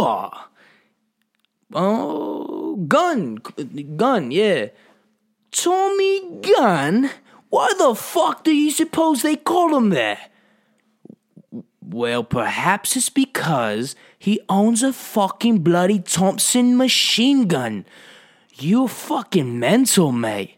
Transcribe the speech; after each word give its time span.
are. 0.00 0.46
Oh, 1.72 2.76
Gun. 2.88 3.36
Gun, 3.96 4.30
yeah. 4.30 4.68
Tommy 5.50 6.40
Gun? 6.40 7.10
Why 7.50 7.72
the 7.78 7.94
fuck 7.94 8.44
do 8.44 8.52
you 8.52 8.70
suppose 8.70 9.22
they 9.22 9.36
call 9.36 9.76
him 9.76 9.90
that? 9.90 10.30
Well, 11.82 12.22
perhaps 12.22 12.96
it's 12.96 13.08
because 13.08 13.96
he 14.18 14.40
owns 14.48 14.82
a 14.82 14.92
fucking 14.92 15.60
bloody 15.60 15.98
Thompson 16.00 16.76
machine 16.76 17.46
gun. 17.48 17.86
You 18.54 18.88
fucking 18.88 19.58
mental, 19.58 20.12
mate. 20.12 20.56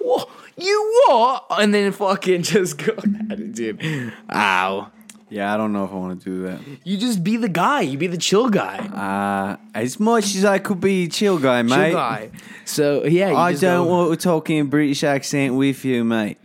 Wha- 0.00 0.24
You 0.56 1.04
what? 1.08 1.44
And 1.50 1.74
then 1.74 1.92
fucking 1.92 2.42
just 2.44 2.78
go 2.78 2.94
at 3.30 3.38
it, 3.38 3.54
dude. 3.54 4.12
Ow. 4.32 4.90
Yeah, 5.28 5.52
I 5.52 5.56
don't 5.56 5.72
know 5.72 5.84
if 5.84 5.90
I 5.90 5.94
want 5.94 6.22
to 6.22 6.24
do 6.30 6.42
that. 6.44 6.60
You 6.84 6.96
just 6.96 7.24
be 7.24 7.36
the 7.36 7.48
guy. 7.48 7.80
You 7.80 7.98
be 7.98 8.06
the 8.06 8.16
chill 8.16 8.48
guy. 8.48 8.76
Uh, 8.78 9.56
as 9.74 9.98
much 9.98 10.36
as 10.36 10.44
I 10.44 10.60
could 10.60 10.80
be 10.80 11.04
a 11.04 11.08
chill 11.08 11.38
guy, 11.38 11.62
Chill 11.62 11.76
mate. 11.76 11.92
guy. 11.92 12.30
So 12.64 13.04
yeah, 13.04 13.30
you 13.30 13.36
I 13.36 13.50
just 13.50 13.62
don't 13.62 13.88
want 13.88 14.10
to 14.18 14.22
talk 14.22 14.50
in 14.50 14.68
British 14.68 15.02
accent 15.02 15.54
with 15.54 15.84
you, 15.84 16.04
mate. 16.04 16.38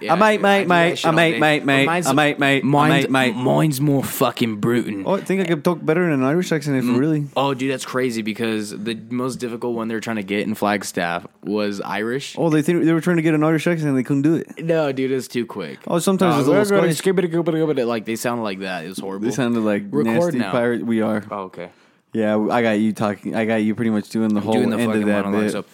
Yeah, 0.00 0.14
I 0.14 0.16
mate, 0.16 0.36
dude, 0.36 0.42
mate, 0.42 0.68
mate. 0.68 0.98
shit 0.98 1.04
I 1.04 1.08
all 1.08 1.14
mate, 1.14 1.32
day. 1.32 1.38
mate, 1.38 1.64
mate. 1.64 1.86
Mine's- 1.86 2.06
I 2.06 2.12
mate, 2.12 2.38
mate. 2.38 2.64
I 2.64 2.66
Mine's, 2.66 3.08
mate, 3.08 3.10
mate. 3.10 3.36
mine's 3.36 3.80
more 3.80 4.02
fucking 4.02 4.56
brutal. 4.56 5.02
Oh, 5.08 5.16
I 5.16 5.20
think 5.20 5.40
I 5.40 5.44
could 5.44 5.62
talk 5.62 5.84
better 5.84 6.04
in 6.04 6.12
an 6.12 6.22
Irish 6.22 6.52
accent 6.52 6.76
if 6.76 6.84
mm. 6.84 6.98
really. 6.98 7.26
Oh, 7.36 7.54
dude, 7.54 7.70
that's 7.70 7.84
crazy 7.84 8.22
because 8.22 8.70
the 8.70 8.94
most 9.10 9.36
difficult 9.36 9.74
one 9.74 9.88
they 9.88 9.94
were 9.94 10.00
trying 10.00 10.16
to 10.16 10.22
get 10.22 10.46
in 10.46 10.54
Flagstaff 10.54 11.26
was 11.44 11.80
Irish. 11.80 12.36
Oh, 12.38 12.50
they 12.50 12.62
think 12.62 12.84
they 12.84 12.92
were 12.92 13.00
trying 13.00 13.16
to 13.16 13.22
get 13.22 13.34
an 13.34 13.44
Irish 13.44 13.66
accent 13.66 13.88
and 13.88 13.98
they 13.98 14.02
couldn't 14.02 14.22
do 14.22 14.34
it. 14.34 14.64
No, 14.64 14.92
dude, 14.92 15.10
it's 15.10 15.28
too 15.28 15.46
quick. 15.46 15.78
Oh, 15.86 15.98
sometimes 15.98 16.36
uh, 16.36 16.38
it's 16.38 16.48
a 16.48 16.50
little 16.50 16.64
Scottish. 16.64 17.86
Like 17.86 18.04
they 18.04 18.16
sounded 18.16 18.42
like 18.42 18.60
that. 18.60 18.84
It 18.84 18.88
was 18.88 18.98
horrible. 18.98 19.26
They 19.26 19.32
sounded 19.32 19.60
like 19.60 19.84
Record 19.90 20.06
nasty 20.06 20.38
now. 20.38 20.50
pirate. 20.50 20.84
We 20.84 21.02
are. 21.02 21.24
Oh, 21.30 21.42
okay. 21.44 21.70
Yeah, 22.12 22.38
I 22.50 22.62
got 22.62 22.72
you 22.72 22.92
talking. 22.92 23.34
I 23.36 23.44
got 23.44 23.56
you 23.56 23.74
pretty 23.74 23.90
much 23.90 24.08
doing 24.08 24.34
the 24.34 24.40
whole 24.40 24.54
Doing 24.54 24.70
the 24.70 24.78
end 24.78 24.86
fucking 24.86 25.02
of 25.02 25.08
that 25.08 25.24
monologue. 25.26 25.44
bit. 25.44 25.52
So 25.52 25.64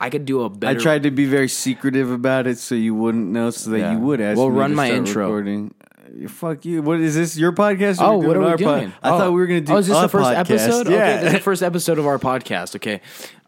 I 0.00 0.10
could 0.10 0.24
do 0.24 0.42
a 0.42 0.50
better. 0.50 0.78
I 0.78 0.82
tried 0.82 1.02
to 1.04 1.10
be 1.10 1.24
very 1.26 1.48
secretive 1.48 2.10
about 2.10 2.46
it 2.46 2.58
so 2.58 2.74
you 2.74 2.94
wouldn't 2.94 3.26
know, 3.28 3.50
so 3.50 3.70
that 3.70 3.78
Yeah. 3.78 3.92
you 3.92 3.98
would 4.00 4.20
ask. 4.20 4.36
Well, 4.38 4.50
me 4.50 4.58
run 4.58 4.70
to 4.70 4.76
my 4.76 4.86
start 4.88 4.98
intro. 4.98 5.24
Recording. 5.26 5.74
Uh, 5.80 6.28
Fuck 6.28 6.64
you! 6.64 6.82
What 6.82 7.00
is 7.00 7.14
this? 7.14 7.36
Your 7.36 7.52
podcast? 7.52 8.00
Or 8.00 8.04
Oh, 8.12 8.16
what 8.18 8.36
are 8.36 8.40
we 8.40 8.46
our 8.46 8.52
pod- 8.58 8.58
doing? 8.80 8.92
I 9.02 9.10
oh. 9.10 9.18
thought 9.18 9.32
we 9.32 9.40
were 9.40 9.46
going 9.46 9.60
to 9.62 9.66
do. 9.66 9.72
Oh, 9.74 9.76
is 9.78 9.86
this 9.88 9.98
a 9.98 10.02
the 10.02 10.08
first 10.08 10.30
podcast. 10.30 10.38
episode? 10.38 10.88
Yeah, 10.88 10.94
Okay, 10.96 11.16
this 11.18 11.26
is 11.26 11.32
the 11.34 11.40
first 11.40 11.62
episode 11.62 11.98
of 11.98 12.06
our 12.06 12.18
podcast. 12.18 12.76
Okay, 12.76 13.00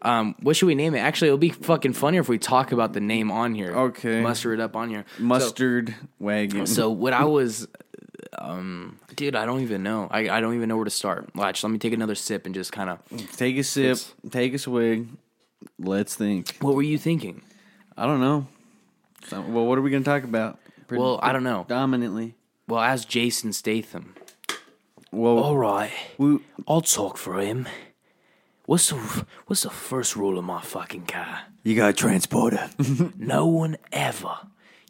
um, 0.03 0.35
what 0.41 0.55
should 0.55 0.67
we 0.67 0.75
name 0.75 0.93
it? 0.93 0.99
Actually, 0.99 1.29
it'll 1.29 1.37
be 1.39 1.49
fucking 1.49 1.93
funnier 1.93 2.21
if 2.21 2.29
we 2.29 2.37
talk 2.37 2.71
about 2.71 2.93
the 2.93 2.99
name 2.99 3.31
on 3.31 3.55
here. 3.55 3.71
Okay. 3.75 4.21
muster 4.21 4.53
it 4.53 4.59
up 4.59 4.75
on 4.75 4.89
here. 4.89 5.05
So- 5.17 5.23
mustard 5.23 5.95
wagon. 6.19 6.67
So 6.67 6.89
what 6.91 7.13
I 7.13 7.23
was, 7.23 7.67
um, 8.37 8.99
dude, 9.15 9.35
I 9.35 9.45
don't 9.45 9.61
even 9.61 9.81
know. 9.81 10.07
I, 10.11 10.29
I 10.29 10.41
don't 10.41 10.53
even 10.55 10.69
know 10.69 10.75
where 10.75 10.85
to 10.85 10.91
start. 10.91 11.29
Watch, 11.35 11.63
let 11.63 11.71
me 11.71 11.79
take 11.79 11.93
another 11.93 12.15
sip 12.15 12.45
and 12.45 12.53
just 12.53 12.71
kind 12.71 12.89
of. 12.89 12.99
take 13.35 13.57
a 13.57 13.63
sip, 13.63 13.97
take 14.29 14.53
a 14.53 14.59
swig. 14.59 15.07
Let's 15.77 16.15
think. 16.15 16.55
What 16.61 16.75
were 16.75 16.81
you 16.81 16.97
thinking? 16.97 17.41
I 17.97 18.05
don't 18.05 18.19
know. 18.21 18.47
So, 19.27 19.41
well, 19.41 19.65
what 19.65 19.77
are 19.77 19.81
we 19.81 19.89
going 19.89 20.03
to 20.03 20.09
talk 20.09 20.23
about? 20.23 20.57
Pre- 20.87 20.97
Well, 20.97 21.19
I 21.21 21.31
don't 21.33 21.43
know. 21.43 21.65
Dominantly. 21.67 22.35
Well, 22.67 22.79
as 22.81 23.05
Jason 23.05 23.51
Statham. 23.53 24.15
Well, 25.11 25.39
All 25.39 25.57
right, 25.57 25.91
we, 26.19 26.37
I'll 26.67 26.81
talk 26.81 27.17
for 27.17 27.39
him. 27.41 27.67
What's 28.67 28.89
the 28.89 29.25
What's 29.47 29.63
the 29.63 29.71
first 29.71 30.15
rule 30.15 30.37
of 30.37 30.45
my 30.45 30.61
fucking 30.61 31.07
car? 31.07 31.41
you 31.63 31.75
got 31.75 31.89
a 31.89 31.93
transporter. 31.93 32.69
No 33.17 33.47
one 33.47 33.77
ever 33.91 34.37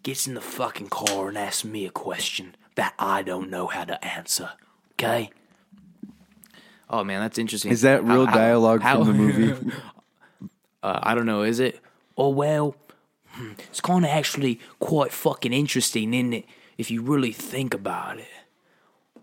gets 0.03 0.27
in 0.27 0.33
the 0.33 0.41
fucking 0.41 0.89
car 0.89 1.29
and 1.29 1.37
asks 1.37 1.63
me 1.63 1.85
a 1.85 1.89
question 1.89 2.55
that 2.75 2.93
I 2.99 3.21
don't 3.21 3.49
know 3.49 3.67
how 3.67 3.85
to 3.85 4.03
answer. 4.05 4.51
Okay? 4.93 5.29
Oh 6.89 7.03
man, 7.05 7.21
that's 7.21 7.37
interesting. 7.37 7.71
Is 7.71 7.81
that 7.83 8.03
real 8.03 8.25
How- 8.25 8.31
how- 8.33 8.37
dialogue 8.37 8.81
how- 8.81 8.97
from 9.05 9.07
the 9.07 9.13
movie? 9.13 9.71
uh, 10.83 10.99
I 11.03 11.15
don't 11.15 11.25
know. 11.25 11.43
Is 11.43 11.59
it? 11.59 11.79
Oh 12.17 12.29
well, 12.29 12.75
hmm, 13.27 13.51
it's 13.69 13.81
kind 13.81 14.05
of 14.05 14.11
actually 14.11 14.59
quite 14.79 15.11
fucking 15.11 15.53
interesting, 15.53 16.13
isn't 16.13 16.33
it? 16.33 16.45
If 16.77 16.89
you 16.89 17.01
really 17.01 17.31
think 17.31 17.73
about 17.73 18.19
it. 18.19 18.27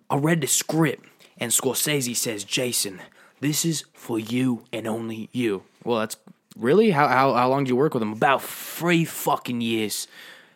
I 0.09 0.17
read 0.17 0.41
the 0.41 0.47
script, 0.47 1.09
and 1.39 1.50
Scorsese 1.50 2.15
says, 2.15 2.44
"Jason, 2.44 3.00
this 3.41 3.65
is 3.65 3.84
for 3.93 4.19
you 4.19 4.65
and 4.72 4.87
only 4.87 5.28
you." 5.33 5.65
Well, 5.84 6.00
that's 6.00 6.17
really 6.56 6.91
how 6.91 7.09
how 7.09 7.34
how 7.34 7.49
long 7.49 7.65
did 7.65 7.71
you 7.71 7.77
work 7.77 7.94
with 7.94 8.03
him? 8.03 8.12
About 8.12 8.43
three 8.43 9.05
fucking 9.05 9.61
years. 9.61 10.06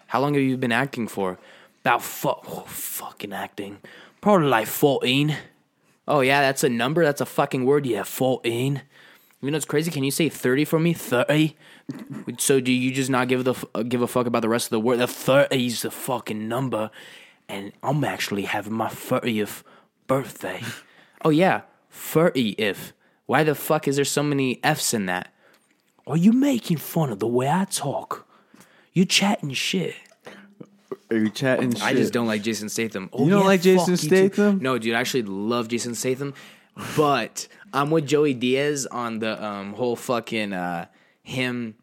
How 0.08 0.20
long 0.20 0.34
have 0.34 0.42
you 0.42 0.56
been 0.56 0.72
acting 0.72 1.08
for? 1.08 1.38
About 1.82 2.02
fu- 2.02 2.28
oh, 2.28 2.64
fucking 2.66 3.32
acting. 3.32 3.78
Probably 4.20 4.48
like 4.48 4.66
fourteen. 4.66 5.36
Oh 6.06 6.20
yeah, 6.20 6.40
that's 6.40 6.64
a 6.64 6.68
number. 6.68 7.04
That's 7.04 7.20
a 7.20 7.26
fucking 7.26 7.64
word. 7.64 7.86
Yeah, 7.86 8.02
fourteen. 8.02 8.82
You 9.42 9.50
know 9.50 9.56
it's 9.56 9.64
crazy. 9.64 9.90
Can 9.90 10.04
you 10.04 10.10
say 10.10 10.28
thirty 10.28 10.64
for 10.64 10.78
me? 10.78 10.92
Thirty. 10.92 11.56
So 12.38 12.60
do 12.60 12.70
you 12.72 12.92
just 12.92 13.08
not 13.10 13.28
give 13.28 13.44
the 13.44 13.54
uh, 13.74 13.82
give 13.82 14.02
a 14.02 14.06
fuck 14.06 14.26
about 14.26 14.42
the 14.42 14.48
rest 14.48 14.66
of 14.66 14.70
the 14.70 14.80
word? 14.80 14.98
The 14.98 15.06
thirty's 15.06 15.82
the 15.82 15.90
fucking 15.90 16.46
number, 16.46 16.90
and 17.48 17.72
I'm 17.82 18.04
actually 18.04 18.42
having 18.42 18.74
my 18.74 18.88
thirtieth 18.88 19.64
birthday. 20.06 20.60
oh 21.24 21.30
yeah, 21.30 21.62
thirtieth. 21.90 22.92
Why 23.26 23.44
the 23.44 23.54
fuck 23.54 23.88
is 23.88 23.96
there 23.96 24.04
so 24.04 24.22
many 24.22 24.60
F's 24.62 24.92
in 24.92 25.06
that? 25.06 25.32
Are 26.06 26.16
you 26.16 26.32
making 26.32 26.78
fun 26.78 27.10
of 27.10 27.18
the 27.20 27.26
way 27.28 27.48
I 27.48 27.64
talk? 27.64 28.26
You 28.92 29.04
chatting 29.04 29.52
shit. 29.52 29.94
Are 31.10 31.16
you 31.16 31.30
chatting 31.30 31.72
shit? 31.72 31.82
I 31.82 31.94
just 31.94 32.12
don't 32.12 32.26
like 32.26 32.42
Jason 32.42 32.68
Statham. 32.68 33.08
Oh, 33.12 33.24
You 33.24 33.30
don't 33.30 33.40
yeah, 33.40 33.46
like 33.46 33.62
Jason 33.62 33.96
fuck 33.96 34.02
you 34.04 34.10
too. 34.10 34.16
Statham? 34.28 34.58
No, 34.58 34.78
dude, 34.78 34.94
I 34.94 35.00
actually 35.00 35.22
love 35.22 35.68
Jason 35.68 35.94
Statham, 35.94 36.34
but 36.96 37.46
I'm 37.72 37.90
with 37.90 38.06
Joey 38.06 38.34
Diaz 38.34 38.86
on 38.90 39.18
the 39.20 39.42
um, 39.44 39.74
whole 39.74 39.96
fucking 39.96 40.52
uh, 40.52 40.86
him. 41.22 41.74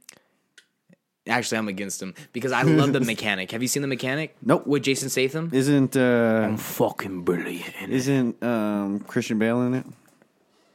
Actually, 1.27 1.57
I'm 1.57 1.67
against 1.67 2.01
him 2.01 2.13
because 2.31 2.53
I 2.53 2.61
love 2.61 2.93
the 2.93 2.99
mechanic. 3.13 3.51
Have 3.51 3.61
you 3.61 3.67
seen 3.67 3.81
the 3.81 3.87
mechanic? 3.87 4.35
Nope. 4.41 4.65
With 4.65 4.83
Jason 4.83 5.09
Statham, 5.09 5.49
Isn't 5.51 5.97
uh, 5.97 6.41
I'm 6.45 6.57
fucking 6.57 7.23
brilliant. 7.23 7.73
isn't 7.89 8.41
um 8.43 8.99
Christian 9.01 9.37
Bale 9.37 9.61
in 9.63 9.73
it? 9.73 9.85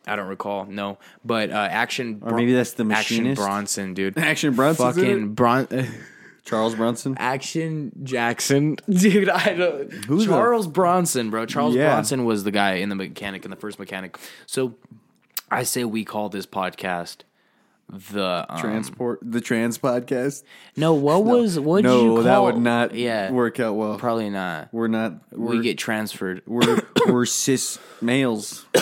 I 0.06 0.16
don't 0.16 0.26
recall. 0.28 0.66
No, 0.66 0.98
but 1.24 1.50
uh, 1.50 1.54
action. 1.70 2.20
Or 2.22 2.36
maybe 2.36 2.52
that's 2.52 2.72
the 2.72 2.82
Action 2.90 3.18
machinist? 3.18 3.40
Bronson, 3.40 3.94
dude. 3.94 4.18
Action 4.18 4.54
Bronson's 4.54 4.98
in 4.98 5.04
Fucking? 5.04 5.34
Bron. 5.34 5.68
Charles 6.44 6.74
Bronson. 6.74 7.14
Action 7.18 7.92
Jackson, 8.02 8.76
dude. 8.90 9.28
I 9.30 9.54
don't. 9.54 9.92
Who's 10.06 10.26
the- 10.26 10.32
Charles 10.32 10.66
Bronson, 10.66 11.30
bro. 11.30 11.46
Charles 11.46 11.76
Yeah. 11.76 11.92
Bronson 11.92 12.24
was 12.24 12.42
the 12.44 12.50
guy 12.50 12.74
in 12.74 12.88
the 12.88 12.96
mechanic 12.96 13.44
in 13.44 13.50
the 13.52 13.56
first 13.56 13.78
mechanic. 13.78 14.18
So, 14.46 14.74
I 15.52 15.62
say 15.64 15.84
we 15.84 16.04
call 16.04 16.28
this 16.28 16.46
podcast 16.46 17.18
the 17.88 18.46
um, 18.48 18.58
Transport 18.60 19.18
the 19.22 19.40
Trans 19.40 19.76
Podcast. 19.78 20.44
No, 20.76 20.94
what 20.94 21.24
was 21.24 21.58
what? 21.58 21.82
no, 21.84 21.96
did 21.98 22.04
you 22.04 22.14
call, 22.14 22.22
that 22.22 22.42
would 22.42 22.56
not 22.56 22.94
Yeah, 22.94 23.30
work 23.30 23.60
out 23.60 23.74
well. 23.74 23.98
probably 23.98 24.30
not. 24.30 24.68
We're 24.72 24.88
not. 24.88 25.14
We're, 25.30 25.56
we 25.56 25.62
get 25.62 25.76
transferred. 25.78 26.42
we're 26.46 26.80
we're 27.08 27.26
cis 27.26 27.78
males. 28.00 28.64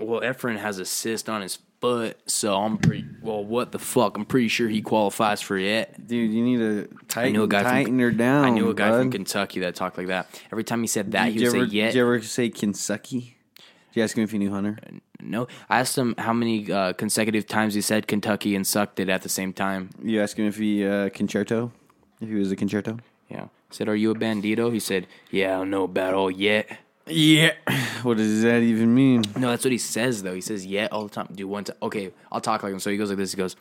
Well, 0.00 0.20
Efren 0.20 0.58
has 0.58 0.78
a 0.78 0.84
cyst 0.84 1.28
on 1.28 1.40
his 1.42 1.58
foot, 1.80 2.18
so 2.26 2.54
I'm 2.56 2.76
pretty. 2.78 3.04
Well, 3.22 3.44
what 3.44 3.72
the 3.72 3.78
fuck? 3.78 4.16
I'm 4.16 4.24
pretty 4.26 4.48
sure 4.48 4.68
he 4.68 4.82
qualifies 4.82 5.40
for 5.40 5.56
it. 5.56 6.06
Dude, 6.06 6.30
you 6.32 6.44
need 6.44 6.58
to 6.58 6.88
tighten, 7.08 7.30
I 7.30 7.32
knew 7.32 7.42
a 7.44 7.48
guy 7.48 7.62
tighten 7.62 7.84
from 7.94 7.98
her 8.00 8.10
down. 8.10 8.44
I 8.44 8.50
knew 8.50 8.68
a 8.68 8.74
guy 8.74 8.90
from. 8.90 9.10
Kentucky 9.10 9.60
that 9.60 9.74
talked 9.74 9.96
like 9.98 10.08
that. 10.08 10.28
Every 10.52 10.64
time 10.64 10.80
he 10.82 10.86
said 10.86 11.12
that, 11.12 11.32
he 11.32 11.38
Did 11.38 11.40
would 11.40 11.44
you, 11.44 11.50
say 11.50 11.58
ever, 11.58 11.66
"yet." 11.74 11.86
did 11.86 11.94
you 11.96 12.02
ever 12.02 12.20
say 12.22 12.50
Kentucky? 12.50 13.36
Did 13.56 13.64
you 13.94 14.02
ask 14.04 14.16
him 14.16 14.22
if 14.24 14.30
he 14.30 14.38
knew 14.38 14.50
Hunter? 14.50 14.78
No, 15.22 15.48
I 15.68 15.80
asked 15.80 15.98
him 15.98 16.14
how 16.18 16.32
many 16.32 16.70
uh, 16.70 16.92
consecutive 16.92 17.46
times 17.46 17.74
he 17.74 17.80
said 17.80 18.06
Kentucky 18.06 18.54
and 18.54 18.66
sucked 18.66 19.00
it 19.00 19.08
at 19.08 19.22
the 19.22 19.28
same 19.28 19.52
time. 19.52 19.90
You 20.02 20.22
asked 20.22 20.38
him 20.38 20.46
if 20.46 20.56
he 20.56 20.86
uh, 20.86 21.08
concerto, 21.10 21.72
if 22.20 22.28
he 22.28 22.34
was 22.36 22.52
a 22.52 22.56
concerto. 22.56 22.98
Yeah. 23.28 23.44
I 23.44 23.48
said, 23.74 23.88
"Are 23.88 23.96
you 23.96 24.10
a 24.10 24.14
bandito?" 24.14 24.72
He 24.72 24.80
said, 24.80 25.06
"Yeah, 25.30 25.54
I 25.54 25.58
don't 25.58 25.70
know 25.70 25.84
about 25.84 26.14
all 26.14 26.30
yet." 26.30 26.78
Yeah. 27.06 27.52
What 28.04 28.16
does 28.16 28.42
that 28.42 28.62
even 28.62 28.94
mean? 28.94 29.24
No, 29.36 29.50
that's 29.50 29.64
what 29.64 29.72
he 29.72 29.78
says 29.78 30.22
though. 30.22 30.34
He 30.34 30.40
says 30.40 30.64
"yet" 30.64 30.92
all 30.92 31.02
the 31.02 31.10
time. 31.10 31.28
Do 31.34 31.48
one 31.48 31.64
time. 31.64 31.76
Okay, 31.82 32.12
I'll 32.30 32.40
talk 32.40 32.62
like 32.62 32.72
him. 32.72 32.78
So 32.78 32.90
he 32.90 32.96
goes 32.96 33.08
like 33.08 33.18
this. 33.18 33.32
He 33.32 33.36
goes, 33.36 33.56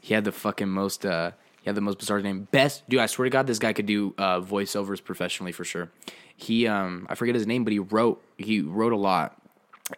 he 0.00 0.12
had 0.12 0.24
the 0.24 0.32
fucking 0.32 0.68
most. 0.68 1.06
uh 1.06 1.30
He 1.62 1.68
had 1.68 1.76
the 1.76 1.80
most 1.80 1.98
bizarre 2.00 2.20
name. 2.20 2.48
Best 2.50 2.88
dude. 2.88 2.98
I 3.00 3.06
swear 3.06 3.26
to 3.26 3.30
God, 3.30 3.46
this 3.46 3.60
guy 3.60 3.72
could 3.72 3.86
do 3.86 4.12
uh 4.18 4.40
voiceovers 4.40 5.02
professionally 5.02 5.52
for 5.52 5.64
sure. 5.64 5.88
He 6.36 6.66
um 6.66 7.06
I 7.08 7.14
forget 7.14 7.36
his 7.36 7.46
name, 7.46 7.62
but 7.62 7.72
he 7.72 7.78
wrote 7.78 8.20
he 8.38 8.60
wrote 8.60 8.92
a 8.92 8.96
lot. 8.96 9.39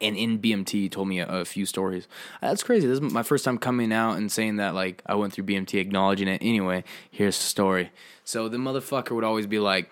And 0.00 0.16
in 0.16 0.38
BMT, 0.38 0.90
told 0.90 1.08
me 1.08 1.20
a, 1.20 1.26
a 1.26 1.44
few 1.44 1.66
stories. 1.66 2.08
That's 2.40 2.62
crazy. 2.62 2.86
This 2.86 3.00
is 3.00 3.00
my 3.00 3.22
first 3.22 3.44
time 3.44 3.58
coming 3.58 3.92
out 3.92 4.16
and 4.16 4.30
saying 4.30 4.56
that, 4.56 4.74
like, 4.74 5.02
I 5.06 5.14
went 5.14 5.32
through 5.32 5.44
BMT, 5.44 5.78
acknowledging 5.80 6.28
it. 6.28 6.40
Anyway, 6.42 6.84
here's 7.10 7.38
the 7.38 7.44
story. 7.44 7.90
So 8.24 8.48
the 8.48 8.58
motherfucker 8.58 9.12
would 9.12 9.24
always 9.24 9.46
be 9.46 9.58
like, 9.58 9.90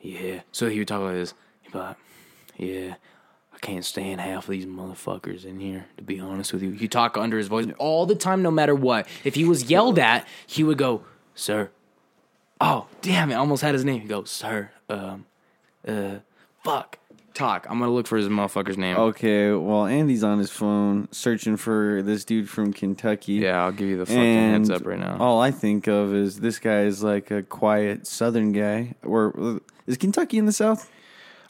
yeah. 0.00 0.40
So 0.52 0.68
he 0.68 0.78
would 0.78 0.88
talk 0.88 1.02
like 1.02 1.14
this. 1.14 1.34
He'd 1.62 1.74
like, 1.74 1.96
yeah, 2.56 2.94
I 3.54 3.58
can't 3.58 3.84
stand 3.84 4.20
half 4.20 4.44
of 4.44 4.50
these 4.50 4.66
motherfuckers 4.66 5.44
in 5.44 5.60
here, 5.60 5.86
to 5.96 6.02
be 6.02 6.20
honest 6.20 6.52
with 6.52 6.62
you. 6.62 6.72
He 6.72 6.88
talk 6.88 7.16
under 7.16 7.38
his 7.38 7.48
voice 7.48 7.66
all 7.78 8.06
the 8.06 8.14
time, 8.14 8.42
no 8.42 8.50
matter 8.50 8.74
what. 8.74 9.06
If 9.24 9.34
he 9.34 9.44
was 9.44 9.70
yelled 9.70 9.98
at, 9.98 10.26
he 10.46 10.62
would 10.62 10.78
go, 10.78 11.04
sir. 11.34 11.70
Oh, 12.60 12.86
damn 13.02 13.30
it. 13.30 13.34
Almost 13.34 13.62
had 13.62 13.74
his 13.74 13.84
name. 13.84 14.00
He 14.00 14.08
goes, 14.08 14.30
sir, 14.30 14.70
um, 14.88 15.26
uh, 15.86 16.16
fuck. 16.64 16.98
Talk. 17.38 17.66
I'm 17.70 17.78
gonna 17.78 17.90
look 17.92 18.06
for 18.06 18.16
his 18.18 18.28
motherfucker's 18.28 18.76
name. 18.76 18.96
Okay, 18.96 19.52
well, 19.52 19.86
Andy's 19.86 20.24
on 20.24 20.38
his 20.38 20.50
phone 20.50 21.08
searching 21.12 21.56
for 21.56 22.02
this 22.02 22.24
dude 22.24 22.48
from 22.50 22.72
Kentucky. 22.72 23.34
Yeah, 23.34 23.62
I'll 23.64 23.72
give 23.72 23.88
you 23.88 23.96
the 23.96 24.06
fucking 24.06 24.20
and 24.20 24.52
heads 24.68 24.70
up 24.70 24.86
right 24.86 24.98
now. 24.98 25.16
all 25.18 25.40
I 25.40 25.50
think 25.50 25.86
of 25.86 26.14
is 26.14 26.40
this 26.40 26.58
guy 26.58 26.82
is 26.82 27.02
like 27.02 27.30
a 27.30 27.42
quiet 27.42 28.06
Southern 28.06 28.52
guy. 28.52 28.94
Or 29.04 29.60
is 29.86 29.96
Kentucky 29.96 30.36
in 30.38 30.46
the 30.46 30.52
South? 30.52 30.90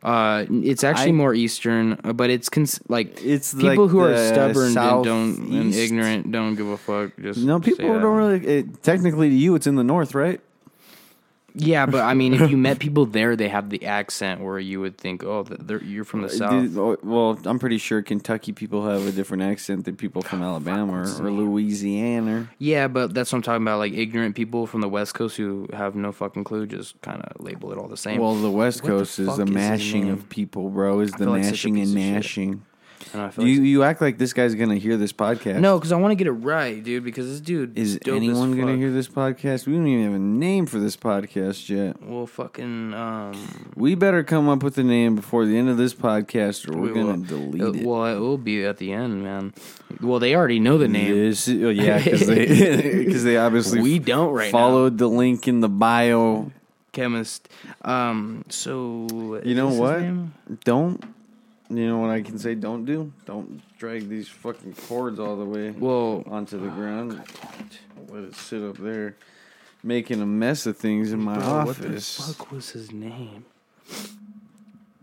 Uh, 0.01 0.47
it's 0.49 0.85
actually 0.85 1.09
I- 1.09 1.13
more 1.13 1.35
eastern, 1.35 1.99
but 2.15 2.31
it's 2.31 2.49
cons- 2.49 2.79
like 2.89 3.21
It's 3.25 3.53
people 3.53 3.87
like 3.87 3.91
who 3.91 3.99
are 4.01 4.17
stubborn 4.17 4.67
and 4.79 5.05
don't 5.05 5.37
and 5.53 5.75
ignorant 5.75 6.31
don't 6.31 6.55
give 6.55 6.69
a 6.69 6.77
fuck. 6.77 7.11
Just 7.21 7.41
No, 7.41 7.59
people 7.59 7.89
don't 7.99 8.17
really. 8.17 8.47
It, 8.47 8.83
technically, 8.85 9.29
to 9.29 9.35
you, 9.35 9.57
it's 9.57 9.67
in 9.67 9.75
the 9.75 9.83
North, 9.83 10.15
right? 10.15 10.41
Yeah, 11.59 11.87
but 11.87 12.03
I 12.03 12.15
mean, 12.15 12.35
if 12.35 12.51
you 12.51 12.57
met 12.69 12.79
people 12.79 13.07
there, 13.07 13.37
they 13.37 13.49
have 13.49 13.71
the 13.71 13.85
accent 13.85 14.41
where 14.41 14.59
you 14.59 14.81
would 14.81 14.97
think, 14.97 15.25
oh, 15.25 15.43
they're, 15.43 15.83
you're 15.83 16.05
from 16.05 16.23
the 16.23 16.29
uh, 16.29 16.31
south. 16.31 16.77
Oh, 16.77 16.97
well, 17.03 17.39
I'm 17.45 17.59
pretty 17.59 17.79
sure 17.79 18.03
Kentucky 18.03 18.53
people 18.53 18.87
have 18.89 19.07
a 19.07 19.13
different 19.13 19.43
accent 19.43 19.85
than 19.85 19.97
people 19.97 20.23
from 20.23 20.43
Alabama 20.43 20.93
or, 20.93 21.03
or 21.03 21.31
Louisiana. 21.31 22.49
Yeah, 22.59 22.89
but 22.89 23.15
that's 23.15 23.33
what 23.33 23.39
I'm 23.39 23.43
talking 23.43 23.63
about. 23.63 23.79
Like 23.79 23.93
ignorant 23.93 24.37
people 24.37 24.67
from 24.67 24.81
the 24.81 24.89
West 24.89 25.15
Coast 25.15 25.37
who 25.37 25.69
have 25.73 25.95
no 25.95 26.13
fucking 26.13 26.45
clue, 26.45 26.67
just 26.67 27.01
kind 27.03 27.23
of 27.23 27.45
label 27.45 27.73
it 27.73 27.79
all 27.79 27.89
the 27.89 27.97
same. 27.97 28.21
Well, 28.21 28.35
the 28.35 28.51
West 28.51 28.83
What 28.83 28.91
Coast 28.91 29.19
is 29.19 29.27
the 29.27 29.33
is 29.33 29.39
his 29.39 29.51
mashing 29.51 30.05
name? 30.05 30.15
of 30.15 30.29
people, 30.29 30.71
bro. 30.71 31.01
Is 31.01 31.13
the 31.13 31.19
feel 31.19 31.31
like 31.31 31.43
mashing 31.43 31.79
and 31.79 31.89
of 31.89 31.95
shit. 33.03 33.15
gnashing. 33.15 33.45
I 33.45 33.47
You 33.47 33.55
like- 33.61 33.67
you 33.67 33.83
act 33.83 34.01
like 34.01 34.19
this 34.19 34.33
guy's 34.33 34.55
gonna 34.55 34.77
hear 34.77 34.97
this 34.97 35.13
podcast. 35.13 35.61
no, 35.61 35.79
because 35.79 35.93
I 35.93 35.97
want 35.97 36.13
to 36.13 36.17
get 36.17 36.27
it 36.27 36.33
right, 36.33 36.83
dude. 36.83 37.05
Because 37.05 37.27
this 37.29 37.41
dude 37.41 37.77
Is 37.79 37.99
anyone 38.07 38.57
gonna 38.59 38.77
hear 38.77 38.91
this 38.91 39.09
podcast? 39.09 39.67
We 39.67 39.75
don't 39.75 39.87
even 39.87 40.05
have 40.05 40.15
a 40.15 40.19
name 40.19 40.67
for 40.67 40.79
this 40.79 40.97
podcast 40.97 41.69
yet. 41.69 42.03
Well, 42.03 42.27
fucking. 42.27 42.95
Um, 42.95 43.35
We 43.77 43.95
better 43.95 44.23
come 44.23 44.49
up 44.49 44.63
with 44.63 44.77
a 44.79 44.85
name 44.85 45.15
before 45.17 45.47
the 45.47 45.57
end 45.57 45.69
of 45.69 45.77
this 45.77 45.95
podcast, 45.95 46.69
or 46.69 46.77
we're 46.79 46.89
we 46.89 46.95
gonna 46.95 47.07
will- 47.17 47.51
delete 47.51 47.63
uh, 47.63 47.73
it. 47.73 47.87
Well, 47.87 48.05
it 48.07 48.19
will 48.19 48.39
be 48.39 48.65
at 48.65 48.79
the 48.79 48.93
end, 48.93 49.23
man. 49.23 49.55
Well, 50.01 50.19
they 50.19 50.35
already 50.35 50.61
know 50.61 50.79
the 50.79 50.89
name. 50.89 51.15
This- 51.15 51.49
oh, 51.49 51.71
yeah, 51.71 52.03
because 52.03 52.27
they 52.27 52.47
because 53.05 53.25
they 53.25 53.37
obviously 53.37 53.81
We 53.81 53.99
don't 53.99 54.33
right 54.33 54.53
now. 54.53 54.59
followed 54.59 54.99
the 54.99 55.09
link 55.09 55.47
in 55.49 55.61
the 55.61 55.69
bio. 55.69 56.51
chemist. 56.93 57.49
Um, 57.83 58.45
so 58.49 59.41
You 59.45 59.55
know 59.55 59.69
what? 59.69 60.03
Don't 60.65 61.03
you 61.71 61.87
know 61.87 61.99
what 61.99 62.11
I 62.11 62.23
can 62.23 62.39
say? 62.39 62.55
Don't 62.55 62.85
do. 62.85 63.13
Don't 63.27 63.61
drag 63.79 64.09
these 64.09 64.29
fucking 64.29 64.75
cords 64.75 65.19
all 65.21 65.37
the 65.37 65.45
way 65.45 65.71
Well, 65.71 66.25
onto 66.27 66.59
the 66.59 66.69
oh, 66.69 66.75
ground. 66.75 67.23
Let 68.09 68.25
it 68.25 68.35
sit 68.35 68.63
up 68.63 68.79
there, 68.79 69.17
making 69.83 70.21
a 70.23 70.27
mess 70.27 70.67
of 70.67 70.77
things 70.77 71.13
in 71.13 71.21
my 71.21 71.39
bro, 71.39 71.65
what 71.67 71.77
the 71.77 71.89
office. 71.89 72.35
fuck 72.37 72.51
was 72.51 72.71
his 72.71 72.91
name? 72.91 73.45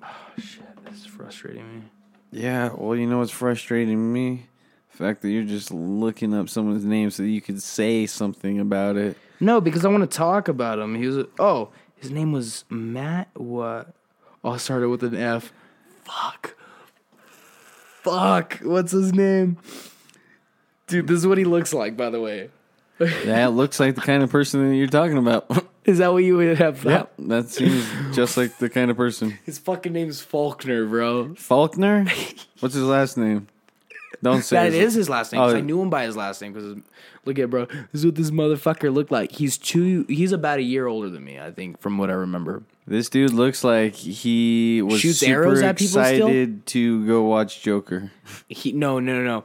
Oh 0.03 0.07
shit, 0.37 0.63
this 0.85 1.01
is 1.01 1.05
frustrating 1.05 1.67
me. 1.75 1.83
Yeah, 2.31 2.71
well, 2.75 2.95
you 2.97 3.05
know 3.07 3.19
what's 3.19 3.31
frustrating 3.31 4.11
me? 4.11 4.47
The 4.91 4.97
fact 4.97 5.21
that 5.21 5.29
you're 5.29 5.43
just 5.43 5.71
looking 5.71 6.33
up 6.33 6.49
someone's 6.49 6.85
name 6.85 7.11
so 7.11 7.23
that 7.23 7.29
you 7.29 7.41
could 7.41 7.61
say 7.61 8.05
something 8.05 8.59
about 8.59 8.95
it. 8.97 9.17
No, 9.39 9.59
because 9.61 9.85
I 9.85 9.89
want 9.89 10.09
to 10.09 10.17
talk 10.17 10.47
about 10.47 10.79
him. 10.79 10.95
He 10.95 11.05
was 11.07 11.17
a, 11.17 11.27
oh, 11.37 11.69
his 11.97 12.11
name 12.11 12.31
was 12.31 12.65
Matt. 12.69 13.29
What? 13.35 13.93
Oh, 14.43 14.53
it 14.53 14.59
started 14.59 14.89
with 14.89 15.03
an 15.03 15.15
F. 15.15 15.51
Fuck. 16.05 16.54
Fuck. 18.05 18.59
What's 18.61 18.91
his 18.91 19.13
name? 19.13 19.57
Dude, 20.85 21.07
this 21.07 21.17
is 21.17 21.25
what 21.25 21.39
he 21.39 21.43
looks 21.43 21.73
like. 21.73 21.97
By 21.97 22.11
the 22.11 22.21
way, 22.21 22.49
That 23.25 23.53
looks 23.53 23.79
like 23.79 23.95
the 23.95 24.01
kind 24.01 24.21
of 24.21 24.29
person 24.29 24.69
that 24.69 24.75
you're 24.75 24.87
talking 24.87 25.17
about. 25.17 25.49
is 25.85 25.97
that 25.97 26.13
what 26.13 26.23
you 26.23 26.37
would 26.37 26.57
have 26.59 26.83
yeah, 26.85 27.05
that 27.19 27.49
seems 27.49 27.83
just 28.15 28.37
like 28.37 28.57
the 28.59 28.69
kind 28.69 28.91
of 28.91 28.97
person. 28.97 29.37
His 29.45 29.57
fucking 29.57 29.91
name's 29.91 30.21
Faulkner, 30.21 30.85
bro. 30.85 31.33
Faulkner? 31.35 32.05
What's 32.59 32.75
his 32.75 32.83
last 32.83 33.17
name? 33.17 33.47
Don't 34.21 34.41
say 34.43 34.55
That 34.55 34.73
is 34.73 34.93
his 34.93 35.09
last 35.09 35.31
name. 35.31 35.41
'cause 35.41 35.53
Oh. 35.53 35.57
I 35.57 35.61
knew 35.61 35.81
him 35.81 35.89
by 35.89 36.05
his 36.05 36.15
last 36.15 36.41
name. 36.41 36.53
Because 36.53 36.77
look 37.25 37.39
at 37.39 37.49
bro, 37.49 37.65
this 37.65 37.77
is 37.93 38.05
what 38.05 38.15
this 38.15 38.31
motherfucker 38.31 38.93
looked 38.93 39.11
like. 39.11 39.31
He's 39.33 39.57
two. 39.57 40.05
He's 40.07 40.31
about 40.31 40.59
a 40.59 40.63
year 40.63 40.87
older 40.87 41.09
than 41.09 41.23
me, 41.23 41.39
I 41.39 41.51
think, 41.51 41.79
from 41.79 41.97
what 41.97 42.09
I 42.09 42.13
remember. 42.13 42.63
This 42.87 43.09
dude 43.09 43.33
looks 43.33 43.63
like 43.63 43.95
he 43.95 44.81
was 44.81 44.99
Shoots 44.99 45.19
super 45.19 45.31
arrows 45.43 45.61
at 45.61 45.77
people 45.77 46.03
still? 46.03 46.27
excited 46.27 46.65
to 46.67 47.05
go 47.07 47.23
watch 47.23 47.61
Joker. 47.63 48.11
He 48.47 48.71
no 48.71 48.99
no 48.99 49.15
no 49.19 49.23
no. 49.23 49.43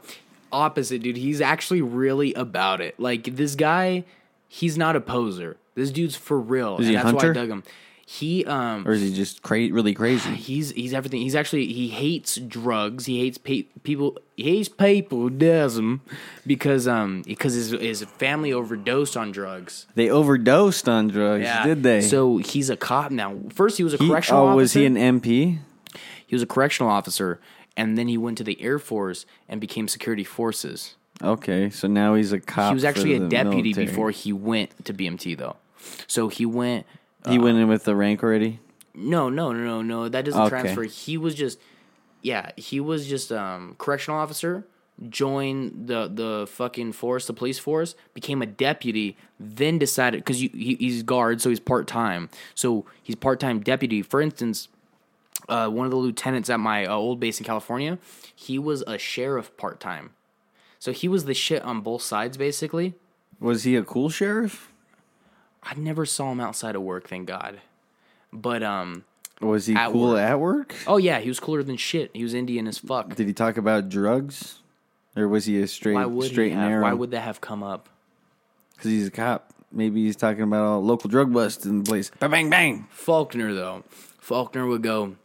Opposite, 0.51 1.01
dude. 1.01 1.17
He's 1.17 1.39
actually 1.41 1.81
really 1.81 2.33
about 2.33 2.81
it. 2.81 2.99
Like 2.99 3.35
this 3.37 3.55
guy, 3.55 4.03
he's 4.47 4.77
not 4.77 4.95
a 4.95 5.01
poser. 5.01 5.57
This 5.75 5.91
dude's 5.91 6.15
for 6.17 6.39
real. 6.39 6.73
Is 6.77 6.87
and 6.87 6.89
he 6.89 6.95
a 6.95 7.03
that's 7.03 7.05
why 7.05 7.11
hunter? 7.11 7.31
I 7.31 7.33
dug 7.33 7.49
him. 7.49 7.63
He 8.13 8.43
um 8.45 8.85
Or 8.85 8.91
is 8.91 9.01
he 9.01 9.13
just 9.13 9.41
cra- 9.41 9.71
really 9.71 9.93
crazy? 9.93 10.31
he's 10.49 10.71
he's 10.71 10.93
everything. 10.93 11.21
He's 11.21 11.33
actually 11.33 11.67
he 11.71 11.87
hates 11.87 12.35
drugs. 12.35 13.05
He 13.05 13.19
hates 13.21 13.37
pe- 13.37 13.67
people. 13.83 14.17
He 14.35 14.43
hates 14.57 14.67
people. 14.67 15.29
Does 15.29 15.77
him 15.77 16.01
because 16.45 16.89
um 16.89 17.21
because 17.25 17.53
his 17.53 17.71
his 17.71 18.03
family 18.17 18.51
overdosed 18.51 19.15
on 19.15 19.31
drugs. 19.31 19.87
They 19.95 20.09
overdosed 20.09 20.89
on 20.89 21.07
drugs, 21.07 21.47
did 21.63 21.83
they? 21.83 22.01
So 22.01 22.35
he's 22.37 22.69
a 22.69 22.75
cop 22.75 23.11
now. 23.11 23.37
First, 23.53 23.77
he 23.77 23.83
was 23.85 23.93
a 23.93 23.97
He- 23.97 24.09
correctional 24.09 24.41
oh, 24.41 24.47
officer. 24.47 24.55
was 24.57 24.73
he 24.73 24.85
an 24.85 24.95
MP? 24.95 25.59
He 26.27 26.35
was 26.35 26.41
a 26.41 26.47
correctional 26.47 26.91
officer, 26.91 27.39
and 27.77 27.97
then 27.97 28.09
he 28.09 28.17
went 28.17 28.37
to 28.39 28.43
the 28.43 28.61
Air 28.61 28.77
Force 28.79 29.25
and 29.47 29.61
became 29.61 29.87
security 29.87 30.25
forces. 30.25 30.95
Okay, 31.23 31.69
so 31.69 31.87
now 31.87 32.15
he's 32.15 32.33
a 32.33 32.41
cop. 32.41 32.71
He 32.71 32.73
was 32.73 32.83
actually 32.83 33.13
a 33.13 33.19
deputy 33.19 33.69
military. 33.69 33.85
before 33.85 34.11
he 34.11 34.33
went 34.33 34.83
to 34.83 34.93
BMT, 34.93 35.37
though. 35.37 35.55
So 36.07 36.27
he 36.27 36.45
went. 36.45 36.85
He 37.27 37.37
went 37.39 37.57
in 37.57 37.67
with 37.67 37.83
the 37.83 37.95
rank 37.95 38.23
already. 38.23 38.59
No, 38.93 39.29
no, 39.29 39.51
no, 39.53 39.63
no, 39.63 39.81
no. 39.81 40.09
That 40.09 40.25
doesn't 40.25 40.41
Okay. 40.41 40.49
transfer. 40.49 40.83
He 40.83 41.17
was 41.17 41.35
just, 41.35 41.59
yeah, 42.21 42.51
he 42.57 42.79
was 42.79 43.07
just 43.07 43.31
um 43.31 43.75
correctional 43.77 44.19
officer. 44.19 44.65
Joined 45.09 45.87
the 45.87 46.07
the 46.07 46.47
fucking 46.47 46.91
force, 46.93 47.25
the 47.25 47.33
police 47.33 47.57
force, 47.57 47.95
became 48.13 48.41
a 48.41 48.45
deputy. 48.45 49.17
Then 49.39 49.79
decided 49.79 50.19
because 50.19 50.37
he, 50.39 50.49
he's 50.79 51.01
guard, 51.03 51.41
so 51.41 51.49
he's 51.49 51.59
part 51.59 51.87
time. 51.87 52.29
So 52.53 52.85
he's 53.01 53.15
part 53.15 53.39
time 53.39 53.61
deputy. 53.61 54.03
For 54.03 54.21
instance, 54.21 54.67
uh, 55.49 55.69
one 55.69 55.85
of 55.85 55.91
the 55.91 55.97
lieutenants 55.97 56.49
at 56.51 56.59
my 56.59 56.85
uh, 56.85 56.93
old 56.93 57.19
base 57.19 57.39
in 57.39 57.45
California, 57.45 57.97
he 58.35 58.59
was 58.59 58.83
a 58.85 58.97
sheriff 58.99 59.55
part 59.57 59.79
time. 59.79 60.11
So 60.77 60.91
he 60.91 61.07
was 61.07 61.25
the 61.25 61.33
shit 61.33 61.63
on 61.63 61.81
both 61.81 62.01
sides, 62.03 62.37
basically. 62.37 62.93
Was 63.39 63.63
he 63.63 63.75
a 63.75 63.83
cool 63.83 64.09
sheriff? 64.09 64.70
I 65.63 65.75
never 65.75 66.05
saw 66.05 66.31
him 66.31 66.39
outside 66.39 66.75
of 66.75 66.81
work, 66.81 67.07
thank 67.07 67.27
God. 67.27 67.59
But 68.33 68.63
um, 68.63 69.03
Was 69.41 69.65
he 69.67 69.75
At 69.75 69.91
cool 69.91 70.11
work. 70.11 70.19
at 70.19 70.39
work? 70.39 70.75
oh 70.87 70.97
yeah, 70.97 71.19
he 71.19 71.27
was 71.27 71.39
cooler 71.39 71.63
than 71.63 71.77
shit. 71.77 72.11
He 72.13 72.23
was 72.23 72.33
Indian 72.33 72.67
as 72.67 72.77
fuck. 72.77 73.15
Did 73.15 73.27
he 73.27 73.33
talk 73.33 73.57
about 73.57 73.89
drugs, 73.89 74.59
or 75.15 75.27
was 75.27 75.45
he 75.45 75.61
a 75.61 75.67
straight 75.67 75.95
Why 75.95 76.05
would 76.05 76.29
straight 76.31 76.53
have, 76.53 76.69
narrow? 76.69 76.83
Why 76.83 76.93
would 76.93 77.11
that 77.11 77.21
have 77.21 77.41
come 77.41 77.61
up? 77.63 77.89
Because 78.75 78.91
he's 78.91 79.07
a 79.07 79.11
cop. 79.11 79.53
Maybe 79.71 80.03
he's 80.05 80.15
talking 80.17 80.41
about 80.43 80.65
all 80.65 80.83
local 80.83 81.09
drug 81.09 81.31
busts 81.31 81.65
in 81.65 81.83
the 81.83 81.89
place. 81.89 82.11
Bang 82.19 82.31
bang 82.31 82.49
bang. 82.49 82.87
Faulkner 82.89 83.53
though, 83.53 83.83
Faulkner 84.19 84.65
would 84.67 84.81
go. 84.81 85.15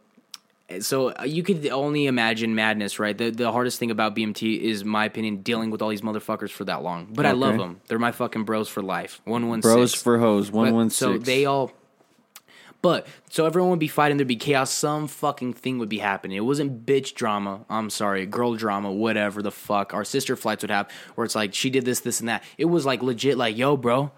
So 0.81 1.13
uh, 1.13 1.23
you 1.23 1.43
could 1.43 1.65
only 1.67 2.07
imagine 2.07 2.53
madness, 2.53 2.99
right? 2.99 3.17
The 3.17 3.29
the 3.31 3.51
hardest 3.51 3.79
thing 3.79 3.89
about 3.89 4.15
BMT 4.15 4.59
is, 4.59 4.83
my 4.83 5.05
opinion, 5.05 5.37
dealing 5.37 5.71
with 5.71 5.81
all 5.81 5.89
these 5.89 6.01
motherfuckers 6.01 6.49
for 6.49 6.65
that 6.65 6.83
long. 6.83 7.07
But 7.13 7.25
I 7.25 7.31
love 7.31 7.57
them. 7.57 7.79
They're 7.87 7.99
my 7.99 8.11
fucking 8.11 8.43
bros 8.43 8.67
for 8.67 8.81
life. 8.81 9.21
One 9.23 9.47
one 9.47 9.61
Bros 9.61 9.93
for 9.93 10.17
hoes. 10.17 10.51
One 10.51 10.73
one 10.73 10.89
So 10.89 11.17
they 11.17 11.45
all. 11.45 11.71
But 12.81 13.07
so 13.29 13.45
everyone 13.45 13.71
would 13.71 13.79
be 13.79 13.87
fighting. 13.87 14.17
There'd 14.17 14.27
be 14.27 14.35
chaos. 14.35 14.69
Some 14.71 15.07
fucking 15.07 15.53
thing 15.53 15.79
would 15.79 15.89
be 15.89 15.99
happening. 15.99 16.37
It 16.37 16.41
wasn't 16.41 16.85
bitch 16.85 17.15
drama. 17.15 17.65
I'm 17.69 17.89
sorry, 17.89 18.25
girl 18.25 18.55
drama. 18.55 18.91
Whatever 18.91 19.41
the 19.41 19.51
fuck. 19.51 19.93
Our 19.93 20.03
sister 20.03 20.35
flights 20.35 20.63
would 20.63 20.69
have 20.69 20.89
where 21.15 21.25
it's 21.25 21.35
like 21.35 21.53
she 21.53 21.69
did 21.69 21.85
this, 21.85 22.01
this, 22.01 22.19
and 22.19 22.29
that. 22.29 22.43
It 22.57 22.65
was 22.65 22.85
like 22.85 23.01
legit. 23.01 23.37
Like 23.37 23.57
yo, 23.57 23.77
bro, 23.77 24.11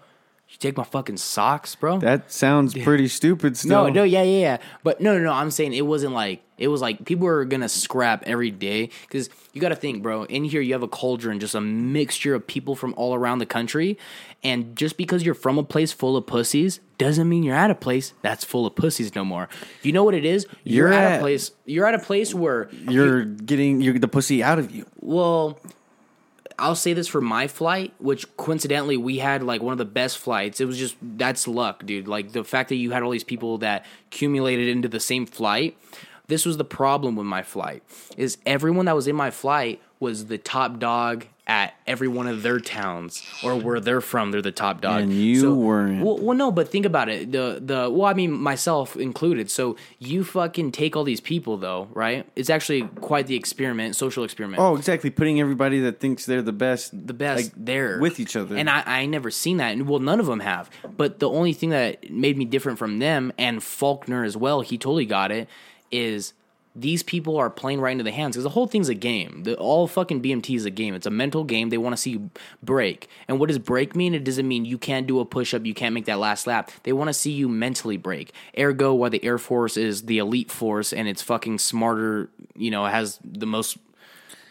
you 0.50 0.56
take 0.58 0.76
my 0.76 0.84
fucking 0.84 1.16
socks, 1.16 1.74
bro. 1.76 1.98
That 1.98 2.32
sounds 2.32 2.74
pretty 2.74 3.06
stupid. 3.08 3.56
Still, 3.56 3.84
No, 3.84 3.88
no, 3.88 4.02
yeah, 4.02 4.22
yeah, 4.22 4.40
yeah. 4.40 4.56
But 4.82 5.00
no, 5.00 5.16
no, 5.16 5.22
no. 5.24 5.32
I'm 5.32 5.50
saying 5.50 5.72
it 5.74 5.86
wasn't 5.86 6.12
like 6.12 6.42
it 6.58 6.68
was 6.68 6.80
like 6.82 7.04
people 7.04 7.26
were 7.26 7.44
gonna 7.44 7.68
scrap 7.68 8.24
every 8.26 8.50
day 8.50 8.90
because 9.02 9.30
you 9.52 9.60
got 9.60 9.70
to 9.70 9.76
think, 9.76 10.02
bro. 10.02 10.24
In 10.24 10.44
here, 10.44 10.60
you 10.60 10.72
have 10.74 10.82
a 10.82 10.88
cauldron, 10.88 11.38
just 11.40 11.54
a 11.54 11.60
mixture 11.60 12.34
of 12.34 12.46
people 12.46 12.74
from 12.74 12.94
all 12.96 13.14
around 13.14 13.38
the 13.38 13.46
country, 13.46 13.96
and 14.42 14.76
just 14.76 14.96
because 14.96 15.24
you're 15.24 15.34
from 15.34 15.56
a 15.56 15.62
place 15.62 15.92
full 15.92 16.16
of 16.16 16.26
pussies 16.26 16.80
doesn't 16.98 17.28
mean 17.28 17.42
you're 17.42 17.56
at 17.56 17.70
a 17.70 17.74
place 17.74 18.12
that's 18.20 18.44
full 18.44 18.66
of 18.66 18.74
pussies 18.74 19.14
no 19.14 19.24
more. 19.24 19.48
You 19.82 19.92
know 19.92 20.04
what 20.04 20.14
it 20.14 20.24
is? 20.26 20.46
You're, 20.64 20.88
You're 20.88 20.98
at, 20.98 21.12
at- 21.12 21.18
a 21.18 21.22
place. 21.22 21.52
You're 21.64 21.86
at 21.86 21.94
a 21.94 21.98
place 22.00 22.34
where 22.34 22.68
You're 22.72 23.24
getting 23.24 23.80
you're 23.80 23.98
the 23.98 24.08
pussy 24.08 24.42
out 24.42 24.58
of 24.58 24.70
you. 24.70 24.84
well, 24.96 25.58
I'll 26.60 26.74
say 26.74 26.92
this 26.92 27.08
for 27.08 27.20
my 27.20 27.48
flight, 27.48 27.94
which 27.98 28.36
coincidentally 28.36 28.96
we 28.96 29.18
had 29.18 29.42
like 29.42 29.62
one 29.62 29.72
of 29.72 29.78
the 29.78 29.84
best 29.84 30.18
flights. 30.18 30.60
It 30.60 30.66
was 30.66 30.78
just 30.78 30.96
that's 31.00 31.48
luck, 31.48 31.84
dude. 31.86 32.06
Like 32.06 32.32
the 32.32 32.44
fact 32.44 32.68
that 32.68 32.76
you 32.76 32.90
had 32.90 33.02
all 33.02 33.10
these 33.10 33.24
people 33.24 33.58
that 33.58 33.84
accumulated 34.08 34.68
into 34.68 34.88
the 34.88 35.00
same 35.00 35.26
flight. 35.26 35.76
This 36.26 36.46
was 36.46 36.58
the 36.58 36.64
problem 36.64 37.16
with 37.16 37.26
my 37.26 37.42
flight. 37.42 37.82
Is 38.16 38.38
everyone 38.46 38.86
that 38.86 38.94
was 38.94 39.08
in 39.08 39.16
my 39.16 39.32
flight 39.32 39.80
was 39.98 40.26
the 40.26 40.38
top 40.38 40.78
dog 40.78 41.26
at 41.50 41.74
every 41.84 42.06
one 42.06 42.28
of 42.28 42.44
their 42.44 42.60
towns 42.60 43.26
or 43.42 43.56
where 43.56 43.80
they're 43.80 44.00
from, 44.00 44.30
they're 44.30 44.40
the 44.40 44.52
top 44.52 44.80
dog. 44.80 45.02
And 45.02 45.12
you 45.12 45.52
weren't. 45.52 46.00
Well, 46.00 46.16
well, 46.16 46.36
no, 46.36 46.52
but 46.52 46.68
think 46.68 46.86
about 46.86 47.08
it. 47.08 47.32
The 47.32 47.60
the 47.60 47.90
well, 47.90 48.06
I 48.06 48.14
mean 48.14 48.30
myself 48.30 48.96
included. 48.96 49.50
So 49.50 49.74
you 49.98 50.22
fucking 50.22 50.70
take 50.70 50.94
all 50.94 51.02
these 51.02 51.20
people 51.20 51.56
though, 51.56 51.88
right? 51.92 52.24
It's 52.36 52.50
actually 52.50 52.82
quite 53.00 53.26
the 53.26 53.34
experiment, 53.34 53.96
social 53.96 54.22
experiment. 54.22 54.62
Oh, 54.62 54.76
exactly. 54.76 55.10
Putting 55.10 55.40
everybody 55.40 55.80
that 55.80 55.98
thinks 55.98 56.24
they're 56.24 56.40
the 56.40 56.52
best, 56.52 56.92
the 57.08 57.14
best 57.14 57.42
like, 57.42 57.52
there 57.56 57.98
with 57.98 58.20
each 58.20 58.36
other. 58.36 58.56
And 58.56 58.70
I, 58.70 58.84
I 58.86 59.06
never 59.06 59.32
seen 59.32 59.56
that. 59.56 59.72
And 59.72 59.88
well, 59.88 59.98
none 59.98 60.20
of 60.20 60.26
them 60.26 60.38
have. 60.38 60.70
But 60.96 61.18
the 61.18 61.28
only 61.28 61.52
thing 61.52 61.70
that 61.70 62.08
made 62.12 62.38
me 62.38 62.44
different 62.44 62.78
from 62.78 63.00
them 63.00 63.32
and 63.36 63.60
Faulkner 63.60 64.22
as 64.22 64.36
well, 64.36 64.60
he 64.60 64.78
totally 64.78 65.04
got 65.04 65.32
it, 65.32 65.48
is 65.90 66.32
these 66.74 67.02
people 67.02 67.36
are 67.36 67.50
playing 67.50 67.80
right 67.80 67.90
into 67.90 68.04
the 68.04 68.12
hands 68.12 68.36
because 68.36 68.44
the 68.44 68.50
whole 68.50 68.66
thing's 68.66 68.88
a 68.88 68.94
game. 68.94 69.42
The, 69.42 69.56
all 69.56 69.88
fucking 69.88 70.22
BMT 70.22 70.54
is 70.54 70.64
a 70.64 70.70
game. 70.70 70.94
It's 70.94 71.06
a 71.06 71.10
mental 71.10 71.42
game. 71.42 71.70
They 71.70 71.78
want 71.78 71.94
to 71.94 72.00
see 72.00 72.10
you 72.10 72.30
break. 72.62 73.08
And 73.26 73.40
what 73.40 73.48
does 73.48 73.58
break 73.58 73.96
mean? 73.96 74.14
It 74.14 74.24
doesn't 74.24 74.46
mean 74.46 74.64
you 74.64 74.78
can't 74.78 75.06
do 75.06 75.18
a 75.20 75.24
push 75.24 75.52
up, 75.52 75.64
you 75.64 75.74
can't 75.74 75.94
make 75.94 76.04
that 76.04 76.18
last 76.18 76.46
lap. 76.46 76.70
They 76.84 76.92
want 76.92 77.08
to 77.08 77.14
see 77.14 77.32
you 77.32 77.48
mentally 77.48 77.96
break. 77.96 78.32
Ergo, 78.56 78.94
why 78.94 79.08
the 79.08 79.22
Air 79.24 79.38
Force 79.38 79.76
is 79.76 80.02
the 80.02 80.18
elite 80.18 80.50
force 80.50 80.92
and 80.92 81.08
it's 81.08 81.22
fucking 81.22 81.58
smarter, 81.58 82.30
you 82.54 82.70
know, 82.70 82.84
has 82.86 83.18
the 83.24 83.46
most. 83.46 83.78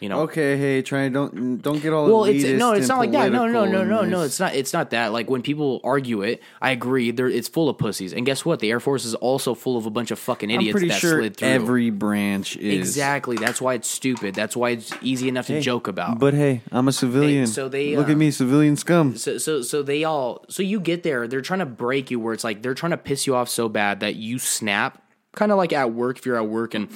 You 0.00 0.08
know, 0.08 0.22
okay, 0.22 0.56
hey, 0.56 0.80
try 0.80 1.10
don't 1.10 1.60
don't 1.60 1.82
get 1.82 1.92
all. 1.92 2.06
well, 2.06 2.24
it's 2.24 2.42
no, 2.58 2.72
it's 2.72 2.88
not 2.88 3.00
like 3.00 3.12
that. 3.12 3.30
No, 3.30 3.46
no, 3.46 3.66
no, 3.66 3.84
no, 3.84 4.02
no. 4.02 4.22
It's 4.22 4.40
not. 4.40 4.54
It's 4.54 4.72
not 4.72 4.90
that. 4.90 5.12
Like 5.12 5.28
when 5.28 5.42
people 5.42 5.78
argue 5.84 6.22
it, 6.22 6.42
I 6.62 6.70
agree. 6.70 7.10
There, 7.10 7.28
it's 7.28 7.48
full 7.48 7.68
of 7.68 7.76
pussies. 7.76 8.14
And 8.14 8.24
guess 8.24 8.42
what? 8.42 8.60
The 8.60 8.70
Air 8.70 8.80
Force 8.80 9.04
is 9.04 9.14
also 9.16 9.54
full 9.54 9.76
of 9.76 9.84
a 9.84 9.90
bunch 9.90 10.10
of 10.10 10.18
fucking 10.18 10.48
idiots 10.50 10.68
I'm 10.68 10.72
pretty 10.72 10.88
that 10.88 11.00
sure 11.00 11.18
slid 11.20 11.36
through. 11.36 11.48
every 11.48 11.90
branch 11.90 12.56
is 12.56 12.78
exactly. 12.78 13.36
That's 13.36 13.60
why 13.60 13.74
it's 13.74 13.88
stupid. 13.88 14.34
That's 14.34 14.56
why 14.56 14.70
it's 14.70 14.90
easy 15.02 15.28
enough 15.28 15.48
to 15.48 15.54
Hey, 15.54 15.60
joke 15.60 15.86
about. 15.86 16.18
But 16.18 16.32
hey, 16.32 16.62
I'm 16.72 16.88
a 16.88 16.92
civilian. 16.92 17.46
so 17.46 17.68
they, 17.68 17.94
look 17.94 18.08
uh, 18.08 18.12
at 18.12 18.16
me, 18.16 18.30
civilian 18.30 18.76
scum. 18.78 19.18
so, 19.18 19.36
so, 19.36 19.60
so 19.60 19.82
they 19.82 20.04
all. 20.04 20.46
So 20.48 20.62
you 20.62 20.80
get 20.80 21.02
there. 21.02 21.28
They're 21.28 21.42
trying 21.42 21.60
to 21.60 21.66
break 21.66 22.10
you. 22.10 22.18
Where 22.18 22.32
it's 22.32 22.44
like 22.44 22.62
they're 22.62 22.72
trying 22.72 22.92
to 22.92 22.96
piss 22.96 23.26
you 23.26 23.36
off 23.36 23.50
so 23.50 23.68
bad 23.68 24.00
that 24.00 24.16
you 24.16 24.38
snap. 24.38 25.02
Kind 25.36 25.52
of 25.52 25.58
like 25.58 25.74
at 25.74 25.92
work. 25.92 26.18
If 26.18 26.24
you're 26.24 26.38
at 26.38 26.48
work 26.48 26.72
and 26.74 26.88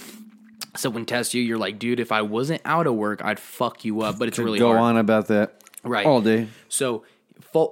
someone 0.77 1.05
tests 1.05 1.35
you, 1.35 1.43
you're 1.43 1.59
like, 1.59 1.79
dude, 1.79 2.01
if 2.01 2.13
I 2.13 2.23
wasn't 2.23 2.63
out 2.65 2.87
of 2.87 2.95
work, 2.95 3.25
I'd 3.25 3.39
fuck 3.41 3.85
you 3.85 4.03
up. 4.03 4.19
But 4.19 4.29
it's 4.29 4.39
really 4.39 4.59
Go 4.59 4.69
hard. 4.69 4.81
on 4.81 4.97
about 4.97 5.29
that 5.29 5.63
Right. 5.83 6.07
all 6.07 6.21
day. 6.21 6.49
So, 6.69 7.05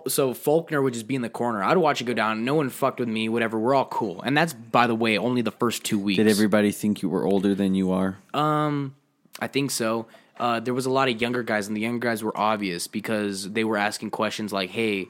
so 0.08 0.34
Faulkner 0.34 0.80
would 0.82 0.92
just 0.94 1.06
be 1.08 1.14
in 1.14 1.22
the 1.22 1.28
corner. 1.28 1.62
I'd 1.62 1.76
watch 1.78 2.00
it 2.00 2.04
go 2.04 2.14
down. 2.14 2.44
No 2.44 2.54
one 2.54 2.68
fucked 2.70 3.00
with 3.00 3.08
me. 3.08 3.28
Whatever. 3.28 3.58
We're 3.58 3.74
all 3.74 3.86
cool. 3.86 4.22
And 4.22 4.36
that's, 4.36 4.52
by 4.52 4.86
the 4.86 4.94
way, 4.94 5.18
only 5.18 5.42
the 5.42 5.50
first 5.50 5.84
two 5.84 5.98
weeks. 5.98 6.16
Did 6.18 6.28
everybody 6.28 6.70
think 6.72 7.02
you 7.02 7.08
were 7.08 7.26
older 7.26 7.54
than 7.54 7.74
you 7.74 7.90
are? 7.90 8.18
Um, 8.34 8.94
I 9.40 9.48
think 9.48 9.70
so. 9.70 10.06
Uh, 10.38 10.60
there 10.60 10.74
was 10.74 10.86
a 10.86 10.90
lot 10.90 11.08
of 11.08 11.20
younger 11.20 11.42
guys, 11.42 11.66
and 11.68 11.76
the 11.76 11.80
younger 11.80 12.06
guys 12.08 12.22
were 12.24 12.36
obvious 12.36 12.86
because 12.86 13.50
they 13.52 13.64
were 13.64 13.76
asking 13.76 14.10
questions 14.10 14.52
like, 14.52 14.70
"Hey." 14.70 15.08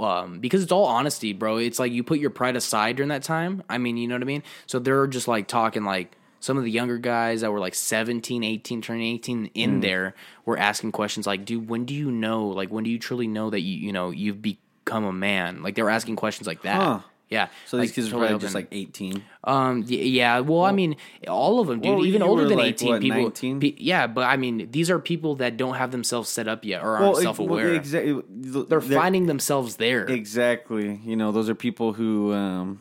Um, 0.00 0.40
because 0.40 0.62
it's 0.64 0.72
all 0.72 0.86
honesty, 0.86 1.32
bro. 1.32 1.58
It's 1.58 1.78
like 1.78 1.92
you 1.92 2.02
put 2.02 2.18
your 2.18 2.30
pride 2.30 2.56
aside 2.56 2.96
during 2.96 3.10
that 3.10 3.22
time. 3.22 3.62
I 3.68 3.78
mean, 3.78 3.96
you 3.96 4.08
know 4.08 4.16
what 4.16 4.22
I 4.22 4.26
mean? 4.26 4.42
So 4.66 4.80
they're 4.80 5.06
just 5.06 5.28
like 5.28 5.46
talking 5.46 5.84
like 5.84 6.16
some 6.40 6.56
of 6.56 6.64
the 6.64 6.70
younger 6.70 6.98
guys 6.98 7.40
that 7.40 7.50
were 7.52 7.58
like 7.60 7.74
17, 7.74 8.44
18, 8.44 8.80
turning 8.82 9.06
18 9.14 9.50
in 9.54 9.74
Hmm. 9.74 9.80
there 9.80 10.14
were 10.44 10.56
asking 10.58 10.92
questions 10.92 11.26
like, 11.26 11.44
dude, 11.44 11.68
when 11.68 11.84
do 11.84 11.94
you 11.94 12.10
know, 12.10 12.46
like, 12.48 12.70
when 12.70 12.84
do 12.84 12.90
you 12.90 12.98
truly 12.98 13.26
know 13.26 13.50
that 13.50 13.60
you, 13.60 13.76
you 13.76 13.92
know, 13.92 14.10
you've 14.10 14.40
become 14.40 15.04
a 15.04 15.12
man? 15.12 15.62
Like 15.62 15.74
they 15.74 15.82
were 15.82 15.90
asking 15.90 16.16
questions 16.16 16.46
like 16.46 16.62
that. 16.62 16.76
Huh. 16.80 17.00
Yeah. 17.30 17.48
So 17.66 17.76
like, 17.76 17.88
these 17.88 17.94
kids 17.94 18.06
totally 18.06 18.22
were 18.22 18.26
probably 18.28 18.34
open. 18.36 18.40
just 18.46 18.54
like 18.54 18.68
18. 18.72 19.22
Um. 19.44 19.84
Yeah. 19.86 20.40
Well, 20.40 20.62
I 20.64 20.72
mean, 20.72 20.96
all 21.28 21.60
of 21.60 21.66
them, 21.66 21.80
dude. 21.80 21.96
Well, 21.96 22.06
even 22.06 22.22
older 22.22 22.48
than 22.48 22.56
like, 22.56 22.68
eighteen 22.68 22.88
what, 22.88 23.02
people. 23.02 23.20
19? 23.24 23.60
pe- 23.60 23.74
yeah, 23.76 24.06
but 24.06 24.22
I 24.22 24.38
mean, 24.38 24.70
these 24.70 24.90
are 24.90 24.98
people 24.98 25.34
that 25.36 25.58
don't 25.58 25.74
have 25.74 25.90
themselves 25.90 26.30
set 26.30 26.48
up 26.48 26.64
yet 26.64 26.82
or 26.82 26.96
aren't 26.96 27.18
it- 27.18 27.22
self-aware. 27.22 27.74
exactly. 27.74 28.22
They're 28.30 28.80
finding 28.80 29.26
themselves 29.26 29.76
there. 29.76 30.06
Exactly. 30.06 31.00
You 31.04 31.16
know, 31.16 31.30
those 31.30 31.50
are 31.50 31.54
people 31.54 31.92
who 31.92 32.32
um, 32.32 32.80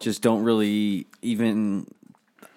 just 0.00 0.22
don't 0.22 0.42
really 0.42 1.06
even, 1.20 1.86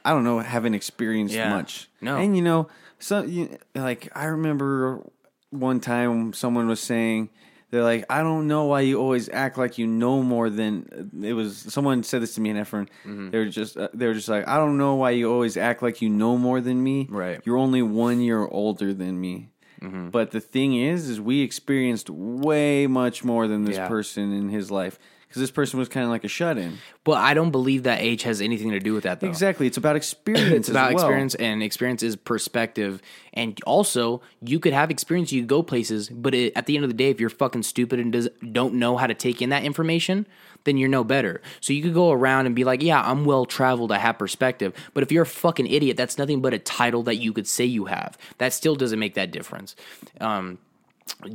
I 0.10 0.14
don't 0.14 0.24
know, 0.24 0.40
haven't 0.40 0.74
experienced 0.74 1.36
Yeah. 1.36 1.50
much. 1.50 1.88
No. 2.02 2.18
And, 2.18 2.36
you 2.36 2.42
know, 2.42 2.68
so, 2.98 3.22
you, 3.22 3.58
like, 3.76 4.10
I 4.16 4.26
remember 4.26 5.06
one 5.52 5.80
time 5.80 6.34
someone 6.34 6.68
was 6.68 6.80
saying, 6.80 7.30
they're 7.72 7.84
like, 7.84 8.06
I 8.10 8.24
don't 8.24 8.48
know 8.48 8.66
why 8.66 8.82
you 8.82 9.00
always 9.00 9.30
act 9.30 9.56
like 9.60 9.78
you 9.78 9.86
know 9.86 10.24
more 10.24 10.50
than 10.50 11.12
it 11.24 11.34
was. 11.34 11.56
Someone 11.58 12.02
said 12.02 12.24
this 12.24 12.34
to 12.36 12.42
me 12.42 12.50
in 12.50 12.58
Efren. 12.58 12.88
Mm-hmm. 13.06 13.30
They 13.30 13.38
were 13.38 13.46
just, 13.46 13.78
uh, 13.78 13.90
they 13.94 14.08
were 14.08 14.16
just 14.16 14.28
like, 14.28 14.48
I 14.48 14.58
don't 14.58 14.80
know 14.80 14.96
why 14.96 15.12
you 15.12 15.32
always 15.32 15.56
act 15.56 15.84
like 15.84 16.02
you 16.02 16.10
know 16.10 16.36
more 16.38 16.62
than 16.62 16.84
me. 16.84 17.06
Right. 17.08 17.40
You're 17.46 17.58
only 17.58 17.84
one 17.84 18.22
year 18.22 18.44
older 18.48 18.92
than 18.92 19.22
me. 19.22 19.50
Mm-hmm. 19.84 20.10
But 20.10 20.32
the 20.32 20.40
thing 20.42 20.76
is, 20.76 21.08
is 21.10 21.22
we 21.22 21.42
experienced 21.42 22.10
way 22.10 22.88
much 22.88 23.24
more 23.24 23.48
than 23.48 23.66
this 23.66 23.78
Yeah. 23.78 23.88
person 23.88 24.34
in 24.34 24.50
his 24.50 24.72
life 24.72 24.98
because 25.30 25.42
this 25.42 25.52
person 25.52 25.78
was 25.78 25.88
kind 25.88 26.04
of 26.04 26.10
like 26.10 26.24
a 26.24 26.28
shut 26.28 26.58
in. 26.58 26.80
But 27.04 27.20
I 27.20 27.36
don't 27.36 27.52
believe 27.52 27.84
that 27.84 28.02
age 28.02 28.24
has 28.24 28.42
anything 28.42 28.72
to 28.72 28.80
do 28.80 28.94
with 28.94 29.04
that, 29.04 29.20
though. 29.20 29.28
Exactly, 29.28 29.68
it's 29.68 29.78
about 29.78 29.96
experience. 29.96 30.50
It's 30.60 30.70
about 30.70 30.92
well. 30.94 31.04
experience, 31.04 31.36
and 31.36 31.62
experience 31.62 32.02
is 32.02 32.16
perspective. 32.16 33.00
And 33.34 33.60
also, 33.68 34.22
you 34.42 34.60
could 34.60 34.74
have 34.74 34.90
experience, 34.90 35.32
you 35.32 35.42
could 35.44 35.50
go 35.50 35.62
places, 35.62 36.10
but 36.10 36.34
it, 36.34 36.54
at 36.56 36.66
the 36.66 36.76
end 36.76 36.84
of 36.84 36.90
the 36.90 36.96
day, 36.96 37.12
if 37.12 37.20
you're 37.20 37.30
fucking 37.30 37.62
stupid 37.62 38.00
and 38.00 38.12
does, 38.12 38.28
don't 38.52 38.74
know 38.74 38.98
how 38.98 39.06
to 39.06 39.14
take 39.14 39.40
in 39.40 39.50
that 39.50 39.64
information, 39.64 40.26
then 40.64 40.78
you're 40.78 40.90
no 40.90 41.04
better. 41.04 41.42
So 41.62 41.74
you 41.74 41.84
could 41.84 41.94
go 41.94 42.12
around 42.12 42.48
and 42.48 42.56
be 42.56 42.64
like, 42.64 42.82
yeah, 42.82 43.00
I'm 43.00 43.24
well 43.24 43.46
traveled, 43.46 43.92
I 43.92 44.00
have 44.00 44.18
perspective. 44.18 44.74
But 44.96 45.04
if 45.04 45.12
you're 45.12 45.24
a 45.24 45.28
fucking 45.28 45.68
idiot, 45.68 45.96
that's 45.96 46.18
nothing 46.18 46.42
but 46.42 46.56
a 46.56 46.60
title 46.60 47.04
that 47.04 47.18
you 47.18 47.34
could 47.34 47.48
say 47.48 47.66
you 47.66 47.86
have. 47.86 48.18
That 48.40 48.52
still 48.52 48.76
doesn't 48.76 49.00
make 49.00 49.14
that 49.14 49.30
difference. 49.30 49.76
Um, 50.20 50.58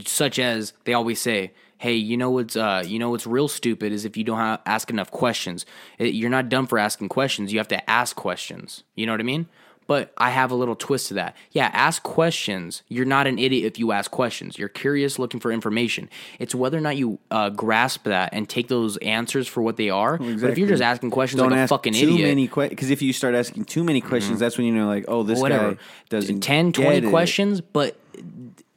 such 0.05 0.41
as 0.41 0.73
they 0.85 0.95
always 0.95 1.21
say, 1.21 1.53
"Hey, 1.79 1.95
you 1.95 2.17
know 2.17 2.31
what's 2.31 2.57
uh, 2.57 2.83
you 2.87 2.99
know 2.99 3.11
what's 3.11 3.27
real 3.27 3.49
stupid 3.49 3.93
is 3.93 4.05
if 4.05 4.17
you 4.17 4.25
don't 4.25 4.39
ha 4.39 4.61
ask 4.67 4.91
enough 4.91 5.11
questions. 5.11 5.67
It, 5.99 6.15
you're 6.15 6.31
not 6.31 6.49
dumb 6.49 6.67
for 6.67 6.79
asking 6.79 7.09
questions. 7.09 7.53
You 7.53 7.59
have 7.59 7.69
to 7.69 7.91
ask 7.91 8.17
questions. 8.17 8.85
You 8.95 9.07
know 9.07 9.13
what 9.13 9.21
I 9.21 9.25
mean?" 9.25 9.47
But 9.87 10.15
I 10.17 10.31
have 10.31 10.51
a 10.51 10.55
little 10.55 10.77
twist 10.77 11.09
to 11.09 11.15
that. 11.15 11.37
Yeah, 11.51 11.71
ask 11.73 12.03
questions. 12.03 12.83
You're 12.89 13.05
not 13.05 13.27
an 13.27 13.39
idiot 13.39 13.67
if 13.67 13.79
you 13.79 13.93
ask 13.93 14.11
questions. 14.11 14.59
You're 14.59 14.71
curious, 14.71 15.19
looking 15.19 15.41
for 15.41 15.53
information. 15.53 16.09
It's 16.39 16.55
whether 16.55 16.79
or 16.79 16.81
not 16.81 16.97
you 16.97 17.19
uh, 17.31 17.51
grasp 17.51 18.05
that 18.05 18.31
and 18.33 18.49
take 18.49 18.69
those 18.69 18.97
answers 18.99 19.47
for 19.47 19.63
what 19.63 19.77
they 19.77 19.91
are. 19.91 20.17
But 20.17 20.51
if 20.51 20.57
you're 20.57 20.69
just 20.69 20.83
asking 20.83 21.11
questions 21.11 21.39
Don't 21.41 21.51
like 21.51 21.59
a 21.59 21.63
ask 21.63 21.69
fucking 21.69 21.93
too 21.93 22.15
idiot, 22.15 22.29
many 22.29 22.49
because 22.71 22.91
if 22.91 23.03
you 23.03 23.13
start 23.13 23.35
asking 23.35 23.67
too 23.67 23.85
many 23.85 24.01
questions, 24.01 24.41
that's 24.41 24.57
when 24.57 24.67
you 24.67 24.73
know, 24.73 24.87
like, 24.87 25.05
oh, 25.07 25.23
this 25.23 25.39
whatever 25.39 25.75
guy 25.75 25.81
doesn't 26.09 26.41
10 26.41 26.71
get 26.71 26.83
20 26.83 27.07
it. 27.07 27.11
questions 27.11 27.61
but 27.61 27.99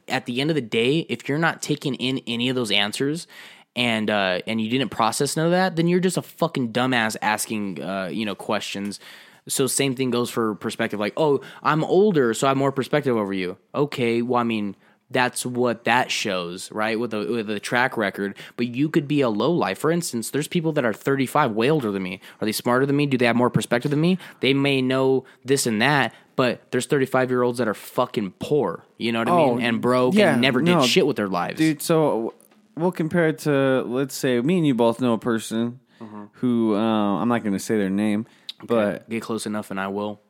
at 0.07 0.25
the 0.25 0.41
end 0.41 0.49
of 0.49 0.55
the 0.55 0.61
day 0.61 0.99
if 1.09 1.27
you're 1.27 1.37
not 1.37 1.61
taking 1.61 1.95
in 1.95 2.21
any 2.27 2.49
of 2.49 2.55
those 2.55 2.71
answers 2.71 3.27
and 3.75 4.09
uh, 4.09 4.39
and 4.47 4.59
you 4.59 4.69
didn't 4.69 4.89
process 4.89 5.37
none 5.37 5.45
of 5.45 5.51
that 5.51 5.75
then 5.75 5.87
you're 5.87 5.99
just 5.99 6.17
a 6.17 6.21
fucking 6.21 6.71
dumbass 6.71 7.15
asking 7.21 7.81
uh, 7.81 8.09
you 8.11 8.25
know 8.25 8.35
questions 8.35 8.99
so 9.47 9.67
same 9.67 9.95
thing 9.95 10.09
goes 10.09 10.29
for 10.29 10.55
perspective 10.55 10.99
like 10.99 11.13
oh 11.17 11.41
i'm 11.63 11.83
older 11.83 12.33
so 12.33 12.47
i 12.47 12.49
have 12.49 12.57
more 12.57 12.71
perspective 12.71 13.15
over 13.15 13.33
you 13.33 13.57
okay 13.73 14.21
well 14.21 14.41
i 14.41 14.43
mean 14.43 14.75
that's 15.09 15.45
what 15.45 15.85
that 15.85 16.11
shows, 16.11 16.71
right? 16.71 16.99
With 16.99 17.13
a 17.13 17.25
with 17.25 17.49
a 17.49 17.59
track 17.59 17.97
record, 17.97 18.35
but 18.57 18.67
you 18.67 18.89
could 18.89 19.07
be 19.07 19.21
a 19.21 19.29
low 19.29 19.51
life. 19.51 19.79
For 19.79 19.91
instance, 19.91 20.31
there's 20.31 20.47
people 20.47 20.73
that 20.73 20.85
are 20.85 20.93
35, 20.93 21.51
way 21.51 21.71
older 21.71 21.91
than 21.91 22.03
me. 22.03 22.19
Are 22.41 22.45
they 22.45 22.51
smarter 22.51 22.85
than 22.85 22.97
me? 22.97 23.05
Do 23.05 23.17
they 23.17 23.25
have 23.25 23.35
more 23.35 23.49
perspective 23.49 23.91
than 23.91 24.01
me? 24.01 24.17
They 24.41 24.53
may 24.53 24.81
know 24.81 25.23
this 25.45 25.65
and 25.65 25.81
that, 25.81 26.13
but 26.37 26.71
there's 26.71 26.85
35 26.85 27.29
year 27.29 27.41
olds 27.43 27.57
that 27.57 27.67
are 27.67 27.73
fucking 27.73 28.31
poor. 28.39 28.85
You 28.97 29.11
know 29.11 29.19
what 29.19 29.27
I 29.27 29.31
Oh, 29.31 29.55
mean? 29.55 29.65
And 29.65 29.81
broke 29.81 30.15
yeah, 30.15 30.31
and 30.33 30.41
never 30.41 30.61
did 30.61 30.71
no, 30.71 30.85
shit 30.85 31.05
with 31.05 31.17
their 31.17 31.27
lives. 31.27 31.57
dude. 31.57 31.81
So 31.81 32.33
we'll 32.77 32.93
compare 32.93 33.27
it 33.27 33.39
to 33.39 33.81
let's 33.85 34.15
say 34.15 34.39
me 34.39 34.57
and 34.57 34.65
you 34.65 34.73
both 34.75 35.01
know 35.01 35.11
a 35.13 35.17
person 35.19 35.81
Mm-hmm. 35.99 36.25
who 36.33 36.75
uh, 36.75 36.79
I'm 37.21 37.27
not 37.27 37.41
going 37.43 37.53
to 37.53 37.59
say 37.59 37.75
their 37.77 37.89
name, 37.89 38.27
but 38.63 39.09
get 39.09 39.23
close 39.23 39.47
enough, 39.47 39.71
and 39.71 39.79
I 39.79 39.87
will. 39.87 40.21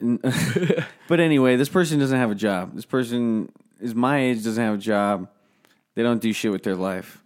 But 1.08 1.20
anyway, 1.20 1.56
this 1.56 1.68
person 1.68 1.98
doesn't 1.98 2.18
have 2.18 2.30
a 2.30 2.34
job. 2.36 2.74
This 2.74 2.84
person 2.86 3.50
is 3.80 3.94
my 3.94 4.18
age, 4.18 4.44
doesn't 4.44 4.62
have 4.62 4.74
a 4.74 4.78
job. 4.78 5.28
They 5.94 6.02
don't 6.02 6.20
do 6.20 6.32
shit 6.32 6.50
with 6.52 6.62
their 6.62 6.74
life. 6.76 7.22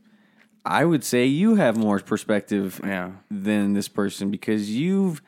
I 0.64 0.84
would 0.84 1.04
say 1.04 1.24
you 1.26 1.54
have 1.54 1.76
more 1.76 1.98
perspective 2.00 2.80
Yeah. 2.84 3.12
than 3.30 3.72
this 3.74 3.88
person 3.88 4.30
because 4.30 4.70
you've 4.70 5.22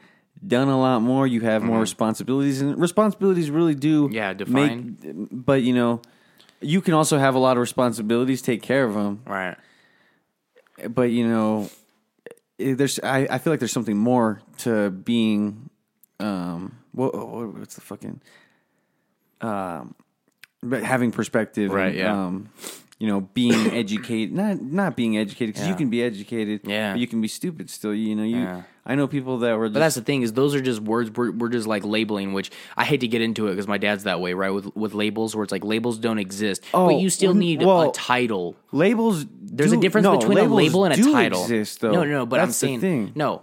done 0.47 0.69
a 0.69 0.79
lot 0.79 1.01
more. 1.03 1.27
You 1.27 1.41
have 1.43 1.63
more 1.63 1.81
responsibilities, 1.81 2.61
and 2.61 2.79
responsibilities 2.81 3.51
really 3.51 3.75
do 3.75 4.05
Mm-hmm. 4.07 4.15
Yeah, 4.15 4.33
define. 4.35 4.99
Make, 5.03 5.29
but 5.31 5.63
you 5.63 5.75
know, 5.75 6.01
you 6.61 6.81
can 6.81 6.95
also 6.95 7.19
have 7.19 7.35
a 7.35 7.39
lot 7.39 7.57
of 7.57 7.61
responsibilities. 7.61 8.43
Take 8.43 8.63
care 8.63 8.85
of 8.85 8.95
them, 8.95 9.23
Right. 9.27 9.57
but 10.89 11.11
you 11.11 11.27
know, 11.27 11.71
eh, 12.59 12.75
there's. 12.75 12.99
I, 13.01 13.27
I 13.31 13.39
feel 13.39 13.53
like 13.53 13.61
there's 13.61 13.73
something 13.73 13.97
more 13.97 14.41
to 14.59 14.91
being. 14.91 15.71
Um, 16.19 16.77
what, 16.93 17.15
what 17.15 17.55
what's 17.59 17.77
the 17.77 17.81
fucking 17.81 18.21
um, 19.41 19.95
but 20.63 20.83
having 20.83 21.13
perspective, 21.13 21.71
Right, 21.73 21.89
and, 21.89 21.97
yeah. 21.97 22.13
um, 22.27 22.51
you 23.01 23.09
know, 23.09 23.23
being 23.23 23.55
educated, 23.73 24.33
not 24.33 24.61
not 24.61 24.95
being 24.97 25.19
educated 25.19 25.55
because 25.57 25.67
you 25.69 25.75
can 25.75 25.91
be 25.91 26.03
educated, 26.03 26.61
Yeah. 26.65 26.95
you 26.95 27.07
can 27.09 27.21
be 27.21 27.29
stupid 27.29 27.69
still. 27.71 27.93
You 27.95 28.15
know, 28.15 28.23
you. 28.23 28.37
Yeah. 28.39 28.63
I 28.87 28.95
know 28.95 29.07
people 29.07 29.39
that 29.39 29.57
were. 29.59 29.67
Just, 29.67 29.75
But 29.75 29.81
that's 29.81 29.95
the 29.95 30.01
thing 30.03 30.23
is 30.23 30.33
those 30.33 30.55
are 30.55 30.61
just 30.61 30.81
words 30.81 31.11
we're, 31.11 31.31
we're 31.31 31.49
just 31.49 31.67
like 31.67 31.85
labeling, 31.85 32.33
which 32.33 32.51
I 32.77 32.85
hate 32.85 33.01
to 33.01 33.09
get 33.09 33.21
into 33.21 33.47
it 33.47 33.51
because 33.51 33.69
my 33.69 33.79
dad's 33.79 34.05
that 34.05 34.21
way, 34.21 34.35
right? 34.35 34.51
With 34.51 34.75
with 34.77 34.95
labels 34.95 35.35
where 35.35 35.43
it's 35.43 35.53
like 35.53 35.65
labels 35.65 35.99
don't 35.99 36.19
exist, 36.19 36.63
Oh, 36.75 36.87
but 36.87 36.97
you 36.97 37.09
still 37.11 37.33
mm-hmm. 37.33 37.39
need 37.41 37.63
well, 37.63 37.91
a 37.91 37.93
title. 37.93 38.57
labels. 38.73 39.27
There's 39.43 39.71
do- 39.73 39.79
a 39.79 39.81
difference 39.81 40.05
no, 40.05 40.19
between 40.19 40.39
a 40.39 40.45
label 40.45 40.85
and 40.85 40.95
a 40.95 41.13
title. 41.13 41.43
Exist, 41.43 41.81
though. 41.81 41.93
No, 41.93 42.05
no, 42.05 42.11
no. 42.11 42.27
But 42.27 42.41
I'm 42.41 42.49
That's 42.49 42.61
the 42.61 42.67
saying 42.67 42.81
thing. 42.81 43.13
no. 43.15 43.43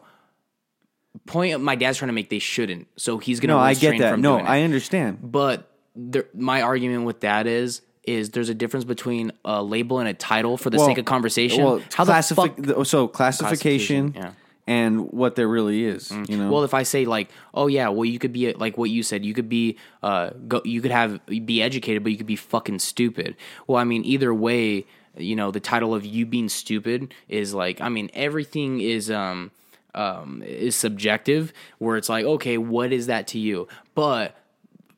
Point 1.26 1.60
my 1.62 1.76
dad's 1.76 1.98
trying 1.98 2.08
to 2.10 2.14
make 2.14 2.30
they 2.30 2.40
shouldn't, 2.40 2.88
so 2.96 3.18
he's 3.18 3.40
gonna. 3.40 3.54
No, 3.54 3.60
I 3.60 3.74
get 3.74 3.98
that. 4.00 4.12
From 4.12 4.22
No. 4.22 4.38
I 4.38 4.62
understand. 4.62 5.20
But 5.22 5.70
there, 5.96 6.26
my 6.34 6.62
argument 6.62 7.06
with 7.06 7.22
that 7.22 7.48
is 7.48 7.82
is 8.08 8.32
there's 8.32 8.50
a 8.50 8.54
difference 8.56 8.86
between 8.86 9.32
a 9.46 9.62
label 9.62 10.00
and 10.00 10.08
a 10.08 10.14
title 10.14 10.58
for 10.58 10.70
the 10.70 10.78
Well, 10.78 10.88
sake 10.88 10.98
of 10.98 11.06
conversation. 11.06 11.64
Well, 11.64 11.82
How 11.94 12.06
the 12.06 12.14
fuck? 12.24 12.86
so 12.86 13.08
classification, 13.08 14.12
Classification, 14.12 14.14
yeah. 14.16 14.32
and 14.66 15.12
what 15.12 15.36
there 15.36 15.48
really 15.48 15.84
is. 15.86 16.12
You 16.12 16.38
know, 16.38 16.50
Well, 16.52 16.64
if 16.64 16.74
I 16.74 16.84
say 16.84 17.06
like, 17.06 17.30
oh 17.54 17.68
yeah, 17.68 17.90
well 17.90 18.06
you 18.06 18.18
could 18.20 18.34
be 18.34 18.54
like 18.54 18.78
what 18.78 18.90
you 18.90 19.04
said, 19.04 19.26
you 19.26 19.34
could 19.34 19.50
be 19.50 19.78
uh 20.02 20.32
go, 20.48 20.62
you 20.64 20.82
could 20.82 20.92
have 20.92 21.20
be 21.28 21.62
educated, 21.62 22.04
but 22.04 22.12
you 22.12 22.18
could 22.18 22.26
be 22.28 22.36
fucking 22.38 22.80
stupid. 22.80 23.36
Well, 23.68 23.78
I 23.78 23.84
mean, 23.84 24.04
either 24.06 24.34
way, 24.34 24.86
you 25.18 25.36
know, 25.36 25.52
the 25.52 25.60
title 25.60 25.94
of 25.94 26.06
you 26.06 26.26
being 26.26 26.50
stupid 26.50 27.14
is 27.28 27.54
like, 27.54 27.82
I 27.82 27.90
mean, 27.90 28.10
everything 28.14 28.80
is 28.82 29.12
um 29.12 29.52
um 29.96 30.44
is 30.46 30.76
subjective. 30.76 31.52
Where 31.80 31.98
it's 31.98 32.10
like, 32.10 32.26
okay, 32.26 32.58
what 32.58 32.94
is 32.94 33.08
that 33.08 33.28
to 33.28 33.40
you? 33.40 33.68
But 33.96 34.36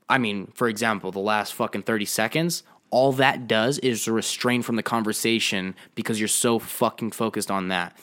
I 0.09 0.17
mean, 0.17 0.51
for 0.55 0.67
example, 0.67 1.11
the 1.11 1.19
last 1.19 1.53
fucking 1.53 1.83
30 1.83 2.05
seconds, 2.05 2.63
all 2.91 3.11
that 3.13 3.47
does 3.47 3.77
is 3.79 4.07
restrain 4.07 4.61
from 4.61 4.75
the 4.75 4.83
conversation 4.83 5.75
because 5.95 6.19
you're 6.19 6.27
so 6.27 6.59
fucking 6.59 7.11
focused 7.11 7.51
on 7.51 7.67
that. 7.69 7.95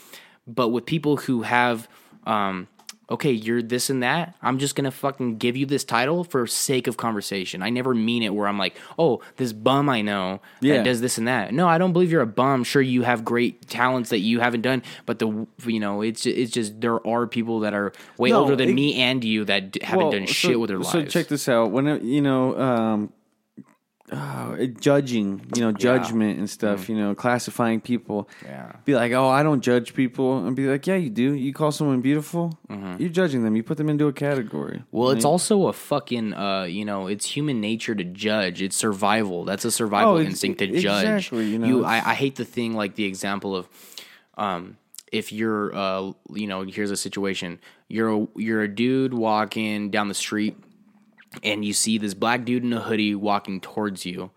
But 0.47 0.69
with 0.69 0.87
people 0.87 1.17
who 1.17 1.43
have, 1.43 1.89
um, 2.25 2.69
okay, 3.11 3.31
you're 3.31 3.63
this 3.63 3.89
and 3.91 4.03
that, 4.03 4.35
I'm 4.43 4.59
just 4.59 4.75
gonna 4.75 4.91
fucking 4.91 5.39
give 5.39 5.57
you 5.57 5.65
this 5.67 5.85
title 5.85 6.25
for 6.25 6.47
sake 6.47 6.87
of 6.89 6.97
conversation. 6.97 7.63
I 7.63 7.71
never 7.71 7.95
mean 7.95 8.23
it 8.25 8.35
where 8.35 8.47
I'm 8.49 8.59
like, 8.59 8.77
oh, 8.99 9.21
this 9.37 9.53
bum 9.53 9.89
I 9.89 10.03
know 10.03 10.41
Yeah. 10.61 10.77
that 10.79 10.85
does 10.85 11.01
this 11.01 11.17
and 11.19 11.27
that. 11.29 11.53
No, 11.55 11.69
I 11.69 11.79
don't 11.79 11.93
believe 11.93 12.11
you're 12.13 12.23
a 12.23 12.27
bum. 12.27 12.65
Sure, 12.65 12.83
you 12.83 13.03
have 13.03 13.25
great 13.25 13.69
talents 13.69 14.11
that 14.11 14.19
you 14.21 14.41
haven't 14.41 14.63
done, 14.63 14.83
but 15.05 15.19
the 15.21 15.47
you 15.65 15.79
know, 15.81 16.03
it's 16.03 16.27
it's 16.27 16.51
just 16.53 16.81
there 16.81 17.05
are 17.07 17.27
people 17.29 17.61
that 17.61 17.75
are 17.75 17.93
way 18.19 18.31
No, 18.31 18.41
older 18.41 18.57
than 18.57 18.71
it- 18.71 18.75
me 18.75 19.01
and 19.01 19.23
you 19.25 19.45
that 19.45 19.79
haven't 19.83 19.99
Well, 20.05 20.13
done 20.13 20.27
so- 20.27 20.33
shit 20.33 20.61
with 20.61 20.69
their 20.69 20.79
lives. 20.79 20.91
So 20.91 21.05
check 21.05 21.29
this 21.29 21.49
out. 21.49 21.71
When 21.73 21.87
you 22.07 22.23
know, 22.23 22.57
um, 22.59 23.13
uh, 24.13 24.57
judging, 24.79 25.45
you 25.55 25.63
know, 25.63 25.73
judgment 25.73 26.39
and 26.39 26.49
stuff. 26.49 26.89
You 26.89 26.97
know, 26.97 27.15
classifying 27.15 27.81
people. 27.81 28.29
Mm. 28.43 28.49
Yeah. 28.49 28.73
Be 28.85 28.95
like, 28.95 29.13
oh, 29.13 29.29
I 29.29 29.43
don't 29.43 29.61
judge 29.61 29.95
people, 29.95 30.47
and 30.47 30.55
be 30.55 30.67
like, 30.67 30.87
yeah, 30.87 30.97
you 30.97 31.11
do. 31.11 31.33
You 31.35 31.53
call 31.53 31.73
someone 31.73 32.01
beautiful, 32.01 32.59
you're 32.99 33.09
judging 33.09 33.43
them. 33.43 33.57
You 33.57 33.63
put 33.63 33.77
them 33.79 33.89
into 33.89 34.07
a 34.07 34.13
category. 34.13 34.79
Mm-hmm. 34.79 34.97
Well, 34.97 35.11
it's 35.11 35.25
also 35.25 35.67
a 35.69 35.73
fucking, 35.73 36.35
uh, 36.35 36.65
you 36.65 36.85
know, 36.85 37.07
it's 37.09 37.27
human 37.27 37.61
nature 37.61 37.95
to 37.95 38.05
judge. 38.05 38.63
It's 38.63 38.77
survival. 38.77 39.45
That's 39.45 39.65
a 39.65 39.71
survival 39.71 40.15
Oh, 40.15 40.19
instinct 40.21 40.59
to 40.61 40.67
judge. 40.69 41.05
exactly, 41.05 41.47
you 41.47 41.59
know, 41.59 41.85
I, 41.85 41.97
I 42.11 42.15
hate 42.15 42.37
the 42.37 42.45
thing 42.45 42.75
like 42.75 42.95
the 42.95 43.05
example 43.05 43.57
of, 43.57 43.69
um, 44.39 44.77
if 45.13 45.33
you're, 45.33 45.75
uh, 45.75 46.13
you 46.33 46.47
know, 46.47 46.63
here's 46.63 46.91
a 46.91 46.97
situation. 46.97 47.59
You're 47.89 48.23
a, 48.23 48.27
you're 48.37 48.63
a 48.63 48.69
dude 48.69 49.15
walking 49.15 49.91
down 49.91 50.09
the 50.09 50.15
street, 50.15 50.57
and 51.43 51.65
you 51.65 51.73
see 51.73 51.99
this 51.99 52.15
black 52.15 52.45
dude 52.45 52.65
in 52.65 52.73
a 52.73 52.81
hoodie 52.81 53.15
walking 53.15 53.61
towards 53.61 54.07
you. 54.07 54.31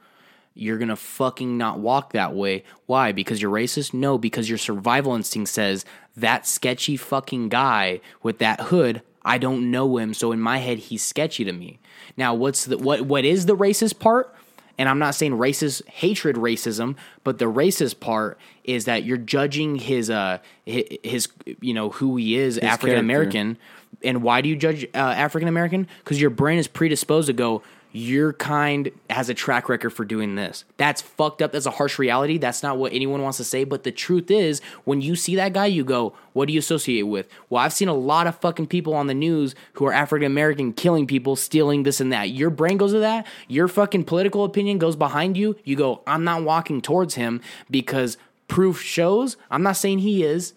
You're 0.54 0.78
gonna 0.78 0.96
fucking 0.96 1.58
not 1.58 1.80
walk 1.80 2.14
that 2.14 2.34
way. 2.34 2.64
Why? 2.86 3.12
Because 3.12 3.42
you're 3.42 3.52
racist? 3.52 3.94
No, 3.94 4.18
because 4.18 4.50
your 4.50 4.58
survival 4.58 5.16
instinct 5.16 5.50
says 5.50 5.86
that 6.18 6.46
sketchy 6.46 6.98
fucking 6.98 7.50
guy 7.50 8.02
with 8.22 8.40
that 8.40 8.62
hood. 8.62 9.02
I 9.24 9.38
don't 9.38 9.72
know 9.72 9.98
him, 9.98 10.14
so 10.14 10.32
in 10.32 10.40
my 10.40 10.58
head 10.58 10.80
he's 10.80 11.04
sketchy 11.04 11.44
to 11.44 11.54
me. 11.54 11.80
Now, 12.18 12.34
what's 12.34 12.66
the 12.66 12.78
what? 12.78 13.02
What 13.02 13.26
is 13.26 13.46
the 13.46 13.56
racist 13.56 14.00
part? 14.00 14.36
And 14.78 14.88
I'm 14.88 14.98
not 14.98 15.14
saying 15.14 15.34
racist 15.34 15.86
hatred 15.88 16.38
racism, 16.38 16.96
but 17.26 17.38
the 17.38 17.46
racist 17.46 18.00
part 18.00 18.40
is 18.64 18.86
that 18.86 19.04
you're 19.04 19.18
judging 19.18 19.76
his 19.76 20.10
uh 20.10 20.40
his, 20.66 20.84
his 21.04 21.28
you 21.60 21.74
know 21.74 21.90
who 21.90 22.16
he 22.16 22.38
is 22.38 22.58
African 22.58 22.98
American. 22.98 23.58
And 24.04 24.24
why 24.24 24.42
do 24.42 24.50
you 24.50 24.56
judge 24.56 24.86
uh, 24.94 24.98
African 24.98 25.48
American? 25.48 25.88
Because 26.00 26.22
your 26.22 26.30
brain 26.30 26.58
is 26.58 26.68
predisposed 26.68 27.28
to 27.28 27.34
go, 27.34 27.64
your 27.92 28.34
kind 28.34 28.92
has 29.10 29.30
a 29.30 29.34
track 29.34 29.68
record 29.68 29.90
for 29.90 30.06
doing 30.06 30.36
this. 30.36 30.64
That's 30.78 31.02
fucked 31.02 31.42
up. 31.42 31.52
That's 31.52 31.66
a 31.66 31.72
harsh 31.72 31.98
reality. 31.98 32.38
That's 32.38 32.62
not 32.62 32.78
what 32.78 32.94
anyone 32.94 33.24
wants 33.24 33.38
to 33.40 33.44
say. 33.44 33.64
But 33.64 33.84
the 33.84 33.92
truth 33.92 34.30
is, 34.30 34.62
when 34.84 35.02
you 35.02 35.16
see 35.16 35.36
that 35.38 35.54
guy, 35.54 35.66
you 35.66 35.84
go, 35.84 36.14
what 36.34 36.48
do 36.48 36.54
you 36.54 36.60
associate 36.60 37.04
with? 37.04 37.28
Well, 37.50 37.64
I've 37.64 37.74
seen 37.74 37.88
a 37.88 37.96
lot 37.96 38.28
of 38.28 38.40
fucking 38.40 38.68
people 38.68 38.94
on 38.94 39.08
the 39.08 39.16
news 39.16 39.56
who 39.74 39.86
are 39.88 39.94
African 39.94 40.28
American 40.28 40.72
killing 40.72 41.08
people, 41.08 41.36
stealing 41.36 41.82
this 41.82 42.00
and 42.00 42.14
that. 42.14 42.30
Your 42.30 42.52
brain 42.52 42.78
goes 42.78 42.92
to 42.92 43.00
that. 43.00 43.26
Your 43.48 43.68
fucking 43.68 44.04
political 44.04 44.44
opinion 44.44 44.78
goes 44.78 44.96
behind 44.96 45.36
you. 45.36 45.56
You 45.64 45.76
go, 45.76 46.04
I'm 46.06 46.24
not 46.24 46.44
walking 46.44 46.82
towards 46.82 47.16
him 47.16 47.42
because 47.72 48.18
proof 48.48 48.82
shows. 48.82 49.36
I'm 49.50 49.64
not 49.64 49.78
saying 49.78 50.00
he 50.00 50.24
is 50.24 50.54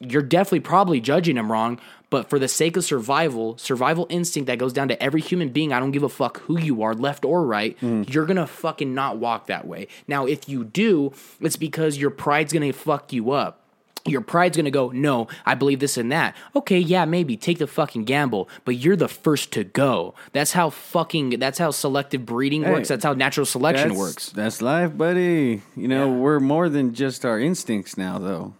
you're 0.00 0.22
definitely 0.22 0.60
probably 0.60 1.00
judging 1.00 1.36
him 1.36 1.50
wrong, 1.50 1.80
but 2.08 2.30
for 2.30 2.38
the 2.38 2.48
sake 2.48 2.76
of 2.76 2.84
survival, 2.84 3.58
survival 3.58 4.06
instinct 4.08 4.46
that 4.46 4.58
goes 4.58 4.72
down 4.72 4.88
to 4.88 5.02
every 5.02 5.20
human 5.20 5.48
being, 5.48 5.72
I 5.72 5.80
don't 5.80 5.90
give 5.90 6.02
a 6.04 6.08
fuck 6.08 6.38
who 6.42 6.58
you 6.58 6.82
are, 6.82 6.94
left 6.94 7.24
or 7.24 7.44
right, 7.44 7.78
mm. 7.80 8.12
you're 8.12 8.26
gonna 8.26 8.46
fucking 8.46 8.94
not 8.94 9.18
walk 9.18 9.46
that 9.48 9.66
way. 9.66 9.88
Now, 10.06 10.26
if 10.26 10.48
you 10.48 10.64
do, 10.64 11.12
it's 11.40 11.56
because 11.56 11.98
your 11.98 12.10
pride's 12.10 12.52
gonna 12.52 12.72
fuck 12.72 13.12
you 13.12 13.32
up. 13.32 13.62
Your 14.04 14.20
pride's 14.20 14.56
gonna 14.56 14.70
go, 14.70 14.90
no, 14.90 15.26
I 15.44 15.56
believe 15.56 15.80
this 15.80 15.96
and 15.96 16.12
that. 16.12 16.36
Okay, 16.54 16.78
yeah, 16.78 17.04
maybe 17.06 17.36
take 17.36 17.58
the 17.58 17.66
fucking 17.66 18.04
gamble, 18.04 18.48
but 18.64 18.76
you're 18.76 18.94
the 18.94 19.08
first 19.08 19.52
to 19.54 19.64
go. 19.64 20.14
That's 20.32 20.52
how 20.52 20.70
fucking, 20.70 21.40
that's 21.40 21.58
how 21.58 21.72
selective 21.72 22.24
breeding 22.24 22.62
works. 22.62 22.86
That's 22.86 23.02
how 23.02 23.14
natural 23.14 23.46
selection 23.46 23.88
That's, 23.88 23.98
works. 23.98 24.30
That's 24.30 24.62
life, 24.62 24.96
buddy. 24.96 25.62
You 25.74 25.88
know, 25.88 26.08
Yeah. 26.08 26.18
we're 26.18 26.38
more 26.38 26.68
than 26.68 26.94
just 26.94 27.24
our 27.24 27.40
instincts 27.40 27.98
now, 27.98 28.18
though. 28.18 28.54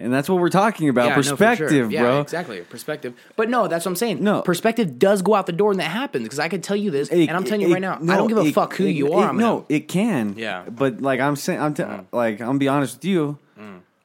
And 0.00 0.12
that's 0.12 0.28
what 0.28 0.38
we're 0.38 0.48
talking 0.48 0.88
about. 0.88 1.06
Yeah, 1.08 1.16
no, 1.16 1.22
sure. 1.22 1.36
Perspective, 1.36 1.90
yeah, 1.90 2.02
bro. 2.02 2.20
exactly. 2.20 2.60
Perspective. 2.60 3.14
But 3.34 3.50
no, 3.50 3.66
that's 3.66 3.84
what 3.84 3.90
I'm 3.90 3.96
saying. 3.96 4.22
No. 4.22 4.42
perspective 4.42 4.96
does 4.98 5.22
go 5.22 5.34
out 5.34 5.46
the 5.46 5.52
door, 5.52 5.72
and 5.72 5.80
that 5.80 5.90
happens 5.90 6.22
because 6.24 6.38
I 6.38 6.48
can 6.48 6.60
tell 6.60 6.76
you 6.76 6.90
this, 6.92 7.08
It- 7.08 7.28
and 7.28 7.36
I'm 7.36 7.42
telling 7.44 7.62
you 7.62 7.68
it- 7.68 7.72
right 7.72 7.82
now, 7.82 7.98
no, 8.00 8.12
I 8.12 8.16
don't 8.16 8.28
give 8.28 8.38
a 8.38 8.42
it- 8.46 8.54
fuck 8.54 8.74
who 8.74 8.84
you 8.84 9.12
are. 9.12 9.32
no, 9.32 9.64
it 9.68 9.88
can. 9.88 10.34
Yeah. 10.36 10.62
Mm. 10.66 10.76
but 10.76 11.00
like 11.00 11.18
I'm 11.18 11.34
saying, 11.36 11.60
I'm 11.60 11.74
t- 11.74 11.82
like 12.12 12.40
I'm 12.40 12.46
gonna 12.46 12.58
be 12.58 12.68
honest 12.68 12.96
with 12.98 13.04
you. 13.06 13.38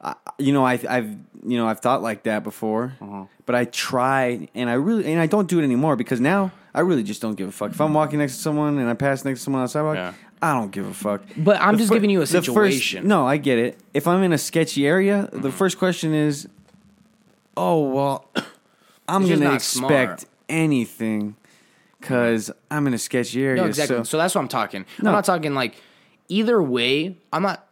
I, 0.00 0.14
you 0.38 0.52
know, 0.52 0.66
I, 0.66 0.78
I've 0.88 1.08
you 1.46 1.56
know 1.56 1.66
I've 1.66 1.80
thought 1.80 2.02
like 2.02 2.24
that 2.24 2.42
before, 2.44 2.92
Uh-huh. 3.00 3.24
but 3.46 3.54
I 3.54 3.64
try 3.64 4.48
and 4.54 4.68
I 4.68 4.74
really 4.74 5.10
and 5.10 5.18
I 5.20 5.26
don't 5.26 5.48
do 5.48 5.60
it 5.60 5.62
anymore 5.64 5.96
because 5.96 6.20
now 6.20 6.50
I 6.74 6.80
really 6.80 7.02
just 7.04 7.22
don't 7.22 7.36
give 7.36 7.48
a 7.48 7.52
fuck. 7.52 7.70
If 7.70 7.80
I'm 7.80 7.94
walking 7.94 8.18
next 8.18 8.36
to 8.36 8.42
someone 8.42 8.78
and 8.78 8.90
I 8.90 8.94
pass 8.94 9.24
next 9.24 9.40
to 9.40 9.44
someone 9.44 9.60
on 9.60 9.66
the 9.66 9.68
sidewalk, 9.70 9.96
Yeah. 9.96 10.12
I 10.42 10.52
don't 10.52 10.70
give 10.70 10.86
a 10.86 10.92
fuck. 10.94 11.22
But 11.36 11.60
I'm 11.60 11.78
just 11.78 11.90
giving 11.92 12.10
you 12.10 12.18
a 12.22 12.26
the 12.26 12.42
first- 12.42 12.46
situation. 12.46 13.08
no, 13.08 13.26
I 13.26 13.36
get 13.38 13.58
it. 13.58 13.78
If 13.94 14.06
I'm 14.06 14.22
in 14.22 14.32
a 14.32 14.38
sketchy 14.38 14.86
area, 14.86 15.28
the 15.32 15.50
first 15.50 15.78
question 15.78 16.12
is, 16.14 16.48
"Oh 17.56 17.88
well, 17.88 18.28
I'm 19.08 19.22
just 19.26 19.32
gonna 19.40 19.44
not 19.50 19.54
expect 19.54 20.20
smart. 20.20 20.24
anything." 20.48 21.36
Because 22.00 22.50
I'm 22.70 22.86
in 22.86 22.92
a 22.92 22.98
sketchy 22.98 23.42
area. 23.42 23.62
no, 23.62 23.66
exactly. 23.66 23.96
So, 23.96 24.02
So, 24.04 24.18
that's 24.18 24.34
what 24.34 24.42
I'm 24.42 24.48
talking. 24.48 24.84
No. 25.00 25.08
I'm 25.08 25.14
not 25.14 25.24
talking 25.24 25.54
like 25.54 25.76
either 26.28 26.62
way. 26.62 27.16
I'm 27.32 27.42
not. 27.42 27.66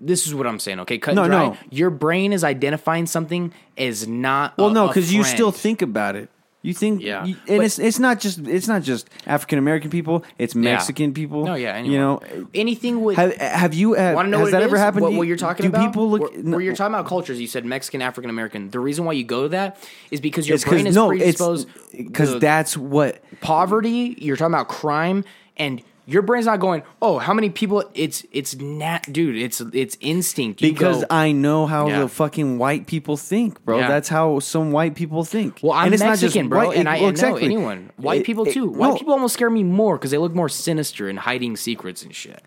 This 0.00 0.26
is 0.26 0.34
what 0.34 0.46
I'm 0.46 0.58
saying. 0.58 0.80
Okay, 0.80 0.96
cut 0.98 1.14
No, 1.14 1.24
and 1.24 1.30
dry. 1.30 1.46
no. 1.48 1.56
Your 1.70 1.90
brain 1.90 2.32
is 2.32 2.42
identifying 2.44 3.04
something 3.04 3.52
as 3.76 4.08
not. 4.08 4.56
well, 4.56 4.68
a- 4.68 4.72
no, 4.72 4.84
a 4.86 4.88
because 4.88 5.12
you 5.12 5.22
friend. 5.22 5.34
still 5.36 5.52
think 5.52 5.82
about 5.82 6.16
it. 6.16 6.30
You 6.64 6.72
think, 6.72 7.02
Yeah. 7.02 7.24
you- 7.24 7.34
and 7.48 7.58
But- 7.58 7.66
it's 7.66 7.78
it's 7.80 7.98
not 7.98 8.20
just 8.20 8.46
it's 8.46 8.68
not 8.68 8.82
just 8.82 9.10
African 9.26 9.58
American 9.58 9.90
people. 9.90 10.24
It's 10.38 10.54
Mexican 10.54 11.12
people. 11.12 11.44
No, 11.44 11.54
yeah, 11.54 11.76
you 11.82 11.98
know. 11.98 12.20
anything 12.54 13.02
with 13.02 13.16
Have, 13.16 13.34
have 13.36 13.74
you 13.74 13.96
uh, 13.96 14.12
Want 14.14 14.26
to 14.26 14.30
know 14.30 14.38
has 14.38 14.44
what 14.46 14.52
that 14.52 14.62
ever 14.62 14.76
is? 14.76 14.80
happened? 14.80 15.02
What, 15.02 15.12
you? 15.12 15.18
what 15.18 15.26
you're 15.26 15.36
talking 15.36 15.64
Do 15.64 15.70
about? 15.70 15.84
people 15.86 16.08
look? 16.08 16.20
Where, 16.32 16.42
where 16.42 16.60
you're 16.60 16.76
talking 16.76 16.94
about 16.94 17.06
cultures, 17.06 17.40
you 17.40 17.48
said 17.48 17.64
Mexican, 17.64 18.00
African 18.00 18.30
American. 18.30 18.70
The 18.70 18.78
reason 18.78 19.04
why 19.04 19.14
you 19.14 19.24
go 19.24 19.42
to 19.42 19.48
that 19.48 19.76
is 20.12 20.20
because 20.20 20.48
your 20.48 20.56
brain 20.58 20.86
is 20.86 20.94
no, 20.94 21.10
it's 21.10 21.18
predisposed. 21.20 21.68
because 21.96 22.38
that's 22.38 22.76
what 22.76 23.20
poverty. 23.40 24.14
You're 24.18 24.36
talking 24.36 24.54
about 24.54 24.68
crime, 24.68 25.24
and 25.56 25.82
your 26.06 26.22
brain's 26.22 26.46
not 26.46 26.58
going. 26.60 26.82
Oh, 27.00 27.18
how 27.18 27.32
many 27.32 27.50
people? 27.50 27.84
It's 27.94 28.24
it's 28.32 28.56
nat, 28.56 29.00
dude. 29.10 29.36
It's 29.36 29.60
it's 29.72 29.96
instinct. 30.00 30.62
You 30.62 30.72
because 30.72 31.00
go, 31.00 31.06
I 31.10 31.32
know 31.32 31.66
how 31.66 31.88
Yeah. 31.88 32.00
the 32.00 32.08
fucking 32.08 32.58
white 32.58 32.86
people 32.86 33.16
think, 33.16 33.64
bro. 33.64 33.78
Yeah. 33.78 33.88
That's 33.88 34.08
how 34.08 34.40
some 34.40 34.72
white 34.72 34.94
people 34.94 35.24
think. 35.24 35.60
Well, 35.62 35.72
I'm 35.72 35.86
and 35.86 35.94
it's 35.94 36.02
not 36.02 36.12
just 36.18 36.22
Mexican, 36.22 36.48
bro, 36.48 36.68
white- 36.68 36.76
and 36.78 36.88
I 36.88 37.00
well, 37.00 37.12
know 37.12 37.36
anyone. 37.36 37.90
White 37.96 38.20
It- 38.22 38.26
people 38.26 38.46
it- 38.46 38.52
too. 38.52 38.68
White 38.68 38.88
no, 38.88 38.96
people 38.96 39.12
almost 39.12 39.34
scare 39.34 39.50
me 39.50 39.62
more 39.62 39.96
because 39.96 40.10
they 40.10 40.18
look 40.18 40.34
more 40.34 40.48
sinister 40.48 41.08
and 41.08 41.18
hiding 41.18 41.56
secrets 41.56 42.02
and 42.02 42.14
shit. 42.14 42.42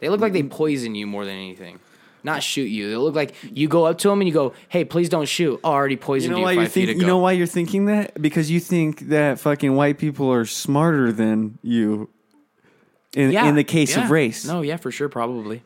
They 0.00 0.08
look 0.08 0.20
like 0.20 0.32
they 0.32 0.42
mm. 0.42 0.50
poison 0.50 0.94
you 0.94 1.06
more 1.06 1.24
than 1.24 1.34
anything. 1.34 1.78
Not 2.22 2.42
shoot 2.42 2.64
you. 2.66 2.90
They 2.90 2.96
look 2.96 3.14
like 3.14 3.34
you 3.50 3.66
go 3.66 3.86
up 3.86 3.96
to 3.98 4.08
them 4.08 4.20
and 4.20 4.28
you 4.28 4.34
go, 4.34 4.52
"Hey, 4.68 4.84
please 4.84 5.08
don't 5.08 5.26
shoot." 5.26 5.58
Oh, 5.64 5.70
I 5.70 5.74
already 5.74 5.94
You 5.94 5.98
poisoned 5.98 6.32
know 6.32 6.38
you, 6.38 6.44
why 6.44 6.52
you're 6.52 6.66
think, 6.66 6.90
ago. 6.90 7.00
You 7.00 7.06
know 7.06 7.18
why 7.18 7.32
you're 7.32 7.46
thinking 7.46 7.86
that? 7.86 8.20
Because 8.20 8.50
you 8.50 8.60
think 8.60 9.08
that 9.08 9.40
fucking 9.40 9.74
white 9.74 9.96
people 9.96 10.30
are 10.30 10.44
smarter 10.44 11.12
than 11.12 11.58
you. 11.62 12.10
In, 13.14 13.32
Yeah, 13.32 13.46
in 13.46 13.56
the 13.56 13.64
case 13.64 13.96
yeah. 13.96 14.04
of 14.04 14.10
race, 14.10 14.46
No, 14.46 14.62
yeah, 14.62 14.76
for 14.76 14.90
sure, 14.90 15.08
probably. 15.08 15.62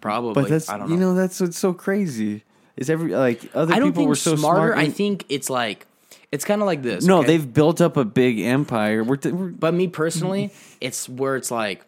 Probably. 0.00 0.34
But 0.34 0.48
that's 0.48 0.68
I 0.68 0.78
don't 0.78 0.90
you 0.90 0.96
know 0.96 1.14
that's 1.14 1.40
what's 1.40 1.58
so 1.58 1.72
crazy. 1.72 2.44
Is 2.76 2.88
every 2.88 3.14
like 3.14 3.50
other 3.54 3.74
people 3.82 4.06
were 4.06 4.14
so 4.14 4.36
smarter. 4.36 4.72
smart. 4.72 4.78
I 4.78 4.88
think 4.88 5.26
it's 5.28 5.50
like 5.50 5.86
it's 6.32 6.44
kind 6.44 6.62
of 6.62 6.66
like 6.66 6.82
this. 6.82 7.04
no, 7.04 7.18
okay? 7.18 7.26
they've 7.26 7.52
built 7.52 7.80
up 7.80 7.96
a 7.96 8.04
big 8.04 8.40
empire. 8.40 9.04
We're, 9.04 9.16
t- 9.16 9.32
we're 9.32 9.48
But 9.48 9.74
me 9.74 9.88
personally, 9.88 10.52
it's 10.80 11.08
where 11.08 11.36
it's 11.36 11.50
like 11.50 11.84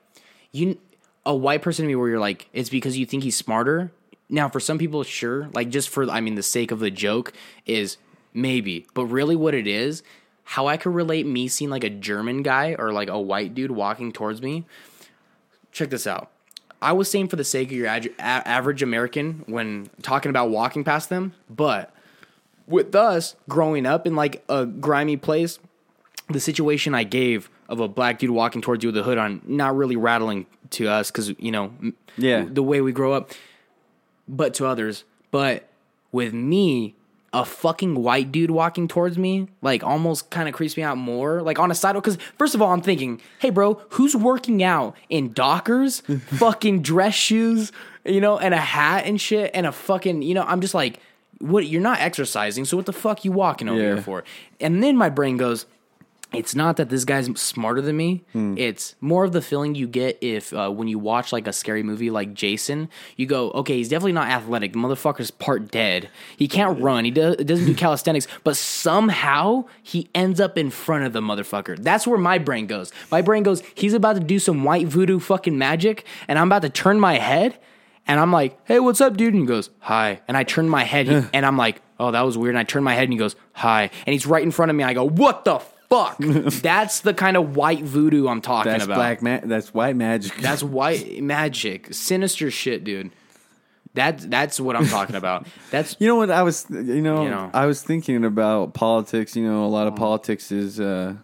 you 0.51 0.79
a 1.25 1.35
white 1.35 1.63
person 1.63 1.85
to 1.85 1.87
me 1.89 1.95
where 1.95 2.09
you're 2.09 2.21
like 2.21 2.49
it's 2.53 2.69
because 2.69 2.99
you 2.99 3.07
think 3.07 3.23
he's 3.23 3.37
smarter. 3.37 3.93
Now, 4.29 4.49
for 4.49 4.61
some 4.61 4.79
people, 4.79 5.03
sure, 5.03 5.49
like 5.55 5.69
just 5.69 5.89
for 5.89 6.11
I 6.11 6.21
mean 6.21 6.35
the 6.35 6.43
sake 6.43 6.71
of 6.71 6.81
the 6.81 6.91
joke 6.91 7.33
is 7.67 7.97
maybe, 8.35 8.87
but 8.95 9.07
really 9.07 9.37
what 9.37 9.55
it 9.55 9.67
is, 9.67 10.03
how 10.53 10.67
I 10.67 10.77
could 10.77 10.93
relate 10.95 11.25
me 11.27 11.49
seeing 11.49 11.71
like 11.71 11.83
a 11.83 11.89
German 11.89 12.43
guy 12.43 12.77
or 12.79 12.93
like 12.93 13.09
a 13.09 13.19
white 13.19 13.55
dude 13.55 13.71
walking 13.71 14.13
towards 14.13 14.43
me. 14.43 14.67
Check 15.73 15.89
this 15.89 16.07
out. 16.07 16.31
I 16.83 16.93
was 16.93 17.11
saying 17.11 17.29
for 17.29 17.37
the 17.37 17.45
sake 17.45 17.69
of 17.69 17.73
your 17.73 17.87
ad- 17.87 18.11
average 18.19 18.83
American 18.83 19.45
when 19.47 19.89
talking 20.03 20.29
about 20.29 20.51
walking 20.51 20.85
past 20.85 21.09
them, 21.09 21.33
but 21.49 21.95
with 22.67 22.95
us 22.95 23.35
growing 23.49 23.87
up 23.87 24.07
in 24.07 24.15
like 24.15 24.45
a 24.51 24.67
grimy 24.67 25.17
place, 25.17 25.59
the 26.29 26.39
situation 26.41 26.95
I 26.95 27.05
gave 27.05 27.49
of 27.71 27.81
a 27.81 27.89
black 27.89 28.19
dude 28.19 28.29
walking 28.31 28.61
towards 28.61 28.85
you 28.85 28.89
with 28.89 28.99
a 28.99 29.05
hood 29.05 29.17
on, 29.17 29.41
not 29.47 29.75
really 29.75 29.97
rattling 29.97 30.45
to 30.71 30.87
us 30.87 31.11
because 31.11 31.31
you 31.39 31.51
know, 31.51 31.73
Yeah. 32.19 32.45
the 32.47 32.63
way 32.63 32.83
we 32.83 32.93
grow 32.93 33.15
up, 33.15 33.31
but 34.29 34.53
to 34.55 34.67
others. 34.67 35.05
But 35.31 35.67
with 36.11 36.35
me, 36.35 36.95
a 37.35 37.45
fucking 37.45 37.95
white 38.03 38.31
dude 38.31 38.51
walking 38.51 38.87
towards 38.89 39.17
me, 39.17 39.49
like 39.63 39.83
almost 39.83 40.29
kind 40.31 40.49
of 40.49 40.55
creeps 40.55 40.77
me 40.77 40.83
out 40.83 40.99
more. 40.99 41.41
Like 41.43 41.59
on 41.59 41.71
a 41.71 41.75
sidewalk, 41.75 42.05
because 42.05 42.19
first 42.39 42.55
of 42.55 42.61
all, 42.61 42.73
I'm 42.73 42.83
thinking, 42.83 43.21
hey, 43.39 43.49
bro, 43.51 43.81
who's 43.91 44.15
working 44.15 44.63
out 44.63 44.95
in 45.09 45.33
Dockers, 45.33 46.01
fucking 46.27 46.83
dress 46.83 47.15
shoes, 47.15 47.73
you 48.05 48.21
know, 48.21 48.39
and 48.39 48.53
a 48.53 48.59
hat 48.59 49.05
and 49.07 49.21
shit, 49.21 49.51
and 49.55 49.67
a 49.67 49.73
fucking, 49.73 50.21
you 50.23 50.35
know, 50.35 50.43
I'm 50.43 50.61
just 50.61 50.75
like, 50.75 50.99
what? 51.39 51.67
You're 51.67 51.81
not 51.81 52.01
exercising, 52.01 52.65
so 52.67 52.77
what 52.77 52.87
the 52.87 52.93
fuck 52.93 53.25
you 53.25 53.33
walking 53.33 53.69
over 53.69 53.81
Yeah. 53.81 53.95
here 53.95 54.03
for? 54.03 54.25
And 54.61 54.83
then 54.83 54.97
my 54.97 55.09
brain 55.09 55.37
goes, 55.39 55.65
it's 56.33 56.55
not 56.55 56.77
that 56.79 56.89
this 56.89 57.05
guy's 57.05 57.27
smarter 57.41 57.81
than 57.81 57.97
me. 57.97 58.25
It's 58.59 58.95
more 59.01 59.25
of 59.25 59.33
the 59.33 59.43
feeling 59.43 59.75
you 59.75 59.87
get 59.87 60.19
if 60.21 60.53
uh, 60.53 60.71
when 60.71 60.89
you 60.89 60.99
watch 60.99 61.33
like 61.33 61.47
a 61.47 61.53
scary 61.53 61.83
movie 61.83 62.11
like 62.11 62.35
Jason, 62.35 62.89
you 63.17 63.27
go, 63.27 63.51
okay, 63.53 63.77
he's 63.77 63.89
definitely 63.89 64.13
not 64.13 64.29
athletic. 64.29 64.73
The 64.73 64.79
motherfucker's 64.79 65.31
part 65.31 65.71
dead. 65.71 66.09
He 66.37 66.49
can't 66.49 66.81
run. 66.81 67.05
He 67.05 67.11
does, 67.11 67.37
doesn't 67.37 67.67
do 67.67 67.75
calisthenics, 67.75 68.27
but 68.45 68.57
somehow 68.57 69.65
he 69.83 70.09
ends 70.15 70.41
up 70.41 70.57
in 70.59 70.71
front 70.71 71.05
of 71.05 71.13
the 71.13 71.21
motherfucker. 71.21 71.79
That's 71.79 72.07
where 72.07 72.19
my 72.19 72.39
brain 72.39 72.67
goes. 72.67 72.93
My 73.11 73.23
brain 73.23 73.43
goes, 73.43 73.63
he's 73.75 73.95
about 73.95 74.15
to 74.15 74.21
do 74.21 74.39
some 74.39 74.65
white 74.65 74.87
voodoo 74.87 75.19
fucking 75.19 75.57
magic, 75.59 76.05
and 76.29 76.39
I'm 76.39 76.49
about 76.49 76.63
to 76.63 76.71
turn 76.71 76.99
my 77.01 77.19
head. 77.19 77.59
And 78.05 78.19
I'm 78.19 78.33
like, 78.33 78.59
hey, 78.67 78.81
what's 78.81 79.01
up, 79.01 79.17
dude? 79.17 79.33
And 79.33 79.43
he 79.45 79.47
goes, 79.47 79.71
hi. 79.79 80.21
And 80.27 80.37
I 80.37 80.43
turn 80.43 80.69
my 80.69 80.83
head 80.83 81.07
and 81.33 81.47
I'm 81.47 81.57
like, 81.57 81.81
oh, 82.01 82.11
that 82.11 82.23
was 82.23 82.37
weird. 82.37 82.57
And 82.57 82.59
I 82.59 82.65
turn 82.65 82.83
my 82.83 82.95
head 82.95 83.05
and 83.05 83.13
he 83.13 83.19
goes, 83.19 83.37
hi. 83.53 83.91
And 84.05 84.13
he's 84.13 84.27
right 84.27 84.43
in 84.43 84.51
front 84.51 84.71
of 84.71 84.77
me. 84.77 84.83
I 84.83 84.93
go, 84.93 85.05
what 85.09 85.45
the 85.45 85.61
fuck? 85.93 86.17
that's 86.63 87.01
the 87.01 87.15
kind 87.15 87.37
of 87.37 87.57
white 87.57 87.83
voodoo 87.85 88.27
I'm 88.29 88.41
talking 88.41 88.73
that's 88.73 88.85
about. 88.85 88.97
black 88.97 89.23
ma- 89.23 89.41
That's 89.45 89.73
white 89.75 89.97
magic. 89.97 90.35
That's 90.37 90.63
white 90.79 91.23
magic. 91.23 91.93
Sinister 91.93 92.51
shit, 92.51 92.85
dude. 92.85 93.11
That, 93.95 94.31
that's 94.31 94.59
what 94.59 94.75
I'm 94.75 94.87
talking 94.87 95.17
about. 95.17 95.47
That's 95.71 95.97
You 96.01 96.07
know 96.09 96.17
what 96.17 96.31
I 96.31 96.43
was 96.43 96.65
you 96.71 97.03
know, 97.03 97.25
You 97.25 97.31
know. 97.31 97.51
I 97.53 97.67
was 97.67 97.83
thinking 97.83 98.25
about 98.25 98.73
politics, 98.73 99.37
you 99.37 99.45
know, 99.47 99.67
a 99.67 99.69
lot 99.69 99.87
of 99.87 99.97
politics 99.97 100.51
is 100.51 100.81
uh 100.81 101.15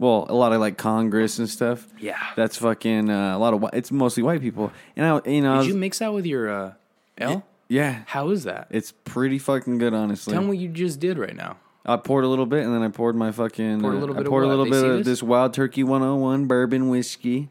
well, 0.00 0.26
a 0.28 0.34
lot 0.34 0.52
of 0.52 0.60
like 0.60 0.78
Congress 0.78 1.38
and 1.40 1.48
stuff. 1.48 1.86
Yeah. 1.98 2.16
That's 2.36 2.56
fucking 2.56 3.10
uh, 3.10 3.36
a 3.36 3.38
lot 3.38 3.52
of 3.52 3.64
it's 3.72 3.90
mostly 3.90 4.22
white 4.22 4.40
people. 4.40 4.72
And 4.96 5.04
I 5.04 5.28
you 5.28 5.42
know, 5.42 5.54
Did 5.54 5.58
was- 5.58 5.66
you 5.68 5.74
mix 5.74 5.98
that 5.98 6.12
with 6.14 6.24
your 6.24 6.48
uh, 6.50 6.72
L? 7.18 7.44
yeah. 7.68 8.04
How 8.06 8.30
is 8.30 8.44
that? 8.44 8.68
It's 8.70 8.92
pretty 9.04 9.38
fucking 9.38 9.76
good 9.78 9.92
honestly. 9.92 10.32
Tell 10.32 10.42
me 10.42 10.48
what 10.48 10.58
you 10.58 10.68
just 10.68 11.00
did 11.00 11.18
right 11.18 11.36
now. 11.36 11.58
I 11.88 11.96
poured 11.96 12.24
a 12.24 12.28
little 12.28 12.46
bit 12.46 12.64
and 12.64 12.74
then 12.74 12.82
I 12.82 12.88
poured 12.88 13.16
my 13.16 13.32
fucking 13.32 13.80
Poured 13.80 13.94
a 13.94 13.98
little 13.98 14.14
I 14.14 14.18
bit 14.18 14.26
of 14.26 14.30
poured 14.30 14.44
a 14.44 14.48
little 14.48 14.66
bit 14.66 14.84
of 14.84 14.98
this? 14.98 15.06
this 15.06 15.22
Wild 15.22 15.54
Turkey 15.54 15.82
101 15.82 16.46
bourbon 16.46 16.88
whiskey. 16.88 17.48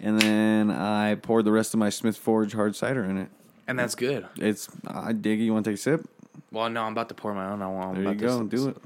And 0.00 0.20
then 0.20 0.70
I 0.70 1.14
poured 1.14 1.46
the 1.46 1.52
rest 1.52 1.72
of 1.72 1.80
my 1.80 1.88
Smith 1.88 2.16
Forge 2.16 2.52
hard 2.52 2.76
cider 2.76 3.04
in 3.04 3.16
it. 3.16 3.30
And 3.66 3.78
that's 3.78 3.94
good. 3.94 4.26
It's 4.36 4.68
I 4.86 5.12
dig 5.12 5.40
it. 5.40 5.44
You 5.44 5.54
want 5.54 5.64
to 5.64 5.70
take 5.70 5.78
a 5.78 5.80
sip? 5.80 6.06
Well, 6.52 6.68
no, 6.68 6.82
I'm 6.82 6.92
about 6.92 7.08
to 7.08 7.14
pour 7.14 7.34
my 7.34 7.50
own. 7.50 7.62
I 7.62 7.66
want. 7.68 7.94
There 7.94 8.12
you 8.12 8.14
go. 8.14 8.42
Do 8.44 8.68
it. 8.68 8.76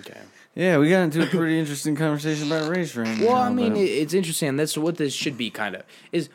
Okay. 0.00 0.20
Yeah, 0.54 0.78
we 0.78 0.90
got 0.90 1.02
into 1.02 1.22
a 1.22 1.26
pretty 1.26 1.58
interesting 1.58 1.96
conversation 1.96 2.46
about 2.46 2.68
race 2.68 2.94
right 2.96 3.08
now. 3.18 3.26
Well, 3.26 3.36
I 3.36 3.50
mean, 3.50 3.72
but- 3.72 3.80
it's 3.80 4.14
interesting. 4.14 4.56
That's 4.56 4.76
what 4.76 4.96
this 4.96 5.12
should 5.14 5.36
be. 5.36 5.50
Kind 5.50 5.76
of 5.76 5.82
is 6.10 6.28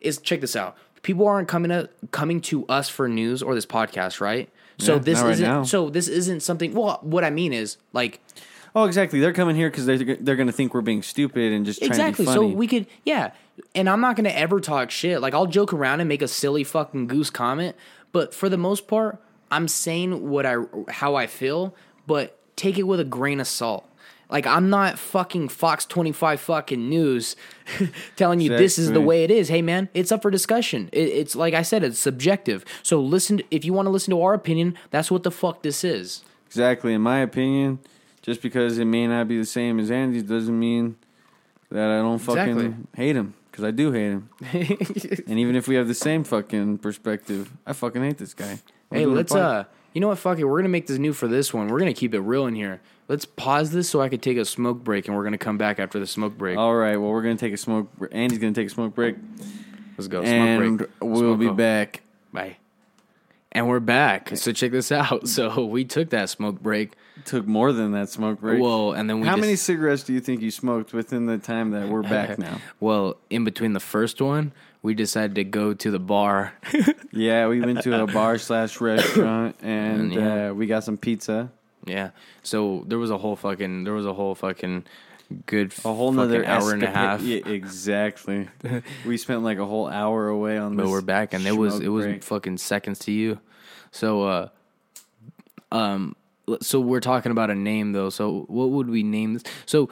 is 0.00 0.18
check 0.18 0.40
this 0.40 0.54
out. 0.56 0.76
People 1.02 1.26
aren't 1.26 1.48
coming 1.48 1.70
to 1.70 1.88
coming 2.10 2.40
to 2.42 2.66
us 2.66 2.88
for 2.88 3.08
news 3.08 3.42
or 3.42 3.54
this 3.54 3.66
podcast, 3.66 4.20
right? 4.20 4.48
So 4.78 4.94
Yeah, 4.94 4.98
this 5.00 5.22
isn't. 5.22 5.46
now. 5.46 5.62
so 5.64 5.90
this 5.90 6.08
isn't 6.08 6.40
something. 6.40 6.72
Well, 6.72 6.98
what 7.02 7.24
I 7.24 7.30
mean 7.30 7.52
is 7.52 7.78
like 7.92 8.20
oh, 8.74 8.84
exactly. 8.84 9.20
They're 9.20 9.32
coming 9.32 9.56
here 9.56 9.70
because 9.70 9.86
they're 9.86 9.98
they're 9.98 10.36
going 10.36 10.46
to 10.46 10.52
think 10.52 10.74
we're 10.74 10.80
being 10.80 11.02
stupid 11.02 11.52
and 11.52 11.66
just 11.66 11.80
trying 11.80 11.90
exactly. 11.90 12.24
to 12.24 12.30
be 12.30 12.34
So 12.34 12.46
we 12.46 12.66
could, 12.66 12.86
yeah. 13.04 13.32
And 13.74 13.88
I'm 13.88 14.00
not 14.00 14.14
gonna 14.14 14.28
ever 14.28 14.60
talk 14.60 14.90
shit. 14.90 15.20
Like 15.20 15.34
I'll 15.34 15.46
joke 15.46 15.72
around 15.72 16.00
and 16.00 16.08
make 16.08 16.22
a 16.22 16.28
silly 16.28 16.62
fucking 16.62 17.08
goose 17.08 17.30
comment, 17.30 17.74
but 18.12 18.32
for 18.32 18.48
the 18.48 18.56
most 18.56 18.86
part, 18.86 19.20
I'm 19.50 19.66
saying 19.66 20.28
what 20.28 20.46
I 20.46 20.58
how 20.88 21.16
I 21.16 21.26
feel, 21.26 21.74
but 22.06 22.38
take 22.54 22.78
it 22.78 22.84
with 22.84 23.00
a 23.00 23.04
grain 23.04 23.40
of 23.40 23.48
salt. 23.48 23.87
Like 24.30 24.46
I'm 24.46 24.68
not 24.68 24.98
fucking 24.98 25.48
Fox 25.48 25.86
25 25.86 26.40
fucking 26.40 26.88
news 26.88 27.34
telling 28.16 28.40
you 28.40 28.50
this 28.50 28.78
is 28.78 28.92
the 28.92 29.00
way 29.00 29.24
it 29.24 29.30
is. 29.30 29.48
Hey 29.48 29.62
man, 29.62 29.88
it's 29.94 30.12
up 30.12 30.22
for 30.22 30.30
discussion. 30.30 30.90
It, 30.92 31.08
it's 31.08 31.34
like 31.34 31.54
I 31.54 31.62
said, 31.62 31.82
it's 31.82 31.98
subjective. 31.98 32.64
So 32.82 33.00
listen, 33.00 33.40
if 33.50 33.64
you 33.64 33.72
want 33.72 33.86
to 33.86 33.90
listen 33.90 34.10
to 34.12 34.20
our 34.22 34.34
opinion, 34.34 34.76
that's 34.90 35.10
what 35.10 35.22
the 35.22 35.30
fuck 35.30 35.62
this 35.62 35.82
is. 35.84 36.22
exactly, 36.46 36.92
in 36.92 37.00
my 37.00 37.20
opinion, 37.20 37.78
just 38.20 38.42
because 38.42 38.78
it 38.78 38.84
may 38.84 39.06
not 39.06 39.28
be 39.28 39.38
the 39.38 39.46
same 39.46 39.78
as 39.80 39.90
Andy's 39.90 40.24
doesn't 40.24 40.58
mean 40.58 40.96
that 41.70 41.88
I 41.90 41.96
don't 41.98 42.18
fucking 42.18 42.42
Exactly. 42.58 42.74
hate 42.96 43.16
him 43.16 43.34
because 43.50 43.64
I 43.64 43.70
do 43.70 43.92
hate 43.92 44.10
him. 44.10 44.28
and 45.26 45.38
even 45.38 45.56
if 45.56 45.68
we 45.68 45.74
have 45.76 45.88
the 45.88 45.94
same 45.94 46.24
fucking 46.24 46.78
perspective, 46.78 47.50
I 47.66 47.72
fucking 47.72 48.02
hate 48.02 48.18
this 48.18 48.34
guy. 48.34 48.58
We're 48.90 48.98
Hey, 48.98 49.06
let's 49.06 49.34
uh 49.34 49.64
you 49.94 50.02
know 50.02 50.08
what, 50.08 50.18
fuck 50.18 50.38
it, 50.38 50.44
we're 50.44 50.58
gonna 50.58 50.68
make 50.68 50.86
this 50.86 50.98
new 50.98 51.14
for 51.14 51.28
this 51.28 51.54
one. 51.54 51.68
We're 51.68 51.78
gonna 51.78 51.94
keep 51.94 52.14
it 52.14 52.20
real 52.20 52.46
in 52.46 52.54
here. 52.54 52.80
Let's 53.08 53.24
pause 53.24 53.70
this 53.70 53.88
so 53.88 54.00
I 54.02 54.08
could 54.10 54.20
take 54.22 54.36
a 54.36 54.44
smoke 54.44 54.84
break 54.84 55.08
and 55.08 55.16
we're 55.16 55.24
gonna 55.24 55.38
come 55.38 55.56
back 55.58 55.78
after 55.78 55.98
the 55.98 56.06
smoke 56.06 56.36
break. 56.36 56.58
All 56.58 56.74
right, 56.74 56.96
well, 56.96 57.10
we're 57.10 57.22
gonna 57.22 57.36
take 57.36 57.54
a 57.54 57.56
smoke. 57.56 57.88
br- 57.96 58.06
Andy's 58.12 58.38
gonna 58.38 58.52
take 58.52 58.66
a 58.66 58.70
smoke 58.70 58.94
break, 58.94 59.16
Let's 59.96 60.08
go. 60.08 60.20
Smoke 60.22 60.30
and 60.34 60.78
break. 60.78 60.90
we'll 61.00 61.18
Smoke 61.20 61.38
be 61.40 61.46
go. 61.46 61.54
back. 61.54 62.02
Bye. 62.32 62.56
And 63.50 63.66
we're 63.66 63.80
back. 63.80 64.36
So 64.36 64.52
check 64.52 64.72
this 64.72 64.92
out. 64.92 65.26
So 65.26 65.64
we 65.64 65.84
took 65.86 66.10
that 66.10 66.28
smoke 66.28 66.60
break. 66.60 66.92
Took 67.24 67.46
more 67.46 67.72
than 67.72 67.92
that 67.92 68.10
smoke 68.10 68.40
break. 68.40 68.60
Well, 68.60 68.92
and 68.92 69.08
then 69.08 69.20
we 69.20 69.26
How 69.26 69.32
just, 69.36 69.40
many 69.40 69.56
cigarettes 69.56 70.02
do 70.04 70.12
you 70.12 70.20
think 70.20 70.42
you 70.42 70.50
smoked 70.50 70.92
within 70.92 71.24
the 71.26 71.38
time 71.38 71.70
that 71.70 71.88
we're 71.88 72.02
back 72.02 72.38
now? 72.38 72.60
Well, 72.78 73.16
in 73.30 73.44
between 73.44 73.72
the 73.72 73.80
first 73.80 74.20
one, 74.20 74.52
we 74.82 74.92
decided 74.92 75.34
to 75.36 75.44
go 75.44 75.72
to 75.72 75.90
the 75.90 75.98
bar. 75.98 76.52
Yeah, 77.10 77.48
we 77.48 77.60
went 77.62 77.82
to 77.82 78.02
a 78.02 78.06
bar 78.06 78.36
slash 78.38 78.80
restaurant 78.82 79.56
and 79.62 80.12
Yeah. 80.12 80.50
uh, 80.50 80.52
we 80.54 80.66
got 80.66 80.84
some 80.84 80.98
pizza. 80.98 81.50
Yeah. 81.88 82.10
So 82.42 82.84
there 82.86 82.98
was 82.98 83.10
a 83.10 83.18
whole 83.18 83.36
fucking 83.36 83.84
there 83.84 83.94
was 83.94 84.06
a 84.06 84.14
whole 84.14 84.34
fucking 84.34 84.84
good 85.46 85.74
A 85.84 85.92
whole 85.92 86.12
fucking 86.12 86.16
nother 86.16 86.46
hour 86.46 86.72
and 86.72 86.82
a 86.82 86.90
half. 86.90 87.22
Yeah, 87.22 87.46
exactly. 87.46 88.48
we 89.06 89.16
spent 89.16 89.42
like 89.42 89.58
a 89.58 89.66
whole 89.66 89.88
hour 89.88 90.28
away 90.28 90.58
on 90.58 90.76
but 90.76 90.86
we're 90.88 91.00
back 91.00 91.34
and 91.34 91.46
it 91.46 91.56
was 91.56 91.80
it 91.80 91.88
was 91.88 92.06
break. 92.06 92.22
fucking 92.22 92.58
seconds 92.58 92.98
to 93.00 93.12
you 93.12 93.38
so 93.90 94.22
uh 94.22 94.48
um 95.72 96.14
so 96.60 96.80
we're 96.80 97.00
talking 97.00 97.32
about 97.32 97.50
a 97.50 97.54
name 97.54 97.92
though 97.92 98.10
so 98.10 98.44
what 98.48 98.70
would 98.70 98.88
we 98.88 99.02
name 99.02 99.34
this 99.34 99.42
so 99.66 99.90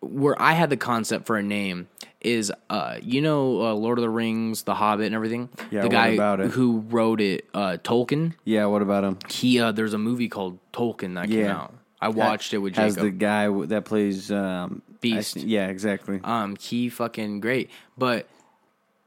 where 0.00 0.40
i 0.40 0.52
had 0.52 0.70
the 0.70 0.76
concept 0.76 1.26
for 1.26 1.36
a 1.36 1.42
name 1.42 1.88
is 2.26 2.52
uh 2.70 2.96
you 3.02 3.22
know 3.22 3.60
uh, 3.62 3.72
lord 3.74 3.98
of 3.98 4.02
the 4.02 4.10
rings 4.10 4.62
the 4.64 4.74
hobbit 4.74 5.06
and 5.06 5.14
everything 5.14 5.48
Yeah, 5.70 5.82
the 5.82 5.86
what 5.88 5.92
guy 5.92 6.08
about 6.08 6.40
it? 6.40 6.50
who 6.50 6.80
wrote 6.88 7.20
it 7.20 7.46
uh 7.54 7.76
tolkien 7.82 8.32
Yeah, 8.44 8.66
what 8.66 8.82
about 8.82 9.04
him? 9.04 9.18
he 9.30 9.60
uh 9.60 9.72
there's 9.72 9.94
a 9.94 9.98
movie 9.98 10.28
called 10.28 10.58
tolkien 10.72 11.14
that 11.14 11.28
came 11.28 11.46
out 11.46 11.72
i 12.00 12.08
watched 12.08 12.52
it 12.52 12.58
with 12.58 12.74
jacob 12.74 12.96
the 12.96 13.10
guy 13.10 13.48
that 13.66 13.84
plays 13.84 14.30
um, 14.32 14.82
Beast. 15.00 15.34
think- 15.34 15.46
yeah, 15.48 15.68
exactly. 15.68 16.20
um 16.24 16.56
he 16.60 16.88
fucking 16.88 17.40
great 17.40 17.70
but 17.96 18.28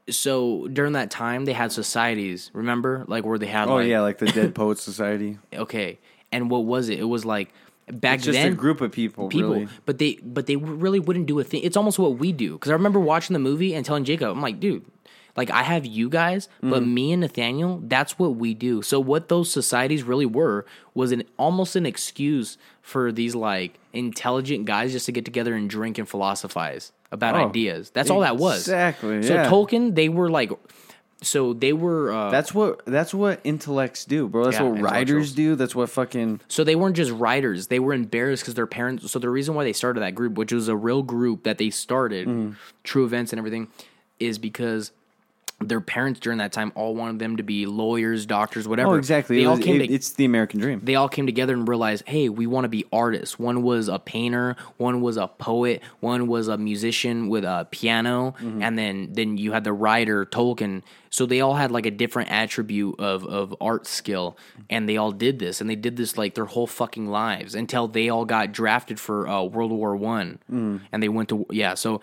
so 0.08 0.66
during 0.68 0.92
that 0.94 1.10
time 1.10 1.44
they 1.44 1.52
had 1.52 1.70
societies 1.72 2.50
remember 2.52 3.04
like 3.06 3.24
where 3.24 3.38
they 3.38 3.46
had 3.46 3.68
oh 3.68 3.74
like 3.76 3.86
yeah, 3.86 4.00
like 4.00 4.18
the 4.18 4.26
Dead 4.26 4.54
Poets 4.54 4.82
Society. 4.82 5.38
okay 5.54 5.98
and 6.32 6.50
what 6.50 6.64
was 6.64 6.88
it 6.88 6.98
it 6.98 7.04
was 7.04 7.24
like 7.24 7.52
back 7.92 8.16
It's 8.16 8.24
just 8.26 8.36
then 8.36 8.52
a 8.52 8.54
group 8.54 8.80
of 8.80 8.92
people. 8.92 9.28
people 9.28 9.50
really. 9.54 9.68
but 9.86 9.98
they 9.98 10.18
but 10.22 10.46
they 10.46 10.56
really 10.56 11.00
wouldn't 11.00 11.26
do 11.26 11.38
a 11.40 11.44
thing 11.44 11.62
it's 11.62 11.76
almost 11.76 11.98
what 11.98 12.18
we 12.18 12.32
do 12.32 12.52
because 12.54 12.70
i 12.70 12.74
remember 12.74 13.00
watching 13.00 13.34
the 13.34 13.40
movie 13.40 13.74
and 13.74 13.84
telling 13.84 14.04
jacob 14.04 14.30
i'm 14.30 14.40
like 14.42 14.60
dude 14.60 14.84
like 15.36 15.50
i 15.50 15.62
have 15.62 15.86
you 15.86 16.08
guys 16.08 16.48
but 16.60 16.82
Mm-hmm. 16.82 16.94
me 16.94 17.12
and 17.12 17.20
nathaniel 17.22 17.80
that's 17.84 18.18
what 18.18 18.36
we 18.36 18.54
do 18.54 18.82
so 18.82 18.98
what 19.00 19.28
those 19.28 19.50
societies 19.50 20.02
really 20.02 20.26
were 20.26 20.66
was 20.94 21.12
an 21.12 21.22
almost 21.38 21.76
an 21.76 21.86
excuse 21.86 22.58
for 22.82 23.10
these 23.12 23.34
like 23.34 23.78
intelligent 23.92 24.64
guys 24.66 24.92
just 24.92 25.06
to 25.06 25.12
get 25.12 25.24
together 25.24 25.54
and 25.54 25.68
drink 25.70 25.98
and 25.98 26.08
philosophize 26.08 26.92
about 27.12 27.34
Oh, 27.34 27.48
ideas 27.48 27.90
that's 27.90 28.10
all 28.10 28.20
that 28.20 28.36
was 28.36 28.60
exactly, 28.60 29.22
so 29.22 29.34
yeah. 29.34 29.48
tolkien 29.50 29.94
they 29.94 30.08
were 30.08 30.30
like 30.30 30.50
so 31.22 31.52
they 31.52 31.72
were. 31.72 32.12
Uh, 32.12 32.30
That's 32.30 32.54
what 32.54 32.84
that's 32.86 33.12
what 33.12 33.40
intellects 33.44 34.04
do, 34.04 34.26
bro. 34.28 34.44
That's 34.44 34.56
Yeah, 34.56 34.68
what 34.68 34.80
writers 34.80 35.32
do. 35.32 35.54
That's 35.54 35.74
what 35.74 35.90
fucking 35.90 36.40
So 36.48 36.64
they 36.64 36.76
weren't 36.76 36.96
just 36.96 37.10
writers; 37.12 37.66
they 37.66 37.78
were 37.78 37.92
embarrassed 37.92 38.42
because 38.42 38.54
their 38.54 38.66
parents. 38.66 39.10
So 39.10 39.18
the 39.18 39.28
reason 39.30 39.54
why 39.54 39.64
they 39.64 39.72
started 39.74 40.00
that 40.00 40.14
group, 40.14 40.34
which 40.34 40.52
was 40.52 40.68
a 40.68 40.76
real 40.76 41.02
group 41.02 41.42
that 41.44 41.58
they 41.58 41.70
started, 41.70 42.26
Mm. 42.26 42.56
True 42.84 43.04
Events 43.04 43.32
and 43.32 43.38
everything, 43.38 43.68
is 44.18 44.38
because 44.38 44.92
their 45.62 45.80
parents 45.82 46.18
during 46.20 46.38
that 46.38 46.52
time 46.52 46.72
all 46.74 46.94
wanted 46.94 47.18
them 47.18 47.36
to 47.36 47.42
be 47.42 47.66
lawyers, 47.66 48.24
doctors, 48.24 48.66
whatever. 48.66 48.92
Oh, 48.92 48.94
exactly. 48.94 49.36
They 49.36 49.42
It 49.42 49.46
all 49.46 49.56
was- 49.56 49.64
came. 49.64 49.80
it- 49.82 49.88
to, 49.88 49.92
it's 49.92 50.10
the 50.12 50.24
American 50.24 50.58
dream. 50.58 50.80
they 50.82 50.94
all 50.94 51.08
came 51.08 51.26
together 51.26 51.52
and 51.52 51.68
realized, 51.68 52.04
hey, 52.08 52.30
we 52.30 52.46
want 52.46 52.64
to 52.64 52.68
be 52.70 52.86
artists. 52.90 53.38
One 53.38 53.62
was 53.62 53.86
a 53.88 53.98
painter, 53.98 54.56
one 54.78 55.02
was 55.02 55.18
a 55.18 55.28
poet, 55.28 55.82
one 56.00 56.26
was 56.28 56.48
a 56.48 56.56
musician 56.56 57.28
with 57.28 57.44
a 57.44 57.68
piano, 57.70 58.34
Mm-hmm. 58.40 58.62
and 58.62 58.78
then 58.78 59.08
then 59.12 59.36
you 59.36 59.52
had 59.52 59.64
the 59.64 59.72
writer 59.72 60.24
Tolkien. 60.24 60.82
So 61.10 61.26
they 61.26 61.40
all 61.40 61.54
had 61.54 61.70
like 61.70 61.84
a 61.86 61.90
different 61.90 62.30
attribute 62.30 62.98
of 62.98 63.24
of 63.26 63.54
art 63.60 63.86
skill, 63.86 64.38
and 64.70 64.88
they 64.88 64.96
all 64.96 65.12
did 65.12 65.40
this, 65.40 65.60
and 65.60 65.68
they 65.68 65.76
did 65.76 65.96
this 65.96 66.16
like 66.16 66.34
their 66.36 66.46
whole 66.46 66.66
fucking 66.68 67.06
lives 67.06 67.54
until 67.54 67.86
they 67.86 68.08
all 68.08 68.24
got 68.24 68.52
drafted 68.52 68.98
for 68.98 69.28
uh, 69.28 69.42
World 69.42 69.72
War 69.72 69.94
One, 69.96 70.38
Mm. 70.50 70.80
and 70.90 71.02
they 71.02 71.08
went 71.10 71.28
to 71.28 71.44
yeah. 71.50 71.74
So. 71.74 72.00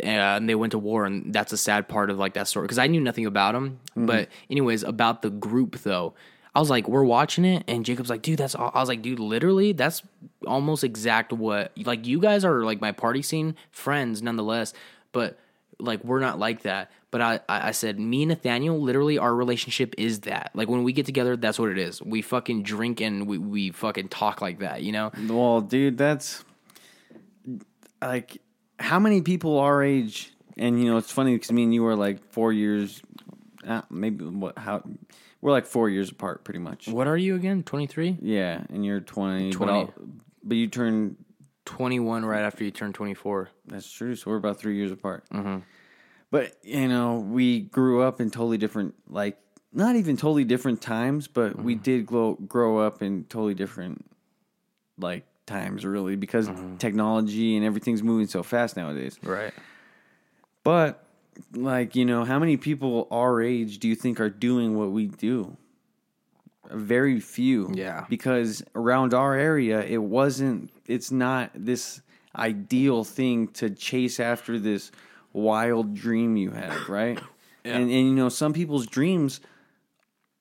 And 0.00 0.48
they 0.48 0.54
went 0.54 0.72
to 0.72 0.78
war, 0.78 1.06
and 1.06 1.32
that's 1.32 1.52
a 1.52 1.56
sad 1.56 1.88
part 1.88 2.10
of 2.10 2.18
like 2.18 2.34
that 2.34 2.46
story 2.46 2.64
because 2.64 2.78
I 2.78 2.88
knew 2.88 3.00
nothing 3.00 3.26
about 3.26 3.52
them. 3.52 3.80
Mm-hmm. 3.90 4.06
But 4.06 4.28
anyways, 4.50 4.82
about 4.82 5.22
the 5.22 5.30
group 5.30 5.78
though, 5.78 6.14
I 6.54 6.60
was 6.60 6.70
like, 6.70 6.88
we're 6.88 7.04
watching 7.04 7.44
it, 7.44 7.64
and 7.68 7.84
Jacob's 7.84 8.10
like, 8.10 8.22
dude, 8.22 8.38
that's. 8.38 8.54
All. 8.54 8.70
I 8.74 8.80
was 8.80 8.88
like, 8.88 9.00
dude, 9.00 9.18
literally, 9.18 9.72
that's 9.72 10.02
almost 10.46 10.84
exact 10.84 11.32
what 11.32 11.72
like 11.78 12.06
you 12.06 12.20
guys 12.20 12.44
are 12.44 12.64
like 12.64 12.80
my 12.80 12.92
party 12.92 13.22
scene 13.22 13.54
friends, 13.70 14.22
nonetheless. 14.22 14.74
But 15.12 15.38
like 15.78 16.04
we're 16.04 16.20
not 16.20 16.38
like 16.38 16.62
that. 16.62 16.90
But 17.10 17.20
I, 17.22 17.40
I 17.48 17.68
I 17.68 17.70
said, 17.70 17.98
me 17.98 18.22
and 18.22 18.28
Nathaniel, 18.28 18.80
literally, 18.80 19.18
our 19.18 19.34
relationship 19.34 19.94
is 19.96 20.20
that. 20.20 20.50
Like 20.54 20.68
when 20.68 20.82
we 20.82 20.92
get 20.92 21.06
together, 21.06 21.36
that's 21.36 21.58
what 21.58 21.70
it 21.70 21.78
is. 21.78 22.02
We 22.02 22.22
fucking 22.22 22.62
drink 22.62 23.00
and 23.00 23.26
we 23.26 23.38
we 23.38 23.70
fucking 23.70 24.08
talk 24.08 24.42
like 24.42 24.58
that, 24.58 24.82
you 24.82 24.92
know. 24.92 25.12
Well, 25.28 25.60
dude, 25.60 25.96
that's 25.96 26.44
like 28.02 28.40
how 28.78 28.98
many 28.98 29.22
people 29.22 29.58
our 29.58 29.82
age, 29.82 30.32
and 30.56 30.82
you 30.82 30.90
know, 30.90 30.96
it's 30.96 31.12
funny 31.12 31.34
because 31.34 31.52
me 31.52 31.64
and 31.64 31.74
you 31.74 31.86
are 31.86 31.96
like 31.96 32.22
four 32.32 32.52
years, 32.52 33.02
uh, 33.66 33.82
maybe 33.90 34.24
what? 34.24 34.58
How 34.58 34.82
we're 35.40 35.52
like 35.52 35.66
four 35.66 35.88
years 35.88 36.10
apart, 36.10 36.44
pretty 36.44 36.60
much. 36.60 36.88
What 36.88 37.06
are 37.06 37.16
you 37.16 37.36
again? 37.36 37.62
23? 37.62 38.18
Yeah, 38.20 38.64
and 38.70 38.84
you're 38.84 39.00
twenty, 39.00 39.52
20. 39.52 39.84
But, 39.84 39.94
but 40.42 40.56
you 40.56 40.66
turn. 40.66 41.16
21 41.64 42.24
right 42.24 42.40
after 42.40 42.64
you 42.64 42.70
turn 42.70 42.94
24. 42.94 43.50
That's 43.66 43.92
true. 43.92 44.16
So 44.16 44.30
we're 44.30 44.38
about 44.38 44.58
three 44.58 44.76
years 44.76 44.90
apart. 44.90 45.24
But 46.30 46.56
you 46.62 46.88
know, 46.88 47.18
we 47.18 47.60
grew 47.60 48.00
up 48.00 48.22
in 48.22 48.30
totally 48.30 48.56
different, 48.56 48.94
like 49.06 49.36
not 49.70 49.94
even 49.94 50.16
totally 50.16 50.44
different 50.44 50.80
times, 50.80 51.28
but 51.28 51.62
we 51.62 51.74
did 51.74 52.06
grow 52.06 52.36
grow 52.36 52.78
up 52.78 53.02
in 53.02 53.24
totally 53.24 53.52
different, 53.52 54.06
like 54.96 55.26
times, 55.48 55.84
really, 55.84 56.14
because 56.14 56.48
mm-hmm. 56.48 56.76
technology 56.76 57.56
and 57.56 57.66
everything's 57.66 58.02
moving 58.02 58.28
so 58.28 58.42
fast 58.44 58.76
nowadays. 58.76 59.18
Right. 59.22 59.52
But 60.62 61.04
like 61.54 61.96
you 61.96 62.04
know, 62.04 62.24
how 62.24 62.38
many 62.38 62.56
people 62.56 63.08
our 63.10 63.40
age 63.40 63.78
do 63.78 63.88
you 63.88 63.94
think 63.94 64.20
are 64.20 64.30
doing 64.30 64.76
what 64.76 64.90
we 64.90 65.06
do? 65.06 65.56
Very 66.70 67.20
few. 67.20 67.72
Yeah. 67.74 68.04
Because 68.08 68.62
around 68.74 69.14
our 69.14 69.34
area, 69.34 69.82
it 69.82 70.02
wasn't. 70.02 70.70
It's 70.86 71.10
not 71.10 71.50
this 71.54 72.02
ideal 72.36 73.04
thing 73.04 73.48
to 73.48 73.70
chase 73.70 74.20
after 74.20 74.58
this 74.58 74.92
wild 75.32 75.94
dream 75.94 76.36
you 76.36 76.50
have, 76.50 76.88
right? 76.88 77.20
And 77.64 77.82
and 77.82 77.90
you 77.90 78.14
know, 78.14 78.30
some 78.30 78.54
people's 78.54 78.86
dreams 78.86 79.40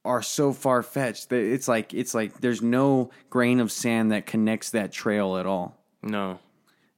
are 0.08 0.22
so 0.24 0.54
far 0.54 0.82
fetched 0.82 1.30
that 1.30 1.40
it's 1.42 1.68
like 1.68 1.94
it's 1.94 2.14
like 2.16 2.40
there's 2.42 2.62
no 2.62 3.12
grain 3.30 3.60
of 3.60 3.72
sand 3.72 4.12
that 4.12 4.26
connects 4.26 4.72
that 4.72 4.92
trail 4.92 5.38
at 5.38 5.46
all. 5.46 5.78
No. 6.02 6.40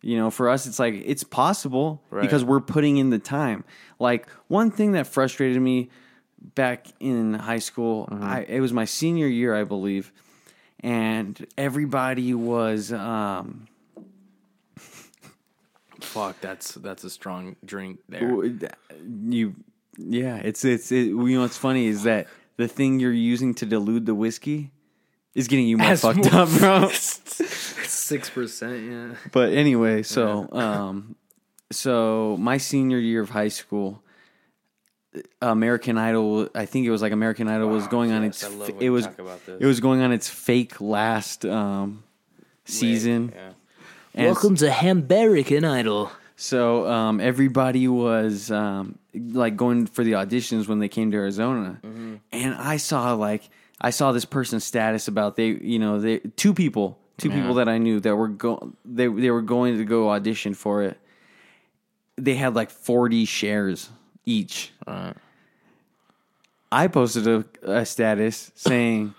You 0.01 0.15
know, 0.17 0.31
for 0.31 0.47
us, 0.47 0.65
it's 0.65 0.79
like 0.79 0.93
it's 1.05 1.23
possible 1.25 2.01
Right. 2.09 2.21
because 2.21 2.43
we're 2.45 2.61
putting 2.61 2.97
in 2.97 3.09
the 3.09 3.19
time. 3.19 3.65
Like 3.99 4.29
one 4.47 4.71
thing 4.71 4.93
that 4.93 5.07
frustrated 5.07 5.61
me 5.61 5.89
back 6.55 6.87
in 7.01 7.33
high 7.33 7.59
school, 7.59 8.07
I, 8.09 8.45
it 8.47 8.61
was 8.61 8.71
my 8.71 8.85
senior 8.85 9.27
year, 9.27 9.53
I 9.53 9.65
believe, 9.65 10.13
and 10.79 11.45
everybody 11.57 12.33
was. 12.33 12.93
Um, 12.93 13.67
Fuck, 15.99 16.39
that's 16.39 16.75
that's 16.75 17.03
a 17.03 17.09
strong 17.09 17.57
drink 17.65 17.99
there. 18.07 18.31
you, 19.29 19.53
yeah, 19.97 20.37
it's 20.37 20.63
it's 20.63 20.91
it, 20.93 21.07
you 21.07 21.35
know 21.35 21.41
what's 21.41 21.57
funny 21.57 21.87
is 21.87 22.03
that 22.03 22.27
the 22.59 22.67
thing 22.67 22.99
you're 22.99 23.13
using 23.13 23.53
to 23.55 23.65
dilute 23.65 24.05
the 24.05 24.13
whiskey 24.13 24.69
is 25.33 25.47
getting 25.47 25.65
you 25.65 25.77
more 25.77 25.87
Has 25.87 26.01
fucked 26.01 26.29
more- 26.29 26.41
up, 26.41 26.49
bro. 26.49 26.89
Six 26.93 28.29
percent, 28.29 28.83
yeah. 28.83 29.15
But 29.31 29.53
anyway, 29.53 30.03
so 30.03 30.49
um, 30.51 31.15
so 31.71 32.35
my 32.37 32.57
senior 32.57 32.97
year 32.99 33.21
of 33.21 33.29
high 33.29 33.47
school, 33.47 34.03
American 35.41 35.97
Idol. 35.97 36.49
I 36.53 36.65
think 36.65 36.85
it 36.85 36.91
was 36.91 37.01
like 37.01 37.13
American 37.13 37.47
Idol 37.47 37.69
was 37.69 37.87
going 37.87 38.11
on 38.11 38.23
yes, 38.23 38.43
its. 38.43 38.43
I 38.43 38.47
love 38.49 38.67
when 38.67 38.75
It 38.77 38.83
you 38.83 38.91
was 38.91 39.05
talk 39.05 39.19
about 39.19 39.45
this. 39.45 39.61
it 39.61 39.65
was 39.65 39.79
going 39.79 40.01
on 40.01 40.11
its 40.11 40.27
fake 40.27 40.81
last 40.81 41.45
um, 41.45 42.03
season. 42.65 43.31
Yeah. 43.33 44.25
Welcome 44.25 44.57
to 44.57 44.67
Hamberican 44.67 45.63
Idol. 45.63 46.11
So 46.35 46.85
um, 46.91 47.21
everybody 47.21 47.87
was 47.87 48.51
um, 48.51 48.98
like 49.13 49.55
going 49.57 49.85
for 49.87 50.03
the 50.03 50.13
auditions 50.13 50.67
when 50.67 50.79
they 50.79 50.87
came 50.89 51.11
to 51.11 51.17
Arizona, 51.17 51.79
Mm-hmm. 51.83 52.15
and 52.31 52.53
I 52.55 52.77
saw 52.77 53.13
like 53.13 53.49
I 53.81 53.89
saw 53.91 54.11
this 54.11 54.25
person's 54.25 54.63
status 54.63 55.07
about 55.07 55.35
they 55.35 55.47
you 55.49 55.79
know 55.79 55.99
they 55.99 56.19
two 56.19 56.53
people 56.53 56.99
two 57.17 57.29
people 57.29 57.55
that 57.55 57.67
I 57.67 57.77
knew 57.79 57.99
that 57.99 58.15
were 58.15 58.27
go 58.29 58.73
they 58.85 59.07
they 59.07 59.31
were 59.31 59.41
going 59.41 59.77
to 59.77 59.85
go 59.85 60.09
audition 60.09 60.53
for 60.53 60.83
it. 60.83 60.97
They 62.17 62.35
had 62.35 62.53
like 62.55 62.69
forty 62.71 63.25
shares 63.25 63.89
each. 64.25 64.71
I 66.71 66.87
posted 66.87 67.27
a, 67.27 67.45
a 67.63 67.85
status 67.85 68.51
saying, 68.55 69.15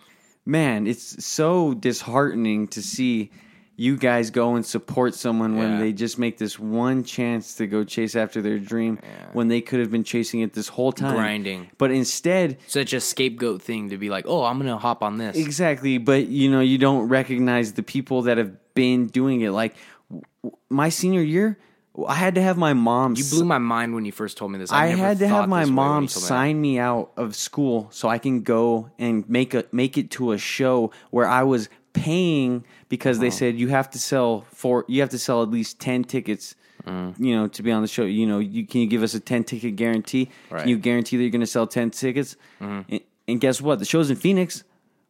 "Man, 0.46 0.87
it's 0.87 1.24
so 1.24 1.74
disheartening 1.74 2.68
to 2.68 2.83
see." 2.83 3.31
You 3.80 3.96
guys 3.96 4.28
go 4.30 4.56
and 4.56 4.66
support 4.66 5.14
someone 5.14 5.56
when 5.56 5.78
they 5.80 5.94
just 5.94 6.18
make 6.18 6.36
this 6.36 6.58
one 6.58 7.02
chance 7.02 7.54
to 7.54 7.66
go 7.66 7.82
chase 7.82 8.14
after 8.14 8.42
their 8.42 8.58
dream 8.58 8.98
when 9.32 9.48
they 9.48 9.62
could 9.62 9.80
have 9.80 9.90
been 9.90 10.04
chasing 10.04 10.40
it 10.40 10.52
this 10.52 10.68
whole 10.68 10.92
time. 10.92 11.14
Grinding. 11.14 11.70
But 11.78 11.90
instead, 11.90 12.58
Such 12.66 12.92
a 12.92 13.00
scapegoat 13.00 13.62
thing 13.62 13.88
to 13.88 13.96
be 13.96 14.10
like, 14.10 14.26
oh, 14.28 14.44
I'm 14.44 14.58
gonna 14.58 14.76
hop 14.76 15.02
on 15.02 15.16
this. 15.16 15.34
exactly, 15.34 15.96
but 15.96 16.26
you 16.26 16.50
know, 16.50 16.60
you 16.60 16.76
don't 16.76 17.08
recognize 17.08 17.72
the 17.72 17.82
people 17.82 18.20
that 18.22 18.36
have 18.36 18.52
been 18.74 19.06
doing 19.06 19.40
it. 19.40 19.50
Like 19.50 19.74
w- 20.10 20.24
w- 20.42 20.56
my 20.68 20.90
senior 20.90 21.22
year, 21.22 21.58
I 22.06 22.14
had 22.14 22.34
to 22.34 22.42
have 22.42 22.58
my 22.58 22.74
mom 22.74 23.14
You 23.16 23.24
blew 23.24 23.44
my 23.46 23.58
mind 23.58 23.94
when 23.94 24.04
you 24.04 24.12
first 24.12 24.36
told 24.36 24.52
me 24.52 24.58
this. 24.58 24.70
I 24.70 24.90
never 24.90 25.02
had 25.02 25.18
to 25.20 25.28
thought 25.28 25.40
have 25.40 25.48
my 25.48 25.60
this 25.60 25.70
way 25.70 25.74
when 25.74 25.74
mom 25.76 26.02
you 26.02 26.08
told 26.08 26.16
me 26.16 26.20
that. 26.20 26.26
sign 26.26 26.60
me 26.60 26.78
out 26.78 27.12
of 27.16 27.34
school 27.34 27.88
so 27.92 28.10
I 28.10 28.18
can 28.18 28.42
go 28.42 28.90
and 28.98 29.26
make 29.28 29.54
a 29.54 29.64
make 29.72 29.96
it 29.96 30.10
to 30.12 30.32
a 30.32 30.38
show 30.38 30.92
where 31.10 31.26
I 31.26 31.44
was 31.44 31.70
paying 31.92 32.64
because 32.88 33.18
they 33.18 33.31
said 33.31 33.57
you 33.57 33.68
have 33.68 33.90
to 33.90 33.98
sell 33.98 34.44
for 34.53 34.85
you 34.88 35.00
have 35.00 35.11
to 35.11 35.18
sell 35.18 35.42
at 35.42 35.50
least 35.50 35.79
ten 35.81 36.05
tickets. 36.05 36.55
Mm. 36.87 37.14
You 37.18 37.37
know, 37.37 37.46
to 37.48 37.62
be 37.62 37.70
on 37.72 37.83
the 37.83 37.88
show, 37.88 38.05
you 38.05 38.26
know, 38.26 38.38
you 38.38 38.66
can 38.66 38.81
you 38.81 38.87
give 38.87 39.03
us 39.03 39.12
a 39.14 39.20
ten 39.20 39.44
ticket 39.44 39.76
guarantee? 39.76 40.31
Right. 40.50 40.59
Mm-hmm. 40.59 40.59
Can 40.61 40.68
you 40.70 40.79
guarantee 40.79 41.16
that 41.18 41.22
you're 41.22 41.31
going 41.31 41.40
to 41.42 41.46
sell 41.46 41.66
ten 41.66 41.90
tickets? 41.90 42.37
And, 42.59 43.00
and 43.29 43.40
guess 43.40 43.61
what? 43.61 43.79
The 43.79 43.85
show's 43.85 44.09
in 44.11 44.16
Phoenix. 44.16 44.64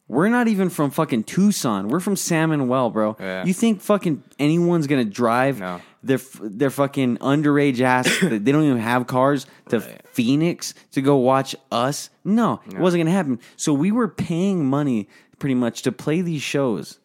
We're 0.09 0.27
not 0.27 0.49
even 0.49 0.69
from 0.69 0.91
fucking 0.91 1.23
Tucson. 1.23 1.87
We're 1.87 2.01
from 2.01 2.17
Salmon 2.17 2.67
Well, 2.67 2.89
bro. 2.89 3.15
Yeah. 3.17 3.45
You 3.45 3.53
think 3.53 3.79
fucking 3.79 4.21
anyone's 4.37 4.85
gonna 4.85 5.05
drive 5.05 5.61
No. 5.61 5.79
their 6.03 6.19
their 6.41 6.69
fucking 6.69 7.19
underage 7.19 7.79
ass? 7.79 8.19
that 8.21 8.43
they 8.43 8.51
don't 8.51 8.65
even 8.65 8.79
have 8.79 9.07
cars 9.07 9.45
to 9.69 9.79
Phoenix 10.11 10.73
to 10.91 11.01
go 11.01 11.15
watch 11.15 11.55
us. 11.71 12.09
No, 12.25 12.59
it 12.67 12.77
wasn't 12.77 12.99
gonna 13.01 13.15
happen. 13.15 13.39
So 13.55 13.71
we 13.71 13.93
were 13.93 14.09
paying 14.09 14.65
money 14.65 15.07
pretty 15.41 15.55
much 15.55 15.81
to 15.81 15.91
play 15.91 16.21
these 16.21 16.41
shows, 16.41 16.99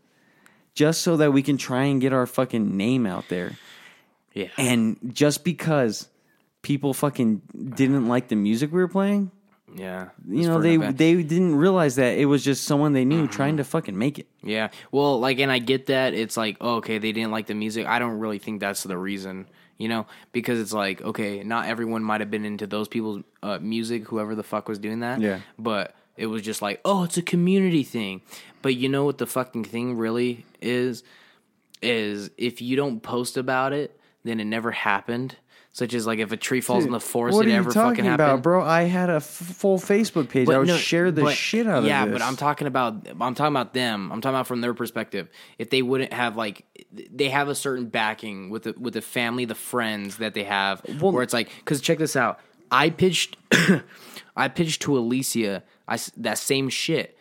just 0.74 1.00
so 1.00 1.16
that 1.16 1.32
we 1.32 1.42
can 1.42 1.56
try 1.56 1.84
and 1.84 2.00
get 2.00 2.12
our 2.12 2.26
fucking 2.26 2.76
name 2.76 3.06
out 3.06 3.28
there. 3.28 3.56
Yeah. 4.34 4.48
And 4.58 4.98
just 5.12 5.42
because 5.42 6.08
people 6.60 6.92
fucking 6.92 7.40
didn't 7.74 8.06
like 8.06 8.28
the 8.28 8.36
music 8.36 8.70
we 8.70 8.78
were 8.78 8.88
playing, 8.88 9.30
yeah. 9.74 10.10
you 10.28 10.46
know, 10.46 10.60
they 10.60 10.76
they 10.76 11.22
didn't 11.22 11.56
realize 11.56 11.96
that 11.96 12.18
it 12.18 12.26
was 12.26 12.44
just 12.44 12.64
someone 12.64 12.92
they 12.92 13.06
knew 13.06 13.26
trying 13.26 13.56
to 13.56 13.64
fucking 13.64 13.98
make 13.98 14.18
it. 14.18 14.28
Yeah. 14.42 14.68
Well, 14.92 15.18
like, 15.18 15.38
and 15.38 15.50
I 15.50 15.58
get 15.58 15.86
that. 15.86 16.12
It's 16.12 16.36
like, 16.36 16.58
oh, 16.60 16.76
okay, 16.76 16.98
they 16.98 17.12
didn't 17.12 17.32
like 17.32 17.46
the 17.46 17.54
music. 17.54 17.86
I 17.86 17.98
don't 17.98 18.18
really 18.18 18.38
think 18.38 18.60
that's 18.60 18.82
the 18.82 18.98
reason, 18.98 19.46
you 19.78 19.88
know, 19.88 20.06
because 20.32 20.60
it's 20.60 20.74
like, 20.74 21.00
okay, 21.00 21.42
not 21.42 21.68
everyone 21.68 22.04
might 22.04 22.20
have 22.20 22.30
been 22.30 22.44
into 22.44 22.66
those 22.66 22.86
people's 22.86 23.22
uh, 23.42 23.58
music, 23.60 24.06
whoever 24.06 24.34
the 24.34 24.42
fuck 24.42 24.68
was 24.68 24.78
doing 24.78 25.00
that. 25.00 25.22
Yeah. 25.22 25.40
But 25.58 25.94
it 26.16 26.26
was 26.26 26.42
just 26.42 26.62
like, 26.62 26.80
oh, 26.84 27.04
it's 27.04 27.16
a 27.16 27.22
community 27.22 27.82
thing. 27.82 28.22
But 28.62 28.74
you 28.74 28.88
know 28.88 29.04
what 29.04 29.18
the 29.18 29.26
fucking 29.26 29.64
thing 29.64 29.96
really 29.96 30.44
is? 30.60 31.02
Is 31.82 32.30
if 32.36 32.62
you 32.62 32.74
don't 32.76 33.00
post 33.02 33.36
about 33.36 33.72
it, 33.72 33.98
then 34.24 34.40
it 34.40 34.44
never 34.44 34.70
happened. 34.72 35.36
such 35.72 35.92
as 35.92 36.06
like 36.06 36.18
if 36.18 36.32
a 36.32 36.38
tree 36.38 36.62
falls 36.62 36.86
in 36.86 36.90
the 36.90 36.98
forest, 36.98 37.36
what 37.36 37.46
it 37.46 37.52
are 37.52 37.56
you 37.58 37.62
talking 37.64 37.96
fucking 37.96 38.06
about, 38.06 38.26
happened. 38.28 38.42
bro? 38.42 38.64
I 38.64 38.84
had 38.84 39.10
a 39.10 39.16
f- 39.16 39.24
full 39.24 39.78
Facebook 39.78 40.30
page. 40.30 40.48
I 40.48 40.56
would 40.56 40.68
no, 40.68 40.76
share 40.78 41.10
the 41.10 41.20
but- 41.20 41.34
shit 41.36 41.66
out 41.66 41.84
yeah, 41.84 42.04
of 42.04 42.08
this. 42.08 42.18
Yeah, 42.18 42.18
but 42.18 42.22
I'm 42.22 42.36
talking 42.36 42.66
about 42.66 43.06
I'm 43.20 43.34
talking 43.34 43.52
about 43.52 43.74
them. 43.74 44.10
I'm 44.10 44.22
talking 44.22 44.36
about 44.36 44.46
from 44.46 44.62
their 44.62 44.72
perspective. 44.72 45.28
If 45.58 45.68
they 45.68 45.82
wouldn't 45.82 46.14
have 46.14 46.34
like 46.34 46.64
they 46.92 47.28
have 47.28 47.48
a 47.48 47.54
certain 47.54 47.86
backing 47.88 48.48
with 48.48 48.62
the 48.62 48.74
with 48.80 48.94
the 48.94 49.02
family, 49.02 49.44
the 49.44 49.54
friends 49.54 50.16
that 50.16 50.32
they 50.32 50.44
have, 50.44 50.80
where 50.98 51.22
it's 51.22 51.34
like 51.34 51.50
because 51.58 51.82
check 51.82 51.98
this 51.98 52.16
out. 52.16 52.40
I 52.70 52.88
pitched 52.88 53.36
I 54.36 54.48
pitched 54.48 54.80
to 54.82 54.96
Alicia 54.96 55.62
I 55.88 55.98
that 56.18 56.38
same 56.38 56.68
shit. 56.68 57.16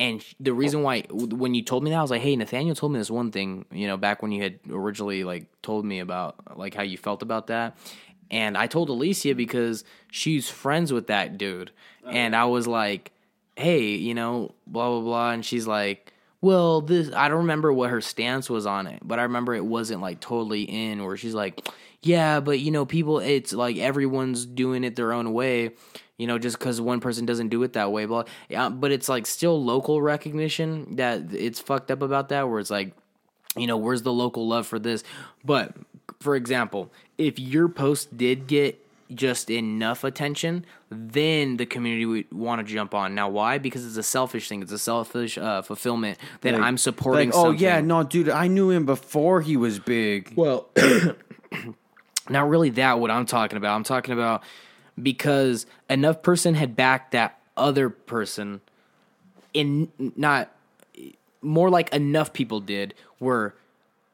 And 0.00 0.24
the 0.38 0.52
reason 0.52 0.82
why, 0.82 1.02
when 1.10 1.54
you 1.54 1.62
told 1.62 1.82
me 1.82 1.90
that, 1.90 1.96
I 1.96 2.02
was 2.02 2.10
like, 2.10 2.22
"Hey, 2.22 2.36
Nathaniel 2.36 2.76
told 2.76 2.92
me 2.92 2.98
this 3.00 3.10
one 3.10 3.32
thing, 3.32 3.64
you 3.72 3.88
know, 3.88 3.96
back 3.96 4.22
when 4.22 4.30
you 4.30 4.42
had 4.42 4.60
originally 4.70 5.24
like 5.24 5.46
told 5.60 5.84
me 5.84 5.98
about 5.98 6.36
like 6.56 6.74
how 6.74 6.82
you 6.82 6.96
felt 6.96 7.22
about 7.22 7.48
that." 7.48 7.76
And 8.30 8.56
I 8.56 8.66
told 8.66 8.90
Alicia 8.90 9.34
because 9.34 9.84
she's 10.12 10.48
friends 10.48 10.92
with 10.92 11.08
that 11.08 11.38
dude, 11.38 11.72
oh, 12.04 12.10
and 12.10 12.36
I 12.36 12.44
was 12.44 12.68
like, 12.68 13.10
"Hey, 13.56 13.94
you 13.96 14.14
know, 14.14 14.54
blah 14.66 14.88
blah 14.88 15.00
blah," 15.00 15.30
and 15.32 15.44
she's 15.44 15.66
like, 15.66 16.12
"Well, 16.40 16.80
this 16.80 17.10
I 17.12 17.28
don't 17.28 17.38
remember 17.38 17.72
what 17.72 17.90
her 17.90 18.00
stance 18.00 18.48
was 18.48 18.66
on 18.66 18.86
it, 18.86 19.00
but 19.02 19.18
I 19.18 19.22
remember 19.22 19.54
it 19.54 19.64
wasn't 19.64 20.00
like 20.00 20.20
totally 20.20 20.62
in 20.62 21.04
where 21.04 21.16
she's 21.16 21.34
like, 21.34 21.66
yeah, 22.02 22.38
but 22.38 22.60
you 22.60 22.70
know, 22.70 22.86
people, 22.86 23.18
it's 23.18 23.52
like 23.52 23.78
everyone's 23.78 24.46
doing 24.46 24.84
it 24.84 24.94
their 24.94 25.12
own 25.12 25.32
way." 25.32 25.72
You 26.18 26.26
know, 26.26 26.38
just 26.38 26.58
because 26.58 26.80
one 26.80 27.00
person 27.00 27.24
doesn't 27.24 27.48
do 27.48 27.62
it 27.62 27.72
that 27.72 27.90
way. 27.90 28.04
Blah. 28.04 28.24
Yeah, 28.50 28.68
but 28.68 28.92
it's 28.92 29.08
like 29.08 29.26
still 29.26 29.62
local 29.64 30.02
recognition 30.02 30.96
that 30.96 31.32
it's 31.32 31.58
fucked 31.60 31.90
up 31.90 32.02
about 32.02 32.28
that. 32.28 32.48
Where 32.48 32.60
it's 32.60 32.70
like, 32.70 32.92
you 33.56 33.66
know, 33.66 33.76
where's 33.78 34.02
the 34.02 34.12
local 34.12 34.46
love 34.46 34.66
for 34.66 34.78
this? 34.78 35.02
But 35.44 35.74
for 36.20 36.36
example, 36.36 36.92
if 37.16 37.38
your 37.38 37.68
post 37.68 38.16
did 38.16 38.46
get 38.46 38.84
just 39.14 39.48
enough 39.48 40.04
attention, 40.04 40.66
then 40.90 41.56
the 41.56 41.64
community 41.64 42.04
would 42.04 42.30
want 42.30 42.58
to 42.66 42.70
jump 42.74 42.92
on. 42.94 43.14
Now, 43.14 43.30
why? 43.30 43.56
Because 43.56 43.86
it's 43.86 43.96
a 43.96 44.02
selfish 44.02 44.50
thing. 44.50 44.60
It's 44.60 44.72
a 44.72 44.78
selfish 44.78 45.38
uh, 45.38 45.62
fulfillment 45.62 46.18
that 46.42 46.52
Like- 46.52 46.62
I'm 46.62 46.76
supporting. 46.76 47.30
like, 47.30 47.38
oh 47.38 47.44
something. 47.44 47.60
yeah, 47.62 47.80
no, 47.80 48.02
dude, 48.02 48.28
I 48.28 48.48
knew 48.48 48.68
him 48.70 48.84
before 48.84 49.40
he 49.40 49.56
was 49.56 49.78
big. 49.78 50.34
Well, 50.36 50.68
not 52.28 52.48
really 52.48 52.70
that 52.70 53.00
what 53.00 53.10
I'm 53.10 53.24
talking 53.26 53.56
about. 53.56 53.74
I'm 53.74 53.84
talking 53.84 54.12
about 54.12 54.42
because 55.02 55.66
enough 55.88 56.22
person 56.22 56.54
had 56.54 56.76
backed 56.76 57.12
that 57.12 57.38
other 57.56 57.90
person 57.90 58.60
in 59.54 59.90
not 60.16 60.50
more 61.40 61.70
like 61.70 61.92
enough 61.92 62.32
people 62.32 62.60
did 62.60 62.94
where 63.18 63.54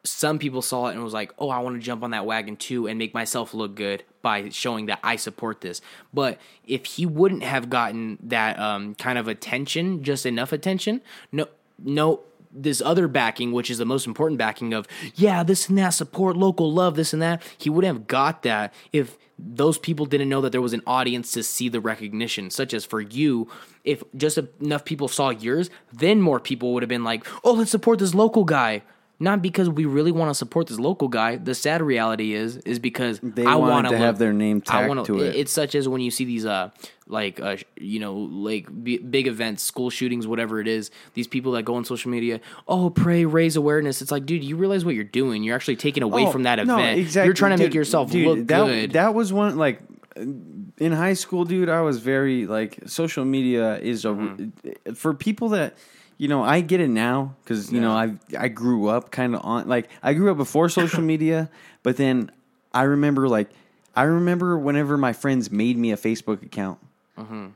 some 0.04 0.38
people 0.38 0.60
saw 0.60 0.88
it 0.88 0.92
and 0.92 1.02
was 1.02 1.14
like, 1.14 1.32
"Oh, 1.38 1.48
I 1.48 1.60
want 1.60 1.76
to 1.76 1.82
jump 1.82 2.02
on 2.02 2.10
that 2.10 2.26
wagon 2.26 2.56
too 2.56 2.86
and 2.86 2.98
make 2.98 3.14
myself 3.14 3.54
look 3.54 3.74
good 3.74 4.04
by 4.20 4.50
showing 4.50 4.86
that 4.86 5.00
I 5.02 5.16
support 5.16 5.62
this." 5.62 5.80
But 6.12 6.38
if 6.66 6.84
he 6.84 7.06
wouldn't 7.06 7.42
have 7.42 7.70
gotten 7.70 8.18
that 8.22 8.58
um, 8.58 8.94
kind 8.96 9.18
of 9.18 9.28
attention, 9.28 10.04
just 10.04 10.26
enough 10.26 10.52
attention, 10.52 11.00
no, 11.32 11.48
no, 11.82 12.20
this 12.54 12.80
other 12.80 13.08
backing, 13.08 13.52
which 13.52 13.70
is 13.70 13.78
the 13.78 13.84
most 13.84 14.06
important 14.06 14.38
backing 14.38 14.72
of, 14.72 14.86
yeah, 15.14 15.42
this 15.42 15.68
and 15.68 15.76
that 15.78 15.90
support, 15.90 16.36
local 16.36 16.72
love, 16.72 16.94
this 16.94 17.12
and 17.12 17.20
that, 17.20 17.42
he 17.58 17.68
wouldn't 17.68 17.92
have 17.92 18.06
got 18.06 18.42
that 18.42 18.72
if 18.92 19.18
those 19.38 19.78
people 19.78 20.06
didn't 20.06 20.28
know 20.28 20.40
that 20.40 20.52
there 20.52 20.60
was 20.62 20.72
an 20.72 20.82
audience 20.86 21.32
to 21.32 21.42
see 21.42 21.68
the 21.68 21.80
recognition. 21.80 22.50
Such 22.50 22.72
as 22.72 22.84
for 22.84 23.00
you, 23.00 23.48
if 23.82 24.02
just 24.16 24.38
enough 24.60 24.84
people 24.84 25.08
saw 25.08 25.30
yours, 25.30 25.70
then 25.92 26.20
more 26.20 26.38
people 26.38 26.72
would 26.72 26.82
have 26.82 26.88
been 26.88 27.04
like, 27.04 27.26
"Oh, 27.42 27.52
let's 27.52 27.72
support 27.72 27.98
this 27.98 28.14
local 28.14 28.44
guy." 28.44 28.82
Not 29.20 29.42
because 29.42 29.70
we 29.70 29.84
really 29.84 30.10
want 30.10 30.30
to 30.30 30.34
support 30.34 30.66
this 30.66 30.78
local 30.80 31.06
guy. 31.08 31.36
The 31.36 31.54
sad 31.54 31.80
reality 31.80 32.34
is, 32.34 32.56
is 32.58 32.78
because 32.80 33.20
They 33.22 33.46
I 33.46 33.54
want 33.54 33.88
to 33.88 33.96
have 33.96 34.18
their 34.18 34.32
name 34.32 34.60
tagged 34.60 34.88
wanna, 34.88 35.04
to 35.04 35.20
it. 35.22 35.36
It's 35.36 35.52
such 35.52 35.76
as 35.76 35.88
when 35.88 36.00
you 36.00 36.10
see 36.10 36.24
these, 36.24 36.44
uh, 36.44 36.70
like, 37.06 37.38
uh, 37.40 37.56
you 37.78 38.00
know, 38.00 38.14
like 38.14 38.66
b- 38.82 38.98
big 38.98 39.28
events, 39.28 39.62
school 39.62 39.88
shootings, 39.88 40.26
whatever 40.26 40.58
it 40.60 40.66
is. 40.66 40.90
These 41.14 41.28
people 41.28 41.52
that 41.52 41.62
go 41.62 41.76
on 41.76 41.84
social 41.84 42.10
media, 42.10 42.40
oh, 42.66 42.90
pray, 42.90 43.24
raise 43.24 43.54
awareness. 43.54 44.02
It's 44.02 44.10
like, 44.10 44.26
dude, 44.26 44.42
you 44.42 44.56
realize 44.56 44.84
what 44.84 44.96
you're 44.96 45.04
doing. 45.04 45.44
You're 45.44 45.54
actually 45.54 45.76
taking 45.76 46.02
away 46.02 46.26
Oh, 46.26 46.30
from 46.32 46.42
that 46.42 46.58
event. 46.58 46.76
no, 46.76 46.84
exactly, 46.84 47.26
You're 47.28 47.34
trying 47.34 47.56
to 47.56 47.62
make 47.64 47.72
yourself 47.74 48.10
dude, 48.10 48.26
look 48.26 48.46
that, 48.48 48.66
good. 48.66 48.92
That 48.94 49.14
was 49.14 49.32
one 49.32 49.56
like 49.56 49.80
in 50.16 50.90
high 50.92 51.14
school, 51.14 51.44
dude. 51.44 51.68
I 51.68 51.82
was 51.82 52.00
very 52.00 52.46
like 52.46 52.78
social 52.86 53.24
media 53.24 53.78
is 53.78 54.04
a 54.04 54.08
Mm-hmm. 54.08 54.94
for 54.94 55.14
people 55.14 55.50
that 55.50 55.76
you 56.18 56.28
know. 56.28 56.42
I 56.42 56.60
get 56.60 56.80
it 56.80 56.88
now 56.88 57.34
because 57.44 57.72
you 57.72 57.80
know 57.80 57.92
I 57.92 58.14
I 58.38 58.48
grew 58.48 58.88
up 58.88 59.10
kind 59.10 59.34
of 59.34 59.40
on 59.44 59.68
like 59.68 59.88
I 60.02 60.14
grew 60.14 60.30
up 60.30 60.36
before 60.36 60.68
social 60.68 61.02
media, 61.12 61.50
but 61.82 61.96
then 61.96 62.30
I 62.72 62.82
remember 62.82 63.28
like 63.28 63.50
I 63.96 64.02
remember 64.04 64.58
whenever 64.58 64.98
my 64.98 65.12
friends 65.12 65.50
made 65.50 65.76
me 65.76 65.92
a 65.92 65.96
Facebook 65.96 66.42
account. 66.42 66.78
Mm-hmm. 67.18 67.46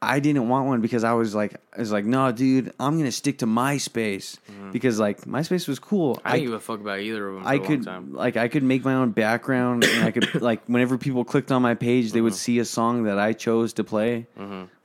I 0.00 0.20
didn't 0.20 0.48
want 0.48 0.68
one 0.68 0.80
because 0.80 1.02
I 1.02 1.14
was 1.14 1.34
like, 1.34 1.56
I 1.76 1.80
was 1.80 1.90
like, 1.90 2.04
no, 2.04 2.30
dude, 2.30 2.72
I'm 2.78 2.96
gonna 2.98 3.10
stick 3.10 3.38
to 3.38 3.46
MySpace 3.46 4.38
because 4.70 5.00
like 5.00 5.22
MySpace 5.22 5.66
was 5.66 5.80
cool. 5.80 6.14
Mm-hmm. 6.16 6.28
I 6.28 6.30
didn't 6.34 6.44
give 6.46 6.54
a 6.54 6.60
fuck 6.60 6.78
about 6.80 7.00
either 7.00 7.26
of 7.28 7.34
them. 7.34 7.44
I 7.44 7.58
could 7.58 7.82
time. 7.84 8.12
like 8.14 8.36
I 8.36 8.46
could 8.46 8.62
make 8.62 8.84
my 8.84 8.94
own 8.94 9.10
background 9.10 9.82
and 9.84 10.04
I 10.04 10.12
could 10.12 10.40
like 10.40 10.62
whenever 10.66 10.98
people 10.98 11.24
clicked 11.24 11.50
on 11.50 11.62
my 11.62 11.74
page 11.74 12.12
they 12.12 12.20
would 12.20 12.32
Mm-hmm. 12.34 12.36
see 12.38 12.58
a 12.60 12.64
song 12.64 13.04
that 13.04 13.18
I 13.18 13.32
chose 13.32 13.72
to 13.74 13.82
play 13.84 14.28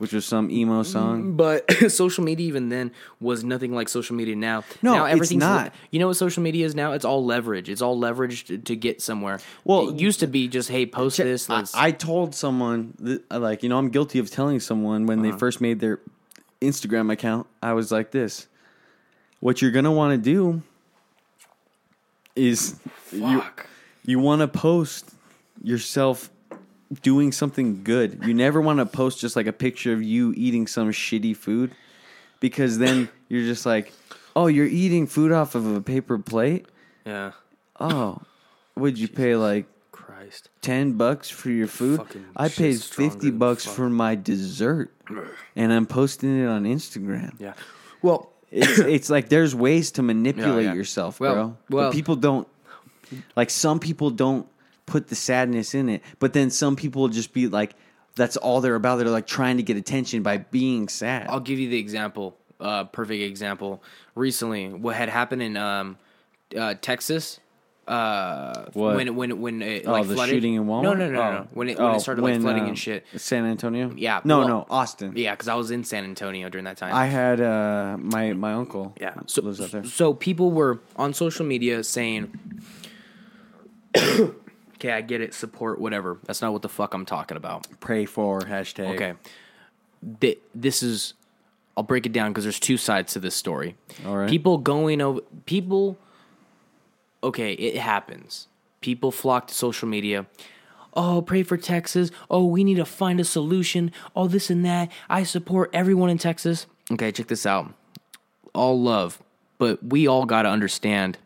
which 0.03 0.13
was 0.13 0.25
some 0.27 0.51
emo 0.51 0.83
Mm-hmm. 0.83 0.91
song. 0.91 1.35
But 1.35 1.71
social 1.91 2.23
media 2.23 2.45
even 2.47 2.69
then 2.69 2.91
was 3.19 3.43
nothing 3.43 3.73
like 3.73 3.89
social 3.89 4.15
media 4.15 4.35
now. 4.35 4.63
No, 4.83 4.93
now 4.93 5.05
it's 5.05 5.13
everything's 5.13 5.39
not. 5.39 5.73
You 5.89 5.99
know 5.99 6.07
what 6.09 6.17
social 6.17 6.43
media 6.43 6.65
is 6.67 6.75
now? 6.75 6.91
It's 6.91 7.05
all 7.05 7.25
leverage. 7.25 7.69
It's 7.69 7.81
all 7.81 7.97
leverage 7.97 8.45
to, 8.45 8.59
to 8.59 8.75
get 8.75 9.01
somewhere. 9.01 9.39
Well, 9.63 9.89
it 9.89 9.99
used 9.99 10.19
to 10.19 10.27
be 10.27 10.47
just 10.47 10.69
hey, 10.69 10.85
post 10.85 11.17
this. 11.17 11.49
I, 11.49 11.63
I 11.73 11.91
told 11.91 12.35
someone 12.35 12.93
that, 12.99 13.31
like 13.41 13.63
you 13.63 13.69
know 13.69 13.79
I'm 13.79 13.89
guilty 13.89 14.19
of 14.19 14.29
telling 14.29 14.59
someone 14.59 15.07
when 15.07 15.19
Uh-huh. 15.19 15.31
they 15.31 15.37
first 15.39 15.59
made 15.61 15.79
their 15.79 15.99
Instagram 16.61 17.11
account 17.11 17.47
I 17.61 17.73
was 17.73 17.91
like 17.91 18.11
this 18.11 18.47
what 19.41 19.61
you're 19.61 19.71
going 19.71 19.83
to 19.85 19.91
want 19.91 20.11
to 20.13 20.17
do 20.17 20.61
is 22.35 22.79
you 23.11 23.43
you 24.05 24.19
want 24.19 24.41
to 24.41 24.47
post 24.47 25.11
yourself 25.61 26.29
doing 27.01 27.31
something 27.31 27.83
good. 27.83 28.21
You 28.25 28.33
never 28.33 28.61
want 28.61 28.79
to 28.79 28.85
post 28.85 29.19
just 29.19 29.35
like 29.35 29.47
a 29.47 29.53
picture 29.53 29.93
of 29.93 30.01
you 30.03 30.33
eating 30.35 30.67
some 30.67 30.91
shitty 30.91 31.35
food 31.35 31.71
because 32.39 32.77
then 32.77 33.09
you're 33.29 33.43
just 33.45 33.65
like, 33.65 33.91
"Oh, 34.35 34.47
you're 34.47 34.65
eating 34.67 35.07
food 35.07 35.31
off 35.31 35.55
of 35.55 35.65
a 35.75 35.81
paper 35.81 36.17
plate? 36.17 36.65
yeah. 37.05 37.31
Oh, 37.79 38.21
would 38.75 38.97
you 38.99 39.07
pay 39.07 39.35
like 39.35 39.65
Christ. 39.91 40.49
10 40.61 40.93
bucks 40.93 41.29
for 41.29 41.49
your 41.49 41.67
food? 41.67 41.97
Fucking 41.97 42.25
I 42.35 42.47
shit's 42.47 42.57
paid 42.57 42.79
stronger 42.79 43.11
50 43.13 43.29
than 43.29 43.37
bucks 43.39 43.65
fuck. 43.65 43.75
for 43.75 43.89
my 43.89 44.15
dessert 44.15 44.93
and 45.55 45.73
I'm 45.73 45.85
posting 45.87 46.43
it 46.43 46.47
on 46.47 46.63
Instagram." 46.65 47.33
Yeah. 47.39 47.53
Well, 48.01 48.31
It's 48.51 48.77
it's 48.95 49.09
like 49.09 49.29
there's 49.29 49.55
ways 49.55 49.91
to 49.93 50.03
manipulate 50.03 50.65
yeah. 50.65 50.73
yourself, 50.73 51.19
Well- 51.19 51.33
bro. 51.33 51.57
well- 51.69 51.89
but 51.89 51.93
people 51.93 52.15
don't 52.15 52.47
like 53.35 53.49
some 53.49 53.79
people 53.79 54.09
don't 54.11 54.47
put 54.85 55.07
the 55.07 55.15
sadness 55.15 55.73
in 55.73 55.89
it, 55.89 56.01
but 56.19 56.33
then 56.33 56.49
some 56.49 56.75
people 56.75 57.07
just 57.07 57.33
be 57.33 57.47
like 57.47 57.75
that's 58.15 58.37
all 58.37 58.61
they're 58.61 58.75
about. 58.75 58.97
They're 58.97 59.07
like 59.09 59.27
trying 59.27 59.57
to 59.57 59.63
get 59.63 59.77
attention 59.77 60.21
by 60.23 60.37
being 60.37 60.87
sad. 60.87 61.27
I'll 61.29 61.39
give 61.39 61.57
you 61.59 61.69
the 61.69 61.79
example, 61.79 62.37
uh, 62.59 62.83
perfect 62.85 63.23
example. 63.23 63.81
Recently, 64.15 64.69
what 64.69 64.95
had 64.95 65.09
happened 65.09 65.41
in 65.41 65.57
um, 65.57 65.97
uh, 66.55 66.75
Texas. 66.81 67.39
Uh, 67.85 68.63
What? 68.71 68.95
when 68.95 69.13
when 69.15 69.41
when 69.41 69.61
it 69.61 69.85
oh, 69.85 69.91
like 69.91 70.07
the 70.07 70.13
flooded? 70.13 70.35
shooting 70.35 70.53
in 70.53 70.65
Walmart. 70.67 70.83
No, 70.83 70.93
no, 70.93 71.09
no, 71.09 71.11
no. 71.11 71.21
Oh. 71.21 71.31
no. 71.33 71.47
When 71.53 71.67
it 71.67 71.77
when 71.77 71.87
Oh, 71.91 71.95
it 71.95 71.99
started 71.99 72.21
like 72.21 72.39
flooding 72.39 72.63
uh, 72.63 72.67
and 72.67 72.79
shit. 72.79 73.05
San 73.17 73.43
Antonio. 73.45 73.91
Yeah, 73.97 74.21
No, 74.23 74.39
well- 74.39 74.47
no, 74.47 74.65
Austin. 74.69 75.11
Yeah, 75.17 75.31
because 75.31 75.49
I 75.49 75.55
was 75.55 75.69
in 75.69 75.83
San 75.83 76.05
Antonio 76.05 76.47
during 76.47 76.63
that 76.63 76.77
time. 76.77 76.93
I 76.93 77.07
had 77.07 77.41
uh, 77.41 77.97
my 77.99 78.31
my 78.31 78.53
uncle. 78.53 78.95
Yeah. 79.01 79.15
So, 79.25 79.41
lives 79.41 79.59
out 79.59 79.71
there. 79.71 79.83
so 79.83 80.13
people 80.13 80.51
were 80.51 80.79
on 80.95 81.13
social 81.13 81.45
media 81.45 81.83
saying, 81.83 82.31
okay, 84.83 84.93
I 84.93 85.01
get 85.01 85.21
it, 85.21 85.33
support, 85.33 85.79
whatever. 85.79 86.19
That's 86.25 86.41
not 86.41 86.51
what 86.51 86.61
the 86.61 86.69
fuck 86.69 86.93
I'm 86.93 87.05
talking 87.05 87.37
about. 87.37 87.67
Pray 87.79 88.05
for 88.05 88.41
hashtag. 88.41 88.95
Okay. 88.95 89.13
Th- 90.19 90.39
this 90.53 90.83
is, 90.83 91.13
I'll 91.77 91.83
break 91.83 92.05
it 92.05 92.11
down 92.11 92.31
because 92.31 92.43
there's 92.43 92.59
two 92.59 92.75
sides 92.75 93.13
to 93.13 93.19
this 93.19 93.33
story. 93.33 93.77
All 94.05 94.17
right. 94.17 94.29
People 94.29 94.57
going 94.57 94.99
over, 94.99 95.21
people, 95.45 95.97
okay, 97.23 97.53
it 97.53 97.77
happens. 97.77 98.47
People 98.81 99.11
flock 99.11 99.47
to 99.47 99.53
social 99.53 99.87
media. 99.87 100.25
Oh, 100.95 101.21
pray 101.21 101.43
for 101.43 101.55
Texas. 101.55 102.11
Oh, 102.29 102.45
we 102.45 102.65
need 102.65 102.75
to 102.75 102.85
find 102.85 103.19
a 103.21 103.23
solution. 103.23 103.91
Oh, 104.15 104.27
this 104.27 104.49
and 104.49 104.65
that. 104.65 104.91
I 105.09 105.23
support 105.23 105.69
everyone 105.73 106.09
in 106.09 106.17
Texas. 106.17 106.67
Okay, 106.91 107.11
check 107.11 107.27
this 107.27 107.45
out. 107.45 107.73
All 108.53 108.79
love, 108.79 109.23
but 109.57 109.81
we 109.81 110.05
all 110.05 110.25
got 110.25 110.41
to 110.43 110.49
understand 110.49 111.17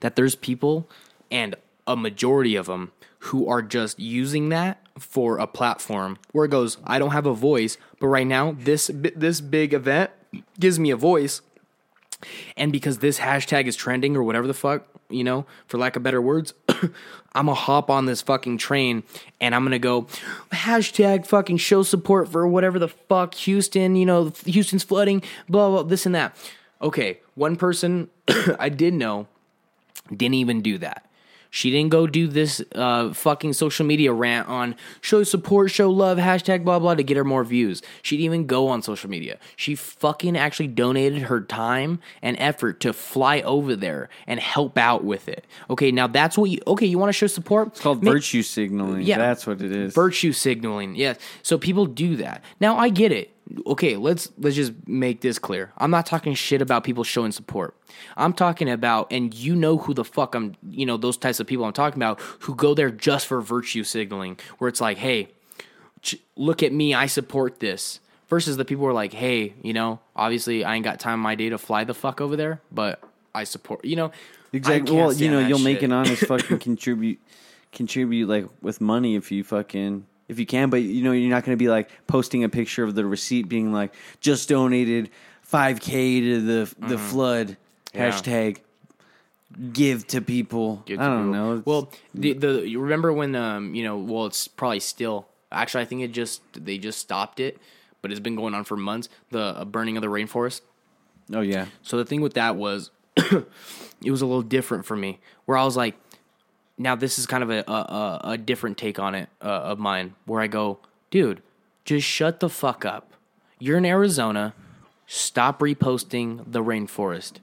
that 0.00 0.16
there's 0.16 0.34
people 0.34 0.88
and 1.30 1.54
a 1.86 1.96
majority 1.96 2.56
of 2.56 2.66
them 2.66 2.92
who 3.20 3.48
are 3.48 3.62
just 3.62 3.98
using 3.98 4.48
that 4.50 4.80
for 4.98 5.38
a 5.38 5.46
platform 5.46 6.18
where 6.32 6.44
it 6.44 6.50
goes 6.50 6.78
I 6.84 6.98
don't 6.98 7.12
have 7.12 7.26
a 7.26 7.34
voice 7.34 7.76
but 8.00 8.08
right 8.08 8.26
now 8.26 8.56
this 8.58 8.90
this 8.92 9.40
big 9.40 9.74
event 9.74 10.10
gives 10.58 10.78
me 10.78 10.90
a 10.90 10.96
voice 10.96 11.42
and 12.56 12.72
because 12.72 12.98
this 12.98 13.18
hashtag 13.18 13.66
is 13.66 13.76
trending 13.76 14.16
or 14.16 14.22
whatever 14.22 14.46
the 14.46 14.54
fuck 14.54 14.86
you 15.10 15.22
know 15.22 15.46
for 15.66 15.78
lack 15.78 15.96
of 15.96 16.02
better 16.02 16.20
words 16.20 16.54
I'm 17.36 17.46
gonna 17.46 17.54
hop 17.54 17.90
on 17.90 18.06
this 18.06 18.22
fucking 18.22 18.56
train 18.56 19.02
and 19.40 19.54
I'm 19.54 19.62
gonna 19.62 19.78
go 19.78 20.06
hashtag 20.50 21.26
fucking 21.26 21.58
show 21.58 21.82
support 21.82 22.30
for 22.30 22.48
whatever 22.48 22.78
the 22.78 22.88
fuck 22.88 23.34
Houston, 23.34 23.94
you 23.94 24.06
know, 24.06 24.32
Houston's 24.46 24.82
flooding, 24.82 25.22
blah 25.46 25.68
blah 25.68 25.82
this 25.82 26.06
and 26.06 26.14
that. 26.14 26.34
Okay, 26.80 27.20
one 27.34 27.56
person 27.56 28.08
I 28.58 28.70
did 28.70 28.94
know 28.94 29.28
didn't 30.08 30.34
even 30.34 30.62
do 30.62 30.78
that. 30.78 31.05
She 31.50 31.70
didn't 31.70 31.90
go 31.90 32.06
do 32.06 32.26
this 32.26 32.62
uh, 32.74 33.12
fucking 33.12 33.52
social 33.54 33.86
media 33.86 34.12
rant 34.12 34.48
on 34.48 34.74
show 35.00 35.22
support, 35.22 35.70
show 35.70 35.90
love, 35.90 36.18
hashtag 36.18 36.64
blah 36.64 36.78
blah 36.78 36.94
to 36.94 37.02
get 37.02 37.16
her 37.16 37.24
more 37.24 37.44
views. 37.44 37.82
She 38.02 38.16
didn't 38.16 38.24
even 38.26 38.46
go 38.46 38.68
on 38.68 38.82
social 38.82 39.08
media. 39.10 39.38
She 39.56 39.74
fucking 39.74 40.36
actually 40.36 40.68
donated 40.68 41.22
her 41.22 41.40
time 41.40 42.00
and 42.22 42.36
effort 42.38 42.80
to 42.80 42.92
fly 42.92 43.40
over 43.42 43.76
there 43.76 44.08
and 44.26 44.40
help 44.40 44.76
out 44.78 45.04
with 45.04 45.28
it. 45.28 45.46
Okay, 45.70 45.90
now 45.90 46.06
that's 46.06 46.36
what 46.36 46.50
you. 46.50 46.58
Okay, 46.66 46.86
you 46.86 46.98
want 46.98 47.08
to 47.08 47.12
show 47.14 47.26
support? 47.26 47.68
It's 47.68 47.80
called 47.80 48.02
Make- 48.02 48.14
virtue 48.14 48.42
signaling. 48.42 49.02
Yeah. 49.02 49.18
that's 49.18 49.46
what 49.46 49.60
it 49.62 49.72
is. 49.72 49.94
virtue 49.94 50.32
signaling. 50.32 50.94
Yes. 50.94 51.18
So 51.42 51.58
people 51.58 51.86
do 51.86 52.16
that. 52.16 52.42
Now 52.60 52.76
I 52.76 52.88
get 52.88 53.12
it. 53.12 53.32
Okay, 53.66 53.96
let's 53.96 54.30
let's 54.38 54.56
just 54.56 54.72
make 54.86 55.20
this 55.20 55.38
clear. 55.38 55.72
I'm 55.78 55.90
not 55.90 56.06
talking 56.06 56.34
shit 56.34 56.60
about 56.60 56.84
people 56.84 57.04
showing 57.04 57.32
support. 57.32 57.74
I'm 58.16 58.32
talking 58.32 58.68
about 58.68 59.12
and 59.12 59.32
you 59.32 59.54
know 59.54 59.78
who 59.78 59.94
the 59.94 60.04
fuck 60.04 60.34
I'm, 60.34 60.56
you 60.70 60.84
know, 60.84 60.96
those 60.96 61.16
types 61.16 61.40
of 61.40 61.46
people 61.46 61.64
I'm 61.64 61.72
talking 61.72 61.98
about 61.98 62.20
who 62.40 62.54
go 62.54 62.74
there 62.74 62.90
just 62.90 63.26
for 63.26 63.40
virtue 63.40 63.84
signaling 63.84 64.38
where 64.58 64.68
it's 64.68 64.80
like, 64.80 64.98
"Hey, 64.98 65.28
ch- 66.02 66.16
look 66.36 66.62
at 66.62 66.72
me, 66.72 66.94
I 66.94 67.06
support 67.06 67.60
this." 67.60 68.00
Versus 68.28 68.56
the 68.56 68.64
people 68.64 68.82
who 68.84 68.90
are 68.90 68.92
like, 68.92 69.12
"Hey, 69.12 69.54
you 69.62 69.72
know, 69.72 70.00
obviously 70.16 70.64
I 70.64 70.74
ain't 70.74 70.84
got 70.84 70.98
time 70.98 71.14
in 71.14 71.20
my 71.20 71.36
day 71.36 71.48
to 71.48 71.58
fly 71.58 71.84
the 71.84 71.94
fuck 71.94 72.20
over 72.20 72.34
there, 72.34 72.60
but 72.72 73.00
I 73.34 73.44
support, 73.44 73.84
you 73.84 73.96
know." 73.96 74.10
Exactly. 74.52 74.96
Well, 74.96 75.12
you 75.12 75.30
know, 75.30 75.38
you'll 75.40 75.58
make 75.58 75.82
an 75.82 75.92
honest 75.92 76.24
fucking 76.26 76.58
contribute, 76.60 77.20
contribute 77.72 78.26
like 78.28 78.46
with 78.62 78.80
money 78.80 79.14
if 79.16 79.30
you 79.30 79.44
fucking 79.44 80.06
if 80.28 80.38
you 80.38 80.46
can. 80.46 80.70
But 80.70 80.82
you 80.82 81.02
know, 81.02 81.12
you're 81.12 81.30
not 81.30 81.44
going 81.44 81.56
to 81.56 81.62
be 81.62 81.68
like 81.68 81.90
posting 82.06 82.44
a 82.44 82.48
picture 82.48 82.84
of 82.84 82.94
the 82.94 83.04
receipt 83.04 83.48
being 83.48 83.72
like 83.72 83.92
just 84.20 84.48
donated 84.48 85.10
five 85.42 85.80
k 85.80 86.20
to 86.20 86.40
the 86.40 86.74
the 86.86 86.98
flood 86.98 87.56
Mm-hmm. 87.94 87.98
Yeah. 88.02 88.10
hashtag 88.10 88.58
give 89.72 90.06
to 90.08 90.20
people. 90.20 90.82
Give 90.86 91.00
I 91.00 91.06
don't 91.06 91.18
people. 91.28 91.32
know. 91.32 91.52
It's- 91.52 91.66
Well, 91.66 91.90
the 92.14 92.32
the 92.34 92.68
you 92.68 92.80
remember 92.80 93.12
when 93.12 93.34
um 93.34 93.74
you 93.74 93.84
know 93.84 93.96
well 93.96 94.26
it's 94.26 94.48
probably 94.48 94.80
still 94.80 95.26
actually 95.52 95.82
I 95.82 95.86
think 95.86 96.02
it 96.02 96.12
just 96.12 96.42
they 96.52 96.78
just 96.78 96.98
stopped 96.98 97.40
it, 97.40 97.58
but 98.02 98.10
it's 98.10 98.20
been 98.20 98.36
going 98.36 98.54
on 98.54 98.64
for 98.64 98.76
months. 98.76 99.08
The 99.30 99.40
uh, 99.40 99.64
burning 99.64 99.96
of 99.96 100.02
the 100.02 100.08
rainforest. 100.08 100.60
oh 101.32 101.40
yeah, 101.40 101.66
So 101.82 101.96
the 101.96 102.04
thing 102.04 102.20
with 102.20 102.34
that 102.34 102.56
was, 102.56 102.90
it 103.16 104.10
was 104.10 104.20
a 104.22 104.26
little 104.26 104.42
different 104.42 104.84
for 104.84 104.96
me, 104.96 105.18
where 105.46 105.56
I 105.56 105.64
was 105.64 105.76
like, 105.76 105.94
now 106.78 106.94
this 106.94 107.18
is 107.18 107.26
kind 107.26 107.42
of 107.42 107.50
a 107.50 107.64
a, 107.70 108.20
a, 108.24 108.38
different 108.38 108.78
take 108.78 108.98
on 108.98 109.14
it 109.14 109.28
uh, 109.40 109.44
of 109.44 109.78
mine, 109.78 110.14
where 110.24 110.40
I 110.40 110.46
go, 110.46 110.78
dude, 111.10 111.42
just 111.84 112.06
shut 112.06 112.40
the 112.40 112.48
fuck 112.48 112.84
up. 112.84 113.12
You're 113.58 113.78
in 113.78 113.86
Arizona. 113.86 114.54
Stop 115.06 115.60
reposting 115.60 116.44
the 116.50 116.62
rainforest. 116.62 117.34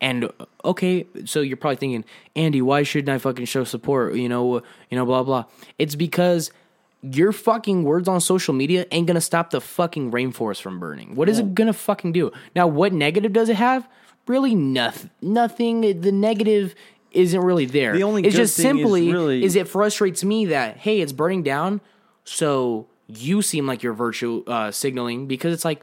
And 0.00 0.24
uh, 0.24 0.46
okay, 0.64 1.06
so 1.24 1.40
you're 1.40 1.56
probably 1.56 1.76
thinking, 1.76 2.04
Andy, 2.34 2.62
why 2.62 2.82
shouldn't 2.82 3.08
I 3.08 3.18
fucking 3.18 3.44
show 3.44 3.64
support? 3.64 4.14
You 4.14 4.28
know, 4.28 4.62
you 4.90 4.96
know, 4.96 5.04
blah 5.04 5.22
blah. 5.22 5.44
It's 5.78 5.94
because 5.94 6.50
your 7.02 7.32
fucking 7.32 7.84
words 7.84 8.08
on 8.08 8.20
social 8.20 8.54
media 8.54 8.86
ain't 8.90 9.06
gonna 9.06 9.20
stop 9.20 9.50
the 9.50 9.60
fucking 9.60 10.10
rainforest 10.10 10.60
from 10.60 10.80
burning. 10.80 11.14
What 11.14 11.28
is 11.28 11.38
it 11.38 11.54
gonna 11.54 11.72
fucking 11.72 12.12
do? 12.12 12.32
Now, 12.54 12.66
what 12.66 12.92
negative 12.92 13.32
does 13.32 13.48
it 13.48 13.56
have? 13.56 13.88
Really, 14.26 14.54
nothing. 14.54 15.10
Nothing. 15.22 16.00
The 16.00 16.12
negative 16.12 16.74
isn't 17.16 17.40
really 17.40 17.66
there. 17.66 17.92
The 17.94 18.02
only 18.02 18.24
it's 18.24 18.36
just 18.36 18.56
thing 18.56 18.66
is 18.66 18.82
simply 18.82 19.12
really- 19.12 19.44
is 19.44 19.56
it 19.56 19.68
frustrates 19.68 20.22
me 20.22 20.46
that 20.46 20.76
hey, 20.76 21.00
it's 21.00 21.12
burning 21.12 21.42
down, 21.42 21.80
so 22.24 22.86
you 23.08 23.42
seem 23.42 23.66
like 23.66 23.82
you're 23.82 23.92
virtue 23.94 24.44
uh, 24.46 24.70
signaling 24.70 25.26
because 25.26 25.52
it's 25.52 25.64
like. 25.64 25.82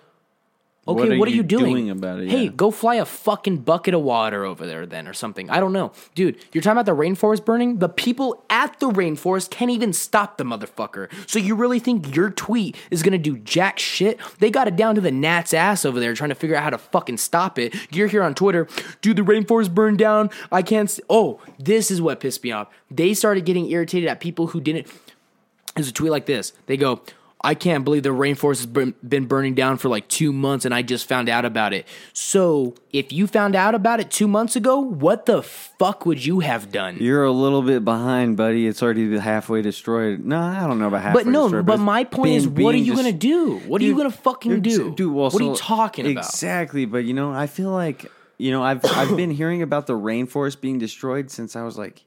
Okay, 0.86 1.18
what 1.18 1.28
are 1.28 1.32
are, 1.32 1.34
you, 1.34 1.38
you 1.38 1.44
doing? 1.44 1.74
doing 1.74 1.90
about 1.90 2.20
it? 2.20 2.30
Hey, 2.30 2.46
Yeah. 2.46 2.50
go 2.50 2.70
fly 2.70 2.96
a 2.96 3.06
fucking 3.06 3.60
bucket 3.60 3.94
of 3.94 4.02
water 4.02 4.44
over 4.44 4.66
there 4.66 4.86
then 4.86 5.08
or 5.08 5.14
something. 5.14 5.50
I 5.50 5.62
don't 5.62 5.72
know. 5.72 5.94
Dude, 6.14 6.38
you're 6.52 6.62
talking 6.62 6.78
about 6.78 6.86
the 6.86 6.96
rainforest 6.96 7.46
burning? 7.46 7.78
The 7.80 7.88
people 7.88 8.44
at 8.50 8.80
the 8.82 8.90
rainforest 8.90 9.50
can't 9.50 9.72
even 9.72 9.94
stop 9.94 10.38
the 10.38 10.44
motherfucker. 10.44 11.08
So 11.26 11.40
you 11.40 11.56
really 11.56 11.80
think 11.80 12.14
your 12.14 12.30
tweet 12.30 12.76
is 12.92 13.02
gonna 13.02 13.18
do 13.18 13.38
jack 13.38 13.80
shit? 13.80 14.20
They 14.40 14.50
got 14.50 14.68
it 14.68 14.76
down 14.76 14.96
to 14.96 15.02
the 15.02 15.12
gnat's 15.12 15.54
ass 15.54 15.86
over 15.86 16.02
there 16.02 16.14
trying 16.16 16.30
to 16.32 16.36
figure 16.36 16.56
out 16.58 16.64
how 16.64 16.70
to 16.72 16.78
fucking 16.78 17.18
stop 17.18 17.58
it. 17.58 17.74
You're 17.90 18.08
here 18.08 18.24
on 18.24 18.36
Twitter, 18.36 18.68
dude, 19.02 19.16
the 19.16 19.22
rainforest 19.22 19.74
burned 19.74 20.00
down. 20.00 20.30
I 20.52 20.62
can't. 20.62 20.90
s 20.90 21.00
oh, 21.10 21.40
this 21.58 21.92
is 21.92 22.02
what 22.02 22.20
pissed 22.20 22.44
me 22.44 22.52
off. 22.52 22.68
They 22.92 23.14
started 23.14 23.46
getting 23.46 23.72
irritated 23.72 24.10
at 24.10 24.20
people 24.20 24.48
who 24.48 24.60
didn't 24.60 24.88
there's 25.76 25.88
a 25.88 25.94
tweet 25.94 26.12
like 26.12 26.26
this. 26.26 26.54
They 26.68 26.78
go, 26.78 27.02
I 27.46 27.56
can't 27.56 27.84
believe 27.84 28.04
the 28.04 28.10
rainforest 28.10 28.58
has 28.60 28.66
been, 28.66 28.94
been 29.06 29.26
burning 29.26 29.54
down 29.54 29.78
for 29.78 29.90
like 29.90 30.08
two 30.08 30.32
months 30.32 30.64
and 30.64 30.74
I 30.74 30.82
just 30.82 31.10
found 31.10 31.28
out 31.28 31.44
about 31.44 31.74
it. 31.74 31.86
So, 32.14 32.74
if 32.94 33.12
you 33.12 33.28
found 33.28 33.54
out 33.56 33.76
about 33.76 34.00
it 34.00 34.10
two 34.10 34.30
months 34.30 34.56
ago, 34.56 34.80
what 34.80 35.26
the 35.26 35.44
fuck 35.44 36.06
would 36.06 36.26
you 36.26 36.40
have 36.40 36.72
done? 36.72 36.98
you're 37.02 37.26
a 37.26 37.32
little 37.32 37.62
bit 37.62 37.84
behind, 37.84 38.38
buddy. 38.38 38.66
It's 38.66 38.82
already 38.82 39.18
halfway 39.18 39.62
destroyed. 39.62 40.24
No, 40.24 40.40
I 40.40 40.66
don't 40.68 40.80
know 40.80 40.88
about 40.88 41.02
halfway. 41.02 41.24
but 41.24 41.32
no, 41.32 41.44
destroyed, 41.44 41.66
but 41.66 41.74
it's 41.74 41.82
my 41.82 42.04
point 42.06 42.30
been- 42.30 42.36
is, 42.38 42.48
what 42.48 42.76
are 42.76 42.78
you 42.78 42.96
gonna 42.96 43.12
do? 43.12 43.58
What 43.68 43.82
are 43.82 43.86
you 43.86 43.98
gonna 43.98 44.10
fucking 44.12 44.62
do? 44.62 44.94
Dude, 44.96 45.14
well, 45.14 45.30
what 45.30 45.42
are 45.42 45.46
you 45.46 45.56
talking 45.56 46.10
about? 46.10 46.24
Exactly, 46.26 46.86
but 46.86 47.04
you 47.04 47.14
know, 47.14 47.34
I 47.34 47.48
feel 47.48 47.72
like 47.72 48.10
you 48.38 48.52
know, 48.52 48.64
I've 48.64 48.84
I've 48.86 49.16
been 49.18 49.32
hearing 49.42 49.62
about 49.62 49.88
the 49.88 49.94
rainforest 49.94 50.62
being 50.62 50.80
destroyed 50.80 51.30
since 51.30 51.56
I 51.56 51.64
was 51.64 51.78
like 51.78 52.06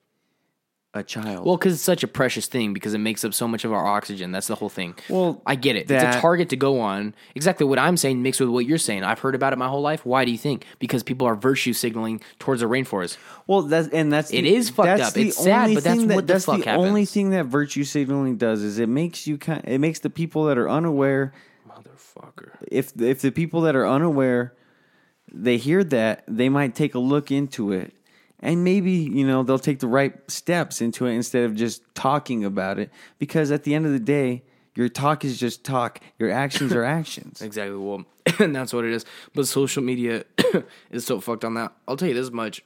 a 0.97 1.03
child. 1.03 1.47
Well, 1.47 1.57
because 1.57 1.75
it's 1.75 1.83
such 1.83 2.03
a 2.03 2.09
precious 2.09 2.47
thing 2.47 2.73
because 2.73 2.95
it 2.95 2.99
makes 2.99 3.25
up 3.25 3.35
so 3.35 3.47
much 3.47 3.65
of 3.65 3.73
our 3.73 3.87
oxygen. 3.87 4.33
That's 4.33 4.47
the 4.47 4.55
whole 4.55 4.69
thing. 4.69 4.95
Well, 5.09 5.43
I 5.47 5.55
get 5.55 5.77
it. 5.77 5.91
it's 5.91 6.17
a 6.17 6.21
target 6.21 6.49
to 6.51 6.57
go 6.57 6.81
on. 6.81 7.15
Exactly 7.35 7.67
what 7.67 7.79
I'm 7.79 7.97
saying 7.97 8.23
mixed 8.23 8.41
with 8.41 8.49
what 8.49 8.67
you're 8.67 8.79
saying. 8.79 9.05
I've 9.05 9.19
heard 9.21 9.35
about 9.35 9.53
it 9.53 9.57
my 9.57 9.69
whole 9.69 9.83
life. 9.83 10.05
Why 10.05 10.25
do 10.25 10.31
you 10.33 10.39
think? 10.39 10.65
Because 10.79 11.03
people 11.03 11.27
are 11.27 11.35
virtue 11.35 11.73
signaling 11.73 12.21
towards 12.39 12.61
the 12.61 12.67
rainforest. 12.69 13.17
Well, 13.47 13.63
that's 13.63 13.89
and 13.89 14.13
that's 14.13 14.31
It 14.31 14.43
the, 14.43 14.55
is 14.55 14.71
fucked 14.71 14.87
that's 14.87 15.03
up. 15.09 15.15
the 15.15 15.29
It's 15.29 15.37
sad, 15.43 15.75
but 15.75 15.85
that's 15.85 16.05
that, 16.05 16.15
what 16.15 16.27
the 16.27 16.33
that's 16.33 16.45
fuck 16.47 16.65
the 16.65 16.75
only 16.75 17.05
thing 17.05 17.31
that 17.31 17.47
virtue 17.47 17.85
signaling 17.85 18.37
does 18.37 18.63
is 18.63 18.79
it 18.79 18.89
makes 18.89 19.27
you 19.27 19.39
kind. 19.39 19.63
It 19.67 19.79
makes 19.79 20.01
the 20.01 20.11
people 20.11 20.45
that 20.47 20.59
are 20.59 20.69
unaware. 20.69 21.33
Motherfucker. 21.69 22.51
If 22.71 23.01
if 23.01 23.21
the 23.21 23.31
people 23.31 23.61
that 23.63 23.77
are 23.77 23.87
unaware, 23.87 24.55
they 25.33 25.57
hear 25.57 25.85
that 25.85 26.25
they 26.27 26.49
might 26.49 26.75
take 26.75 26.95
a 26.95 26.99
look 26.99 27.31
into 27.31 27.73
it, 27.73 27.95
and 28.41 28.65
maybe 28.65 28.93
you 28.93 29.27
know 29.27 29.43
they'll 29.43 29.59
take 29.59 29.79
the 29.81 29.87
right 29.89 30.15
steps 30.31 30.81
into 30.81 31.07
it 31.07 31.13
instead 31.13 31.45
of 31.45 31.55
just 31.55 31.83
talking 31.95 32.45
about 32.45 32.79
it. 32.79 32.91
Because 33.19 33.51
at 33.51 33.65
the 33.65 33.75
end 33.75 33.87
of 33.87 33.93
the 33.93 34.01
day, 34.01 34.43
your 34.75 34.89
talk 34.89 35.25
is 35.25 35.39
just 35.39 35.65
talk. 35.65 36.01
Your 36.19 36.31
actions 36.31 36.73
are 36.73 36.85
actions. 37.01 37.41
Exactly. 37.43 37.77
Well, 37.77 38.05
and 38.39 38.55
that's 38.57 38.73
what 38.73 38.85
it 38.85 38.93
is. 38.93 39.05
But 39.35 39.47
social 39.47 39.83
media 39.83 40.25
is 40.91 41.07
so 41.07 41.21
fucked 41.21 41.45
on 41.45 41.55
that. 41.55 41.73
I'll 41.89 41.97
tell 41.97 42.09
you 42.09 42.15
this 42.15 42.31
much. 42.31 42.63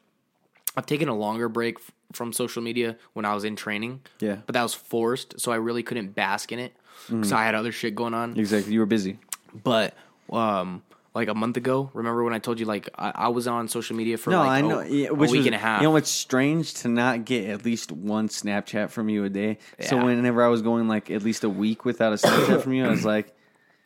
I've 0.77 0.87
taken 0.87 1.09
a 1.09 1.17
longer 1.17 1.49
break 1.49 1.77
f- 1.79 1.91
from 2.13 2.33
social 2.33 2.63
media 2.63 2.97
when 3.13 3.25
I 3.25 3.35
was 3.35 3.45
in 3.45 3.57
training. 3.57 4.01
Yeah. 4.21 4.39
But 4.47 4.53
that 4.55 4.63
was 4.63 4.75
forced, 4.75 5.41
so 5.41 5.53
I 5.53 5.57
really 5.57 5.83
couldn't 5.83 6.15
bask 6.15 6.53
in 6.53 6.59
it 6.59 6.75
because 7.09 7.33
I 7.33 7.45
had 7.45 7.55
other 7.55 7.73
shit 7.73 7.95
going 7.95 8.15
on. 8.15 8.39
Exactly. 8.39 8.73
You 8.73 8.81
were 8.81 8.87
busy. 8.87 9.19
But 9.65 9.95
um, 10.31 10.83
like 11.15 11.29
a 11.29 11.35
month 11.35 11.57
ago, 11.57 11.91
remember 11.93 12.23
when 12.23 12.33
I 12.33 12.39
told 12.39 12.61
you 12.61 12.67
like 12.67 12.89
I, 12.97 13.13
I 13.15 13.29
was 13.29 13.47
on 13.49 13.67
social 13.69 13.97
media 13.97 14.17
for 14.17 14.31
No, 14.31 14.39
like 14.39 14.49
I 14.49 14.59
a- 14.59 14.63
know. 14.63 14.79
a, 14.81 14.87
yeah, 14.89 15.11
which 15.11 15.31
week 15.31 15.39
was- 15.41 15.47
and 15.47 15.55
a 15.55 15.59
half. 15.59 15.83
You 15.83 15.89
know, 15.89 15.97
it's 15.97 16.11
strange 16.11 16.75
to 16.75 16.89
not 16.89 17.25
get 17.25 17.49
at 17.51 17.65
least 17.65 17.91
one 17.91 18.29
Snapchat 18.29 18.91
from 18.91 19.09
you 19.09 19.25
a 19.25 19.29
day. 19.29 19.59
So 19.81 20.03
whenever 20.05 20.45
I 20.45 20.49
was 20.49 20.63
going 20.63 20.87
like 20.89 21.11
at 21.11 21.23
least 21.23 21.43
a 21.45 21.49
week 21.51 21.85
without 21.85 22.13
a 22.13 22.17
Snapchat 22.27 22.63
from 22.63 22.73
you, 22.75 22.85
I 22.87 22.91
was 22.91 23.05
like, 23.05 23.35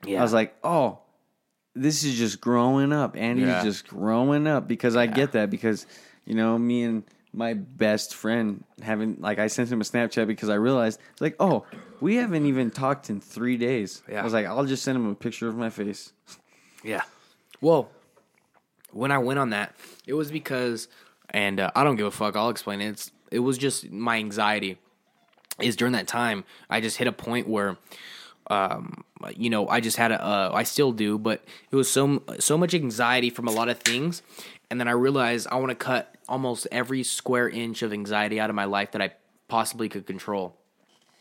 yeah. 0.07 0.18
I 0.20 0.22
was 0.22 0.33
like, 0.35 0.55
oh, 0.62 0.99
this 1.75 2.05
is 2.05 2.16
just 2.16 2.41
growing 2.41 2.93
up. 2.93 3.16
Andy's 3.16 3.47
Yeah. 3.49 3.62
just 3.64 3.89
growing 3.89 4.47
up 4.47 4.68
because 4.68 4.95
I 4.95 5.07
get 5.07 5.33
that 5.33 5.51
because 5.51 5.87
you 6.27 6.35
know 6.35 6.59
me 6.59 6.83
and 6.85 7.05
my 7.33 7.55
best 7.55 8.14
friend 8.14 8.62
having 8.83 9.16
like 9.18 9.39
I 9.41 9.49
sent 9.49 9.72
him 9.72 9.81
a 9.81 9.85
Snapchat 9.85 10.27
because 10.27 10.51
I 10.51 10.55
realized 10.55 11.01
it's 11.12 11.20
like, 11.22 11.37
oh, 11.41 11.64
we 12.01 12.16
haven't 12.16 12.45
even 12.47 12.70
talked 12.70 13.09
in 13.11 13.20
three 13.20 13.57
days. 13.57 14.03
Yeah. 14.09 14.20
I 14.20 14.25
was 14.25 14.33
like, 14.35 14.47
I'll 14.47 14.64
just 14.66 14.83
send 14.85 14.97
him 14.97 15.07
a 15.11 15.14
picture 15.14 15.49
of 15.49 15.57
my 15.57 15.70
face. 15.70 16.12
Yeah. 16.85 17.01
Well, 17.61 17.91
when 18.91 19.11
I 19.11 19.19
went 19.19 19.39
on 19.39 19.51
that, 19.51 19.75
it 20.07 20.15
was 20.15 20.31
because, 20.31 20.89
and 21.31 21.61
uh, 21.61 21.71
I 21.75 21.85
don't 21.85 21.97
give 21.97 22.07
a 22.07 22.11
fuck. 22.11 22.37
I'll 22.37 22.51
explain 22.51 22.81
it. 22.81 22.89
It's, 22.89 23.13
it 23.31 23.41
was 23.41 23.59
just 23.59 23.91
my 23.91 24.17
anxiety. 24.17 24.79
Is 25.61 25.77
during 25.77 25.93
that 25.93 26.09
time, 26.09 26.45
I 26.69 26.81
just 26.81 26.97
hit 26.97 27.07
a 27.07 27.13
point 27.13 27.49
where, 27.49 27.77
um, 28.49 29.05
you 29.37 29.51
know, 29.51 29.69
I 29.69 29.81
just 29.81 29.97
had 29.97 30.11
a, 30.11 30.21
uh, 30.21 30.51
I 30.53 30.65
still 30.65 30.91
do, 30.91 31.17
but 31.17 31.45
it 31.71 31.77
was 31.77 31.89
so 31.89 32.23
so 32.41 32.59
much 32.59 32.75
anxiety 32.75 33.31
from 33.31 33.47
a 33.47 33.53
lot 33.53 33.69
of 33.69 33.79
things, 33.79 34.23
and 34.69 34.81
then 34.81 34.89
I 34.89 34.93
realized 34.93 35.47
I 35.53 35.57
want 35.57 35.71
to 35.71 35.77
cut 35.77 36.13
almost 36.29 36.67
every 36.73 37.05
square 37.05 37.49
inch 37.49 37.83
of 37.83 37.93
anxiety 37.93 38.41
out 38.41 38.51
of 38.51 38.57
my 38.57 38.65
life 38.65 38.91
that 38.93 39.01
I 39.01 39.13
possibly 39.47 39.89
could 39.89 40.07
control. 40.07 40.57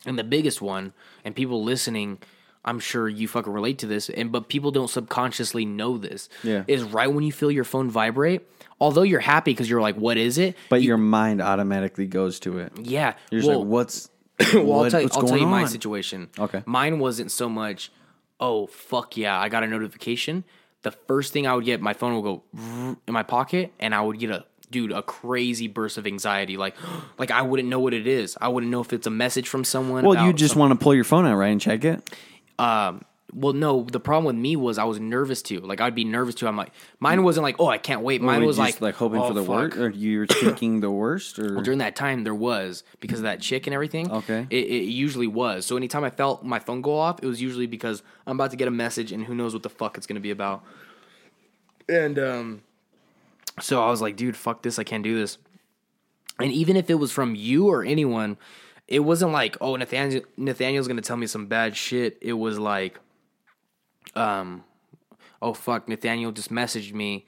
And 0.04 0.18
the 0.18 0.24
biggest 0.24 0.64
one, 0.64 0.94
and 1.24 1.36
people 1.36 1.64
listening 1.64 2.18
I'm 2.66 2.80
sure 2.80 3.10
you 3.10 3.28
fucking 3.28 3.52
relate 3.52 3.80
to 3.80 3.88
this, 3.88 4.10
and 4.10 4.32
but 4.32 4.48
people 4.48 4.72
don't 4.72 4.90
subconsciously 4.90 5.66
know 5.66 5.98
this. 5.98 6.30
Yeah. 6.44 6.64
is 6.68 6.84
right 6.84 7.12
when 7.12 7.24
you 7.24 7.32
feel 7.32 7.52
your 7.52 7.64
phone 7.66 7.90
vibrate. 7.90 8.42
Although 8.80 9.04
you're 9.04 9.20
happy 9.20 9.52
because 9.52 9.70
you're 9.70 9.82
like, 9.82 9.96
"What 9.96 10.18
is 10.18 10.38
it?" 10.38 10.56
But 10.70 10.82
your 10.82 10.98
mind 10.98 11.42
automatically 11.42 12.08
goes 12.08 12.40
to 12.42 12.58
it. 12.60 12.74
Yeah, 12.82 13.14
You're 13.32 13.42
just 13.42 13.50
well, 13.50 13.60
like, 13.60 13.68
what's 13.68 14.10
well, 14.54 14.64
what- 14.64 14.86
I'll 14.86 14.92
tell 14.92 15.02
you, 15.02 15.10
I'll 15.14 15.24
tell 15.28 15.38
you 15.38 15.48
my 15.48 15.62
on? 15.64 15.68
situation. 15.68 16.30
Okay. 16.40 16.64
Mine 16.66 17.00
wasn't 17.00 17.32
so 17.32 17.48
much, 17.50 17.92
oh, 18.40 18.68
fuck 18.68 19.16
yeah, 19.18 19.40
I 19.40 19.50
got 19.50 19.64
a 19.64 19.68
notification. 19.68 20.44
The 20.82 20.92
first 20.92 21.32
thing 21.32 21.48
I 21.48 21.54
would 21.56 21.64
get, 21.66 21.82
my 21.82 21.94
phone 21.94 22.16
would 22.16 22.24
go 22.24 22.44
in 23.08 23.14
my 23.14 23.24
pocket, 23.24 23.72
and 23.80 23.96
I 23.96 24.02
would 24.02 24.20
get 24.20 24.32
a, 24.32 24.46
dude, 24.70 24.92
a 24.92 25.02
crazy 25.02 25.68
burst 25.70 25.98
of 25.98 26.06
anxiety. 26.06 26.58
Like, 26.58 26.76
like 27.18 27.32
I 27.32 27.42
wouldn't 27.42 27.70
know 27.70 27.80
what 27.80 27.94
it 27.94 28.06
is. 28.08 28.38
I 28.42 28.50
wouldn't 28.50 28.72
know 28.72 28.82
if 28.82 28.92
it's 28.92 29.08
a 29.08 29.12
message 29.12 29.48
from 29.48 29.64
someone. 29.64 30.04
Well, 30.04 30.26
you 30.26 30.34
just 30.34 30.56
want 30.58 30.78
to 30.78 30.84
pull 30.84 30.94
your 30.96 31.06
phone 31.06 31.26
out, 31.26 31.36
right, 31.36 31.48
and 31.50 31.62
check 31.62 31.86
it. 31.86 32.10
Um 32.60 33.04
well 33.34 33.54
no 33.54 33.84
the 33.84 34.00
problem 34.00 34.26
with 34.26 34.36
me 34.36 34.56
was 34.56 34.78
i 34.78 34.84
was 34.84 35.00
nervous 35.00 35.42
too. 35.42 35.60
Like 35.60 35.82
i'd 35.82 35.96
be 35.96 36.04
nervous 36.04 36.36
too. 36.36 36.48
I'm 36.48 36.56
like 36.56 36.72
mine 37.00 37.24
wasn't 37.24 37.44
like 37.44 37.56
oh 37.60 37.68
i 37.68 37.78
can't 37.78 38.02
wait. 38.02 38.22
Mine 38.22 38.46
was 38.46 38.58
just, 38.58 38.82
like 38.82 38.96
hoping 38.96 39.20
oh, 39.20 39.28
for 39.28 39.34
the 39.34 39.44
worst, 39.44 39.78
or 39.78 39.90
you 39.90 40.20
were 40.20 40.28
thinking 40.28 40.82
the 40.82 40.92
worst, 40.92 41.40
or? 41.40 41.62
During 41.62 41.80
that 41.80 41.96
time 41.96 42.24
there 42.24 42.36
was 42.36 42.84
because 43.00 43.20
of 43.20 43.24
that 43.24 43.42
chick 43.42 43.66
and 43.66 43.74
everything 43.74 44.12
Okay. 44.12 44.46
it, 44.50 44.66
it 44.66 44.84
usually 44.84 45.28
was. 45.28 45.66
So 45.66 45.78
anytime 45.78 46.04
i 46.04 46.10
felt 46.10 46.44
my 46.44 46.60
phone 46.60 46.82
go 46.82 46.98
off 46.98 47.20
it 47.24 47.28
was 47.28 47.42
usually 47.42 47.66
because 47.68 48.04
i'm 48.28 48.38
about 48.38 48.52
to 48.52 48.58
get 48.58 48.68
a 48.68 48.72
message 48.72 49.12
and 49.12 49.26
who 49.26 49.34
knows 49.34 49.54
what 49.54 49.64
the 49.64 49.70
fuck 49.70 49.98
it's 49.98 50.06
going 50.08 50.16
to 50.16 50.22
be 50.22 50.32
about. 50.32 50.64
And 51.90 52.20
um 52.20 52.62
so 53.60 53.84
i 53.84 53.90
was 53.90 54.02
like 54.02 54.16
dude 54.16 54.38
fuck 54.38 54.62
this. 54.62 54.78
I 54.78 54.84
can't 54.84 55.04
do 55.04 55.16
this. 55.16 55.38
And 56.40 56.52
even 56.52 56.76
if 56.76 56.90
it 56.90 56.96
was 56.96 57.12
from 57.12 57.36
you 57.36 57.68
or 57.68 57.84
anyone 57.84 58.38
it 58.88 59.00
wasn't 59.00 59.32
like 59.32 59.58
oh 59.62 59.76
nathaniel 59.76 60.24
nathaniel's 60.38 60.88
to 60.88 61.02
tell 61.02 61.18
me 61.18 61.28
some 61.28 61.48
bad 61.48 61.76
shit. 61.76 62.18
It 62.22 62.34
was 62.34 62.60
like 62.60 63.00
um 64.16 64.64
oh 65.42 65.54
fuck 65.54 65.88
nathaniel 65.88 66.32
just 66.32 66.52
messaged 66.52 66.94
me. 66.94 67.26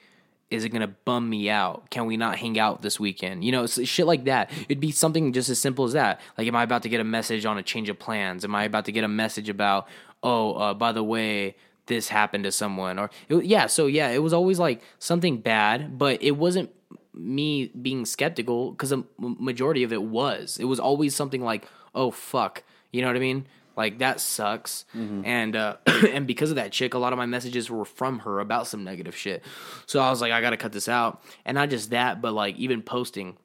Is 0.52 0.64
it 0.64 0.70
gonna 0.70 0.88
bum 0.88 1.30
me 1.30 1.50
out? 1.50 1.90
Can 1.90 2.06
we 2.06 2.18
not 2.18 2.38
hang 2.38 2.60
out 2.60 2.82
this 2.82 3.00
weekend? 3.00 3.44
You 3.44 3.52
know 3.52 3.68
shit 3.68 4.06
like 4.06 4.26
that. 4.26 4.52
It'd 4.70 4.80
be 4.80 4.92
something 4.92 5.34
just 5.34 5.50
as 5.50 5.60
simple 5.60 5.86
as 5.86 5.94
that. 5.94 6.20
Like 6.38 6.48
am 6.48 6.56
i 6.56 6.64
about 6.64 6.84
to 6.84 6.90
get 6.90 7.00
a 7.00 7.06
message 7.06 7.46
on 7.46 7.58
a 7.58 7.64
change 7.64 7.90
of 7.90 7.98
plans? 7.98 8.44
Am 8.44 8.54
i 8.54 8.64
about 8.64 8.86
to 8.86 8.92
get 8.92 9.04
a 9.04 9.10
message 9.10 9.50
about 9.50 9.88
oh 10.24 10.54
uh, 10.54 10.74
by 10.74 10.92
the 10.92 11.04
way 11.04 11.56
this 11.88 12.10
happened 12.10 12.44
to 12.44 12.52
someone? 12.52 13.00
Or 13.00 13.10
it, 13.30 13.46
yeah 13.46 13.68
so 13.68 13.88
yeah 13.88 14.10
it 14.10 14.22
was 14.22 14.34
always 14.34 14.60
like 14.60 14.82
something 15.00 15.38
bad 15.38 15.98
but 15.98 16.22
it 16.22 16.32
wasn't 16.32 16.70
me 17.18 17.68
being 17.82 18.06
skeptical 18.06 18.72
because 18.72 18.90
the 18.90 19.04
majority 19.18 19.84
of 19.84 19.94
it 19.94 20.02
was. 20.04 20.58
It 20.60 20.66
was 20.66 20.80
always 20.80 21.16
something 21.16 21.42
like 21.44 21.68
oh 21.94 22.12
fuck. 22.12 22.64
You 22.92 23.02
know 23.02 23.08
what 23.08 23.16
i 23.16 23.20
mean? 23.20 23.48
Like 23.76 24.00
that 24.00 24.20
sucks. 24.20 24.86
And 25.26 25.56
uh 25.56 25.78
and 25.86 26.28
because 26.28 26.50
of 26.50 26.56
that 26.58 26.72
chick 26.72 26.94
a 26.94 26.98
lot 26.98 27.14
of 27.14 27.18
my 27.18 27.26
messages 27.26 27.70
were 27.70 27.86
from 27.86 28.20
her 28.20 28.40
about 28.40 28.68
some 28.68 28.84
negative 28.84 29.16
shit. 29.16 29.44
So 29.86 30.00
i 30.00 30.10
was 30.10 30.22
like 30.22 30.32
i 30.32 30.42
gotta 30.42 30.58
cut 30.58 30.72
this 30.72 30.90
out. 30.90 31.24
And 31.46 31.56
not 31.56 31.70
just 31.70 31.90
that 31.92 32.22
but 32.22 32.34
like 32.34 32.56
even 32.58 32.82
posting 32.82 33.38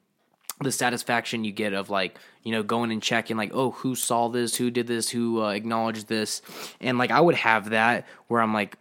the 0.61 0.71
satisfaction 0.71 1.43
you 1.43 1.51
get 1.51 1.73
of 1.73 1.89
like 1.89 2.19
you 2.43 2.51
know 2.51 2.61
going 2.61 2.91
and 2.91 3.01
checking 3.01 3.35
like 3.35 3.51
oh 3.53 3.71
who 3.71 3.95
saw 3.95 4.27
this? 4.29 4.55
Who 4.55 4.69
did 4.71 4.87
this? 4.87 5.09
Who 5.09 5.41
uh, 5.41 5.49
acknowledged 5.49 6.07
this? 6.07 6.41
And 6.79 6.97
like 6.97 7.11
i 7.11 7.19
would 7.19 7.35
have 7.35 7.69
that 7.71 8.07
where 8.27 8.41
i'm 8.41 8.53
like 8.53 8.77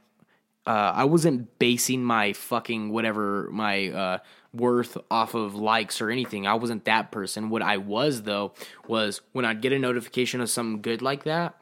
uh, 0.66 0.93
I 0.95 1.05
wasn't 1.05 1.59
basing 1.59 2.05
my 2.05 2.32
fucking 2.32 2.91
whatever 2.91 3.49
my 3.51 3.88
uh, 3.88 4.18
worth 4.53 4.96
off 5.11 5.34
of 5.34 5.55
likes 5.55 6.01
or 6.01 6.11
anything. 6.11 6.46
I 6.46 6.55
wasn't 6.55 6.84
that 6.84 7.12
person. 7.12 7.51
What 7.51 7.62
I 7.62 7.76
was 7.76 8.22
though 8.22 8.53
was 8.86 9.20
when 9.32 9.44
I'd 9.44 9.61
get 9.61 9.72
a 9.72 9.78
notification 9.78 10.40
of 10.40 10.51
something 10.51 10.82
good 10.82 11.03
like 11.03 11.24
that. 11.24 11.57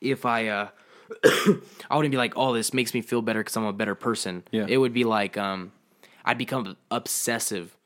If 0.00 0.24
I, 0.26 0.48
uh, 0.48 0.68
I 1.24 1.96
wouldn't 1.96 2.12
be 2.12 2.18
like, 2.18 2.34
"Oh, 2.36 2.54
this 2.54 2.74
makes 2.74 2.94
me 2.94 3.00
feel 3.00 3.22
better 3.22 3.40
because 3.40 3.56
I'm 3.56 3.64
a 3.64 3.72
better 3.72 3.94
person." 3.94 4.44
Yeah. 4.50 4.66
It 4.68 4.78
would 4.78 4.92
be 4.92 5.04
like, 5.04 5.36
um, 5.36 5.72
I'd 6.24 6.38
become 6.38 6.76
obsessive. 6.90 7.76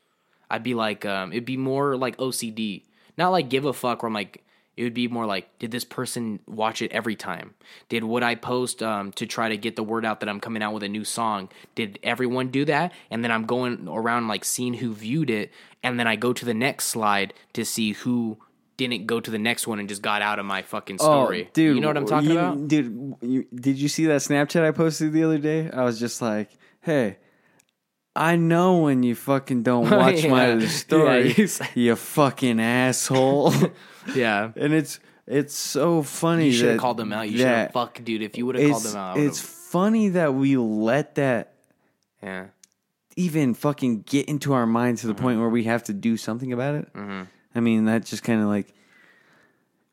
I'd 0.50 0.62
be 0.62 0.74
like, 0.74 1.04
um, 1.04 1.32
it'd 1.32 1.44
be 1.44 1.56
more 1.56 1.96
like 1.96 2.16
OCD, 2.16 2.82
not 3.16 3.30
like 3.30 3.48
give 3.48 3.64
a 3.64 3.72
fuck. 3.72 4.02
Where 4.02 4.08
I'm 4.08 4.14
like, 4.14 4.44
it 4.78 4.84
would 4.84 4.94
be 4.94 5.08
more 5.08 5.26
like, 5.26 5.58
did 5.58 5.72
this 5.72 5.82
person 5.82 6.38
watch 6.46 6.80
it 6.82 6.92
every 6.92 7.16
time? 7.16 7.54
Did 7.88 8.04
what 8.04 8.22
I 8.22 8.36
post 8.36 8.80
um, 8.80 9.10
to 9.12 9.26
try 9.26 9.48
to 9.48 9.56
get 9.56 9.74
the 9.74 9.82
word 9.82 10.04
out 10.06 10.20
that 10.20 10.28
I'm 10.28 10.38
coming 10.38 10.62
out 10.62 10.72
with 10.72 10.84
a 10.84 10.88
new 10.88 11.04
song? 11.04 11.48
Did 11.74 11.98
everyone 12.04 12.48
do 12.48 12.64
that? 12.66 12.92
And 13.10 13.24
then 13.24 13.32
I'm 13.32 13.44
going 13.44 13.88
around 13.88 14.28
like 14.28 14.44
seeing 14.44 14.74
who 14.74 14.94
viewed 14.94 15.30
it, 15.30 15.50
and 15.82 15.98
then 15.98 16.06
I 16.06 16.14
go 16.14 16.32
to 16.32 16.44
the 16.44 16.54
next 16.54 16.86
slide 16.86 17.34
to 17.54 17.64
see 17.64 17.92
who 17.92 18.38
didn't 18.76 19.06
go 19.08 19.18
to 19.18 19.30
the 19.32 19.38
next 19.38 19.66
one 19.66 19.80
and 19.80 19.88
just 19.88 20.00
got 20.00 20.22
out 20.22 20.38
of 20.38 20.46
my 20.46 20.62
fucking 20.62 20.98
story. 20.98 21.46
Oh, 21.48 21.50
dude, 21.52 21.74
you 21.74 21.80
know 21.80 21.88
what 21.88 21.96
I'm 21.96 22.06
talking 22.06 22.30
you- 22.30 22.38
about? 22.38 22.68
dude. 22.68 23.16
You, 23.20 23.46
did 23.52 23.78
you 23.78 23.88
see 23.88 24.06
that 24.06 24.20
Snapchat 24.20 24.64
I 24.64 24.70
posted 24.70 25.12
the 25.12 25.24
other 25.24 25.38
day? 25.38 25.68
I 25.72 25.82
was 25.82 25.98
just 25.98 26.22
like, 26.22 26.50
hey. 26.82 27.18
I 28.20 28.36
know 28.36 28.78
when 28.78 29.02
you 29.02 29.14
fucking 29.14 29.62
don't 29.62 29.88
watch 30.02 30.24
Yeah. 30.24 30.30
my 30.30 30.52
Yeah, 30.54 30.68
story, 30.68 31.32
you 31.36 31.48
you 31.74 31.96
fucking 31.96 32.60
asshole. 32.60 33.52
Yeah. 34.14 34.52
and 34.56 34.72
it's 34.72 35.00
it's 35.26 35.54
so 35.54 36.02
funny. 36.02 36.46
You 36.46 36.52
should 36.52 36.68
have 36.70 36.80
called 36.80 36.96
them 36.96 37.12
out. 37.12 37.28
You 37.30 37.38
should 37.38 37.46
have 37.46 37.72
fuck, 37.72 38.02
dude. 38.02 38.22
If 38.22 38.38
you 38.38 38.46
would 38.46 38.56
have 38.56 38.70
called 38.70 38.82
them 38.84 38.96
out, 38.96 39.18
it's 39.18 39.40
funny 39.40 40.08
that 40.10 40.32
we 40.34 40.56
let 40.56 41.14
that 41.16 41.52
yeah. 42.22 42.46
even 43.16 43.52
fucking 43.54 44.02
get 44.02 44.26
into 44.28 44.52
our 44.54 44.66
minds 44.66 45.02
to 45.02 45.06
Mm-hmm. 45.08 45.16
the 45.16 45.22
point 45.22 45.40
where 45.40 45.50
we 45.50 45.64
have 45.64 45.84
to 45.84 45.92
do 45.92 46.16
something 46.16 46.52
about 46.52 46.74
it. 46.76 46.88
I 47.54 47.60
mean, 47.60 47.84
that 47.84 48.04
just 48.06 48.22
kind 48.22 48.40
of 48.40 48.48
like 48.48 48.72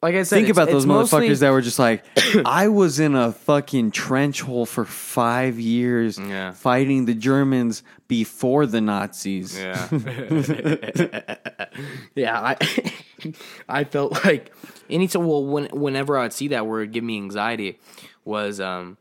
Like 0.06 0.16
I 0.16 0.22
said, 0.24 0.36
think 0.36 0.50
it's- 0.50 0.58
about 0.58 0.72
those 0.72 0.84
it's 0.84 0.88
mostly- 0.88 1.30
motherfuckers 1.30 1.40
that 1.40 1.50
were 1.50 1.62
just 1.62 1.80
like, 1.80 2.04
I 2.46 2.68
was 2.68 3.00
in 3.00 3.16
a 3.16 3.32
fucking 3.32 3.90
trench 3.92 4.42
hole 4.42 4.66
for 4.68 4.86
five 4.86 5.60
years 5.60 6.20
Yeah. 6.20 6.52
fighting 6.52 7.06
the 7.06 7.16
Germans 7.16 7.82
before 8.08 8.68
the 8.68 8.82
Nazis. 8.82 9.58
Yeah. 9.60 9.88
yeah, 12.16 12.40
I 12.40 12.58
I 13.70 13.84
felt 13.84 14.24
like 14.26 14.54
anytime 14.90 15.26
well 15.26 15.46
when 15.46 15.66
whenever 15.72 16.18
I'd 16.18 16.34
see 16.34 16.50
that 16.50 16.68
word 16.68 16.82
it'd 16.82 16.94
give 16.94 17.04
me 17.04 17.18
anxiety 17.18 17.80
was 18.24 18.60
um 18.60 18.98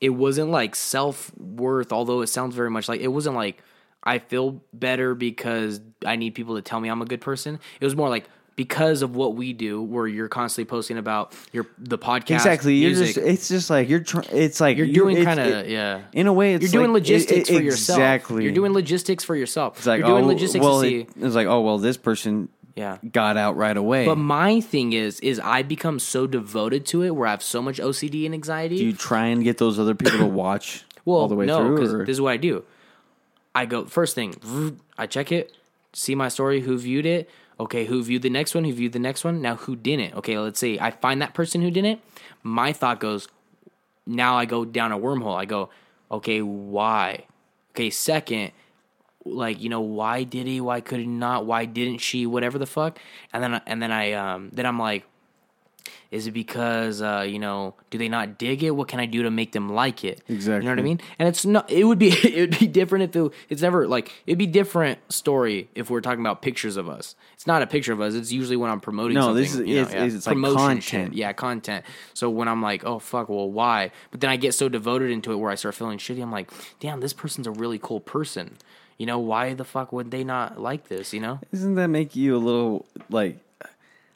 it 0.00 0.10
wasn't 0.10 0.50
like 0.50 0.74
self 0.74 1.30
worth, 1.38 1.92
although 1.92 2.22
it 2.22 2.28
sounds 2.28 2.54
very 2.54 2.70
much 2.70 2.88
like 2.88 3.00
it 3.00 3.08
wasn't 3.08 3.36
like 3.36 3.62
I 4.02 4.18
feel 4.18 4.62
better 4.72 5.14
because 5.14 5.80
I 6.06 6.16
need 6.16 6.34
people 6.34 6.56
to 6.56 6.62
tell 6.62 6.80
me 6.80 6.88
I'm 6.88 7.02
a 7.02 7.06
good 7.06 7.20
person. 7.20 7.58
It 7.80 7.84
was 7.84 7.94
more 7.94 8.08
like 8.08 8.28
because 8.60 9.00
of 9.00 9.16
what 9.16 9.36
we 9.36 9.54
do, 9.54 9.80
where 9.80 10.06
you're 10.06 10.28
constantly 10.28 10.68
posting 10.68 10.98
about 10.98 11.32
your 11.50 11.66
the 11.78 11.96
podcast, 11.96 12.34
Exactly. 12.34 12.74
You're 12.74 12.90
just. 12.90 13.16
It's 13.16 13.48
just 13.48 13.70
like 13.70 13.88
you're. 13.88 14.00
Tr- 14.00 14.20
it's 14.30 14.60
like 14.60 14.76
you're 14.76 14.86
doing 14.86 15.24
kind 15.24 15.40
of 15.40 15.66
yeah. 15.66 16.02
In 16.12 16.26
a 16.26 16.32
way, 16.34 16.52
it's 16.52 16.64
You're 16.64 16.82
doing 16.82 16.92
like- 16.92 17.04
logistics 17.04 17.48
it- 17.48 17.54
it- 17.54 17.56
for 17.56 17.62
yourself. 17.62 17.98
Exactly. 17.98 18.44
You're 18.44 18.52
doing 18.52 18.74
logistics 18.74 19.24
for 19.24 19.34
yourself. 19.34 19.78
It's 19.78 19.86
like 19.86 20.00
you're 20.00 20.08
doing 20.08 20.24
oh, 20.24 20.28
logistics 20.28 20.62
well, 20.62 20.82
to 20.82 20.86
see. 20.86 21.00
it- 21.00 21.08
it's 21.18 21.34
like 21.34 21.46
oh 21.46 21.62
well, 21.62 21.78
this 21.78 21.96
person 21.96 22.50
Yeah. 22.76 22.98
got 23.10 23.38
out 23.38 23.56
right 23.56 23.78
away. 23.78 24.04
But 24.04 24.16
my 24.18 24.60
thing 24.60 24.92
is, 24.92 25.20
is 25.20 25.40
I 25.42 25.62
become 25.62 25.98
so 25.98 26.26
devoted 26.26 26.84
to 26.92 27.02
it 27.02 27.12
where 27.16 27.28
I 27.28 27.30
have 27.30 27.42
so 27.42 27.62
much 27.62 27.78
OCD 27.80 28.26
and 28.26 28.34
anxiety. 28.34 28.76
do 28.76 28.84
you 28.84 28.92
try 28.92 29.28
and 29.28 29.42
get 29.42 29.56
those 29.56 29.78
other 29.78 29.94
people 29.94 30.18
to 30.18 30.26
watch 30.44 30.84
well, 31.06 31.16
all 31.16 31.28
the 31.28 31.34
way 31.34 31.46
no, 31.46 31.60
through? 31.60 31.76
because 31.76 31.92
this 32.06 32.16
is 32.16 32.20
what 32.20 32.32
I 32.32 32.36
do. 32.36 32.62
I 33.54 33.64
go 33.64 33.86
first 33.86 34.14
thing, 34.14 34.34
I 34.98 35.06
check 35.06 35.32
it, 35.32 35.50
see 35.94 36.14
my 36.14 36.28
story, 36.28 36.60
who 36.60 36.76
viewed 36.76 37.06
it. 37.06 37.30
Okay, 37.60 37.84
who 37.84 38.02
viewed 38.02 38.22
the 38.22 38.30
next 38.30 38.54
one? 38.54 38.64
Who 38.64 38.72
viewed 38.72 38.94
the 38.94 38.98
next 38.98 39.22
one? 39.22 39.42
Now 39.42 39.56
who 39.56 39.76
didn't? 39.76 40.14
Okay, 40.14 40.38
let's 40.38 40.58
see. 40.58 40.80
I 40.80 40.90
find 40.90 41.20
that 41.20 41.34
person 41.34 41.60
who 41.60 41.70
didn't. 41.70 42.00
My 42.42 42.72
thought 42.72 43.00
goes, 43.00 43.28
now 44.06 44.38
I 44.38 44.46
go 44.46 44.64
down 44.64 44.92
a 44.92 44.98
wormhole. 44.98 45.36
I 45.36 45.44
go, 45.44 45.68
okay, 46.10 46.40
why? 46.40 47.26
Okay, 47.72 47.90
second, 47.90 48.52
like 49.26 49.60
you 49.60 49.68
know, 49.68 49.82
why 49.82 50.22
did 50.22 50.46
he? 50.46 50.58
Why 50.58 50.80
could 50.80 51.00
he 51.00 51.06
not? 51.06 51.44
Why 51.44 51.66
didn't 51.66 51.98
she? 51.98 52.24
Whatever 52.24 52.58
the 52.58 52.64
fuck. 52.64 52.98
And 53.30 53.42
then 53.42 53.60
and 53.66 53.82
then 53.82 53.92
I 53.92 54.12
um 54.12 54.48
then 54.54 54.64
I'm 54.64 54.78
like, 54.78 55.04
is 56.10 56.26
it 56.26 56.32
because 56.32 57.00
uh, 57.02 57.24
you 57.28 57.38
know, 57.38 57.74
do 57.90 57.98
they 57.98 58.08
not 58.08 58.38
dig 58.38 58.62
it? 58.64 58.70
What 58.72 58.88
can 58.88 58.98
I 59.00 59.06
do 59.06 59.22
to 59.22 59.30
make 59.30 59.52
them 59.52 59.68
like 59.72 60.04
it? 60.04 60.22
Exactly. 60.28 60.64
You 60.64 60.68
know 60.70 60.74
what 60.74 60.78
I 60.80 60.82
mean? 60.82 61.00
And 61.18 61.28
it's 61.28 61.44
not. 61.46 61.70
It 61.70 61.84
would 61.84 61.98
be. 61.98 62.10
It 62.30 62.40
would 62.50 62.58
be 62.58 62.66
different 62.66 63.04
if 63.04 63.16
it. 63.16 63.32
It's 63.48 63.62
never 63.62 63.86
like. 63.86 64.12
It'd 64.26 64.38
be 64.38 64.46
different 64.46 64.98
story 65.12 65.68
if 65.74 65.88
we're 65.90 66.00
talking 66.00 66.20
about 66.20 66.42
pictures 66.42 66.76
of 66.76 66.88
us. 66.88 67.14
It's 67.34 67.46
not 67.46 67.62
a 67.62 67.66
picture 67.66 67.92
of 67.92 68.00
us. 68.00 68.14
It's 68.14 68.32
usually 68.32 68.56
when 68.56 68.70
I'm 68.70 68.80
promoting. 68.80 69.14
No, 69.14 69.22
something, 69.22 69.42
this 69.42 69.54
is- 69.54 69.60
you 69.68 69.74
know, 69.76 69.82
it's- 69.82 69.94
yeah. 69.94 70.16
it's 70.16 70.26
like 70.26 70.34
promotion 70.34 70.80
shit. 70.80 70.90
content. 70.92 71.14
Yeah, 71.14 71.32
content. 71.32 71.84
So 72.14 72.28
when 72.28 72.48
I'm 72.48 72.60
like, 72.62 72.84
oh 72.84 72.98
fuck, 72.98 73.28
well 73.28 73.50
why? 73.50 73.90
But 74.10 74.20
then 74.20 74.30
I 74.30 74.36
get 74.36 74.54
so 74.54 74.68
devoted 74.68 75.10
into 75.10 75.32
it 75.32 75.36
where 75.36 75.50
I 75.50 75.54
start 75.54 75.74
feeling 75.74 75.98
shitty. 75.98 76.22
I'm 76.22 76.32
like, 76.32 76.50
damn, 76.80 77.00
this 77.00 77.12
person's 77.12 77.46
a 77.46 77.52
really 77.52 77.78
cool 77.78 78.00
person. 78.00 78.56
You 78.98 79.06
know, 79.06 79.18
why 79.18 79.54
the 79.54 79.64
fuck 79.64 79.92
would 79.92 80.10
they 80.10 80.24
not 80.24 80.60
like 80.60 80.88
this? 80.88 81.12
You 81.14 81.20
know? 81.20 81.40
Doesn't 81.52 81.74
that 81.76 81.88
make 81.88 82.14
you 82.16 82.36
a 82.36 82.38
little 82.38 82.86
like? 83.08 83.38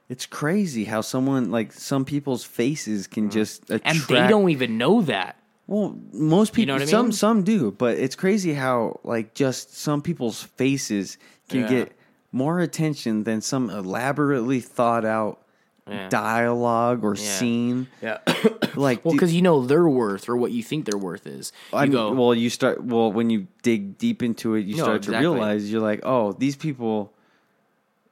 It's 0.09 0.27
crazy 0.27 0.85
how 0.85 1.01
someone 1.01 1.51
like 1.51 1.73
some 1.73 2.05
people's 2.05 2.45
faces 2.45 3.07
can 3.07 3.31
just 3.31 3.63
attract. 3.71 3.85
Mm-hmm. 3.85 4.15
And 4.15 4.25
they 4.25 4.29
don't 4.29 4.51
even 4.51 4.77
know 4.79 5.03
that. 5.03 5.37
Well, 5.67 5.99
most 6.13 6.53
people, 6.53 6.75
know 6.75 6.75
what 6.75 6.83
I 6.83 6.91
some 6.91 7.07
mean? 7.07 7.13
some 7.13 7.43
do, 7.43 7.71
but 7.73 7.97
it's 7.97 8.15
crazy 8.15 8.53
how 8.53 9.01
like 9.03 9.33
just 9.35 9.75
some 9.77 10.03
people's 10.03 10.43
faces 10.43 11.17
can 11.49 11.61
Yeah. 11.61 11.69
get 11.69 11.93
more 12.33 12.61
attention 12.61 13.25
than 13.25 13.41
some 13.41 13.71
elaborately 13.71 14.61
thought 14.61 15.07
out 15.07 15.41
Yeah. 15.89 16.09
dialogue 16.11 17.03
or 17.05 17.17
scene. 17.17 17.89
Yeah. 18.03 18.19
Like, 18.77 19.05
well, 19.05 19.13
dude, 19.13 19.21
because 19.21 19.33
you 19.33 19.41
know 19.41 19.65
their 19.65 19.89
worth 19.89 20.29
or 20.29 20.37
what 20.37 20.51
you 20.51 20.61
think 20.61 20.85
their 20.85 20.99
worth 20.99 21.29
is. 21.29 21.53
You 21.73 21.79
I 21.79 21.83
mean, 21.85 21.93
go, 21.93 22.13
well, 22.13 22.35
you 22.35 22.51
start 22.51 22.83
well 22.83 23.13
when 23.13 23.31
you 23.31 23.47
dig 23.63 23.99
deep 23.99 24.21
into 24.21 24.55
it, 24.57 24.67
you 24.67 24.77
No, 24.77 24.83
start 24.83 24.97
exactly. 24.97 25.25
to 25.25 25.31
realize 25.31 25.71
you're 25.71 25.81
like, 25.81 26.01
oh, 26.03 26.33
these 26.33 26.57
people 26.57 27.14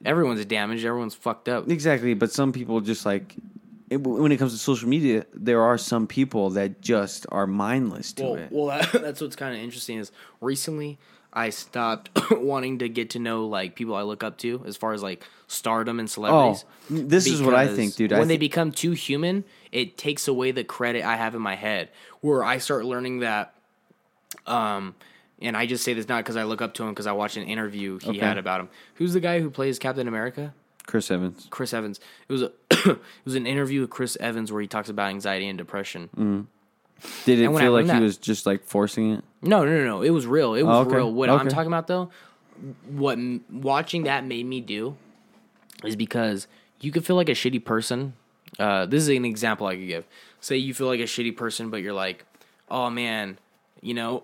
everyone's 0.05 0.43
damaged, 0.45 0.85
everyone's 0.85 1.15
fucked 1.15 1.49
up. 1.49 1.69
exactly. 1.69 2.13
But 2.13 2.31
some 2.31 2.51
people 2.51 2.81
just 2.81 3.05
like 3.05 3.35
it, 3.89 3.97
when 3.97 4.31
it 4.31 4.37
comes 4.37 4.53
to 4.53 4.57
social 4.57 4.89
media, 4.89 5.25
there 5.33 5.61
are 5.61 5.77
some 5.77 6.07
people 6.07 6.51
that 6.51 6.81
just 6.81 7.25
are 7.29 7.45
mindless 7.47 8.13
to 8.13 8.23
Well, 8.23 8.35
it. 8.35 8.47
well 8.51 8.65
that, 8.79 8.91
that's 9.01 9.21
what's 9.21 9.35
kind 9.35 9.55
of 9.55 9.61
interesting 9.61 9.97
is 9.99 10.11
recently 10.41 10.97
I 11.31 11.49
stopped 11.49 12.09
wanting 12.31 12.79
to 12.79 12.89
get 12.89 13.11
to 13.11 13.19
know 13.19 13.45
like 13.47 13.75
people 13.75 13.95
I 13.95 14.03
look 14.03 14.23
up 14.23 14.37
to 14.39 14.63
as 14.65 14.77
far 14.77 14.93
as 14.93 15.01
like 15.03 15.23
stardom 15.47 15.99
and 15.99 16.09
celebrities. 16.09 16.63
Oh, 16.91 16.95
this 16.95 17.27
is 17.27 17.41
what 17.41 17.53
I 17.55 17.67
think, 17.67 17.95
dude. 17.95 18.11
When 18.11 18.21
I 18.21 18.25
they 18.25 18.37
become 18.37 18.71
too 18.71 18.91
human, 18.91 19.43
it 19.71 19.97
takes 19.97 20.27
away 20.27 20.51
the 20.51 20.63
credit 20.63 21.03
I 21.03 21.15
have 21.15 21.33
in 21.35 21.41
my 21.41 21.55
head. 21.55 21.89
Where 22.21 22.43
I 22.43 22.57
start 22.59 22.85
learning 22.85 23.19
that, 23.19 23.53
um, 24.47 24.95
and 25.43 25.55
I 25.55 25.65
just 25.67 25.83
say 25.83 25.93
this 25.93 26.07
not 26.07 26.23
because 26.23 26.35
I 26.37 26.43
look 26.43 26.61
up 26.61 26.73
to 26.75 26.83
him 26.83 26.89
because 26.89 27.05
I 27.05 27.11
watched 27.11 27.37
an 27.37 27.43
interview 27.43 27.99
he 27.99 28.09
Okay. 28.11 28.19
had 28.19 28.37
about 28.39 28.59
him. 28.61 28.69
Who's 28.95 29.13
the 29.13 29.19
guy 29.19 29.39
who 29.41 29.49
plays 29.51 29.77
Captain 29.77 30.07
America? 30.07 30.53
Chris 30.87 31.11
Evans. 31.11 31.47
Chris 31.51 31.73
Evans. 31.73 31.99
It 32.27 32.33
was 32.33 32.41
a 32.41 32.51
it 32.71 32.99
was 33.25 33.35
an 33.35 33.45
interview 33.45 33.81
with 33.81 33.89
Chris 33.91 34.17
Evans 34.19 34.51
where 34.51 34.61
he 34.61 34.67
talks 34.67 34.89
about 34.89 35.09
anxiety 35.09 35.47
and 35.47 35.57
depression. 35.57 36.09
Mm. 36.17 36.45
Did 37.25 37.39
it 37.39 37.45
And 37.45 37.53
when 37.53 37.61
I 37.63 37.65
feel 37.65 37.73
like 37.73 37.85
learned 37.85 37.99
he 37.99 38.03
was 38.05 38.17
just 38.17 38.45
like 38.45 38.63
forcing 38.63 39.11
it? 39.13 39.23
No, 39.41 39.63
no, 39.65 39.71
no, 39.77 39.83
no. 39.85 40.01
It 40.01 40.09
was 40.11 40.25
real. 40.25 40.53
It 40.55 40.63
was 40.63 40.75
Oh, 40.75 40.81
okay. 40.87 40.95
real. 40.97 41.13
What 41.13 41.29
I'm 41.29 41.47
talking 41.49 41.67
about 41.67 41.87
though, 41.87 42.09
what 42.89 43.17
watching 43.51 44.03
that 44.03 44.25
made 44.25 44.45
me 44.45 44.61
do 44.61 44.95
is 45.83 45.95
because 45.95 46.47
you 46.79 46.91
could 46.91 47.05
feel 47.05 47.15
like 47.15 47.29
a 47.29 47.33
shitty 47.33 47.63
person. 47.63 48.13
Uh, 48.59 48.85
this 48.85 49.01
is 49.03 49.09
an 49.09 49.25
example 49.25 49.67
I 49.67 49.75
could 49.75 49.87
give. 49.87 50.05
Say 50.39 50.57
you 50.57 50.73
feel 50.73 50.87
like 50.87 50.99
a 50.99 51.03
shitty 51.03 51.35
person, 51.35 51.69
but 51.69 51.77
you're 51.81 51.93
like, 51.93 52.25
oh 52.69 52.89
man, 52.89 53.37
you 53.81 53.93
know, 53.93 54.23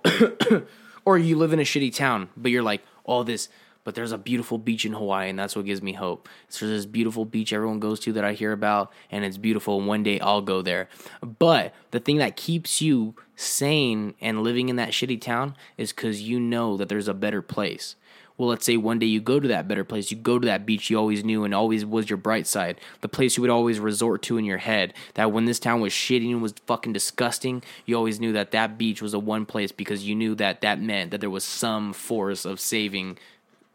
or 1.10 1.18
you 1.18 1.36
live 1.36 1.54
in 1.54 1.60
a 1.60 1.64
shitty 1.64 1.96
town, 1.96 2.30
but 2.38 2.52
you're 2.52 2.62
like, 2.62 2.84
oh 3.04 3.24
this. 3.24 3.50
But 3.84 3.96
there's 3.96 4.12
a 4.12 4.18
beautiful 4.20 4.60
beach 4.60 4.86
in 4.86 4.94
Hawaii, 4.94 5.28
and 5.28 5.40
that's 5.40 5.56
what 5.56 5.66
gives 5.66 5.82
me 5.82 5.94
hope. 5.94 6.30
So 6.50 6.68
there's 6.68 6.82
this 6.82 6.86
beautiful 6.86 7.26
beach 7.26 7.52
everyone 7.52 7.80
goes 7.80 8.00
to 8.02 8.14
that 8.14 8.24
I 8.24 8.34
hear 8.34 8.52
about, 8.52 8.94
and 9.10 9.26
it's 9.26 9.38
beautiful. 9.38 9.80
And 9.80 9.88
one 9.88 10.04
day 10.04 10.20
I'll 10.20 10.44
go 10.44 10.62
there. 10.62 10.88
But 11.24 11.74
the 11.90 12.00
thing 12.00 12.18
that 12.18 12.36
keeps 12.36 12.80
you 12.80 13.16
sane 13.36 14.14
and 14.22 14.44
living 14.44 14.70
in 14.70 14.76
that 14.76 14.90
shitty 14.90 15.20
town 15.20 15.56
is 15.78 15.92
because 15.92 16.22
you 16.22 16.40
know 16.40 16.78
that 16.78 16.90
there's 16.90 17.08
a 17.08 17.16
better 17.16 17.42
place. 17.42 17.96
Well, 18.40 18.48
let's 18.48 18.66
say 18.66 18.78
one 18.78 19.00
day 19.00 19.06
you 19.06 19.20
go 19.20 19.38
to 19.38 19.50
that 19.50 19.68
better 19.68 19.84
place, 19.84 20.10
you 20.12 20.18
go 20.18 20.40
to 20.40 20.46
that 20.46 20.66
beach 20.66 20.90
you 20.90 20.98
always 20.98 21.26
knew 21.26 21.44
and 21.44 21.54
always 21.54 21.86
was 21.86 22.10
your 22.10 22.16
bright 22.16 22.48
side, 22.48 22.80
the 23.02 23.10
place 23.10 23.36
you 23.36 23.42
would 23.42 23.50
always 23.50 23.82
resort 23.82 24.22
to 24.24 24.38
in 24.38 24.46
your 24.46 24.60
head. 24.60 24.94
That 25.16 25.34
when 25.34 25.44
this 25.44 25.60
town 25.60 25.82
was 25.82 25.92
shitty 25.92 26.32
and 26.32 26.42
was 26.42 26.54
fucking 26.66 26.94
disgusting, 26.94 27.62
you 27.86 27.98
always 27.98 28.22
knew 28.22 28.32
that 28.32 28.52
that 28.52 28.78
beach 28.78 29.02
was 29.02 29.12
the 29.12 29.20
one 29.20 29.46
place 29.46 29.74
because 29.74 30.08
you 30.08 30.16
knew 30.16 30.36
that 30.36 30.62
that 30.62 30.82
meant 30.82 31.12
that 31.12 31.20
there 31.20 31.30
was 31.30 31.44
some 31.44 31.92
force 31.92 32.46
of 32.46 32.62
saving 32.62 33.18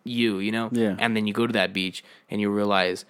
you, 0.02 0.38
you 0.38 0.50
know? 0.50 0.70
Yeah. 0.72 0.96
And 0.98 1.14
then 1.14 1.26
you 1.26 1.34
go 1.34 1.46
to 1.46 1.52
that 1.52 1.74
beach 1.74 2.02
and 2.30 2.40
you 2.40 2.48
realize 2.48 3.04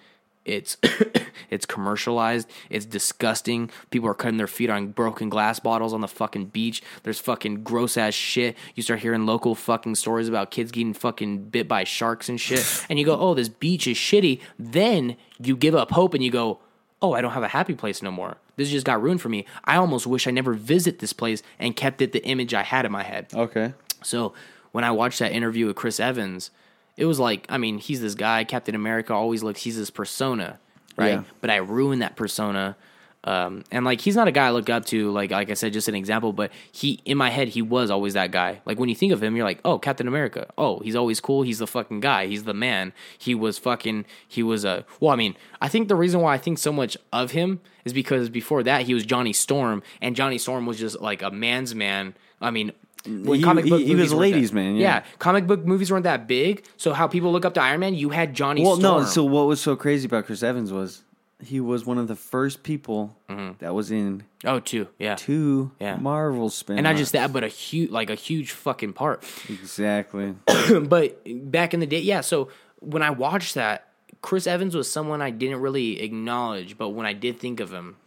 it's 0.45 0.77
it's 1.49 1.65
commercialized, 1.65 2.49
it's 2.69 2.85
disgusting. 2.85 3.69
People 3.89 4.07
are 4.09 4.13
cutting 4.13 4.37
their 4.37 4.47
feet 4.47 4.69
on 4.69 4.87
broken 4.91 5.29
glass 5.29 5.59
bottles 5.59 5.93
on 5.93 6.01
the 6.01 6.07
fucking 6.07 6.45
beach. 6.45 6.81
There's 7.03 7.19
fucking 7.19 7.63
gross 7.63 7.97
ass 7.97 8.13
shit. 8.13 8.55
You 8.75 8.83
start 8.83 8.99
hearing 8.99 9.25
local 9.25 9.55
fucking 9.55 9.95
stories 9.95 10.29
about 10.29 10.51
kids 10.51 10.71
getting 10.71 10.93
fucking 10.93 11.49
bit 11.49 11.67
by 11.67 11.83
sharks 11.83 12.29
and 12.29 12.39
shit. 12.39 12.85
and 12.89 12.99
you 12.99 13.05
go, 13.05 13.19
"Oh, 13.19 13.33
this 13.33 13.49
beach 13.49 13.87
is 13.87 13.97
shitty." 13.97 14.39
Then 14.57 15.17
you 15.41 15.57
give 15.57 15.75
up 15.75 15.91
hope 15.91 16.13
and 16.13 16.23
you 16.23 16.31
go, 16.31 16.59
"Oh, 17.01 17.13
I 17.13 17.21
don't 17.21 17.31
have 17.31 17.43
a 17.43 17.49
happy 17.49 17.73
place 17.73 18.01
no 18.01 18.11
more. 18.11 18.37
This 18.55 18.69
just 18.69 18.85
got 18.85 19.01
ruined 19.01 19.21
for 19.21 19.29
me. 19.29 19.45
I 19.65 19.75
almost 19.75 20.07
wish 20.07 20.27
I 20.27 20.31
never 20.31 20.53
visit 20.53 20.99
this 20.99 21.11
place 21.11 21.43
and 21.59 21.75
kept 21.75 22.01
it 22.01 22.13
the 22.13 22.23
image 22.23 22.53
I 22.53 22.63
had 22.63 22.85
in 22.85 22.91
my 22.91 23.03
head." 23.03 23.27
Okay. 23.33 23.73
So 24.03 24.33
when 24.71 24.83
I 24.83 24.91
watched 24.91 25.19
that 25.19 25.31
interview 25.31 25.65
with 25.65 25.75
Chris 25.75 25.99
Evans, 25.99 26.51
it 26.97 27.05
was 27.05 27.19
like, 27.19 27.45
I 27.49 27.57
mean, 27.57 27.77
he's 27.77 28.01
this 28.01 28.15
guy, 28.15 28.43
Captain 28.43 28.75
America 28.75 29.13
always 29.13 29.43
looks, 29.43 29.63
he's 29.63 29.77
this 29.77 29.89
persona, 29.89 30.59
right? 30.97 31.13
Yeah. 31.13 31.23
But 31.41 31.49
I 31.49 31.57
ruined 31.57 32.01
that 32.01 32.15
persona. 32.15 32.77
Um, 33.25 33.63
and 33.71 33.83
like, 33.83 34.01
he's 34.01 34.15
not 34.15 34.27
a 34.27 34.31
guy 34.31 34.45
I 34.45 34.51
look 34.51 34.69
up 34.69 34.85
to, 34.85 35.09
like, 35.11 35.31
like 35.31 35.49
I 35.49 35.55
said, 35.55 35.73
just 35.73 35.87
an 35.87 35.95
example, 35.95 36.31
but 36.31 36.51
he, 36.71 37.01
in 37.05 37.17
my 37.17 37.31
head, 37.31 37.47
he 37.47 37.61
was 37.63 37.89
always 37.89 38.13
that 38.13 38.29
guy. 38.29 38.61
Like, 38.65 38.77
when 38.77 38.87
you 38.87 38.93
think 38.93 39.13
of 39.13 39.23
him, 39.23 39.35
you're 39.35 39.45
like, 39.45 39.59
oh, 39.65 39.79
Captain 39.79 40.07
America. 40.07 40.47
Oh, 40.59 40.79
he's 40.81 40.95
always 40.95 41.19
cool. 41.19 41.41
He's 41.41 41.57
the 41.57 41.65
fucking 41.65 42.01
guy. 42.01 42.27
He's 42.27 42.43
the 42.43 42.53
man. 42.53 42.93
He 43.17 43.33
was 43.33 43.57
fucking, 43.57 44.05
he 44.27 44.43
was 44.43 44.63
a, 44.63 44.85
well, 44.99 45.11
I 45.11 45.15
mean, 45.15 45.35
I 45.59 45.67
think 45.67 45.87
the 45.87 45.95
reason 45.95 46.21
why 46.21 46.35
I 46.35 46.37
think 46.37 46.59
so 46.59 46.71
much 46.71 46.97
of 47.11 47.31
him 47.31 47.61
is 47.83 47.93
because 47.93 48.29
before 48.29 48.61
that, 48.61 48.83
he 48.83 48.93
was 48.93 49.03
Johnny 49.05 49.33
Storm, 49.33 49.81
and 50.01 50.15
Johnny 50.15 50.37
Storm 50.37 50.67
was 50.67 50.77
just 50.77 51.01
like 51.01 51.23
a 51.23 51.31
man's 51.31 51.73
man. 51.73 52.13
I 52.39 52.51
mean, 52.51 52.73
when 53.05 53.39
He- 53.39 53.43
comic 53.43 53.65
book 53.69 53.81
he 53.81 53.87
movies 53.93 54.03
was 54.05 54.11
a 54.11 54.17
ladies' 54.17 54.49
that- 54.51 54.55
man, 54.55 54.75
Yeah. 54.75 54.81
yeah. 54.97 55.03
comic 55.19 55.47
book 55.47 55.65
movies 55.65 55.91
weren't 55.91 56.03
that 56.03 56.27
big, 56.27 56.63
so 56.77 56.93
how 56.93 57.07
people 57.07 57.31
look 57.31 57.45
up 57.45 57.53
to 57.55 57.61
Iron 57.61 57.79
Man, 57.79 57.93
you 57.95 58.09
had 58.09 58.33
Johnny 58.33 58.63
Well, 58.63 58.77
Storm. 58.77 59.03
no. 59.03 59.07
So 59.07 59.23
what 59.23 59.47
was 59.47 59.61
so 59.61 59.75
crazy 59.75 60.05
about 60.07 60.25
Chris 60.25 60.43
Evans 60.43 60.71
was 60.71 61.03
he 61.43 61.59
was 61.59 61.85
one 61.85 61.97
of 61.97 62.07
the 62.07 62.15
first 62.15 62.63
people 62.63 63.15
mm-hmm. 63.29 63.53
that 63.59 63.73
was 63.75 63.91
in 63.91 64.23
oh, 64.45 64.59
two, 64.59 64.87
yeah, 64.97 65.15
two 65.15 65.71
Yeah. 65.79 65.97
Marvel 65.97 66.49
spin. 66.49 66.77
and 66.77 66.83
not 66.85 66.95
just 66.95 67.11
that, 67.11 67.33
but 67.33 67.43
a 67.43 67.47
huge, 67.49 67.91
like 67.91 68.09
a 68.09 68.15
huge 68.15 68.51
fucking 68.51 68.93
part. 68.93 69.23
exactly. 69.49 70.33
but 70.81 71.21
back 71.51 71.73
in 71.73 71.79
the 71.81 71.85
day, 71.85 71.99
yeah. 71.99 72.21
So 72.21 72.47
when 72.79 73.01
I 73.03 73.09
watched 73.09 73.55
that, 73.55 73.89
Chris 74.21 74.47
Evans 74.47 74.75
was 74.75 74.89
someone 74.89 75.21
I 75.21 75.29
didn't 75.29 75.59
really 75.59 76.01
acknowledge, 76.01 76.77
but 76.77 76.89
when 76.89 77.05
I 77.05 77.13
did 77.13 77.39
think 77.39 77.59
of 77.59 77.71
him, 77.71 77.97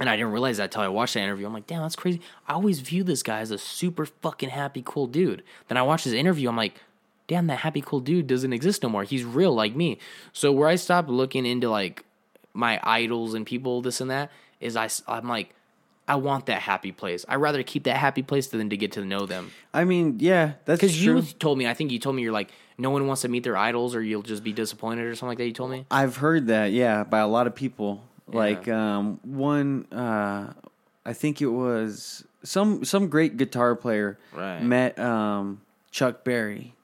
and 0.00 0.08
I 0.08 0.16
didn't 0.16 0.32
realize 0.32 0.56
that 0.56 0.64
until 0.64 0.82
I 0.82 0.88
watched 0.88 1.14
that 1.14 1.20
interview. 1.20 1.46
I'm 1.46 1.52
like, 1.52 1.66
damn, 1.66 1.82
that's 1.82 1.94
crazy. 1.94 2.20
I 2.48 2.54
always 2.54 2.80
view 2.80 3.04
this 3.04 3.22
guy 3.22 3.40
as 3.40 3.50
a 3.50 3.58
super 3.58 4.06
fucking 4.06 4.48
happy, 4.48 4.82
cool 4.84 5.06
dude. 5.06 5.42
Then 5.68 5.76
I 5.76 5.82
watched 5.82 6.04
his 6.04 6.14
interview. 6.14 6.48
I'm 6.48 6.56
like, 6.56 6.74
damn, 7.28 7.46
that 7.48 7.58
happy, 7.58 7.82
cool 7.82 8.00
dude 8.00 8.26
doesn't 8.26 8.52
exist 8.52 8.82
no 8.82 8.88
more. 8.88 9.04
He's 9.04 9.24
real 9.24 9.54
like 9.54 9.76
me. 9.76 9.98
So 10.32 10.50
where 10.50 10.68
I 10.68 10.76
stopped 10.76 11.10
looking 11.10 11.44
into 11.44 11.68
like 11.68 12.04
my 12.54 12.80
idols 12.82 13.34
and 13.34 13.46
people, 13.46 13.82
this 13.82 14.00
and 14.00 14.10
that, 14.10 14.32
is 14.58 14.74
I, 14.74 14.88
I'm 15.06 15.28
like, 15.28 15.54
I 16.08 16.16
want 16.16 16.46
that 16.46 16.62
happy 16.62 16.90
place. 16.90 17.24
I'd 17.28 17.36
rather 17.36 17.62
keep 17.62 17.84
that 17.84 17.96
happy 17.96 18.22
place 18.22 18.48
than 18.48 18.70
to 18.70 18.76
get 18.76 18.92
to 18.92 19.04
know 19.04 19.26
them. 19.26 19.52
I 19.72 19.84
mean, 19.84 20.16
yeah, 20.18 20.54
that's 20.64 20.80
Because 20.80 21.04
you 21.04 21.22
told 21.22 21.56
me, 21.56 21.68
I 21.68 21.74
think 21.74 21.92
you 21.92 22.00
told 22.00 22.16
me 22.16 22.22
you're 22.22 22.32
like, 22.32 22.50
no 22.78 22.90
one 22.90 23.06
wants 23.06 23.22
to 23.22 23.28
meet 23.28 23.44
their 23.44 23.56
idols 23.56 23.94
or 23.94 24.02
you'll 24.02 24.22
just 24.22 24.42
be 24.42 24.52
disappointed 24.52 25.04
or 25.04 25.14
something 25.14 25.28
like 25.28 25.38
that. 25.38 25.46
You 25.46 25.52
told 25.52 25.70
me. 25.70 25.86
I've 25.88 26.16
heard 26.16 26.48
that, 26.48 26.72
yeah, 26.72 27.04
by 27.04 27.20
a 27.20 27.28
lot 27.28 27.46
of 27.46 27.54
people. 27.54 28.02
Like 28.34 28.68
um, 28.68 29.20
one, 29.22 29.86
uh, 29.92 30.52
I 31.04 31.12
think 31.12 31.40
it 31.42 31.46
was 31.48 32.24
some 32.42 32.84
some 32.84 33.08
great 33.08 33.36
guitar 33.36 33.74
player 33.76 34.18
Right. 34.32 34.62
met 34.62 34.98
um, 34.98 35.60
Chuck 35.90 36.24
Berry. 36.24 36.74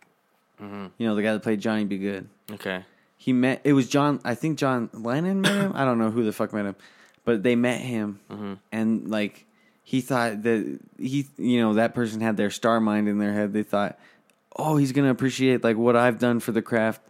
You 0.59 0.91
know 0.99 1.15
the 1.15 1.23
guy 1.23 1.33
that 1.35 1.43
played 1.43 1.61
Johnny 1.61 1.85
B. 1.85 1.99
Goode. 1.99 2.29
Okay. 2.51 2.85
He 3.19 3.33
met. 3.33 3.61
It 3.65 3.73
was 3.75 3.89
John. 3.89 4.21
I 4.25 4.35
think 4.35 4.59
John 4.59 4.89
Lennon 4.95 5.43
met 5.43 5.53
him. 5.53 5.73
I 5.75 5.85
don't 5.85 5.99
know 5.99 6.11
who 6.11 6.25
the 6.25 6.33
fuck 6.33 6.53
met 6.55 6.65
him, 6.65 6.77
but 7.25 7.43
they 7.43 7.57
met 7.57 7.81
him, 7.81 8.21
and 8.73 9.09
like 9.11 9.45
he 9.83 10.01
thought 10.01 10.43
that 10.45 10.81
he, 10.99 11.27
you 11.37 11.61
know, 11.61 11.75
that 11.75 11.95
person 11.95 12.21
had 12.21 12.37
their 12.37 12.51
star 12.51 12.81
mind 12.81 13.09
in 13.09 13.19
their 13.19 13.33
head. 13.33 13.53
They 13.53 13.63
thought, 13.63 13.99
oh, 14.57 14.77
he's 14.77 14.93
gonna 14.93 15.11
appreciate 15.11 15.63
like 15.63 15.77
what 15.77 15.95
I've 15.95 16.19
done 16.19 16.41
for 16.41 16.53
the 16.53 16.63
craft. 16.63 17.03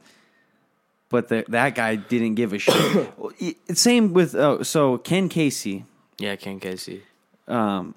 But 1.08 1.28
the, 1.28 1.44
that 1.48 1.74
guy 1.74 1.96
didn't 1.96 2.34
give 2.34 2.52
a 2.52 2.58
shit. 2.58 3.56
Same 3.74 4.12
with 4.12 4.34
oh, 4.34 4.62
so 4.62 4.98
Ken 4.98 5.28
Casey. 5.28 5.84
Yeah, 6.18 6.36
Ken 6.36 6.58
Casey. 6.58 7.02
Um, 7.46 7.94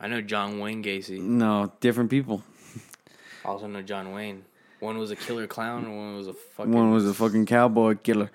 I 0.00 0.08
know 0.08 0.20
John 0.20 0.58
Wayne 0.58 0.82
Gacy. 0.82 1.20
no, 1.20 1.72
different 1.80 2.10
people. 2.10 2.42
I 3.44 3.48
also 3.48 3.66
know 3.66 3.82
John 3.82 4.12
Wayne. 4.12 4.44
One 4.80 4.98
was 4.98 5.10
a 5.10 5.16
killer 5.16 5.46
clown, 5.46 5.84
and 5.84 5.96
one 5.96 6.16
was 6.16 6.26
a 6.26 6.34
fucking. 6.34 6.72
One 6.72 6.90
was 6.90 7.06
a 7.08 7.14
fucking 7.14 7.46
cowboy 7.46 7.94
killer. 7.94 8.30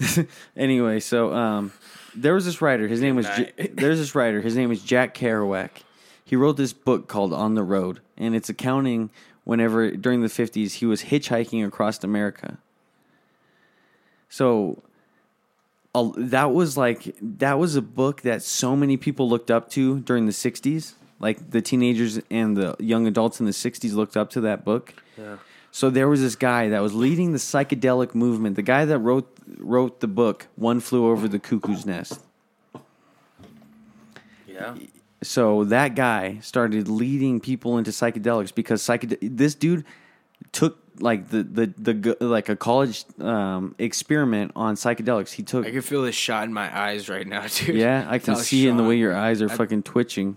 anyway, 0.56 1.00
so 1.00 1.32
um, 1.32 1.72
there 2.14 2.34
was 2.34 2.44
this 2.44 2.60
writer. 2.60 2.86
His 2.86 3.00
name 3.00 3.16
was 3.16 3.26
J- 3.26 3.70
there's 3.72 3.98
this 3.98 4.14
writer. 4.14 4.40
His 4.40 4.56
name 4.56 4.70
is 4.70 4.82
Jack 4.82 5.14
Kerouac. 5.14 5.70
He 6.24 6.36
wrote 6.36 6.56
this 6.56 6.72
book 6.72 7.08
called 7.08 7.32
On 7.32 7.54
the 7.54 7.62
Road, 7.62 8.00
and 8.16 8.36
it's 8.36 8.48
accounting 8.48 9.10
whenever 9.44 9.90
during 9.90 10.22
the 10.22 10.28
fifties 10.28 10.74
he 10.74 10.86
was 10.86 11.04
hitchhiking 11.04 11.66
across 11.66 12.02
America. 12.04 12.58
So 14.32 14.82
a- 15.94 16.10
that 16.16 16.52
was 16.54 16.78
like 16.78 17.14
that 17.20 17.58
was 17.58 17.76
a 17.76 17.82
book 17.82 18.22
that 18.22 18.42
so 18.42 18.74
many 18.74 18.96
people 18.96 19.28
looked 19.28 19.50
up 19.50 19.68
to 19.72 20.00
during 20.00 20.24
the 20.24 20.32
'60s. 20.32 20.94
Like 21.20 21.50
the 21.50 21.60
teenagers 21.60 22.18
and 22.30 22.56
the 22.56 22.74
young 22.78 23.06
adults 23.06 23.40
in 23.40 23.46
the 23.46 23.52
'60s 23.52 23.92
looked 23.92 24.16
up 24.16 24.30
to 24.30 24.40
that 24.40 24.64
book. 24.64 24.94
Yeah. 25.18 25.36
So 25.70 25.90
there 25.90 26.08
was 26.08 26.22
this 26.22 26.34
guy 26.34 26.70
that 26.70 26.80
was 26.80 26.94
leading 26.94 27.32
the 27.32 27.38
psychedelic 27.38 28.14
movement. 28.14 28.56
The 28.56 28.62
guy 28.62 28.86
that 28.86 28.98
wrote 28.98 29.28
wrote 29.58 30.00
the 30.00 30.08
book 30.08 30.46
"One 30.56 30.80
Flew 30.80 31.06
Over 31.10 31.28
the 31.28 31.38
Cuckoo's 31.38 31.84
Nest." 31.84 32.20
Yeah. 34.48 34.76
So 35.22 35.64
that 35.64 35.94
guy 35.94 36.38
started 36.40 36.88
leading 36.88 37.38
people 37.38 37.76
into 37.76 37.90
psychedelics 37.90 38.52
because 38.54 38.82
psyched- 38.82 39.18
this 39.20 39.54
dude 39.54 39.84
took 40.52 40.78
like 40.98 41.28
the 41.28 41.42
the 41.42 41.66
the 41.78 42.16
like 42.20 42.48
a 42.48 42.56
college 42.56 43.04
um, 43.20 43.74
experiment 43.78 44.52
on 44.56 44.74
psychedelics. 44.76 45.32
He 45.32 45.42
took 45.42 45.66
I 45.66 45.70
can 45.70 45.80
feel 45.82 46.02
this 46.02 46.14
shot 46.14 46.44
in 46.44 46.52
my 46.52 46.76
eyes 46.76 47.08
right 47.08 47.26
now, 47.26 47.46
dude. 47.54 47.76
yeah, 47.76 48.06
I 48.08 48.18
can 48.18 48.34
Tell 48.34 48.42
see 48.42 48.68
in 48.68 48.76
the 48.76 48.82
Sean. 48.82 48.88
way 48.88 48.96
your 48.96 49.14
eyes 49.16 49.40
are 49.42 49.48
fucking 49.48 49.82
twitching. 49.84 50.36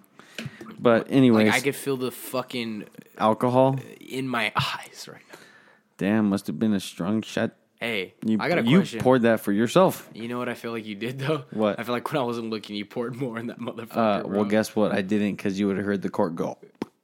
But 0.80 1.10
anyways, 1.10 1.48
Like 1.48 1.56
I 1.56 1.60
could 1.62 1.76
feel 1.76 1.98
the 1.98 2.12
fucking 2.12 2.86
alcohol. 3.18 3.80
in 4.02 4.28
my 4.28 4.52
eyes 4.56 5.08
right 5.12 5.22
now. 5.32 5.40
Damn, 5.98 6.30
must 6.30 6.48
have 6.48 6.60
been 6.60 6.74
a 6.74 6.80
strong 6.80 7.22
shot. 7.22 7.52
Hey, 7.80 8.14
You 8.26 8.38
I 8.40 8.50
got 8.50 8.60
a 8.60 8.64
you 8.64 8.80
question. 8.80 9.00
poured 9.02 9.22
that 9.24 9.42
for 9.42 9.52
yourself. 9.52 10.10
you 10.14 10.28
know 10.28 10.38
what 10.38 10.48
I 10.50 10.54
feel 10.54 10.72
like 10.72 10.86
you 10.86 10.96
did 10.96 11.20
though? 11.20 11.44
What? 11.52 11.80
I 11.80 11.84
feel 11.84 11.94
like 11.94 12.10
when 12.12 12.20
I 12.22 12.24
wasn't 12.26 12.50
looking, 12.50 12.76
you 12.76 12.86
poured 12.86 13.16
more 13.16 13.38
in 13.38 13.48
that 13.48 13.60
motherfucker. 13.60 13.98
Uh, 13.98 14.24
bro. 14.24 14.38
well, 14.38 14.46
guess 14.46 14.76
what? 14.76 14.92
I 14.92 15.02
didn't 15.02 15.36
because 15.36 15.60
you 15.60 15.68
would 15.68 15.78
have 15.78 15.86
heard 15.86 16.02
the 16.02 16.10
cork 16.10 16.36
go. 16.36 16.58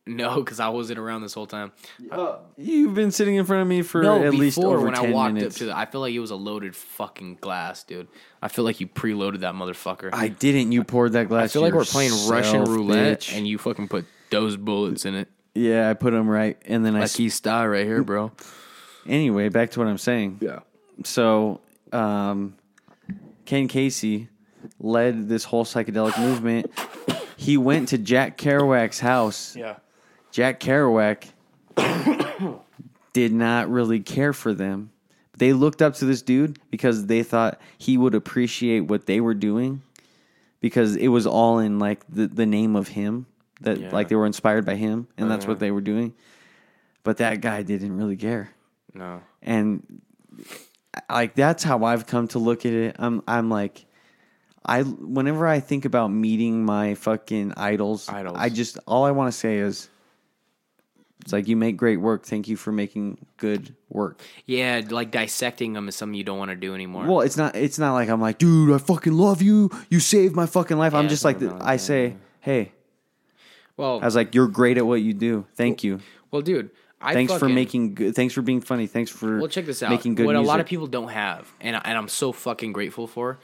No, 0.07 0.35
because 0.43 0.59
I 0.59 0.69
wasn't 0.69 0.99
around 0.99 1.21
this 1.21 1.33
whole 1.33 1.45
time. 1.47 1.71
You've 2.57 2.93
been 2.95 3.11
sitting 3.11 3.35
in 3.35 3.45
front 3.45 3.61
of 3.61 3.67
me 3.67 3.81
for 3.81 4.01
No, 4.01 4.17
at 4.17 4.31
before 4.31 4.39
least 4.39 4.57
over 4.59 4.81
when 4.85 4.95
I 4.95 5.01
ten 5.01 5.11
walked 5.11 5.33
minutes. 5.35 5.55
up 5.55 5.59
to 5.59 5.65
the, 5.65 5.77
I 5.77 5.85
feel 5.85 6.01
like 6.01 6.13
it 6.13 6.19
was 6.19 6.31
a 6.31 6.35
loaded 6.35 6.75
fucking 6.75 7.35
glass, 7.41 7.83
dude. 7.83 8.07
I 8.41 8.47
feel 8.47 8.63
like 8.65 8.79
you 8.79 8.87
preloaded 8.87 9.39
that 9.41 9.53
motherfucker. 9.53 10.09
I 10.13 10.27
didn't. 10.29 10.71
You 10.71 10.83
poured 10.83 11.13
that 11.13 11.27
glass. 11.27 11.45
I 11.45 11.47
feel 11.53 11.61
like 11.61 11.73
we're 11.73 11.85
playing 11.85 12.11
Russian 12.29 12.63
roulette, 12.63 13.21
bitch. 13.21 13.35
and 13.37 13.47
you 13.47 13.57
fucking 13.57 13.87
put 13.87 14.05
those 14.31 14.57
bullets 14.57 15.05
in 15.05 15.15
it. 15.15 15.27
yeah, 15.53 15.89
I 15.89 15.93
put 15.93 16.11
them 16.11 16.27
right, 16.29 16.57
and 16.65 16.85
then 16.85 16.95
I. 16.95 16.99
Like 16.99 17.03
s- 17.05 17.15
he's 17.15 17.33
style 17.35 17.67
right 17.67 17.85
here, 17.85 18.03
bro. 18.03 18.31
Anyway, 19.07 19.49
back 19.49 19.71
to 19.71 19.79
what 19.79 19.87
I'm 19.87 19.97
saying. 19.97 20.37
Yeah. 20.41 20.59
So, 21.05 21.59
um, 21.91 22.55
Ken 23.45 23.67
Casey 23.67 24.29
led 24.79 25.27
this 25.27 25.43
whole 25.43 25.65
psychedelic 25.65 26.19
movement. 26.19 26.71
He 27.35 27.57
went 27.57 27.87
to 27.89 27.97
Jack 27.97 28.37
Kerouac's 28.37 28.99
house. 28.99 29.55
Yeah. 29.55 29.77
Jack 30.31 30.59
Kerouac 30.59 31.25
did 33.13 33.33
not 33.33 33.69
really 33.69 33.99
care 33.99 34.33
for 34.33 34.53
them. 34.53 34.91
They 35.37 35.53
looked 35.53 35.81
up 35.81 35.95
to 35.95 36.05
this 36.05 36.21
dude 36.21 36.59
because 36.69 37.07
they 37.07 37.23
thought 37.23 37.59
he 37.77 37.97
would 37.97 38.15
appreciate 38.15 38.81
what 38.81 39.05
they 39.05 39.19
were 39.19 39.33
doing 39.33 39.81
because 40.59 40.95
it 40.95 41.07
was 41.07 41.25
all 41.25 41.59
in 41.59 41.79
like 41.79 42.01
the, 42.07 42.27
the 42.27 42.45
name 42.45 42.75
of 42.75 42.89
him 42.89 43.25
that 43.61 43.79
Yeah. 43.79 43.89
like 43.91 44.07
they 44.07 44.15
were 44.15 44.25
inspired 44.25 44.65
by 44.65 44.75
him 44.75 45.07
and 45.17 45.29
that's 45.29 45.45
what 45.45 45.53
uh-huh. 45.53 45.59
they 45.59 45.71
were 45.71 45.81
doing. 45.81 46.13
But 47.03 47.17
that 47.17 47.41
guy 47.41 47.63
didn't 47.63 47.97
really 47.97 48.17
care 48.17 48.51
No. 48.93 49.21
and 49.41 50.01
like 51.09 51.33
that's 51.33 51.63
how 51.63 51.83
I've 51.85 52.05
come 52.05 52.27
to 52.29 52.39
look 52.39 52.65
at 52.65 52.73
it. 52.73 52.95
I'm 52.99 53.23
I'm 53.27 53.49
like 53.49 53.85
I 54.63 54.83
whenever 54.83 55.47
I 55.47 55.59
think 55.59 55.85
about 55.85 56.09
meeting 56.09 56.63
my 56.63 56.93
fucking 56.93 57.53
idols, 57.57 58.07
Idols. 58.07 58.37
I 58.37 58.49
just 58.49 58.77
all 58.85 59.05
I 59.05 59.11
want 59.11 59.31
to 59.33 59.37
say 59.37 59.57
is 59.57 59.89
it's 61.21 61.31
like 61.33 61.47
you 61.47 61.55
make 61.55 61.77
great 61.77 61.97
work. 61.97 62.25
Thank 62.25 62.47
you 62.47 62.57
for 62.57 62.71
making 62.71 63.25
good 63.37 63.75
work. 63.89 64.19
Yeah, 64.45 64.81
like 64.89 65.11
dissecting 65.11 65.73
them 65.73 65.87
is 65.87 65.95
something 65.95 66.15
you 66.15 66.23
don't 66.23 66.37
want 66.37 66.49
to 66.51 66.55
do 66.55 66.73
anymore. 66.75 67.05
Well, 67.05 67.21
it's 67.21 67.37
not 67.37 67.55
it's 67.55 67.79
not 67.79 67.93
like 67.93 68.09
I'm 68.09 68.21
like, 68.21 68.37
dude, 68.37 68.73
I 68.73 68.77
fucking 68.77 69.13
love 69.13 69.41
you. 69.41 69.69
You 69.89 69.99
saved 69.99 70.35
my 70.35 70.45
fucking 70.45 70.77
life. 70.77 70.93
I'm 70.93 71.07
just 71.09 71.23
like 71.23 71.39
no, 71.39 71.57
I 71.61 71.77
say, 71.77 72.15
hey, 72.39 72.71
well, 73.77 73.99
I 74.01 74.05
was 74.05 74.15
like, 74.15 74.35
you're 74.35 74.47
great 74.47 74.77
at 74.77 74.85
what 74.85 75.01
you 75.01 75.13
do. 75.13 75.45
Thank 75.55 75.83
you. 75.83 75.99
well, 76.31 76.41
dude. 76.41 76.71
I 77.03 77.13
Thanks 77.15 77.33
for 77.33 77.49
making 77.49 77.95
good. 77.95 78.15
Thanks 78.15 78.31
for 78.31 78.43
being 78.43 78.61
funny. 78.61 78.85
Thanks 78.85 79.09
for 79.09 79.39
Well, 79.39 79.47
check 79.47 79.65
this 79.65 79.81
out. 79.81 79.89
making 79.89 80.13
good 80.13 80.27
what 80.27 80.33
music. 80.33 80.45
a 80.45 80.47
lot 80.47 80.59
of 80.59 80.67
people 80.67 80.85
don't 80.85 81.07
have, 81.09 81.51
and 81.59 81.75
and 81.83 81.97
I'm 81.97 82.07
so 82.07 82.31
fucking 82.31 82.73
grateful 82.73 83.07
for, 83.07 83.39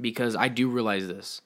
because 0.00 0.34
I 0.34 0.48
do 0.48 0.70
realize 0.70 1.06
this. 1.06 1.42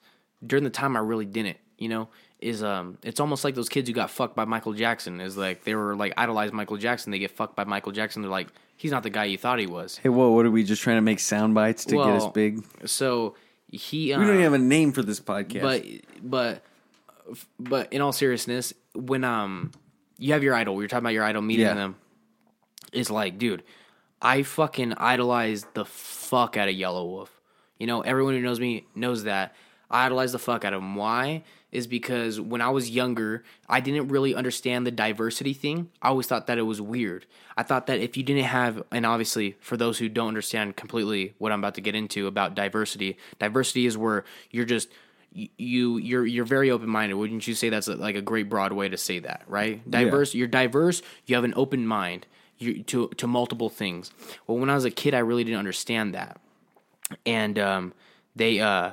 During 0.47 0.62
the 0.62 0.70
time 0.70 0.97
I 0.97 1.01
really 1.01 1.24
didn't, 1.24 1.57
you 1.76 1.89
know, 1.89 2.11
is 2.41 2.62
um, 2.62 2.99
it's 3.03 3.20
almost 3.20 3.43
like 3.45 3.55
those 3.55 3.68
kids 3.68 3.89
who 3.89 3.95
got 3.95 4.11
fucked 4.11 4.36
by 4.36 4.45
Michael 4.45 4.72
Jackson. 4.72 5.20
Is 5.20 5.36
like 5.36 5.64
they 5.64 5.74
were 5.74 5.97
like 5.97 6.14
idolized 6.16 6.53
Michael 6.53 6.76
Jackson. 6.76 7.11
They 7.11 7.18
get 7.18 7.30
fucked 7.32 7.57
by 7.57 7.64
Michael 7.64 7.93
Jackson. 7.93 8.22
They're 8.22 8.30
like, 8.30 8.49
he's 8.76 8.91
not 8.93 9.03
the 9.03 9.11
guy 9.11 9.24
you 9.24 9.39
thought 9.39 9.59
he 9.59 9.66
was. 9.66 9.99
Hey, 9.99 10.09
whoa, 10.09 10.30
what 10.30 10.47
are 10.47 10.51
we 10.51 10.62
just 10.64 10.82
trying 10.82 10.97
to 10.99 11.03
make 11.03 11.20
sound 11.20 11.55
bites 11.55 11.84
to 11.86 11.97
get 11.97 12.07
us 12.07 12.26
big? 12.28 12.62
So 12.86 13.34
he, 13.70 14.12
uh, 14.12 14.18
We 14.20 14.24
don't 14.24 14.34
even 14.34 14.45
have 14.45 14.53
a 14.55 14.59
name 14.59 14.93
for 14.93 15.03
this 15.03 15.20
podcast. 15.20 15.62
but 15.62 15.84
but 16.22 16.62
but 17.59 17.93
in 17.93 18.01
all 18.01 18.12
seriousness, 18.12 18.72
when 18.95 19.24
um 19.24 19.72
you 20.18 20.32
have 20.32 20.43
your 20.43 20.55
idol, 20.55 20.74
we 20.74 20.84
were 20.84 20.89
talking 20.89 21.05
about 21.05 21.14
your 21.14 21.24
idol 21.24 21.43
meeting 21.43 21.66
Yeah. 21.66 21.74
them. 21.74 21.97
It's 22.93 23.11
like, 23.11 23.39
dude, 23.39 23.62
I 24.22 24.43
fucking 24.43 24.95
idolize 24.95 25.66
the 25.74 25.84
fuck 25.84 26.57
out 26.57 26.68
of 26.68 26.74
Yelawolf. 26.74 27.28
You 27.78 27.86
know, 27.86 28.01
everyone 28.01 28.34
who 28.34 28.41
knows 28.41 28.59
me 28.59 28.86
knows 28.95 29.24
that. 29.24 29.55
I 29.91 30.07
idolize 30.07 30.32
the 30.32 30.39
fuck 30.39 30.64
out 30.64 30.72
of 30.72 30.80
him. 30.80 30.95
Why? 30.95 31.43
Is 31.70 31.86
because 31.86 32.41
when 32.41 32.61
I 32.61 32.70
was 32.70 32.89
younger, 32.89 33.45
I 33.68 33.80
didn't 33.80 34.09
really 34.09 34.34
understand 34.34 34.86
the 34.86 34.91
diversity 34.91 35.53
thing. 35.53 35.91
I 36.01 36.09
always 36.09 36.26
thought 36.26 36.47
that 36.47 36.59
it 36.59 36.62
was 36.62 36.80
weird. 36.80 37.26
I 37.57 37.62
thought 37.62 37.86
that 37.89 38.01
if 38.01 38.16
you 38.16 38.22
didn't 38.22 38.45
have, 38.45 38.82
and 38.91 39.05
obviously 39.05 39.57
for 39.61 39.76
those 39.76 39.99
who 39.99 40.09
don't 40.09 40.28
understand 40.28 40.76
completely 40.76 41.34
what 41.39 41.53
I'm 41.53 41.59
about 41.59 41.74
to 41.74 41.80
get 41.82 41.95
into 41.95 42.26
about 42.26 42.55
diversity, 42.55 43.18
diversity 43.39 43.86
is 43.86 43.99
where 43.99 44.24
you're 44.51 44.64
just 44.64 44.89
you 45.32 45.99
you're 45.99 46.24
you're 46.24 46.47
very 46.47 46.70
open 46.70 46.89
minded. 46.89 47.14
Wouldn't 47.16 47.47
you 47.47 47.55
say 47.55 47.68
that's 47.68 47.86
like 47.89 48.16
a 48.16 48.22
great 48.22 48.49
broad 48.49 48.72
way 48.72 48.89
to 48.89 48.97
say 48.97 49.18
that, 49.18 49.43
right? 49.47 49.89
Diverse. 49.91 50.34
You're 50.34 50.49
diverse. 50.49 51.03
You 51.26 51.34
have 51.34 51.45
an 51.45 51.55
open 51.55 51.86
mind. 51.86 52.26
You 52.57 52.82
to 52.84 53.09
to 53.09 53.26
multiple 53.26 53.68
things. 53.68 54.11
Well, 54.47 54.57
when 54.59 54.70
I 54.70 54.74
was 54.74 54.86
a 54.86 54.91
kid, 54.91 55.12
I 55.12 55.18
really 55.18 55.45
didn't 55.45 55.59
understand 55.59 56.14
that 56.14 56.41
and 57.24 57.59
um, 57.59 57.95
they 58.36 58.61
uh, 58.61 58.93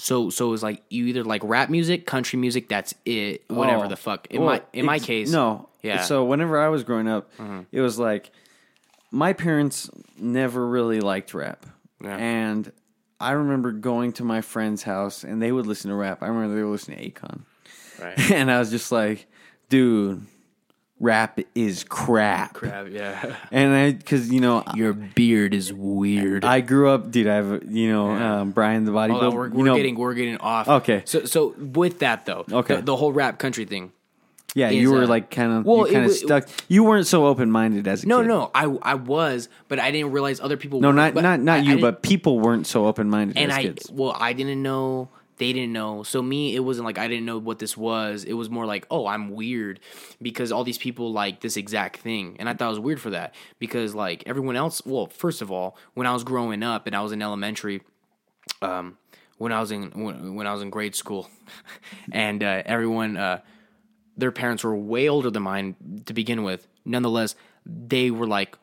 so 0.00 0.30
so 0.30 0.46
it 0.46 0.50
was 0.50 0.62
like 0.62 0.82
you 0.90 1.06
either 1.06 1.24
like 1.24 1.42
rap 1.44 1.70
music, 1.70 2.06
country 2.06 2.38
music, 2.38 2.68
that's 2.68 2.94
it, 3.04 3.44
whatever 3.48 3.86
Oh. 3.86 3.88
the 3.88 3.96
fuck. 3.96 4.26
In 4.30 4.40
Well, 4.42 4.50
my 4.56 4.62
in 4.72 4.86
my 4.86 4.96
it's- 4.96 5.06
case, 5.06 5.30
no. 5.32 5.68
yeah. 5.82 5.96
Mm-hmm. 5.98 6.04
So 6.06 6.24
whenever 6.24 6.58
I 6.60 6.68
was 6.68 6.84
growing 6.84 7.08
up, 7.08 7.30
it 7.72 7.80
was 7.80 7.98
like 7.98 8.30
my 9.10 9.32
parents 9.32 9.90
never 10.18 10.66
really 10.66 11.00
liked 11.00 11.34
rap, 11.34 11.66
Yeah. 12.02 12.16
and 12.16 12.70
I 13.20 13.32
remember 13.32 13.72
going 13.72 14.12
to 14.14 14.24
my 14.24 14.40
friend's 14.42 14.82
house 14.84 15.24
and 15.24 15.42
they 15.42 15.50
would 15.50 15.66
listen 15.66 15.90
to 15.90 15.96
rap. 15.96 16.22
I 16.22 16.26
remember 16.28 16.54
they 16.54 16.62
would 16.62 16.70
listen 16.70 16.94
to 16.96 17.10
Akon, 17.10 17.40
right, 18.00 18.30
and 18.30 18.50
I 18.50 18.58
was 18.60 18.70
just 18.70 18.92
like, 18.92 19.26
dude, 19.68 20.24
rap 21.00 21.38
is 21.54 21.84
crap. 21.84 22.54
crap, 22.54 22.88
yeah. 22.90 23.36
And 23.52 23.72
I, 23.74 23.92
because 23.92 24.30
you 24.30 24.40
know, 24.40 24.64
Your 24.74 24.92
beard 24.92 25.54
is 25.54 25.72
weird. 25.72 26.44
I 26.44 26.60
grew 26.60 26.88
up, 26.90 27.10
dude. 27.10 27.26
I 27.26 27.34
have 27.36 27.62
you 27.70 27.90
know 27.92 28.10
Yeah. 28.10 28.40
um, 28.40 28.50
Brian 28.50 28.84
the 28.84 28.92
bodybuilder. 28.92 29.10
Hold 29.20 29.24
on, 29.24 29.34
we're, 29.34 29.48
you 29.48 29.54
we're 29.54 29.64
know, 29.66 29.76
getting 29.76 29.96
we're 29.96 30.14
getting 30.14 30.38
off. 30.38 30.68
Okay. 30.68 31.02
So 31.04 31.24
so 31.24 31.54
with 31.58 32.00
that 32.00 32.26
though, 32.26 32.44
Okay. 32.50 32.76
the, 32.76 32.82
the 32.82 32.96
whole 32.96 33.12
rap 33.12 33.38
country 33.38 33.64
thing. 33.64 33.92
yeah, 34.54 34.70
is, 34.70 34.76
you 34.76 34.90
were 34.90 35.04
uh, 35.04 35.06
like 35.06 35.30
kind 35.30 35.52
of 35.52 35.64
well, 35.66 35.86
you 35.86 35.92
kind 35.92 36.04
of 36.06 36.10
wa- 36.10 36.16
stuck. 36.16 36.48
You 36.68 36.82
weren't 36.82 37.06
so 37.06 37.26
open 37.26 37.50
minded 37.50 37.86
as 37.86 38.02
a 38.02 38.08
No, 38.08 38.20
kid. 38.22 38.28
no, 38.28 38.50
I 38.54 38.64
I 38.82 38.94
was, 38.94 39.48
but 39.68 39.78
I 39.78 39.90
didn't 39.90 40.10
realize 40.12 40.40
other 40.40 40.56
people. 40.56 40.80
No, 40.80 40.88
were, 40.88 40.94
not 40.94 41.14
but 41.14 41.20
not 41.22 41.38
not 41.40 41.52
I- 41.52 41.56
I 41.56 41.60
you, 41.60 41.68
didn't- 41.76 41.80
but 41.82 42.02
people 42.02 42.40
weren't 42.40 42.66
so 42.66 42.86
open 42.86 43.08
minded 43.10 43.36
and 43.36 43.52
as 43.52 43.58
I 43.58 43.62
kids. 43.62 43.90
well, 43.92 44.16
I 44.18 44.32
didn't 44.32 44.62
know. 44.62 45.10
They 45.38 45.52
didn't 45.52 45.72
know. 45.72 46.02
So 46.02 46.20
me, 46.20 46.54
it 46.54 46.60
wasn't 46.60 46.84
like 46.84 46.98
I 46.98 47.08
didn't 47.08 47.24
know 47.24 47.38
what 47.38 47.58
this 47.58 47.76
was. 47.76 48.24
It 48.24 48.32
was 48.34 48.50
more 48.50 48.66
like, 48.66 48.86
oh, 48.90 49.06
I'm 49.06 49.30
weird 49.30 49.80
because 50.20 50.52
all 50.52 50.64
these 50.64 50.78
people 50.78 51.12
like 51.12 51.40
this 51.40 51.56
exact 51.56 52.00
thing, 52.00 52.36
and 52.38 52.48
I 52.48 52.54
thought 52.54 52.66
it 52.66 52.70
was 52.70 52.80
weird 52.80 53.00
for 53.00 53.10
that 53.10 53.34
because 53.58 53.94
like 53.94 54.24
everyone 54.26 54.56
else. 54.56 54.84
Well, 54.84 55.06
first 55.06 55.42
of 55.42 55.50
all, 55.50 55.76
when 55.94 56.06
I 56.06 56.12
was 56.12 56.24
growing 56.24 56.62
up 56.62 56.86
and 56.86 56.94
I 56.94 57.00
was 57.00 57.12
in 57.12 57.22
elementary, 57.22 57.82
um, 58.62 58.98
when 59.38 59.52
I 59.52 59.60
was 59.60 59.70
in 59.70 59.90
when, 59.90 60.34
when 60.34 60.46
I 60.46 60.52
was 60.52 60.62
in 60.62 60.70
grade 60.70 60.94
school, 60.94 61.30
and 62.12 62.42
uh, 62.42 62.62
everyone, 62.66 63.16
uh, 63.16 63.40
their 64.16 64.32
parents 64.32 64.64
were 64.64 64.76
way 64.76 65.08
older 65.08 65.30
than 65.30 65.44
mine 65.44 65.76
to 66.06 66.12
begin 66.12 66.42
with. 66.42 66.66
Nonetheless, 66.84 67.36
they 67.64 68.10
were 68.10 68.26
like 68.26 68.58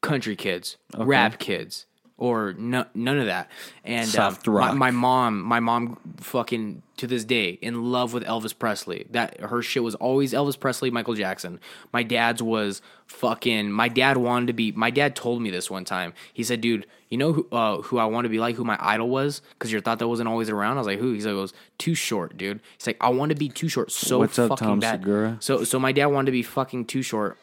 country 0.00 0.36
kids, 0.36 0.76
rap 0.96 1.38
kids, 1.38 1.86
or 2.18 2.54
no, 2.54 2.86
none 2.94 3.18
of 3.18 3.26
that. 3.26 3.50
And 3.84 4.08
Soft 4.08 4.48
um, 4.48 4.54
my, 4.54 4.60
rock. 4.60 4.76
my 4.76 4.90
mom, 4.90 5.42
my 5.42 5.60
mom, 5.60 5.98
fucking 6.18 6.82
to 6.96 7.06
this 7.06 7.24
day, 7.24 7.58
in 7.60 7.92
love 7.92 8.14
with 8.14 8.24
Elvis 8.24 8.58
Presley. 8.58 9.06
That 9.10 9.38
her 9.40 9.60
shit 9.60 9.82
was 9.82 9.94
always 9.96 10.32
Elvis 10.32 10.58
Presley, 10.58 10.90
Michael 10.90 11.14
Jackson. 11.14 11.60
My 11.92 12.02
dad's 12.02 12.42
was 12.42 12.80
fucking. 13.06 13.70
My 13.70 13.88
dad 13.88 14.16
wanted 14.16 14.46
to 14.46 14.52
be. 14.54 14.72
My 14.72 14.90
dad 14.90 15.14
told 15.14 15.42
me 15.42 15.50
this 15.50 15.70
one 15.70 15.84
time. 15.84 16.14
He 16.32 16.42
said, 16.42 16.62
"Dude, 16.62 16.86
you 17.10 17.18
know 17.18 17.34
who 17.34 17.48
uh, 17.52 17.82
who 17.82 17.98
I 17.98 18.06
want 18.06 18.24
to 18.24 18.30
be 18.30 18.38
like? 18.38 18.56
Who 18.56 18.64
my 18.64 18.78
idol 18.80 19.10
was? 19.10 19.42
Because 19.50 19.70
your 19.70 19.82
thought 19.82 19.98
that 19.98 20.08
wasn't 20.08 20.28
always 20.28 20.48
around." 20.48 20.78
I 20.78 20.80
was 20.80 20.86
like, 20.86 20.98
"Who?" 20.98 21.12
He's 21.12 21.26
like, 21.26 21.34
"Goes 21.34 21.52
too 21.76 21.94
short, 21.94 22.38
dude." 22.38 22.60
He's 22.78 22.86
like, 22.86 22.96
"I 22.98 23.10
want 23.10 23.28
to 23.28 23.36
be 23.36 23.50
too 23.50 23.68
short 23.68 23.92
so 23.92 24.20
What's 24.20 24.38
up, 24.38 24.48
fucking 24.50 24.66
Tom 24.66 24.80
bad." 24.80 25.00
Segura? 25.00 25.36
So 25.40 25.64
so 25.64 25.78
my 25.78 25.92
dad 25.92 26.06
wanted 26.06 26.26
to 26.26 26.32
be 26.32 26.42
fucking 26.42 26.86
too 26.86 27.02
short, 27.02 27.36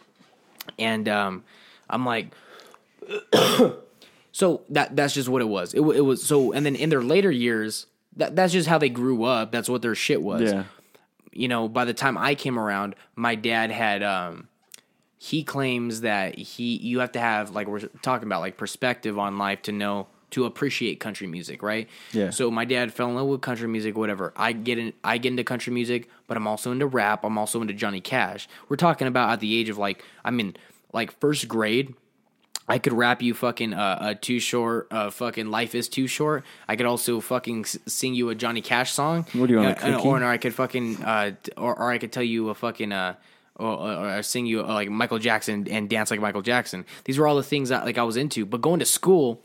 and 0.79 1.07
um, 1.07 1.43
I'm 1.89 2.05
like. 2.05 2.33
So 4.33 4.63
that 4.69 4.95
that's 4.95 5.13
just 5.13 5.29
what 5.29 5.41
it 5.41 5.47
was. 5.47 5.73
It, 5.73 5.79
it 5.81 6.01
was 6.01 6.21
so, 6.21 6.51
and 6.51 6.65
then 6.65 6.75
in 6.75 6.89
their 6.89 7.01
later 7.03 7.31
years, 7.31 7.85
that 8.17 8.35
that's 8.35 8.51
just 8.51 8.67
how 8.67 8.77
they 8.77 8.89
grew 8.89 9.23
up. 9.23 9.51
That's 9.51 9.69
what 9.69 9.81
their 9.81 9.95
shit 9.95 10.21
was. 10.21 10.51
yeah, 10.51 10.63
You 11.31 11.47
know, 11.47 11.69
by 11.69 11.85
the 11.85 11.93
time 11.93 12.17
I 12.17 12.35
came 12.35 12.59
around, 12.59 12.95
my 13.15 13.35
dad 13.35 13.71
had 13.71 14.03
um 14.03 14.49
he 15.17 15.43
claims 15.43 16.01
that 16.01 16.37
he 16.37 16.75
you 16.77 16.99
have 16.99 17.13
to 17.13 17.19
have 17.19 17.51
like 17.51 17.67
we're 17.67 17.79
talking 18.01 18.27
about 18.27 18.41
like 18.41 18.57
perspective 18.57 19.17
on 19.17 19.37
life 19.37 19.61
to 19.63 19.71
know 19.71 20.07
to 20.31 20.45
appreciate 20.45 20.99
country 20.99 21.27
music, 21.27 21.61
right? 21.61 21.87
Yeah. 22.11 22.31
So 22.31 22.49
my 22.49 22.65
dad 22.65 22.91
fell 22.91 23.07
in 23.09 23.15
love 23.15 23.27
with 23.27 23.41
country 23.41 23.67
music, 23.67 23.95
whatever. 23.95 24.33
I 24.35 24.51
get 24.51 24.79
in 24.79 24.93
I 25.03 25.19
get 25.19 25.29
into 25.29 25.43
country 25.43 25.71
music, 25.71 26.09
but 26.27 26.37
I'm 26.37 26.47
also 26.47 26.71
into 26.71 26.87
rap. 26.87 27.23
I'm 27.23 27.37
also 27.37 27.61
into 27.61 27.73
Johnny 27.75 28.01
Cash. 28.01 28.49
We're 28.67 28.77
talking 28.77 29.07
about 29.07 29.29
at 29.29 29.39
the 29.41 29.55
age 29.59 29.69
of 29.69 29.77
like 29.77 30.03
I 30.25 30.31
mean 30.31 30.55
like 30.91 31.17
first 31.19 31.47
grade, 31.47 31.93
I 32.67 32.77
could 32.77 32.93
rap 32.93 33.21
you 33.21 33.33
fucking 33.33 33.73
uh, 33.73 33.97
uh 33.99 34.13
too 34.19 34.39
short, 34.39 34.87
uh 34.91 35.09
fucking 35.09 35.51
life 35.51 35.75
is 35.75 35.89
too 35.89 36.07
short. 36.07 36.43
I 36.67 36.75
could 36.75 36.85
also 36.85 37.19
fucking 37.19 37.65
s- 37.65 37.77
sing 37.87 38.13
you 38.13 38.29
a 38.29 38.35
Johnny 38.35 38.61
Cash 38.61 38.93
song. 38.93 39.25
What 39.33 39.47
do 39.47 39.53
you 39.53 39.59
want, 39.59 39.77
a 39.79 39.97
Uh, 39.97 39.99
or, 39.99 40.23
or 40.23 40.25
I 40.25 40.37
could 40.37 40.53
fucking 40.53 41.03
uh 41.03 41.31
or 41.57 41.77
or 41.77 41.91
I 41.91 41.97
could 41.97 42.11
tell 42.11 42.23
you 42.23 42.49
a 42.49 42.55
fucking 42.55 42.91
uh. 42.91 43.15
Or, 43.55 43.67
or 43.67 44.17
or 44.17 44.23
sing 44.23 44.47
you 44.47 44.61
uh, 44.61 44.73
like 44.73 44.89
Michael 44.89 45.19
Jackson 45.19 45.67
and 45.69 45.87
dance 45.87 46.09
like 46.09 46.19
Michael 46.19 46.41
Jackson. 46.41 46.85
These 47.03 47.19
were 47.19 47.27
all 47.27 47.35
the 47.35 47.43
things 47.43 47.69
that 47.69 47.85
like 47.85 47.99
I 47.99 48.03
was 48.03 48.17
into. 48.17 48.47
But 48.47 48.61
going 48.61 48.79
to 48.79 48.85
school, 48.85 49.43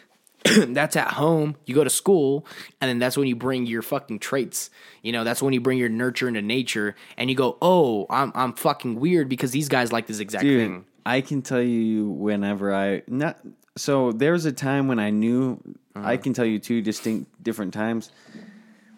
that's 0.44 0.94
at 0.94 1.08
home. 1.14 1.56
You 1.66 1.74
go 1.74 1.82
to 1.82 1.90
school, 1.90 2.46
and 2.80 2.88
then 2.88 3.00
that's 3.00 3.16
when 3.16 3.26
you 3.26 3.34
bring 3.34 3.66
your 3.66 3.82
fucking 3.82 4.20
traits. 4.20 4.70
You 5.02 5.10
know, 5.10 5.24
that's 5.24 5.42
when 5.42 5.54
you 5.54 5.60
bring 5.60 5.76
your 5.76 5.88
nurture 5.88 6.28
into 6.28 6.40
nature, 6.40 6.94
and 7.16 7.28
you 7.28 7.34
go, 7.34 7.58
"Oh, 7.60 8.06
I'm 8.10 8.30
I'm 8.36 8.52
fucking 8.52 9.00
weird 9.00 9.28
because 9.28 9.50
these 9.50 9.68
guys 9.68 9.90
like 9.90 10.06
this 10.06 10.20
exact 10.20 10.44
Dude, 10.44 10.60
thing." 10.60 10.84
I 11.08 11.22
can 11.22 11.40
tell 11.40 11.62
you 11.62 12.10
whenever 12.10 12.74
I 12.74 13.02
not 13.06 13.38
so 13.76 14.12
there 14.12 14.32
was 14.32 14.44
a 14.44 14.52
time 14.52 14.88
when 14.88 14.98
I 14.98 15.08
knew 15.08 15.58
I 15.96 15.98
uh-huh. 16.00 16.16
can 16.18 16.34
tell 16.34 16.44
you 16.44 16.58
two 16.58 16.82
distinct 16.82 17.42
different 17.42 17.72
times. 17.72 18.12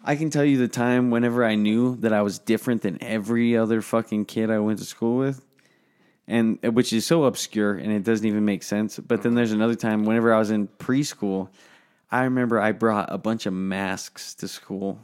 I 0.03 0.17
can 0.17 0.29
tell 0.29 0.43
you 0.43 0.57
the 0.57 0.67
time 0.67 1.09
whenever 1.09 1.45
I 1.45 1.55
knew 1.55 1.95
that 1.97 2.11
I 2.11 2.21
was 2.21 2.37
different 2.37 2.81
than 2.81 3.01
every 3.01 3.55
other 3.55 3.81
fucking 3.81 4.25
kid 4.25 4.51
I 4.51 4.59
went 4.59 4.79
to 4.79 4.85
school 4.85 5.15
with. 5.19 5.45
And 6.27 6.59
which 6.61 6.91
is 6.91 7.05
so 7.05 7.23
obscure 7.23 7.75
and 7.75 7.93
it 7.93 8.03
doesn't 8.03 8.27
even 8.27 8.43
make 8.43 8.63
sense. 8.63 8.99
But 8.99 9.21
then 9.21 9.35
there's 9.35 9.53
another 9.53 9.75
time 9.75 10.03
whenever 10.03 10.33
I 10.33 10.39
was 10.39 10.51
in 10.51 10.67
preschool, 10.67 11.47
I 12.11 12.23
remember 12.23 12.59
I 12.59 12.73
brought 12.73 13.07
a 13.09 13.17
bunch 13.17 13.45
of 13.45 13.53
masks 13.53 14.33
to 14.35 14.49
school 14.49 14.99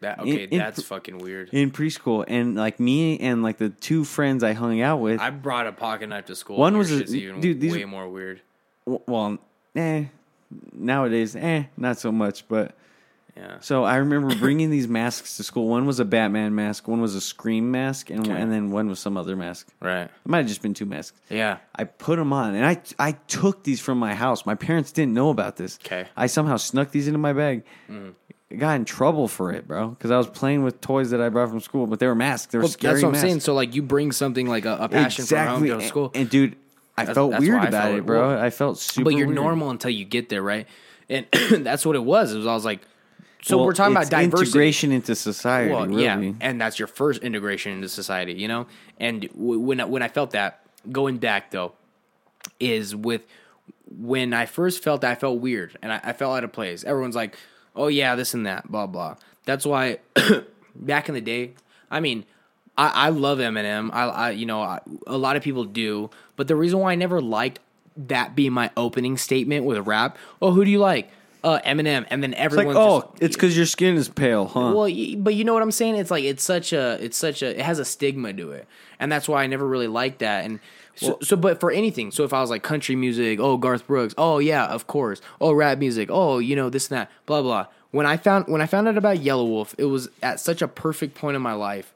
That 0.00 0.18
okay, 0.20 0.44
in 0.44 0.58
that's 0.58 0.82
fucking 0.82 1.18
weird. 1.18 1.50
in 1.52 1.70
preschool 1.70 2.24
and 2.26 2.54
like 2.56 2.80
me 2.80 3.18
and 3.18 3.42
like 3.42 3.58
the 3.58 3.68
two 3.68 4.04
friends 4.04 4.42
I 4.42 4.54
hung 4.54 4.80
out 4.80 5.00
with 5.00 5.20
I 5.20 5.28
brought 5.28 5.66
a 5.66 5.72
pocket 5.72 6.08
knife 6.08 6.24
to 6.26 6.34
school. 6.36 6.56
One 6.56 6.78
was 6.78 6.90
a- 6.90 7.04
even 7.04 7.40
dude, 7.40 7.60
these 7.60 7.72
way 7.72 7.82
are- 7.82 7.86
more 7.86 8.08
weird. 8.08 8.40
Well, 8.86 9.38
eh. 9.76 10.04
Nowadays, 10.72 11.36
eh, 11.36 11.64
not 11.76 11.98
so 11.98 12.10
much. 12.10 12.48
But 12.48 12.74
Yeah, 13.36 13.58
so 13.60 13.84
I 13.84 13.96
remember 13.96 14.34
bringing 14.36 14.70
these 14.70 14.88
masks 14.88 15.36
to 15.36 15.44
school. 15.44 15.68
One 15.68 15.86
was 15.86 16.00
a 16.00 16.04
Batman 16.04 16.54
mask, 16.54 16.88
one 16.88 17.00
was 17.00 17.14
a 17.14 17.20
Scream 17.20 17.70
mask, 17.70 18.10
and 18.10 18.20
Okay. 18.20 18.32
and 18.40 18.50
then 18.50 18.70
one 18.70 18.88
was 18.88 18.98
some 18.98 19.16
other 19.16 19.36
mask. 19.36 19.68
right. 19.80 20.04
It 20.04 20.10
might 20.24 20.38
have 20.38 20.46
just 20.48 20.62
been 20.62 20.74
two 20.74 20.86
masks. 20.86 21.20
Yeah, 21.28 21.58
I 21.74 21.84
put 21.84 22.16
them 22.16 22.32
on, 22.32 22.54
and 22.54 22.66
I 22.66 22.80
I 22.98 23.12
took 23.28 23.62
these 23.64 23.80
from 23.80 23.98
my 23.98 24.14
house. 24.14 24.44
My 24.46 24.54
parents 24.56 24.90
didn't 24.92 25.14
know 25.14 25.28
about 25.30 25.56
this. 25.56 25.78
Okay, 25.84 26.08
I 26.16 26.26
somehow 26.26 26.56
snuck 26.56 26.90
these 26.90 27.06
into 27.06 27.18
my 27.18 27.32
bag. 27.34 27.62
I 27.88 28.12
got 28.58 28.74
in 28.76 28.84
trouble 28.84 29.28
for 29.28 29.52
it, 29.52 29.66
bro, 29.68 29.88
because 29.88 30.10
I 30.10 30.16
was 30.18 30.26
playing 30.26 30.62
with 30.64 30.80
toys 30.80 31.10
that 31.10 31.20
I 31.20 31.28
brought 31.28 31.50
from 31.50 31.60
school, 31.60 31.86
but 31.86 31.98
they 32.00 32.06
were 32.06 32.14
masks. 32.14 32.52
They 32.52 32.58
were 32.58 32.62
well, 32.62 32.70
scary 32.70 32.94
that's 32.94 33.02
what 33.02 33.08
I'm 33.08 33.12
masks. 33.12 33.26
saying. 33.28 33.40
So 33.40 33.54
like, 33.54 33.74
you 33.74 33.82
bring 33.82 34.12
something 34.12 34.46
like 34.46 34.64
a, 34.64 34.76
a 34.80 34.88
passion 34.88 35.24
from 35.26 35.46
home 35.46 35.64
to 35.66 35.86
school, 35.86 36.10
And, 36.14 36.28
dude, 36.28 36.56
I 36.96 37.04
That's- 37.04 37.14
felt 37.14 37.30
that's 37.30 37.40
weird 37.42 37.62
about 37.64 37.72
felt 37.72 37.98
it, 37.98 38.06
bro. 38.06 38.38
I 38.40 38.50
felt 38.50 38.78
super. 38.78 39.04
but 39.04 39.14
you're 39.14 39.26
weird. 39.28 39.36
normal 39.36 39.70
until 39.70 39.90
you 39.90 40.04
get 40.04 40.28
there, 40.28 40.42
right? 40.42 40.66
And 41.08 41.26
that's 41.64 41.86
what 41.86 41.96
it 41.96 42.04
was. 42.04 42.34
It 42.34 42.38
was 42.38 42.46
I 42.46 42.54
was 42.54 42.64
like, 42.64 42.80
so 43.42 43.56
Well, 43.56 43.66
we're 43.66 43.72
talking 43.72 43.96
about 43.96 44.10
diversity. 44.10 44.48
integration 44.50 44.92
into 44.92 45.14
society. 45.14 45.72
Well, 45.72 45.86
really. 45.86 46.04
yeah, 46.04 46.32
and 46.42 46.60
that's 46.60 46.78
your 46.78 46.88
first 46.88 47.22
integration 47.22 47.72
into 47.72 47.88
society, 47.88 48.34
you 48.34 48.48
know. 48.48 48.66
And 48.98 49.22
w- 49.32 49.58
when 49.60 49.80
I, 49.80 49.84
when 49.86 50.02
I 50.02 50.08
felt 50.08 50.32
that, 50.32 50.60
going 50.92 51.16
back 51.18 51.50
though, 51.52 51.72
is 52.58 52.94
with 52.94 53.22
when 53.88 54.34
I 54.34 54.44
first 54.46 54.82
felt 54.82 55.00
that 55.00 55.10
I 55.12 55.14
felt 55.14 55.40
weird 55.40 55.76
and 55.82 55.92
I, 55.92 56.00
I 56.04 56.12
felt 56.12 56.36
out 56.36 56.44
of 56.44 56.52
place. 56.52 56.84
Everyone's 56.84 57.16
like, 57.16 57.36
"Oh 57.76 57.88
yeah, 57.88 58.14
this 58.14 58.34
and 58.34 58.46
that, 58.46 58.70
blah 58.70 58.86
blah." 58.86 59.16
That's 59.44 59.64
why 59.66 59.98
back 60.74 61.08
in 61.08 61.14
the 61.14 61.20
day, 61.20 61.52
I 61.90 62.00
mean, 62.00 62.24
I, 62.76 62.88
I 62.88 63.08
love 63.10 63.38
Eminem. 63.38 63.90
I, 63.92 64.04
I 64.08 64.30
you 64.30 64.46
know, 64.46 64.60
I, 64.62 64.80
a 65.06 65.16
lot 65.18 65.36
of 65.36 65.42
people 65.42 65.64
do, 65.64 66.10
but 66.36 66.48
the 66.48 66.56
reason 66.56 66.78
why 66.78 66.92
I 66.92 66.94
never 66.94 67.20
liked 67.20 67.58
that 67.96 68.34
being 68.34 68.52
my 68.52 68.70
opening 68.76 69.16
statement 69.16 69.64
with 69.64 69.76
a 69.76 69.82
rap, 69.82 70.16
oh, 70.40 70.52
who 70.52 70.64
do 70.64 70.70
you 70.70 70.78
like? 70.78 71.10
Uh, 71.42 71.58
Eminem, 71.64 72.06
and 72.10 72.22
then 72.22 72.32
It's 72.34 72.40
everyone's 72.40 72.76
like, 72.76 72.86
oh, 72.86 73.00
just- 73.00 73.22
it's 73.22 73.36
because 73.36 73.56
your 73.56 73.64
skin 73.64 73.96
is 73.96 74.10
pale, 74.10 74.44
huh? 74.46 74.72
well, 74.76 74.90
but 75.16 75.34
you 75.34 75.44
know 75.44 75.54
what 75.54 75.62
I'm 75.62 75.70
saying? 75.70 75.96
It's 75.96 76.10
like 76.10 76.22
it's 76.22 76.44
such 76.44 76.74
a 76.74 77.02
it's 77.02 77.16
such 77.16 77.42
a 77.42 77.58
it 77.58 77.62
has 77.64 77.78
a 77.78 77.84
stigma 77.84 78.34
to 78.34 78.50
it, 78.50 78.68
and 78.98 79.10
that's 79.10 79.26
why 79.26 79.42
I 79.42 79.46
never 79.46 79.66
really 79.66 79.88
liked 79.88 80.18
that. 80.18 80.44
And 80.44 80.60
so, 81.00 81.18
so 81.22 81.36
but 81.36 81.60
for 81.60 81.70
anything, 81.70 82.10
so 82.10 82.24
if 82.24 82.32
I 82.32 82.40
was 82.40 82.50
like 82.50 82.62
country 82.62 82.94
music, 82.96 83.40
oh 83.40 83.56
Garth 83.56 83.86
Brooks, 83.86 84.14
oh 84.18 84.38
yeah, 84.38 84.66
of 84.66 84.86
course, 84.86 85.20
oh 85.40 85.52
rap 85.52 85.78
music, 85.78 86.08
oh 86.12 86.38
you 86.38 86.54
know 86.56 86.70
this 86.70 86.88
and 86.90 86.98
that, 86.98 87.10
blah 87.26 87.42
blah. 87.42 87.66
When 87.90 88.06
I 88.06 88.16
found 88.16 88.46
when 88.48 88.60
I 88.60 88.66
found 88.66 88.86
out 88.88 88.96
about 88.96 89.18
Yelawolf, 89.18 89.74
it 89.78 89.86
was 89.86 90.08
at 90.22 90.38
such 90.40 90.62
a 90.62 90.68
perfect 90.68 91.14
point 91.16 91.36
in 91.36 91.42
my 91.42 91.54
life. 91.54 91.92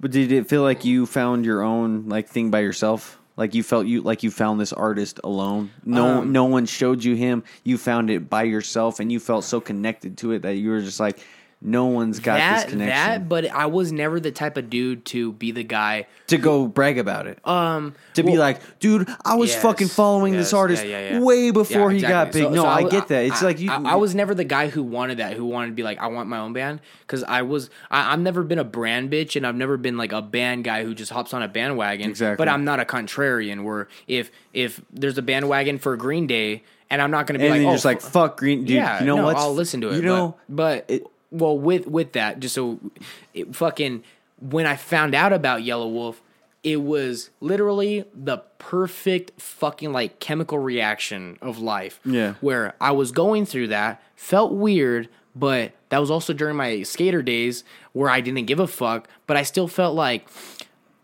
but 0.00 0.10
did 0.10 0.32
it 0.32 0.48
feel 0.48 0.62
like 0.62 0.84
you 0.84 1.06
found 1.06 1.44
your 1.44 1.62
own 1.62 2.08
like 2.08 2.28
thing 2.28 2.50
by 2.50 2.60
yourself? 2.60 3.16
Like 3.36 3.54
you 3.54 3.62
felt 3.62 3.86
you 3.86 4.02
like 4.02 4.24
you 4.24 4.32
found 4.32 4.60
this 4.60 4.72
artist 4.72 5.20
alone. 5.22 5.70
No, 5.84 6.18
Um, 6.22 6.32
no 6.32 6.44
one 6.46 6.66
showed 6.66 7.04
you 7.04 7.14
him. 7.14 7.44
You 7.62 7.78
found 7.78 8.10
it 8.10 8.28
by 8.28 8.42
yourself, 8.44 8.98
and 8.98 9.12
you 9.12 9.20
felt 9.20 9.44
so 9.44 9.60
connected 9.60 10.16
to 10.18 10.32
it 10.32 10.42
that 10.42 10.56
you 10.56 10.70
were 10.70 10.80
just 10.80 10.98
like, 10.98 11.20
no 11.60 11.86
one's 11.86 12.20
got 12.20 12.36
that 12.36 12.54
this 12.66 12.70
connection 12.72 12.88
that, 12.88 13.28
but 13.28 13.46
I 13.50 13.66
was 13.66 13.90
never 13.90 14.20
the 14.20 14.30
type 14.30 14.56
of 14.56 14.70
dude 14.70 15.04
to 15.06 15.32
be 15.32 15.50
the 15.50 15.64
guy. 15.64 16.06
to 16.28 16.38
go 16.38 16.68
brag 16.68 16.98
about 16.98 17.26
it. 17.26 17.44
Um, 17.46 17.94
to 18.14 18.22
be 18.22 18.38
like, 18.38 18.60
dude, 18.78 19.08
I 19.24 19.34
was 19.34 19.50
Yes, 19.50 19.62
fucking 19.62 19.88
following 19.88 20.34
yes, 20.34 20.44
this 20.44 20.52
artist 20.52 20.84
yeah, 20.84 21.00
yeah, 21.00 21.12
yeah. 21.14 21.20
way 21.20 21.50
before 21.50 21.90
Yeah, 21.90 21.96
he 21.96 22.00
got 22.02 22.32
big. 22.32 22.44
So- 22.44 22.50
no, 22.50 22.62
so 22.62 22.68
I, 22.68 22.82
was- 22.82 22.92
get 22.92 23.08
that. 23.08 23.24
It's 23.24 23.42
I- 23.42 23.46
like 23.46 23.58
you. 23.60 23.70
I, 23.72 23.82
I 23.82 23.94
was 23.96 24.14
never 24.14 24.34
the 24.34 24.44
guy 24.44 24.68
who 24.68 24.82
wanted 24.84 25.18
that, 25.18 25.32
who 25.32 25.44
wanted 25.46 25.68
to 25.68 25.72
be 25.74 25.82
like, 25.82 25.98
I 25.98 26.06
want 26.06 26.28
my 26.28 26.38
own 26.38 26.52
band, 26.52 26.80
because 27.00 27.24
I 27.24 27.42
was. 27.42 27.70
I, 27.90 28.12
I've 28.12 28.20
never 28.20 28.44
been 28.44 28.58
a 28.60 28.64
brand 28.64 29.10
bitch, 29.10 29.34
and 29.34 29.46
I've 29.46 29.56
never 29.56 29.76
been 29.76 29.96
like 29.96 30.12
a 30.12 30.22
band 30.22 30.62
guy 30.64 30.84
who 30.84 30.94
just 30.94 31.10
hops 31.10 31.34
on 31.34 31.42
a 31.42 31.48
bandwagon. 31.48 32.10
Exactly. 32.10 32.36
But 32.36 32.48
I'm 32.48 32.64
not 32.64 32.78
a 32.78 32.84
contrarian. 32.84 33.64
Where 33.64 33.88
if 34.06 34.30
if 34.52 34.80
there's 34.92 35.18
a 35.18 35.22
bandwagon 35.22 35.78
for 35.78 35.96
Green 35.96 36.26
Day, 36.28 36.62
and 36.88 37.02
I'm 37.02 37.10
not 37.10 37.26
going 37.26 37.38
to 37.40 37.44
be 37.44 37.50
and 37.50 37.64
like, 37.64 37.68
oh, 37.68 37.74
just 37.74 37.84
like, 37.84 38.00
fuck 38.00 38.36
Green. 38.38 38.60
Dude, 38.60 38.70
yeah, 38.70 39.00
you 39.00 39.06
know 39.06 39.16
no, 39.16 39.24
what? 39.24 39.36
I'll 39.36 39.54
listen 39.54 39.80
to 39.80 39.88
it. 39.90 39.96
You 39.96 40.02
know, 40.02 40.36
but, 40.48 40.86
but 40.88 41.10
well, 41.30 41.58
with 41.58 41.86
with 41.86 42.12
that, 42.12 42.40
just 42.40 42.54
so 42.54 42.78
it 43.34 43.54
fucking 43.54 44.02
when 44.40 44.66
I 44.66 44.76
found 44.76 45.14
out 45.14 45.32
about 45.32 45.60
Yelawolf, 45.60 46.16
it 46.62 46.82
was 46.82 47.30
literally 47.40 48.04
the 48.14 48.38
perfect 48.58 49.40
fucking 49.40 49.92
like 49.92 50.20
chemical 50.20 50.58
reaction 50.58 51.38
of 51.40 51.58
life. 51.58 52.00
Yeah. 52.04 52.34
where 52.40 52.74
I 52.80 52.92
was 52.92 53.12
going 53.12 53.46
through 53.46 53.68
that, 53.68 54.02
felt 54.16 54.52
weird, 54.52 55.08
but 55.34 55.72
that 55.88 55.98
was 55.98 56.10
also 56.10 56.32
during 56.32 56.56
my 56.56 56.82
skater 56.82 57.22
days 57.22 57.64
where 57.92 58.10
I 58.10 58.20
didn't 58.20 58.44
give 58.46 58.60
a 58.60 58.66
fuck, 58.66 59.08
but 59.26 59.36
I 59.36 59.42
still 59.42 59.68
felt 59.68 59.94
like 59.94 60.28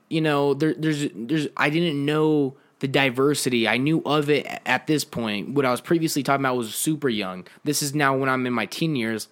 you 0.08 0.20
know, 0.20 0.54
there, 0.54 0.74
there's 0.74 1.08
there's 1.14 1.48
I 1.56 1.70
didn't 1.70 2.04
know 2.04 2.56
the 2.80 2.88
diversity. 2.88 3.66
I 3.66 3.78
knew 3.78 4.02
of 4.04 4.28
it 4.28 4.46
at 4.66 4.86
this 4.86 5.04
point. 5.04 5.50
What 5.50 5.64
I 5.64 5.70
was 5.70 5.80
previously 5.80 6.22
talking 6.22 6.44
about 6.44 6.56
was 6.56 6.74
super 6.74 7.08
young. 7.08 7.46
This 7.64 7.82
is 7.82 7.94
now 7.94 8.16
when 8.16 8.28
I'm 8.28 8.46
in 8.46 8.52
my 8.52 8.66
teen 8.66 8.94
years. 8.96 9.28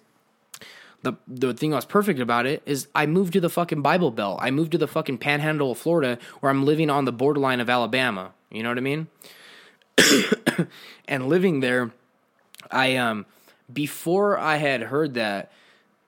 The 1.03 1.13
the 1.27 1.53
thing 1.53 1.69
that 1.71 1.77
was 1.77 1.85
perfect 1.85 2.19
about 2.19 2.45
it 2.45 2.63
is 2.65 2.87
I 2.95 3.05
moved 3.05 3.33
to 3.33 3.41
the 3.41 3.49
fucking 3.49 3.81
Bible 3.81 4.11
Belt. 4.11 4.39
I 4.41 4.51
moved 4.51 4.71
to 4.71 4.77
the 4.77 4.87
fucking 4.87 5.19
panhandle 5.19 5.71
of 5.71 5.77
Florida 5.77 6.17
where 6.39 6.49
I'm 6.49 6.65
living 6.65 6.89
on 6.89 7.05
the 7.05 7.11
borderline 7.11 7.59
of 7.59 7.69
Alabama. 7.69 8.31
You 8.49 8.63
know 8.63 8.69
what 8.69 8.77
I 8.77 8.81
mean? 8.81 9.07
and 11.07 11.27
living 11.27 11.59
there, 11.59 11.91
I 12.71 12.95
um 12.95 13.25
before 13.71 14.37
I 14.37 14.57
had 14.57 14.81
heard 14.81 15.13
that 15.15 15.51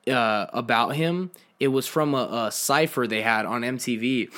uh, 0.08 0.48
about 0.54 0.96
him, 0.96 1.32
it 1.60 1.70
was 1.70 1.88
from 1.88 2.14
a, 2.14 2.48
a 2.48 2.52
cipher 2.52 3.08
they 3.08 3.22
had 3.22 3.46
on 3.46 3.62
MTV, 3.62 4.30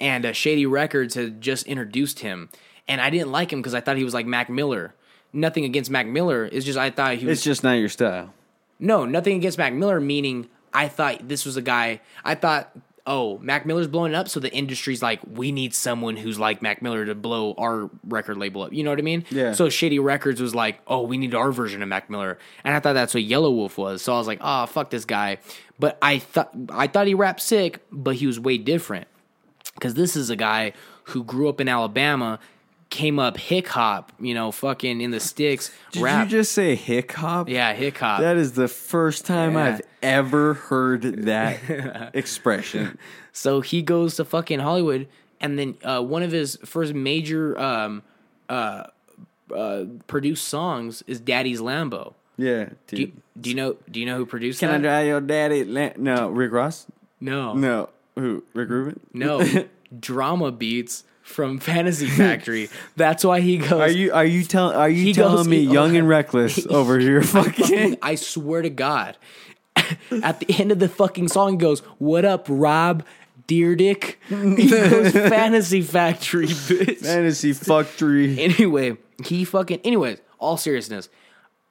and 0.00 0.26
uh, 0.26 0.32
Shady 0.32 0.66
Records 0.66 1.14
had 1.14 1.40
just 1.40 1.66
introduced 1.66 2.20
him, 2.20 2.48
and 2.88 3.00
I 3.00 3.10
didn't 3.10 3.30
like 3.30 3.52
him 3.52 3.60
because 3.60 3.74
I 3.74 3.80
thought 3.80 3.96
he 3.96 4.04
was 4.04 4.14
like 4.14 4.26
Mac 4.26 4.48
Miller. 4.50 4.94
Nothing 5.32 5.64
against 5.64 5.90
Mac 5.90 6.06
Miller. 6.06 6.48
It's 6.50 6.66
just 6.66 6.78
I 6.78 6.90
thought 6.90 7.16
he 7.16 7.26
was 7.26 7.38
it's 7.38 7.44
just 7.44 7.62
not 7.62 7.72
your 7.74 7.88
style. 7.88 8.34
No, 8.82 9.04
nothing 9.04 9.36
against 9.36 9.58
Mac 9.58 9.72
Miller, 9.72 10.00
meaning 10.00 10.48
I 10.74 10.88
thought 10.88 11.28
this 11.28 11.46
was 11.46 11.56
a 11.56 11.62
guy. 11.62 12.00
I 12.24 12.34
thought, 12.34 12.76
oh, 13.06 13.38
Mac 13.38 13.64
Miller's 13.64 13.86
blowing 13.86 14.14
up, 14.14 14.28
so 14.28 14.40
the 14.40 14.52
industry's 14.52 15.02
like, 15.02 15.20
we 15.24 15.52
need 15.52 15.72
someone 15.72 16.16
who's 16.16 16.38
like 16.38 16.62
Mac 16.62 16.82
Miller 16.82 17.04
to 17.06 17.14
blow 17.14 17.54
our 17.58 17.88
record 18.04 18.38
label 18.38 18.62
up. 18.62 18.72
You 18.72 18.82
know 18.82 18.90
what 18.90 18.98
I 18.98 19.02
mean? 19.02 19.24
Yeah. 19.30 19.52
So 19.52 19.68
Shady 19.68 20.00
Records 20.00 20.40
was 20.40 20.52
like, 20.52 20.80
oh, 20.88 21.02
we 21.02 21.16
need 21.16 21.32
our 21.32 21.52
version 21.52 21.80
of 21.82 21.88
Mac 21.88 22.10
Miller, 22.10 22.38
and 22.64 22.74
I 22.74 22.80
thought 22.80 22.94
that's 22.94 23.14
what 23.14 23.22
Yelawolf 23.22 23.76
was. 23.76 24.02
So 24.02 24.14
I 24.14 24.18
was 24.18 24.26
like, 24.26 24.40
oh, 24.40 24.66
fuck 24.66 24.90
this 24.90 25.04
guy. 25.04 25.38
But 25.78 25.96
I 26.02 26.18
thought 26.18 26.52
I 26.70 26.88
thought 26.88 27.06
he 27.06 27.14
rapped 27.14 27.40
sick, 27.40 27.84
but 27.92 28.16
he 28.16 28.26
was 28.26 28.40
way 28.40 28.58
different 28.58 29.06
because 29.74 29.94
this 29.94 30.16
is 30.16 30.28
a 30.28 30.36
guy 30.36 30.72
who 31.04 31.24
grew 31.24 31.48
up 31.48 31.60
in 31.60 31.68
Alabama. 31.68 32.38
Came 32.92 33.18
up 33.18 33.38
hick 33.38 33.68
hop, 33.68 34.12
you 34.20 34.34
know, 34.34 34.52
fucking 34.52 35.00
in 35.00 35.12
the 35.12 35.18
sticks. 35.18 35.72
Did 35.92 36.02
rap, 36.02 36.26
you 36.26 36.30
just 36.30 36.52
say 36.52 36.74
hick 36.74 37.10
hop? 37.12 37.48
yeah, 37.48 37.72
hick 37.72 37.96
hop. 37.96 38.20
That 38.20 38.36
is 38.36 38.52
the 38.52 38.68
first 38.68 39.24
time 39.24 39.54
Yeah. 39.54 39.64
I've 39.64 39.80
ever 40.02 40.52
heard 40.54 41.00
that 41.24 42.10
expression. 42.14 42.98
So 43.32 43.62
he 43.62 43.80
goes 43.80 44.16
to 44.16 44.26
fucking 44.26 44.58
Hollywood, 44.58 45.08
and 45.40 45.58
then 45.58 45.76
uh, 45.82 46.02
one 46.02 46.22
of 46.22 46.32
his 46.32 46.58
first 46.66 46.92
major 46.92 47.58
um, 47.58 48.02
uh, 48.50 48.84
uh, 49.56 49.84
produced 50.06 50.46
songs 50.48 51.02
is 51.06 51.18
"Daddy's 51.18 51.60
Lambo." 51.62 52.12
Yeah, 52.36 52.68
Do 52.88 52.96
you, 53.00 53.12
do 53.40 53.48
you 53.48 53.56
know? 53.56 53.76
Do 53.90 54.00
you 54.00 54.06
know 54.06 54.18
who 54.18 54.26
produced 54.26 54.60
Can 54.60 54.68
I 54.68 54.72
that? 54.72 54.82
drive 54.82 55.06
your 55.06 55.20
daddy? 55.22 55.64
La- 55.64 55.92
no, 55.96 56.28
Rick 56.28 56.52
Ross. 56.52 56.86
no, 57.20 57.54
No, 57.54 57.88
who? 58.16 58.44
Rick 58.52 58.68
Rubin. 58.68 59.00
no. 59.14 59.42
Drama 59.98 60.50
Beats 60.52 61.04
from 61.22 61.58
Fantasy 61.58 62.06
Factory. 62.06 62.68
That's 62.96 63.24
why 63.24 63.40
he 63.40 63.58
goes. 63.58 63.72
Are 63.72 63.90
you 63.90 64.12
are 64.12 64.24
you 64.24 64.44
telling 64.44 64.76
are 64.76 64.88
you 64.88 65.14
telling 65.14 65.36
goes- 65.36 65.48
me 65.48 65.60
young 65.60 65.96
and 65.96 66.08
reckless 66.08 66.66
over 66.70 66.98
here 66.98 67.22
fucking 67.22 67.98
I 68.02 68.14
swear 68.16 68.62
to 68.62 68.70
God. 68.70 69.16
At 70.22 70.40
the 70.40 70.60
end 70.60 70.70
of 70.70 70.78
the 70.78 70.88
fucking 70.88 71.28
song, 71.28 71.52
he 71.52 71.56
goes, 71.56 71.80
"What 71.98 72.24
up, 72.24 72.46
Rob 72.48 73.04
Dyrdek?" 73.48 74.16
He 74.28 74.68
goes, 74.70 75.12
"Fantasy 75.12 75.80
Factory, 75.80 76.46
bitch." 76.46 76.98
fantasy 76.98 77.52
factory? 77.54 78.38
Anyway, 78.38 78.98
he 79.24 79.44
fucking. 79.44 79.80
Anyways, 79.82 80.20
all 80.38 80.56
seriousness, 80.58 81.08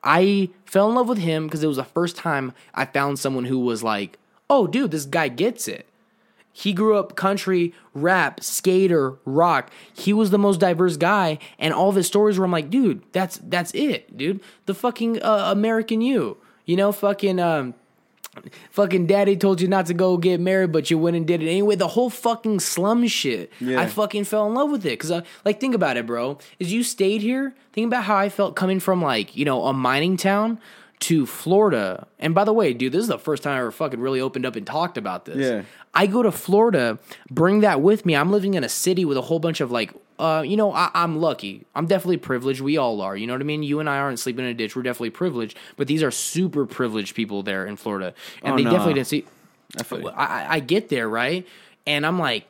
I 0.04 0.50
fell 0.66 0.90
in 0.90 0.96
love 0.96 1.08
with 1.08 1.20
him 1.20 1.46
because 1.46 1.64
it 1.64 1.68
was 1.68 1.78
the 1.78 1.84
first 1.84 2.16
time 2.18 2.54
I 2.74 2.86
found 2.86 3.20
someone 3.20 3.46
who 3.46 3.60
was 3.60 3.84
like, 3.84 4.18
"Oh, 4.50 4.66
dude, 4.66 4.92
this 4.92 5.06
guy 5.06 5.28
gets 5.28 5.68
it." 5.68 5.86
He 6.54 6.74
grew 6.74 6.98
up 6.98 7.16
country, 7.16 7.74
rap, 7.94 8.44
skater, 8.44 9.18
rock. 9.26 9.72
He 9.94 10.14
was 10.14 10.32
the 10.32 10.38
most 10.38 10.60
diverse 10.60 10.98
guy, 10.98 11.40
and 11.58 11.74
all 11.74 11.90
of 11.90 11.96
his 11.96 12.08
stories 12.08 12.38
were 12.38 12.46
I'm 12.46 12.52
like, 12.52 12.70
dude, 12.70 13.04
that's 13.14 13.40
that's 13.44 13.72
it, 13.74 14.16
dude. 14.18 14.42
The 14.66 14.74
fucking 14.74 15.22
uh, 15.24 15.52
American 15.52 16.02
you, 16.02 16.38
you 16.66 16.76
know, 16.76 16.92
fucking 16.92 17.40
um, 17.40 17.74
fucking 18.72 19.08
daddy 19.08 19.36
told 19.36 19.62
you 19.62 19.68
not 19.68 19.86
to 19.88 19.94
go 19.94 20.18
get 20.18 20.40
married, 20.40 20.72
but 20.72 20.92
you 20.92 20.98
went 20.98 21.16
and 21.16 21.26
did 21.26 21.42
it 21.42 21.48
anyway. 21.48 21.76
The 21.76 21.90
whole 21.90 22.10
fucking 22.10 22.60
slum 22.60 23.08
shit. 23.08 23.52
Yeah. 23.60 23.80
I 23.80 23.88
fucking 23.88 24.26
fell 24.26 24.48
in 24.48 24.54
love 24.54 24.72
with 24.72 24.86
it 24.86 25.00
because, 25.00 25.24
like, 25.46 25.60
think 25.60 25.76
about 25.76 25.98
it, 25.98 26.06
bro. 26.06 26.38
Is 26.60 26.72
you 26.74 26.84
stayed 26.84 27.22
here? 27.22 27.56
Think 27.74 27.88
about 27.88 28.04
how 28.04 28.18
I 28.18 28.30
felt 28.30 28.56
coming 28.56 28.80
from 28.80 29.02
like 29.02 29.36
you 29.36 29.46
know 29.46 29.66
a 29.66 29.74
mining 29.74 30.18
town 30.18 30.60
to 31.02 31.26
Florida. 31.26 32.08
And 32.20 32.34
by 32.34 32.44
the 32.44 32.54
way, 32.54 32.74
dude, 32.74 32.92
this 32.94 33.02
is 33.02 33.08
the 33.08 33.18
first 33.20 33.44
time 33.44 33.56
I 33.56 33.60
ever 33.60 33.72
fucking 33.72 34.00
really 34.00 34.22
opened 34.22 34.46
up 34.46 34.56
and 34.56 34.66
talked 34.66 34.98
about 34.98 35.26
this. 35.26 35.38
Yeah. 35.38 35.64
I 35.94 36.08
go 36.08 36.24
to 36.24 36.32
Florida, 36.32 37.00
bring 37.30 37.62
that 37.62 37.82
with 37.82 38.06
me. 38.06 38.16
I'm 38.16 38.32
living 38.32 38.54
in 38.54 38.64
a 38.64 38.70
city 38.70 39.04
with 39.04 39.18
a 39.18 39.22
whole 39.22 39.40
bunch 39.40 39.62
of 39.62 39.72
like, 39.72 39.94
uh, 40.20 40.44
you 40.46 40.56
know, 40.56 40.72
I, 40.72 40.90
I'm 40.94 41.20
lucky. 41.20 41.66
I'm 41.76 41.88
definitely 41.88 42.18
privileged. 42.18 42.62
We 42.62 42.78
all 42.78 43.02
are. 43.02 43.18
You 43.18 43.26
know 43.28 43.34
what 43.34 43.42
I 43.42 43.46
mean? 43.46 43.64
You 43.64 43.80
and 43.80 43.90
I 43.90 43.98
aren't 43.98 44.20
sleeping 44.20 44.46
in 44.46 44.52
a 44.52 44.54
ditch. 44.54 44.76
We're 44.76 44.84
definitely 44.84 45.10
privileged. 45.10 45.58
But 45.78 45.88
these 45.88 46.04
are 46.04 46.12
super 46.12 46.66
privileged 46.68 47.16
people 47.16 47.42
there 47.44 47.66
in 47.66 47.76
Florida, 47.76 48.14
and 48.44 48.54
Oh, 48.54 48.58
they 48.58 48.64
no. 48.64 48.70
definitely 48.72 48.94
didn't 48.96 49.08
see. 49.08 49.26
I, 49.80 50.06
I- 50.16 50.48
I 50.56 50.60
get 50.60 50.90
there 50.90 51.10
right, 51.10 51.48
and 51.88 52.06
I'm 52.06 52.20
like, 52.20 52.46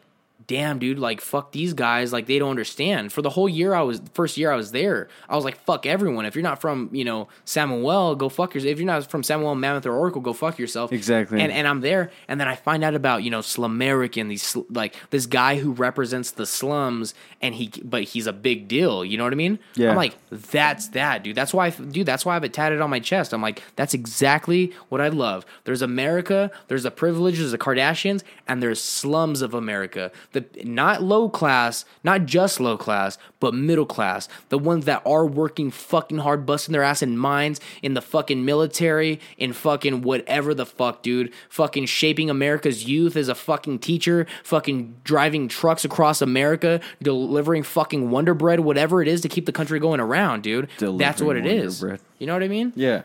damn, 0.52 0.80
dude, 0.80 1.00
like 1.00 1.22
fuck 1.22 1.54
these 1.54 1.74
guys, 1.74 2.12
like 2.12 2.26
they 2.26 2.38
don't 2.38 2.50
understand. 2.50 3.14
For 3.14 3.22
the 3.22 3.30
whole 3.30 3.48
year 3.48 3.74
I 3.74 3.82
was, 3.82 4.02
first 4.14 4.38
year 4.38 4.52
I 4.52 4.58
was 4.58 4.72
there, 4.72 5.08
I 5.30 5.36
was 5.38 5.46
like, 5.46 5.58
fuck 5.64 5.86
everyone. 5.86 6.26
If 6.26 6.36
you're 6.36 6.44
not 6.44 6.60
from, 6.60 6.90
you 6.92 7.06
know, 7.06 7.30
Samuel, 7.46 8.16
go 8.16 8.28
fuck 8.28 8.54
yourself. 8.54 8.72
If 8.72 8.78
you're 8.78 8.86
not 8.86 9.10
from 9.10 9.24
Samuel, 9.24 9.56
Mammoth, 9.56 9.86
or 9.86 9.94
Oracle, 9.94 10.20
go 10.22 10.34
fuck 10.34 10.60
yourself. 10.60 10.92
Exactly. 10.92 11.40
And 11.40 11.54
and 11.54 11.68
I'm 11.68 11.80
there, 11.80 12.12
and 12.28 12.40
then 12.40 12.50
I 12.50 12.56
find 12.56 12.84
out 12.84 12.96
about 12.96 13.24
you 13.24 13.32
know 13.32 13.40
Slumerican 13.40 14.22
and 14.22 14.32
these 14.32 14.58
like 14.70 14.96
this 15.10 15.26
guy 15.26 15.58
who 15.58 15.72
represents 15.72 16.32
the 16.32 16.46
slums, 16.46 17.14
and 17.42 17.56
he 17.56 17.72
but 17.84 18.04
he's 18.04 18.28
a 18.28 18.34
big 18.34 18.68
deal. 18.68 19.06
You 19.06 19.18
know 19.18 19.24
what 19.24 19.34
I 19.34 19.38
mean? 19.38 19.58
Yeah. 19.76 19.92
I'm 19.92 19.96
like, 19.96 20.18
that's 20.30 20.90
that, 20.90 21.24
dude. 21.24 21.36
That's 21.36 21.54
why, 21.54 21.68
I, 21.68 21.70
dude. 21.70 22.06
That's 22.06 22.26
why 22.26 22.34
I 22.34 22.36
have 22.36 22.44
it 22.44 22.54
tatted 22.54 22.82
on 22.82 22.90
my 22.90 23.00
chest. 23.00 23.34
I'm 23.34 23.42
like, 23.42 23.64
that's 23.76 23.94
exactly 23.94 24.74
what 24.90 25.00
I 25.00 25.08
love. 25.08 25.46
There's 25.64 25.82
America. 25.82 26.52
There's 26.68 26.84
the 26.84 26.92
privileged. 26.92 27.40
There's 27.40 27.52
the 27.52 27.58
Kardashians, 27.58 28.24
and 28.48 28.62
there's 28.62 28.82
slums 28.82 29.42
of 29.42 29.54
America. 29.54 30.12
The 30.34 30.41
not 30.64 31.02
low 31.04 31.30
class, 31.30 31.86
not 32.04 32.26
just 32.26 32.60
low 32.60 32.78
class, 32.78 33.18
but 33.40 33.54
middle 33.54 33.86
class. 33.86 34.28
The 34.50 34.58
ones 34.58 34.86
that 34.86 35.02
are 35.06 35.26
working 35.26 35.72
fucking 35.72 36.20
hard, 36.20 36.46
busting 36.46 36.74
their 36.74 36.84
ass 36.84 37.02
in 37.02 37.18
mines, 37.18 37.60
in 37.82 37.94
the 37.94 38.02
fucking 38.02 38.44
military, 38.46 39.20
in 39.38 39.54
fucking 39.54 40.02
whatever 40.02 40.54
the 40.54 40.66
fuck, 40.66 41.02
dude. 41.04 41.34
Fucking 41.50 41.86
shaping 41.86 42.30
America's 42.30 42.86
youth 42.88 43.16
as 43.16 43.28
a 43.28 43.36
fucking 43.36 43.80
teacher. 43.80 44.28
Fucking 44.44 44.96
driving 45.04 45.48
trucks 45.48 45.84
across 45.86 46.22
America, 46.22 46.80
delivering 47.02 47.64
fucking 47.64 48.10
Wonder 48.12 48.34
Bread, 48.34 48.62
whatever 48.62 49.02
it 49.02 49.08
is 49.08 49.22
to 49.22 49.30
keep 49.30 49.46
the 49.46 49.52
country 49.52 49.80
going 49.80 50.00
around, 50.00 50.44
dude. 50.44 50.70
That's 50.80 51.22
what 51.22 51.36
it 51.38 51.42
Delivering 51.42 51.46
Wonder 51.46 51.66
is. 51.68 51.80
Bread. 51.80 52.02
You 52.20 52.28
know 52.28 52.34
what 52.34 52.44
I 52.44 52.48
mean? 52.48 52.74
Yeah. 52.76 53.02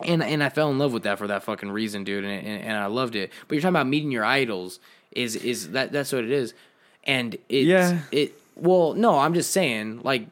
and 0.00 0.22
and 0.22 0.42
I 0.42 0.48
fell 0.48 0.70
in 0.70 0.78
love 0.78 0.92
with 0.92 1.04
that 1.04 1.18
for 1.18 1.26
that 1.28 1.44
fucking 1.44 1.70
reason, 1.70 2.02
dude, 2.04 2.24
and, 2.24 2.46
and 2.46 2.62
and 2.64 2.76
I 2.76 2.86
loved 2.86 3.14
it. 3.14 3.30
But 3.46 3.54
you're 3.54 3.62
talking 3.62 3.76
about 3.76 3.86
meeting 3.86 4.10
your 4.10 4.24
idols 4.24 4.80
is 5.12 5.36
is 5.36 5.70
that 5.70 5.92
that's 5.92 6.12
what 6.12 6.24
it 6.24 6.32
is, 6.32 6.52
and 7.04 7.34
it's 7.48 7.66
Yeah. 7.66 8.00
it. 8.12 8.34
Well, 8.56 8.94
no, 8.94 9.18
I'm 9.18 9.34
just 9.34 9.50
saying, 9.50 10.00
like, 10.04 10.26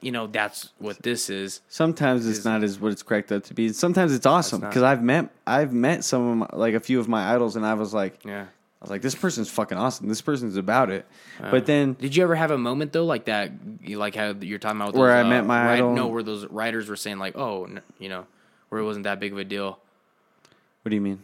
you 0.00 0.12
know, 0.12 0.26
that's 0.26 0.70
what 0.78 1.02
this 1.02 1.30
is. 1.30 1.60
Sometimes 1.68 2.26
it's 2.26 2.44
not 2.44 2.62
as 2.62 2.78
what 2.78 2.92
it's 2.92 3.02
cracked 3.02 3.32
up 3.32 3.44
to 3.44 3.54
be. 3.54 3.70
Sometimes 3.72 4.14
it's 4.14 4.26
awesome 4.26 4.60
because 4.60 4.82
I've 4.82 5.02
met 5.02 5.30
I've 5.46 5.72
met 5.72 6.04
some 6.04 6.28
of 6.28 6.36
my, 6.52 6.58
like 6.58 6.74
a 6.74 6.80
few 6.80 7.00
of 7.00 7.08
my 7.08 7.34
idols, 7.34 7.56
and 7.56 7.64
I 7.66 7.74
was 7.74 7.92
like, 7.94 8.24
Yeah. 8.24 8.42
I 8.42 8.84
was 8.84 8.90
like, 8.90 9.00
this 9.00 9.14
person's 9.14 9.48
fucking 9.48 9.78
awesome. 9.78 10.06
This 10.06 10.20
person's 10.20 10.58
about 10.58 10.90
it. 10.90 11.06
but 11.40 11.64
then 11.64 11.94
Did 11.94 12.14
you 12.14 12.22
ever 12.22 12.34
have 12.34 12.50
a 12.50 12.58
moment 12.58 12.92
though, 12.92 13.06
like 13.06 13.24
that, 13.24 13.52
you- 13.82 13.96
like 13.98 14.14
how 14.14 14.34
you're 14.38 14.58
talking 14.58 14.80
about 14.80 14.94
Where 14.94 15.16
those, 15.16 15.24
I 15.26 15.28
met 15.28 15.40
uh, 15.40 15.44
my 15.44 15.64
write- 15.64 15.74
idol? 15.78 15.94
No, 15.94 16.08
where 16.08 16.22
those 16.22 16.44
writers 16.46 16.88
were 16.88 16.94
saying 16.96 17.18
like, 17.18 17.36
oh, 17.36 17.66
you 17.98 18.10
know, 18.10 18.26
where 18.68 18.80
it 18.80 18.84
wasn't 18.84 19.04
that 19.04 19.18
big 19.18 19.32
of 19.32 19.38
a 19.38 19.44
deal. 19.44 19.78
what 20.82 20.90
do 20.90 20.94
you 20.94 21.00
mean? 21.00 21.22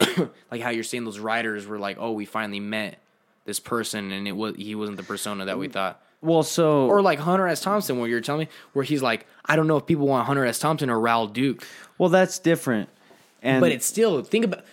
Like 0.50 0.62
how 0.62 0.70
you're 0.70 0.84
saying 0.84 1.04
those 1.04 1.18
writers 1.18 1.66
were 1.66 1.78
like, 1.78 1.98
oh, 2.00 2.12
we 2.12 2.24
finally 2.24 2.60
met 2.60 2.98
this 3.46 3.60
person, 3.60 4.12
and 4.12 4.28
it 4.28 4.32
was 4.32 4.56
he 4.56 4.74
wasn't 4.74 4.98
the 4.98 5.02
persona 5.02 5.46
that 5.46 5.58
we 5.58 5.68
thought. 5.68 6.02
Well, 6.20 6.42
so 6.42 6.86
or 6.86 7.00
like 7.00 7.18
Hunter 7.20 7.46
S. 7.46 7.60
Thompson, 7.60 7.98
where 7.98 8.08
you're 8.08 8.20
telling 8.20 8.46
me 8.46 8.48
where 8.72 8.84
he's 8.84 9.02
like, 9.02 9.26
I 9.44 9.56
don't 9.56 9.66
know 9.66 9.76
if 9.76 9.86
people 9.86 10.06
want 10.06 10.26
Hunter 10.26 10.44
S. 10.44 10.58
Thompson 10.58 10.90
or 10.90 11.00
Raoul 11.00 11.28
Duke, 11.28 11.66
well, 11.98 12.08
that's 12.08 12.38
different. 12.38 12.88
And 13.42 13.60
but 13.60 13.70
it's 13.70 13.86
still 13.86 14.22
think 14.22 14.44
about, 14.44 14.64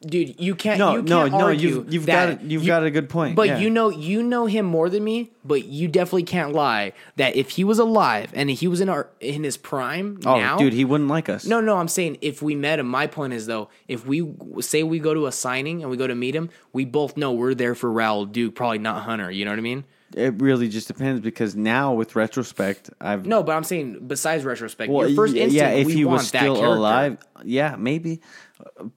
dude. 0.00 0.40
You 0.40 0.54
can't. 0.54 0.78
no, 0.78 0.96
you 0.96 1.02
no, 1.02 1.22
can't 1.22 1.32
no. 1.32 1.40
argue 1.40 1.68
You've 1.68 1.92
you've 1.92 2.06
got 2.06 2.28
a, 2.28 2.38
you've 2.42 2.62
you- 2.62 2.66
got 2.66 2.84
a 2.84 2.90
good 2.90 3.08
point. 3.08 3.36
But 3.36 3.48
yeah. 3.48 3.58
you 3.58 3.70
know, 3.70 3.88
you 3.88 4.22
know 4.22 4.46
him 4.46 4.66
more 4.66 4.88
than 4.88 5.04
me. 5.04 5.30
But 5.44 5.66
you 5.66 5.86
definitely 5.86 6.24
can't 6.24 6.52
lie 6.52 6.92
that 7.16 7.36
if 7.36 7.50
he 7.50 7.62
was 7.62 7.78
alive 7.78 8.32
and 8.34 8.50
he 8.50 8.66
was 8.66 8.80
in 8.80 8.88
our 8.88 9.08
in 9.20 9.44
his 9.44 9.56
prime 9.56 10.18
oh, 10.26 10.38
now, 10.38 10.58
dude, 10.58 10.72
he 10.72 10.84
wouldn't 10.84 11.08
like 11.08 11.28
us. 11.28 11.46
No, 11.46 11.60
no, 11.60 11.76
I'm 11.76 11.88
saying 11.88 12.18
if 12.20 12.42
we 12.42 12.56
met 12.56 12.80
him, 12.80 12.88
my 12.88 13.06
point 13.06 13.32
is 13.32 13.46
though, 13.46 13.68
if 13.86 14.06
we 14.06 14.34
say 14.60 14.82
we 14.82 14.98
go 14.98 15.14
to 15.14 15.26
a 15.26 15.32
signing 15.32 15.82
and 15.82 15.90
we 15.90 15.96
go 15.96 16.06
to 16.06 16.14
meet 16.14 16.34
him, 16.34 16.50
we 16.72 16.84
both 16.84 17.16
know 17.16 17.32
we're 17.32 17.54
there 17.54 17.74
for 17.74 17.92
Raoul 17.92 18.26
Duke, 18.26 18.56
probably 18.56 18.78
not 18.78 19.02
Hunter. 19.02 19.30
You 19.30 19.44
know 19.44 19.52
what 19.52 19.58
I 19.58 19.62
mean? 19.62 19.84
it 20.14 20.40
really 20.40 20.68
just 20.68 20.88
depends 20.88 21.20
because 21.20 21.56
now 21.56 21.92
with 21.92 22.14
retrospect, 22.14 22.90
I've 23.00 23.26
No, 23.26 23.42
but 23.42 23.56
I'm 23.56 23.64
saying 23.64 24.06
besides 24.06 24.44
retrospect, 24.44 24.90
Well, 24.90 25.08
your 25.08 25.16
first 25.16 25.34
instinct, 25.34 25.54
yeah, 25.54 25.70
if 25.70 25.88
he 25.88 26.04
was 26.04 26.28
still 26.28 26.64
alive, 26.64 27.18
yeah, 27.44 27.76
maybe. 27.76 28.20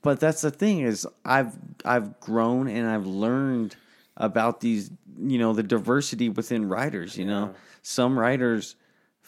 But 0.01 0.19
that's 0.19 0.41
the 0.41 0.51
thing 0.51 0.79
is, 0.81 1.05
I've 1.25 1.53
I've 1.83 2.19
grown 2.19 2.67
and 2.67 2.87
I've 2.89 3.05
learned 3.05 3.75
about 4.17 4.61
these, 4.61 4.89
you 5.21 5.37
know, 5.37 5.53
the 5.53 5.63
diversity 5.63 6.29
within 6.29 6.69
writers. 6.69 7.17
You 7.17 7.25
know, 7.25 7.53
some 7.81 8.17
writers 8.17 8.75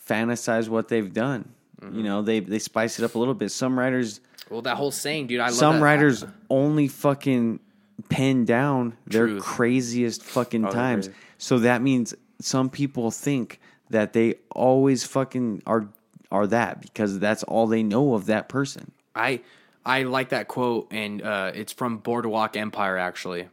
fantasize 0.08 0.70
what 0.70 0.88
they've 0.88 1.14
done. 1.14 1.52
Mm-hmm. 1.82 1.98
You 1.98 2.04
know, 2.04 2.22
they 2.22 2.40
they 2.40 2.60
spice 2.60 3.00
it 3.00 3.06
up 3.06 3.16
a 3.16 3.20
little 3.20 3.34
bit. 3.34 3.52
Some 3.52 3.78
writers, 3.78 4.22
Well, 4.50 4.62
that 4.62 4.78
whole 4.78 4.92
saying, 4.92 5.28
dude, 5.28 5.40
I 5.42 5.46
love 5.48 5.54
some 5.54 5.76
that. 5.78 5.82
writers 5.84 6.26
only 6.50 6.88
fucking 6.88 7.60
pen 8.10 8.46
down 8.46 8.98
their 9.08 9.28
Truth. 9.28 9.44
craziest 9.44 10.24
fucking 10.24 10.64
times. 10.70 11.10
So 11.38 11.60
that 11.60 11.82
means 11.82 12.14
some 12.40 12.70
people 12.70 13.12
think 13.12 13.60
that 13.90 14.14
they 14.14 14.36
always 14.52 15.04
fucking 15.04 15.64
are 15.66 15.88
are 16.32 16.48
that 16.48 16.82
because 16.82 17.20
that's 17.20 17.44
all 17.44 17.68
they 17.68 17.84
know 17.84 18.14
of 18.14 18.28
that 18.28 18.48
person. 18.48 18.92
I 19.16 19.42
I 19.86 20.04
like 20.04 20.30
that 20.30 20.48
quote, 20.48 20.88
and 20.92 21.22
uh, 21.22 21.52
it's 21.54 21.74
from 21.74 21.98
Boardwalk 21.98 22.56
Empire. 22.56 22.98
Actually, 22.98 23.50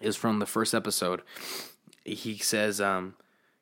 is 0.00 0.16
from 0.16 0.38
the 0.38 0.46
first 0.46 0.74
episode. 0.74 1.22
He 2.04 2.38
says, 2.38 2.80
um, 2.80 3.14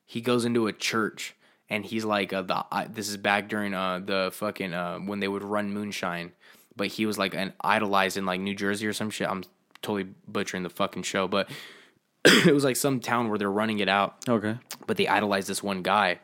he 0.04 0.20
goes 0.20 0.44
into 0.44 0.66
a 0.66 0.72
church, 0.72 1.34
and 1.68 1.84
he's 1.84 2.04
like, 2.04 2.32
uh, 2.32 2.42
the 2.42 2.64
I, 2.70 2.84
this 2.86 3.08
is 3.08 3.16
back 3.16 3.48
during 3.48 3.74
uh, 3.74 4.00
the 4.04 4.30
fucking 4.32 4.74
uh, 4.74 4.98
when 4.98 5.20
they 5.20 5.28
would 5.28 5.42
run 5.44 5.72
moonshine, 5.72 6.32
but 6.76 6.88
he 6.88 7.06
was 7.06 7.18
like 7.18 7.34
an 7.34 7.52
idolized 7.62 8.16
in 8.16 8.26
like 8.26 8.40
New 8.40 8.54
Jersey 8.54 8.86
or 8.86 8.92
some 8.92 9.10
shit. 9.10 9.28
I'm 9.28 9.44
totally 9.82 10.08
butchering 10.26 10.62
the 10.62 10.70
fucking 10.70 11.04
show, 11.04 11.26
but 11.28 11.48
it 12.24 12.52
was 12.54 12.64
like 12.64 12.76
some 12.76 13.00
town 13.00 13.28
where 13.28 13.38
they're 13.38 13.50
running 13.50 13.78
it 13.78 13.88
out 13.88 14.16
Okay. 14.28 14.56
but 14.86 14.96
they 14.96 15.06
idolize 15.08 15.46
this 15.46 15.62
one 15.62 15.82
guy. 15.82 16.18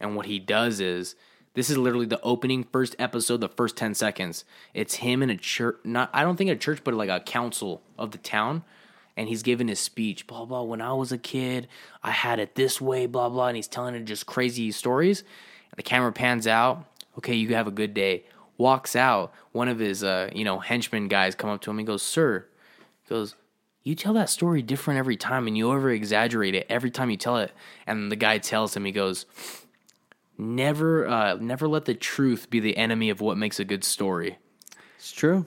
And 0.00 0.16
what 0.16 0.26
he 0.26 0.38
does 0.38 0.80
is 0.80 1.14
this 1.54 1.70
is 1.70 1.78
literally 1.78 2.06
the 2.06 2.20
opening 2.22 2.64
first 2.64 2.96
episode, 2.98 3.40
the 3.40 3.48
first 3.48 3.76
10 3.76 3.94
seconds. 3.94 4.44
It's 4.74 4.96
him 4.96 5.22
in 5.22 5.30
a 5.30 5.36
church, 5.36 5.76
not, 5.84 6.10
I 6.12 6.22
don't 6.22 6.36
think 6.36 6.50
a 6.50 6.56
church, 6.56 6.80
but 6.84 6.94
like 6.94 7.08
a 7.08 7.20
council 7.20 7.82
of 7.98 8.10
the 8.10 8.18
town. 8.18 8.64
And 9.16 9.28
he's 9.28 9.44
giving 9.44 9.68
his 9.68 9.78
speech, 9.78 10.26
blah, 10.26 10.44
blah. 10.44 10.62
When 10.62 10.80
I 10.80 10.92
was 10.92 11.12
a 11.12 11.18
kid, 11.18 11.68
I 12.02 12.10
had 12.10 12.40
it 12.40 12.56
this 12.56 12.80
way, 12.80 13.06
blah, 13.06 13.28
blah. 13.28 13.46
And 13.46 13.56
he's 13.56 13.68
telling 13.68 13.94
it 13.94 14.04
just 14.04 14.26
crazy 14.26 14.72
stories. 14.72 15.20
And 15.20 15.76
the 15.76 15.84
camera 15.84 16.12
pans 16.12 16.48
out. 16.48 16.84
Okay, 17.18 17.34
you 17.36 17.54
have 17.54 17.68
a 17.68 17.70
good 17.70 17.94
day. 17.94 18.24
Walks 18.58 18.96
out. 18.96 19.32
One 19.52 19.68
of 19.68 19.78
his, 19.78 20.02
uh, 20.02 20.30
you 20.34 20.44
know, 20.44 20.58
henchmen 20.58 21.06
guys 21.06 21.36
come 21.36 21.48
up 21.48 21.60
to 21.60 21.70
him. 21.70 21.78
He 21.78 21.84
goes, 21.84 22.02
Sir, 22.02 22.46
he 23.04 23.08
goes, 23.08 23.36
you 23.84 23.94
tell 23.94 24.14
that 24.14 24.30
story 24.30 24.62
different 24.62 24.98
every 24.98 25.16
time 25.16 25.46
and 25.46 25.56
you 25.56 25.70
over 25.70 25.90
exaggerate 25.90 26.54
it 26.54 26.66
every 26.70 26.90
time 26.90 27.10
you 27.10 27.18
tell 27.18 27.36
it. 27.36 27.52
And 27.86 28.10
the 28.10 28.16
guy 28.16 28.38
tells 28.38 28.74
him, 28.74 28.86
he 28.86 28.92
goes, 28.92 29.26
Never 30.36 31.06
uh 31.06 31.34
never 31.40 31.68
let 31.68 31.84
the 31.84 31.94
truth 31.94 32.50
be 32.50 32.60
the 32.60 32.76
enemy 32.76 33.10
of 33.10 33.20
what 33.20 33.36
makes 33.38 33.60
a 33.60 33.64
good 33.64 33.84
story. 33.84 34.38
It's 34.96 35.12
true. 35.12 35.46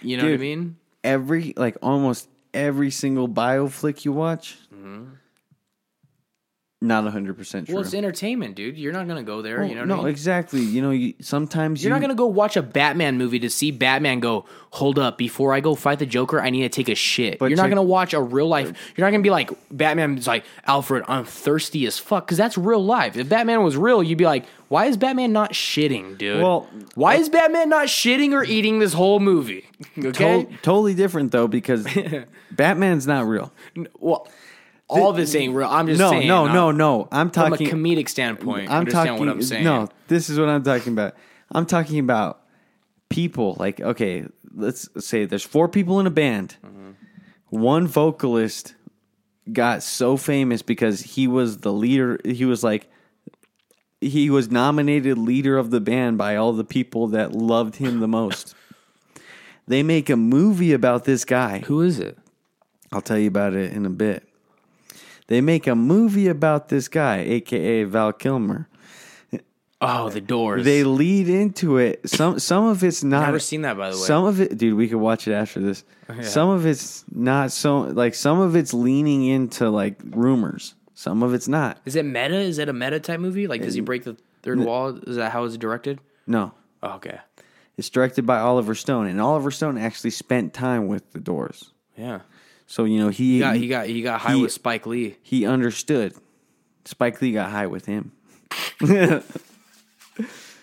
You 0.00 0.16
know 0.16 0.24
what 0.24 0.34
I 0.34 0.36
mean? 0.36 0.76
Every 1.02 1.54
like 1.56 1.76
almost 1.82 2.28
every 2.54 2.90
single 2.90 3.28
bio 3.28 3.68
flick 3.68 4.04
you 4.04 4.12
watch, 4.12 4.56
Mm-hmm. 4.74 5.04
Not 6.82 7.06
hundred 7.06 7.36
percent 7.36 7.66
true. 7.66 7.76
Well, 7.76 7.84
it's 7.84 7.94
entertainment, 7.94 8.56
dude. 8.56 8.76
You're 8.76 8.92
not 8.92 9.06
gonna 9.06 9.22
go 9.22 9.40
there. 9.40 9.62
you 9.64 9.74
know 9.74 9.82
what 9.82 9.88
no, 9.88 9.94
I 9.94 9.98
mean? 9.98 10.08
exactly. 10.08 10.60
You 10.60 10.82
know, 10.82 10.90
you, 10.90 11.14
sometimes 11.20 11.82
You're 11.82 11.90
you, 11.90 11.94
not 11.94 12.00
gonna 12.00 12.14
go 12.14 12.26
watch 12.26 12.56
a 12.56 12.62
Batman 12.62 13.16
movie 13.18 13.38
to 13.40 13.50
see 13.50 13.70
Batman 13.70 14.20
go. 14.20 14.44
Hold 14.70 14.98
up, 14.98 15.18
before 15.18 15.52
I 15.52 15.60
go 15.60 15.74
fight 15.74 15.98
the 15.98 16.06
Joker, 16.06 16.40
I 16.40 16.48
need 16.50 16.62
to 16.62 16.68
take 16.70 16.88
a 16.88 16.94
shit. 16.94 17.38
But 17.38 17.50
you're 17.50 17.56
not 17.58 17.68
gonna 17.68 17.82
watch 17.82 18.14
a 18.14 18.20
real 18.22 18.48
life. 18.48 18.66
You're 18.96 19.06
not 19.06 19.10
gonna 19.10 19.22
be 19.22 19.30
like 19.30 19.50
Batman's 19.70 20.26
like 20.26 20.44
Alfred. 20.66 21.04
I'm 21.08 21.24
thirsty 21.24 21.86
as 21.86 21.98
fuck 21.98 22.26
because 22.26 22.38
that's 22.38 22.56
real 22.58 22.84
life. 22.84 23.16
If 23.16 23.28
Batman 23.28 23.62
was 23.62 23.76
real, 23.76 24.02
you'd 24.02 24.18
be 24.18 24.24
like, 24.24 24.46
why 24.68 24.86
is 24.86 24.96
Batman 24.96 25.32
not 25.32 25.52
shitting, 25.52 26.16
dude? 26.16 26.42
Well, 26.42 26.68
why 26.94 27.16
is 27.16 27.28
Batman 27.28 27.68
not 27.68 27.88
shitting 27.88 28.32
or 28.32 28.42
eating 28.42 28.78
this 28.78 28.94
whole 28.94 29.20
movie? 29.20 29.66
Okay, 29.98 30.44
To- 30.44 30.56
totally 30.62 30.94
different 30.94 31.32
though 31.32 31.46
because 31.48 31.86
Batman's 32.50 33.06
not 33.06 33.26
real. 33.26 33.52
well, 34.00 34.26
all 34.92 35.12
this 35.12 35.34
ain't 35.34 35.54
real. 35.54 35.68
I'm 35.68 35.86
just 35.86 35.98
No, 35.98 36.10
saying. 36.10 36.26
no, 36.28 36.46
uh, 36.46 36.52
no, 36.52 36.70
no. 36.70 37.08
I'm 37.10 37.30
talking 37.30 37.68
From 37.68 37.80
a 37.80 37.82
comedic 37.82 38.08
standpoint, 38.08 38.70
I'm 38.70 38.78
understand 38.80 39.08
talking. 39.08 39.26
what 39.26 39.32
I'm 39.32 39.42
saying. 39.42 39.64
No, 39.64 39.88
this 40.08 40.28
is 40.30 40.38
what 40.38 40.48
I'm 40.48 40.62
talking 40.62 40.92
about. 40.92 41.14
I'm 41.50 41.66
talking 41.66 41.98
about 41.98 42.42
people. 43.08 43.56
Like, 43.58 43.80
okay, 43.80 44.26
let's 44.54 44.88
say 45.04 45.24
there's 45.24 45.42
four 45.42 45.68
people 45.68 46.00
in 46.00 46.06
a 46.06 46.10
band. 46.10 46.56
One 47.50 47.86
vocalist 47.86 48.74
got 49.52 49.82
so 49.82 50.16
famous 50.16 50.62
because 50.62 51.00
he 51.02 51.26
was 51.28 51.58
the 51.58 51.72
leader. 51.72 52.18
He 52.24 52.44
was 52.44 52.64
like, 52.64 52.88
he 54.00 54.30
was 54.30 54.50
nominated 54.50 55.18
leader 55.18 55.58
of 55.58 55.70
the 55.70 55.80
band 55.80 56.16
by 56.18 56.36
all 56.36 56.52
the 56.52 56.64
people 56.64 57.08
that 57.08 57.32
loved 57.32 57.76
him 57.76 58.00
the 58.00 58.08
most. 58.08 58.54
they 59.68 59.82
make 59.82 60.08
a 60.10 60.16
movie 60.16 60.72
about 60.72 61.04
this 61.04 61.24
guy. 61.24 61.58
Who 61.66 61.82
is 61.82 61.98
it? 61.98 62.16
I'll 62.90 63.02
tell 63.02 63.18
you 63.18 63.28
about 63.28 63.54
it 63.54 63.72
in 63.72 63.84
a 63.86 63.90
bit. 63.90 64.26
They 65.32 65.40
make 65.40 65.66
a 65.66 65.74
movie 65.74 66.28
about 66.28 66.68
this 66.68 66.88
guy, 66.88 67.20
aka 67.20 67.84
Val 67.84 68.12
Kilmer. 68.12 68.68
Oh, 69.80 70.10
the 70.10 70.20
Doors. 70.20 70.62
They 70.62 70.84
lead 70.84 71.26
into 71.26 71.78
it. 71.78 72.06
Some 72.06 72.38
some 72.38 72.66
of 72.66 72.84
it's 72.84 73.02
not. 73.02 73.22
Never 73.24 73.38
seen 73.38 73.62
that, 73.62 73.78
by 73.78 73.88
the 73.88 73.96
way. 73.96 74.02
Some 74.02 74.26
of 74.26 74.42
it, 74.42 74.58
dude. 74.58 74.76
We 74.76 74.88
could 74.88 74.98
watch 74.98 75.26
it 75.26 75.32
after 75.32 75.58
this. 75.58 75.84
Some 76.20 76.50
of 76.50 76.66
it's 76.66 77.06
not 77.10 77.50
so 77.50 77.78
like. 77.78 78.14
Some 78.14 78.40
of 78.40 78.56
it's 78.56 78.74
leaning 78.74 79.24
into 79.24 79.70
like 79.70 79.98
rumors. 80.04 80.74
Some 80.92 81.22
of 81.22 81.32
it's 81.32 81.48
not. 81.48 81.80
Is 81.86 81.96
it 81.96 82.04
meta? 82.04 82.36
Is 82.36 82.58
it 82.58 82.68
a 82.68 82.74
meta 82.74 83.00
type 83.00 83.18
movie? 83.18 83.46
Like, 83.46 83.62
does 83.62 83.72
he 83.72 83.80
uh, 83.80 83.84
break 83.84 84.04
the 84.04 84.18
third 84.42 84.58
wall? 84.60 84.88
Is 85.06 85.16
that 85.16 85.32
how 85.32 85.44
it's 85.44 85.56
directed? 85.56 85.98
No, 86.26 86.52
Oh, 86.82 86.96
okay. 86.96 87.20
it's 87.78 87.88
directed 87.88 88.26
by 88.26 88.38
Oliver 88.38 88.74
Stone, 88.74 89.06
and 89.06 89.18
Oliver 89.18 89.50
Stone 89.50 89.78
actually 89.78 90.10
spent 90.10 90.52
time 90.52 90.88
with 90.88 91.10
the 91.12 91.20
Doors. 91.20 91.72
Yeah. 91.96 92.20
So 92.72 92.84
you 92.84 92.98
know 93.00 93.10
he 93.10 93.34
He 93.34 93.38
got 93.38 93.56
he 93.56 93.68
got 93.68 93.86
he 93.86 94.00
got 94.00 94.18
high 94.22 94.34
he- 94.34 94.40
with 94.40 94.50
Spike 94.50 94.86
Lee. 94.86 95.16
he 95.22 95.44
understood. 95.44 96.14
Spike 96.86 97.20
Lee 97.20 97.30
got 97.32 97.50
high 97.50 97.66
with 97.66 97.84
him. 97.84 98.12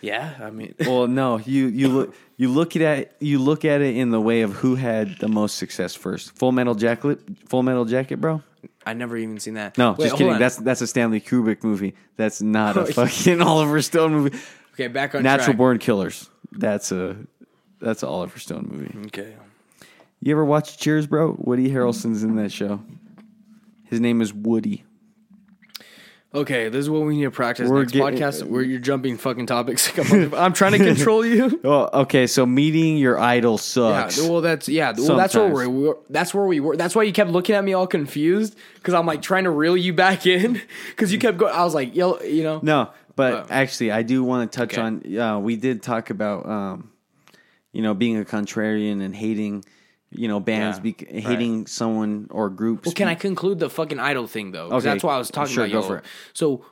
Yeah, 0.01 0.33
I 0.41 0.49
mean, 0.49 0.73
Well, 0.79 1.07
no, 1.07 1.37
you 1.39 1.67
you 1.67 1.87
look 1.89 2.15
you 2.37 2.49
look 2.49 2.75
at 2.75 2.81
it 2.81 3.15
you 3.19 3.37
look 3.37 3.63
at 3.63 3.81
it 3.81 3.95
in 3.97 4.09
the 4.09 4.19
way 4.19 4.41
of 4.41 4.53
who 4.53 4.73
had 4.75 5.17
the 5.19 5.27
most 5.27 5.57
success 5.57 5.93
first. 5.93 6.35
Full 6.37 6.51
Metal 6.51 6.73
Jacket, 6.73 7.19
Full 7.47 7.61
Metal 7.63 7.85
Jacket, 7.85 8.19
bro. 8.21 8.41
I 8.87 8.93
never 8.93 9.15
even 9.17 9.39
seen 9.39 9.53
that. 9.55 9.77
No, 9.77 9.91
Wait, 9.91 10.05
just 10.05 10.15
kidding. 10.17 10.33
on. 10.33 10.39
That's 10.39 10.55
that's 10.55 10.81
a 10.81 10.87
Stanley 10.87 11.19
Kubrick 11.21 11.63
movie. 11.63 11.93
That's 12.15 12.41
not 12.41 12.75
a 12.77 12.85
fucking 12.93 13.41
Oliver 13.41 13.81
Stone 13.83 14.13
movie. 14.13 14.39
okay. 14.73 14.87
Back 14.87 15.13
on 15.15 15.21
Natural 15.21 15.45
track. 15.47 15.57
Born 15.57 15.77
Killers. 15.79 16.29
That's 16.53 16.91
a 16.91 17.17
that's 17.81 18.01
an 18.01 18.09
Oliver 18.09 18.39
Stone 18.39 18.67
movie. 18.71 18.97
Okay. 19.07 19.35
You 20.21 20.31
ever 20.33 20.43
watch 20.45 20.77
Cheers, 20.77 21.07
bro? 21.07 21.35
Woody 21.39 21.69
Harrelson's 21.69 22.23
in 22.23 22.35
that 22.35 22.51
show. 22.51 22.81
His 23.85 23.99
name 23.99 24.21
is 24.21 24.33
Woody. 24.33 24.83
Okay, 26.31 26.69
this 26.69 26.81
is 26.81 26.89
what 26.91 27.01
we 27.01 27.17
need 27.17 27.23
to 27.23 27.31
practice 27.31 27.67
We're 27.67 27.79
next 27.79 27.93
getting- 27.93 28.19
podcast. 28.19 28.43
Where 28.43 28.61
you're 28.61 28.79
jumping 28.79 29.17
fucking 29.17 29.47
topics. 29.47 29.87
Come 29.91 30.11
on, 30.11 30.33
I'm 30.39 30.53
trying 30.53 30.73
to 30.73 30.77
control 30.77 31.25
you. 31.25 31.59
Oh, 31.63 32.01
okay. 32.01 32.27
So 32.27 32.45
meeting 32.45 32.97
your 32.97 33.17
idol 33.19 33.53
Yeah, 33.53 33.57
sucks. 33.57 34.21
well, 34.21 34.41
that's 34.41 34.69
yeah. 34.69 34.93
Well, 34.95 35.17
that's 35.17 35.33
where 35.33 35.47
Sometimes. 35.49 35.69
we 35.69 35.87
were. 35.87 35.97
That's 36.09 36.33
where 36.33 36.45
we 36.45 36.59
were. 36.59 36.75
That's 36.77 36.93
why 36.95 37.03
you 37.03 37.13
kept 37.13 37.31
looking 37.31 37.55
at 37.55 37.63
me 37.63 37.73
all 37.73 37.87
confused 37.87 38.55
because 38.75 38.93
I'm 38.93 39.07
like 39.07 39.23
trying 39.23 39.45
to 39.45 39.49
reel 39.49 39.75
you 39.75 39.91
back 39.93 40.27
in 40.27 40.61
because 40.89 41.11
you 41.11 41.17
kept 41.17 41.37
going. 41.39 41.53
I 41.53 41.63
was 41.63 41.73
like, 41.73 41.95
yo, 41.95 42.19
you 42.21 42.43
know, 42.43 42.59
No, 42.61 42.91
but 43.15 43.49
actually, 43.49 43.91
I 43.91 44.03
do 44.03 44.23
want 44.23 44.51
to 44.51 44.55
touch 44.55 44.73
okay. 44.77 44.81
on. 44.81 45.17
Uh, 45.17 45.39
we 45.39 45.55
did 45.55 45.81
talk 45.81 46.11
about, 46.11 46.45
um, 46.47 46.91
you 47.71 47.81
know, 47.81 47.95
being 47.95 48.19
a 48.19 48.23
contrarian 48.23 49.01
and 49.03 49.15
hating, 49.15 49.65
you 50.11 50.27
know, 50.27 50.39
bands, 50.39 50.77
Yeah, 50.77 50.91
be, 50.91 51.21
hating 51.21 51.67
someone 51.67 52.27
or 52.31 52.49
groups. 52.49 52.85
Well, 52.85 52.93
can 52.95 53.07
I 53.07 53.15
conclude 53.15 53.59
the 53.59 53.69
fucking 53.69 53.99
idol 53.99 54.25
thing 54.27 54.51
though? 54.51 54.69
'Cause 54.69 54.83
Okay, 54.85 54.91
that's 54.93 55.03
why 55.03 55.15
I 55.15 55.17
was 55.19 55.29
talking 55.29 55.53
sure, 55.53 55.65
about. 55.65 55.71
go 55.73 55.87
for 55.87 55.97
it. 55.97 56.05
So, 56.33 56.65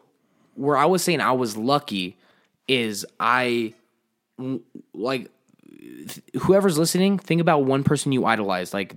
where 0.55 0.75
I 0.77 0.85
was 0.85 1.03
saying 1.03 1.21
I 1.21 1.33
was 1.33 1.55
lucky 1.55 2.17
is 2.67 3.05
I 3.19 3.73
like 4.93 5.29
whoever's 6.41 6.77
listening. 6.77 7.17
Think 7.19 7.41
about 7.41 7.63
one 7.65 7.83
person 7.83 8.11
you 8.11 8.25
idolize. 8.25 8.73
Like 8.73 8.95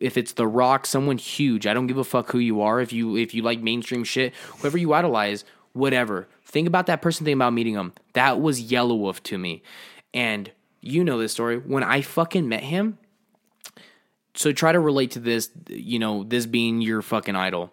if 0.00 0.16
it's 0.16 0.32
The 0.32 0.46
Rock, 0.46 0.86
someone 0.86 1.18
huge. 1.18 1.66
I 1.66 1.74
don't 1.74 1.86
give 1.86 1.98
a 1.98 2.04
fuck 2.04 2.30
who 2.30 2.38
you 2.38 2.60
are. 2.60 2.80
If 2.80 2.92
you 2.92 3.16
if 3.16 3.34
you 3.34 3.42
like 3.42 3.60
mainstream 3.60 4.04
shit, 4.04 4.34
whoever 4.60 4.78
you 4.78 4.92
idolize, 4.92 5.44
whatever. 5.72 6.28
Think 6.44 6.66
about 6.66 6.86
that 6.86 7.02
person. 7.02 7.24
Think 7.24 7.36
about 7.36 7.52
meeting 7.52 7.74
them. 7.74 7.92
That 8.14 8.40
was 8.40 8.62
Yelawolf 8.62 9.22
to 9.24 9.38
me, 9.38 9.62
and 10.14 10.50
you 10.80 11.04
know 11.04 11.18
this 11.18 11.32
story. 11.32 11.58
When 11.58 11.82
I 11.84 12.00
fucking 12.02 12.48
met 12.48 12.64
him, 12.64 12.98
so 14.34 14.52
try 14.52 14.72
to 14.72 14.80
relate 14.80 15.12
to 15.12 15.20
this, 15.20 15.50
you 15.68 15.98
know, 15.98 16.24
this 16.24 16.46
being 16.46 16.80
your 16.80 17.02
fucking 17.02 17.36
idol. 17.36 17.72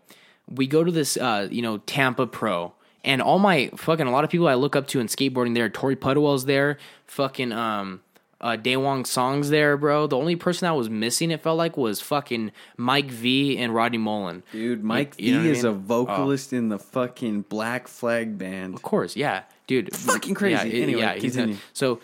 We 0.49 0.67
go 0.67 0.83
to 0.83 0.91
this, 0.91 1.17
uh, 1.17 1.47
you 1.51 1.61
know, 1.61 1.77
Tampa 1.79 2.25
Pro, 2.27 2.73
and 3.03 3.21
all 3.21 3.39
my 3.39 3.69
fucking 3.75 4.07
a 4.07 4.11
lot 4.11 4.23
of 4.23 4.29
people 4.29 4.47
I 4.47 4.53
look 4.55 4.75
up 4.75 4.87
to 4.87 4.99
in 4.99 5.07
skateboarding 5.07 5.53
there. 5.53 5.69
Torey 5.69 5.95
Pudwill's 5.95 6.45
there, 6.45 6.77
fucking 7.05 7.51
um, 7.51 8.01
uh, 8.39 8.55
Daewon 8.57 9.05
Song's 9.05 9.49
there, 9.49 9.75
bro. 9.77 10.07
The 10.07 10.15
only 10.17 10.35
person 10.37 10.65
that 10.67 10.75
was 10.75 10.89
missing, 10.89 11.31
it 11.31 11.41
felt 11.41 11.57
like, 11.57 11.75
was 11.75 11.99
fucking 12.01 12.51
Mike 12.77 13.11
V 13.11 13.57
and 13.57 13.73
Rodney 13.75 13.97
Mullen. 13.97 14.43
dude, 14.51 14.83
Mike 14.83 15.15
You 15.17 15.33
know 15.33 15.41
V 15.41 15.47
what 15.49 15.55
I 15.55 15.57
is 15.57 15.63
mean? 15.65 15.73
a 15.73 15.75
vocalist 15.75 16.53
in 16.53 16.69
the 16.69 16.79
fucking 16.79 17.41
Black 17.49 17.87
Flag 17.87 18.37
band. 18.37 18.73
Of 18.75 18.83
course, 18.83 19.15
yeah, 19.17 19.43
dude, 19.67 19.93
Fucking 19.95 20.33
crazy. 20.35 20.69
Yeah, 20.69 20.83
Anyway, 20.83 21.01
yeah, 21.01 21.13
he's 21.15 21.33
continue. 21.33 21.55
not- 21.55 21.63
so, 21.73 21.99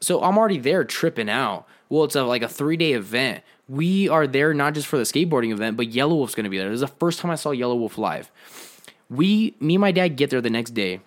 so 0.00 0.20
I'm 0.22 0.36
already 0.36 0.58
there 0.58 0.84
tripping 0.84 1.30
out. 1.30 1.66
Well, 1.90 2.04
it's 2.04 2.16
a, 2.16 2.24
like 2.24 2.42
a 2.42 2.48
three 2.48 2.76
day 2.76 2.92
event. 2.94 3.44
We 3.68 4.08
are 4.08 4.26
there 4.26 4.52
not 4.52 4.74
just 4.74 4.86
for 4.86 4.98
the 4.98 5.04
skateboarding 5.04 5.52
event, 5.52 5.76
but 5.76 5.90
Yelawolf's 5.90 6.34
going 6.34 6.44
to 6.44 6.50
be 6.50 6.58
there. 6.58 6.68
This 6.68 6.76
is 6.76 6.80
the 6.80 6.86
first 6.88 7.20
time 7.20 7.30
I 7.30 7.36
saw 7.36 7.50
Yelawolf 7.50 7.96
live. 7.96 8.30
We, 9.08 9.54
me 9.60 9.74
and 9.74 9.80
my 9.80 9.92
dad 9.92 10.16
get 10.16 10.30
there 10.30 10.40
the 10.40 10.50
next 10.50 10.70
day, 10.72 11.00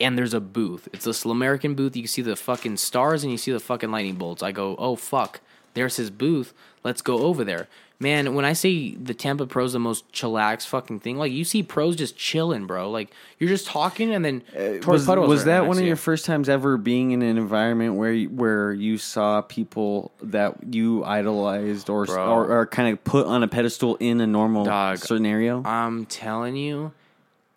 and 0.00 0.16
there's 0.16 0.34
a 0.34 0.40
booth. 0.40 0.88
It's 0.92 1.04
this 1.04 1.24
American 1.24 1.74
booth. 1.74 1.94
You 1.94 2.02
can 2.02 2.08
see 2.08 2.22
the 2.22 2.36
fucking 2.36 2.78
stars 2.78 3.22
and 3.22 3.30
you 3.30 3.38
see 3.38 3.52
the 3.52 3.60
fucking 3.60 3.90
lightning 3.90 4.16
bolts. 4.16 4.42
I 4.42 4.52
go, 4.52 4.76
oh 4.78 4.96
fuck, 4.96 5.40
there's 5.74 5.96
his 5.96 6.10
booth. 6.10 6.52
Let's 6.82 7.02
go 7.02 7.18
over 7.20 7.44
there. 7.44 7.68
Man, 8.02 8.34
when 8.34 8.46
I 8.46 8.54
say 8.54 8.94
the 8.94 9.12
Tampa 9.12 9.46
Pro's 9.46 9.74
the 9.74 9.78
most 9.78 10.10
chillax 10.10 10.66
fucking 10.66 11.00
thing, 11.00 11.18
like 11.18 11.32
you 11.32 11.44
see 11.44 11.62
pros 11.62 11.96
just 11.96 12.16
chilling, 12.16 12.66
bro. 12.66 12.90
Like 12.90 13.12
you're 13.38 13.50
just 13.50 13.66
talking 13.66 14.14
and 14.14 14.24
then 14.24 14.42
Uh, 14.56 14.78
Was, 14.90 15.06
was 15.06 15.44
that 15.44 15.66
one 15.66 15.76
of 15.76 15.82
you. 15.82 15.88
your 15.88 15.96
first 15.96 16.24
times 16.24 16.48
ever 16.48 16.78
being 16.78 17.10
in 17.10 17.20
an 17.20 17.36
environment 17.36 17.96
where 17.96 18.12
you, 18.12 18.30
where 18.30 18.72
you 18.72 18.96
saw 18.96 19.42
people 19.42 20.12
that 20.22 20.54
you 20.74 21.04
idolized 21.04 21.90
or 21.90 22.06
Bro. 22.06 22.26
or, 22.32 22.60
or 22.60 22.66
kind 22.66 22.90
of 22.90 23.04
put 23.04 23.26
on 23.26 23.42
a 23.42 23.48
pedestal 23.48 23.96
in 23.96 24.22
a 24.22 24.26
normal 24.26 24.64
Dog. 24.64 24.96
scenario? 24.96 25.62
I'm 25.66 26.06
telling 26.06 26.56
you, 26.56 26.92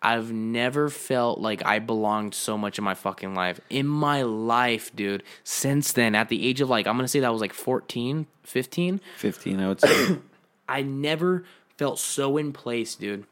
I've 0.02 0.30
never 0.30 0.90
felt 0.90 1.40
like 1.40 1.64
I 1.64 1.78
belonged 1.78 2.34
so 2.34 2.58
much 2.58 2.76
in 2.76 2.84
my 2.84 2.92
fucking 2.92 3.34
life. 3.34 3.62
In 3.70 3.86
my 3.86 4.20
life, 4.20 4.94
dude. 4.94 5.22
Since 5.42 5.92
then, 5.92 6.14
at 6.14 6.28
the 6.28 6.46
age 6.46 6.60
of 6.60 6.68
like, 6.68 6.86
I'm 6.86 6.96
going 6.96 7.04
to 7.04 7.08
say 7.08 7.20
that 7.20 7.32
was 7.32 7.40
like 7.40 7.54
14, 7.54 8.26
15. 8.42 9.00
Fifteen, 9.16 9.60
I 9.60 9.68
would 9.68 9.80
say. 9.80 10.18
I 10.68 10.82
never 10.82 11.44
felt 11.76 11.98
so 11.98 12.36
in 12.36 12.52
place, 12.52 12.94
dude. 12.94 13.24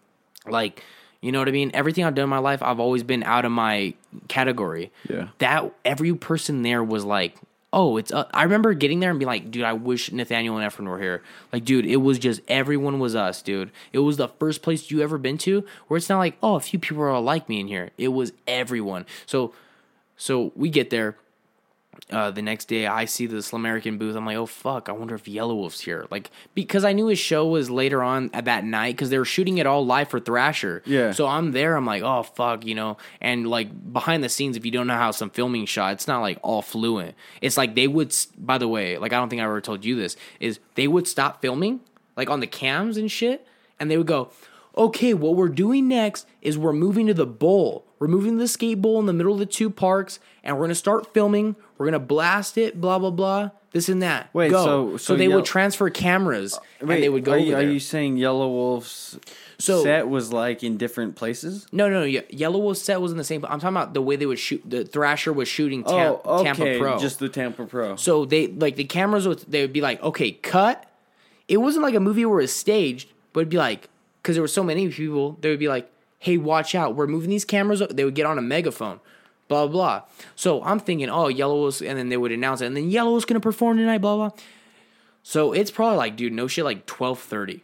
Like, 0.47 0.83
you 1.21 1.33
know 1.33 1.39
what 1.39 1.49
I 1.49 1.53
mean? 1.53 1.71
Everything 1.73 2.05
I've 2.05 2.15
done 2.15 2.25
in 2.25 2.31
my 2.31 2.39
life, 2.39 2.63
I've 2.63 2.81
always 2.81 3.03
been 3.03 3.23
out 3.23 3.45
of 3.45 3.53
my 3.53 3.95
category. 4.29 4.91
Yeah. 5.09 5.29
That 5.39 5.73
every 5.85 6.15
person 6.15 6.63
there 6.63 6.83
was 6.83 7.05
like, 7.05 7.37
oh, 7.73 7.97
it's. 7.97 8.13
Uh, 8.13 8.29
I 8.35 8.43
remember 8.43 8.75
getting 8.75 9.01
there 9.01 9.11
and 9.11 9.19
being 9.19 9.29
like, 9.29 9.51
dude, 9.51 9.63
I 9.63 9.73
wish 9.73 10.11
Nathaniel 10.11 10.59
and 10.59 10.71
Efren 10.71 10.87
were 10.89 10.99
here. 10.99 11.23
Like, 11.53 11.65
dude, 11.65 11.87
it 11.87 11.97
was 11.97 12.19
just 12.19 12.41
everyone 12.49 12.99
was 12.99 13.15
us, 13.15 13.41
dude. 13.41 13.71
It 13.93 14.01
was 14.01 14.17
the 14.17 14.29
first 14.29 14.63
place 14.63 14.91
you 14.91 15.01
ever 15.01 15.17
been 15.17 15.39
to 15.39 15.65
where 15.87 15.97
it's 15.97 16.09
not 16.09 16.19
like, 16.19 16.37
oh, 16.43 16.57
a 16.57 16.61
few 16.61 16.79
people 16.79 17.03
are 17.03 17.21
like 17.21 17.49
me 17.49 17.61
in 17.61 17.69
here. 17.69 17.91
It 17.97 18.09
was 18.09 18.33
everyone. 18.47 19.07
So, 19.27 19.55
so 20.17 20.53
we 20.57 20.71
get 20.71 20.91
there 20.91 21.17
uh, 22.11 22.31
the 22.31 22.43
next 22.43 22.67
day 22.67 22.87
I 22.87 23.05
see 23.07 23.27
this 23.27 23.53
American 23.53 23.97
booth. 23.99 24.17
I'm 24.17 24.27
like, 24.27 24.37
oh 24.37 24.47
fuck, 24.47 24.89
I 24.89 24.93
wonder 24.93 25.15
if 25.15 25.25
Yelawolf's 25.25 25.81
here. 25.81 26.07
Like 26.11 26.31
because 26.55 26.85
I 26.85 26.93
knew 26.93 27.07
his 27.07 27.19
show 27.19 27.47
was 27.47 27.71
later 27.71 28.03
on 28.03 28.31
at 28.33 28.45
that 28.47 28.65
night 28.65 28.97
because 28.97 29.11
they 29.11 29.19
were 29.19 29.25
shooting 29.25 29.59
it 29.59 29.67
all 29.67 29.85
live 29.87 30.09
for 30.09 30.21
Thrasher. 30.21 30.83
Yeah. 30.85 31.13
So 31.13 31.27
I'm 31.27 31.53
there. 31.53 31.77
I'm 31.77 31.87
like, 31.87 32.03
oh 32.03 32.23
fuck, 32.23 32.67
you 32.67 32.75
know. 32.75 32.97
And 33.21 33.47
like 33.47 33.93
behind 33.93 34.23
the 34.25 34.29
scenes, 34.29 34.57
if 34.57 34.65
you 34.65 34.71
don't 34.73 34.87
know 34.87 34.97
how 34.97 35.11
some 35.11 35.31
filming 35.31 35.67
shot, 35.67 35.95
it's 35.95 36.09
not 36.09 36.21
like 36.21 36.39
all 36.43 36.63
fluent. 36.63 37.15
It's 37.41 37.57
like 37.57 37.75
they 37.75 37.89
would. 37.89 38.15
By 38.37 38.59
the 38.59 38.69
way, 38.69 38.99
like 38.99 39.13
I 39.13 39.17
don't 39.17 39.29
think 39.29 39.41
I 39.41 39.45
ever 39.45 39.61
told 39.61 39.85
you 39.85 39.97
this. 39.97 40.17
Is 40.41 40.59
they 40.75 40.89
would 40.89 41.07
stop 41.09 41.41
filming 41.41 41.81
like 42.17 42.29
on 42.29 42.41
the 42.41 42.47
cams 42.47 42.97
and 42.97 43.11
shit, 43.11 43.47
and 43.81 43.91
they 43.91 43.97
would 43.97 44.07
go. 44.07 44.31
okay, 44.77 45.13
what 45.15 45.37
we're 45.37 45.49
doing 45.49 45.87
next 45.89 46.27
is 46.41 46.57
we're 46.59 46.73
moving 46.73 47.07
to 47.07 47.15
the 47.15 47.27
bowl. 47.27 47.85
We're 47.99 48.09
moving 48.09 48.33
to 48.33 48.39
the 48.39 48.49
skate 48.49 48.81
bowl 48.83 48.99
in 49.01 49.07
the 49.07 49.13
middle 49.13 49.35
of 49.35 49.39
the 49.39 49.47
two 49.47 49.71
parks, 49.71 50.19
and 50.43 50.57
we're 50.57 50.65
gonna 50.65 50.75
start 50.75 51.13
filming. 51.15 51.57
We're 51.79 51.87
gonna 51.87 51.99
blast 51.99 52.59
it, 52.59 52.81
blah 52.81 52.99
blah 52.99 53.11
blah, 53.11 53.51
this 53.73 53.89
and 53.89 54.03
that. 54.03 54.29
Wait, 54.33 54.51
Go. 54.51 54.65
so- 54.65 54.97
so 54.99 55.17
they 55.17 55.27
Yell- 55.27 55.37
would 55.39 55.45
transfer 55.45 55.91
cameras 55.91 56.59
Wait, 56.81 56.95
and 56.95 57.03
they 57.03 57.09
would 57.09 57.25
go 57.25 57.33
Are 57.33 57.37
over 57.37 57.45
you, 57.45 57.57
are 57.57 57.63
you 57.63 57.81
saying 57.81 58.17
Yelawolf's 58.19 59.19
So- 59.59 59.83
set 59.83 60.09
was 60.09 60.33
like 60.33 60.63
in 60.63 60.77
different 60.77 61.17
places? 61.17 61.67
no, 61.73 61.89
no, 61.89 62.01
no. 62.01 62.05
Ye- 62.05 62.21
Yelawolf 62.33 62.77
set 62.77 63.01
was 63.01 63.13
in 63.13 63.19
the 63.19 63.25
same. 63.25 63.45
I'm 63.45 63.59
talking 63.61 63.77
about 63.77 63.95
the 63.95 64.03
way 64.03 64.17
they 64.17 64.27
would 64.27 64.39
shoot. 64.39 64.63
The 64.69 64.85
Thrasher 64.85 65.33
was 65.33 65.49
shooting 65.49 65.83
Tam- 65.85 66.17
oh, 66.25 66.41
okay, 66.41 66.53
Tampa 66.53 66.79
Pro. 66.79 66.99
just 66.99 67.19
the 67.19 67.29
Tampa 67.29 67.65
Pro. 67.67 67.97
So 67.97 68.25
they 68.25 68.47
like 68.49 68.77
the 68.77 68.85
cameras 68.85 69.27
would 69.27 69.41
they 69.49 69.63
would 69.63 69.73
be 69.73 69.81
like, 69.81 70.03
okay, 70.03 70.33
cut. 70.33 70.87
It 71.49 71.57
wasn't 71.59 71.83
like 71.83 71.95
a 71.95 72.01
movie 72.01 72.25
where 72.25 72.41
it's 72.41 72.53
staged, 72.53 73.09
but 73.33 73.41
it'd 73.41 73.51
be 73.51 73.59
like 73.59 73.89
because 74.23 74.37
there 74.37 74.43
were 74.43 74.49
so 74.49 74.63
many 74.63 74.89
people, 74.89 75.37
they 75.41 75.51
would 75.51 75.59
be 75.59 75.69
like, 75.69 75.91
hey, 76.19 76.37
watch 76.37 76.75
out, 76.77 76.95
we're 76.95 77.09
moving 77.09 77.31
these 77.31 77.45
cameras. 77.45 77.83
They 77.91 78.05
would 78.05 78.15
get 78.15 78.27
on 78.27 78.39
a 78.39 78.43
megaphone, 78.43 79.01
blah 79.53 79.67
blah. 79.67 79.99
blah. 79.99 80.03
So 80.35 80.63
I'm 80.65 80.81
thinking, 80.81 81.09
oh, 81.11 81.29
Yellow 81.29 81.63
was, 81.65 81.83
and 81.83 81.99
then 81.99 82.09
they 82.09 82.17
would 82.17 82.33
announce 82.33 82.61
it, 82.61 82.67
and 82.67 82.77
then 82.77 82.91
Yellow 82.91 83.13
was 83.15 83.25
gonna 83.25 83.41
perform 83.41 83.77
tonight, 83.77 83.99
blah 83.99 84.17
blah. 84.17 84.31
So 85.23 85.53
it's 85.53 85.71
probably 85.71 85.99
like, 85.99 86.17
dude, 86.17 86.33
no 86.33 86.47
shit, 86.49 86.65
like 86.65 86.87
twelve 86.87 87.19
thirty. 87.19 87.63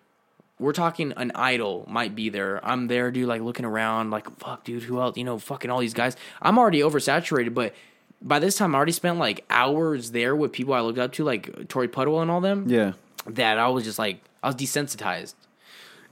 We're 0.60 0.73
talking 0.73 1.12
an 1.16 1.31
idol 1.36 1.85
might 1.89 2.16
be 2.16 2.31
there. 2.31 2.60
I'm 2.66 2.89
there, 2.89 3.10
dude, 3.12 3.28
like 3.28 3.43
looking 3.43 3.65
around, 3.65 4.10
like 4.10 4.28
fuck, 4.39 4.65
dude, 4.65 4.82
who 4.82 5.01
else? 5.01 5.16
You 5.16 5.24
know, 5.24 5.39
fucking 5.39 5.70
all 5.70 5.78
these 5.81 5.94
guys. 5.94 6.16
I'm 6.43 6.59
already 6.59 6.81
oversaturated, 6.81 7.55
but 7.55 7.74
by 8.20 8.39
this 8.40 8.56
time, 8.56 8.74
I 8.74 8.77
already 8.78 8.93
spent 8.93 9.19
like 9.19 9.44
hours 9.51 10.10
there 10.10 10.35
with 10.35 10.52
people 10.52 10.74
I 10.74 10.81
looked 10.81 10.98
up 10.98 11.12
to, 11.12 11.24
like 11.24 11.47
Torey 11.69 11.89
Pudwill 11.89 12.23
and 12.23 12.31
all 12.31 12.40
them. 12.40 12.65
yeah. 12.69 12.93
That 13.27 13.59
I 13.59 13.69
was 13.69 13.85
just 13.85 13.98
like, 13.98 14.23
I 14.43 14.47
was 14.48 14.56
desensitized. 14.56 15.35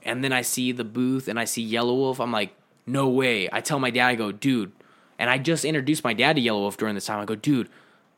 And 0.03 0.23
then 0.23 0.33
I 0.33 0.43
see 0.43 0.71
the 0.71 0.85
booth 0.85 1.29
and 1.29 1.41
I 1.41 1.45
see 1.47 1.69
Yelawolf. 1.69 2.21
I'm 2.23 2.31
like, 2.31 2.55
no 2.87 3.09
way. 3.09 3.49
I 3.51 3.61
tell 3.61 3.81
my 3.81 3.91
dad, 3.91 4.07
I 4.07 4.15
go, 4.15 4.31
dude. 4.33 4.71
And 5.19 5.31
I 5.31 5.39
just 5.39 5.65
introduced 5.65 6.05
my 6.05 6.13
dad 6.13 6.37
to 6.37 6.43
Yelawolf 6.43 6.77
during 6.77 6.95
this 6.95 7.07
time. 7.07 7.21
I 7.21 7.25
go, 7.25 7.35
dude, 7.35 7.69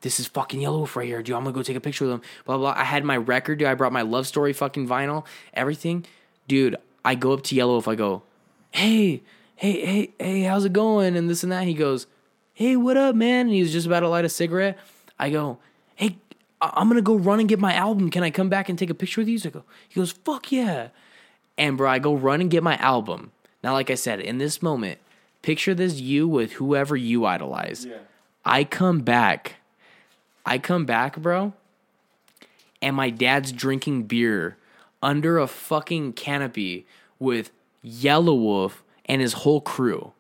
this 0.01 0.21
is 0.21 0.27
fucking 0.27 0.61
Yelawolf 0.61 0.95
right 0.97 1.07
here, 1.07 1.23
dude. 1.23 1.37
I'm 1.37 1.45
gonna 1.45 1.55
go 1.55 1.63
take 1.63 1.77
a 1.77 1.81
picture 1.81 2.05
with 2.05 2.15
him. 2.15 2.23
Blah 2.45 2.57
blah. 2.57 2.73
blah. 2.73 2.81
I 2.81 2.85
had 2.85 3.05
my 3.05 3.17
record, 3.17 3.59
dude. 3.59 3.69
I 3.69 3.75
brought 3.75 3.93
my 3.93 4.03
love 4.03 4.27
story 4.27 4.53
fucking 4.53 4.87
vinyl, 4.89 5.25
everything, 5.55 6.05
dude. 6.47 6.77
I 7.05 7.15
go 7.15 7.33
up 7.33 7.43
to 7.45 7.55
Yelawolf. 7.55 7.89
I 7.89 7.95
go, 7.95 8.23
hey, 8.71 9.23
hey, 9.57 9.87
hey, 9.87 10.13
hey, 10.19 10.43
how's 10.43 10.65
it 10.65 10.73
going? 10.73 11.17
And 11.17 11.29
this 11.29 11.43
and 11.43 11.53
that. 11.53 11.65
He 11.65 11.75
goes, 11.75 12.07
hey, 12.55 12.77
what 12.77 12.97
up, 12.97 13.15
man? 13.15 13.47
And 13.47 13.55
he 13.55 13.63
was 13.63 13.73
just 13.73 13.87
about 13.87 14.01
to 14.01 14.09
light 14.09 14.25
a 14.25 14.29
cigarette. 14.29 14.79
I 15.19 15.31
go, 15.31 15.59
hey, 15.95 16.19
I'm 16.61 16.89
gonna 16.89 17.03
go 17.03 17.17
run 17.17 17.41
and 17.41 17.49
get 17.49 17.59
my 17.59 17.75
album. 17.75 18.11
Can 18.11 18.23
I 18.23 18.31
come 18.31 18.49
back 18.49 18.69
and 18.69 18.79
take 18.79 18.91
a 18.91 18.95
picture 18.95 19.21
with 19.21 19.29
you? 19.29 19.39
So 19.39 19.49
I 19.49 19.53
go, 19.53 19.65
he 19.89 20.01
goes, 20.01 20.13
fuck 20.13 20.53
yeah. 20.53 20.89
And 21.57 21.77
bro, 21.77 21.91
I 21.91 21.99
go 21.99 22.15
run 22.15 22.41
and 22.41 22.51
get 22.51 22.63
my 22.63 22.77
album. 22.77 23.33
Now, 23.63 23.73
like 23.73 23.91
I 23.91 23.95
said, 23.97 24.21
in 24.21 24.39
this 24.39 24.63
moment, 24.63 25.01
picture 25.49 25.75
this 25.75 25.99
you 25.99 26.29
with 26.29 26.53
whoever 26.53 26.95
you 26.95 27.25
idolize. 27.25 27.87
I 28.45 28.65
come 28.65 29.01
back. 29.01 29.55
I 30.45 30.59
come 30.59 30.85
back, 30.85 31.17
bro, 31.17 31.55
and 32.83 32.95
my 32.95 33.09
dad's 33.09 33.51
drinking 33.51 34.03
beer 34.03 34.59
under 35.03 35.39
a 35.39 35.47
fucking 35.47 36.13
canopy 36.13 36.87
with 37.19 37.51
Yelawolf 37.83 38.83
and 39.07 39.23
his 39.23 39.33
whole 39.33 39.63
crew. 39.63 40.13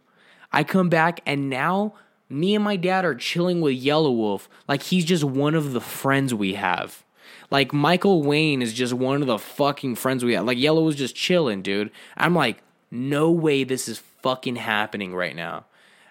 I 0.50 0.64
come 0.64 0.88
back 0.88 1.20
and 1.26 1.50
now 1.50 1.92
me 2.30 2.54
and 2.54 2.64
my 2.64 2.76
dad 2.76 3.04
are 3.04 3.14
chilling 3.14 3.60
with 3.60 3.74
Yelawolf 3.84 4.48
like 4.66 4.84
he's 4.84 5.04
just 5.04 5.24
one 5.24 5.54
of 5.54 5.74
the 5.74 5.80
friends 5.82 6.32
we 6.32 6.54
have. 6.54 7.04
Like 7.50 7.74
Michael 7.74 8.22
Wayne 8.22 8.62
is 8.62 8.72
just 8.72 8.94
one 8.94 9.20
of 9.20 9.26
the 9.26 9.38
fucking 9.38 9.96
friends 9.96 10.24
we 10.24 10.32
have. 10.32 10.46
Like 10.46 10.56
Yellow 10.56 10.84
was 10.84 10.96
just 10.96 11.14
chilling, 11.14 11.60
dude. 11.60 11.90
I'm 12.16 12.34
like, 12.34 12.62
no 12.90 13.30
way 13.30 13.64
this 13.64 13.88
is 13.88 13.98
fucking 14.22 14.56
happening 14.56 15.14
right 15.14 15.34
now. 15.34 15.64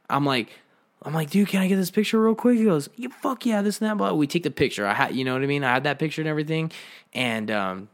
I'm 0.09 0.25
like, 0.25 0.49
I'm 1.03 1.13
like, 1.13 1.29
dude, 1.29 1.47
can 1.47 1.61
I 1.61 1.67
get 1.67 1.75
this 1.75 1.91
picture 1.91 2.21
real 2.21 2.35
quick? 2.35 2.57
He 2.57 2.65
goes, 2.65 2.89
yeah, 2.95 3.09
fuck 3.21 3.45
yeah, 3.45 3.61
this 3.61 3.79
and 3.79 3.89
that. 3.89 3.97
But 3.97 4.17
we 4.17 4.27
take 4.27 4.43
the 4.43 4.51
picture. 4.51 4.85
I 4.85 4.93
had, 4.93 5.15
you 5.15 5.23
know 5.23 5.33
what 5.33 5.43
I 5.43 5.45
mean? 5.45 5.63
I 5.63 5.73
had 5.73 5.83
that 5.83 5.99
picture 5.99 6.21
and 6.21 6.27
everything, 6.27 6.71
and 7.13 7.51
um, 7.51 7.89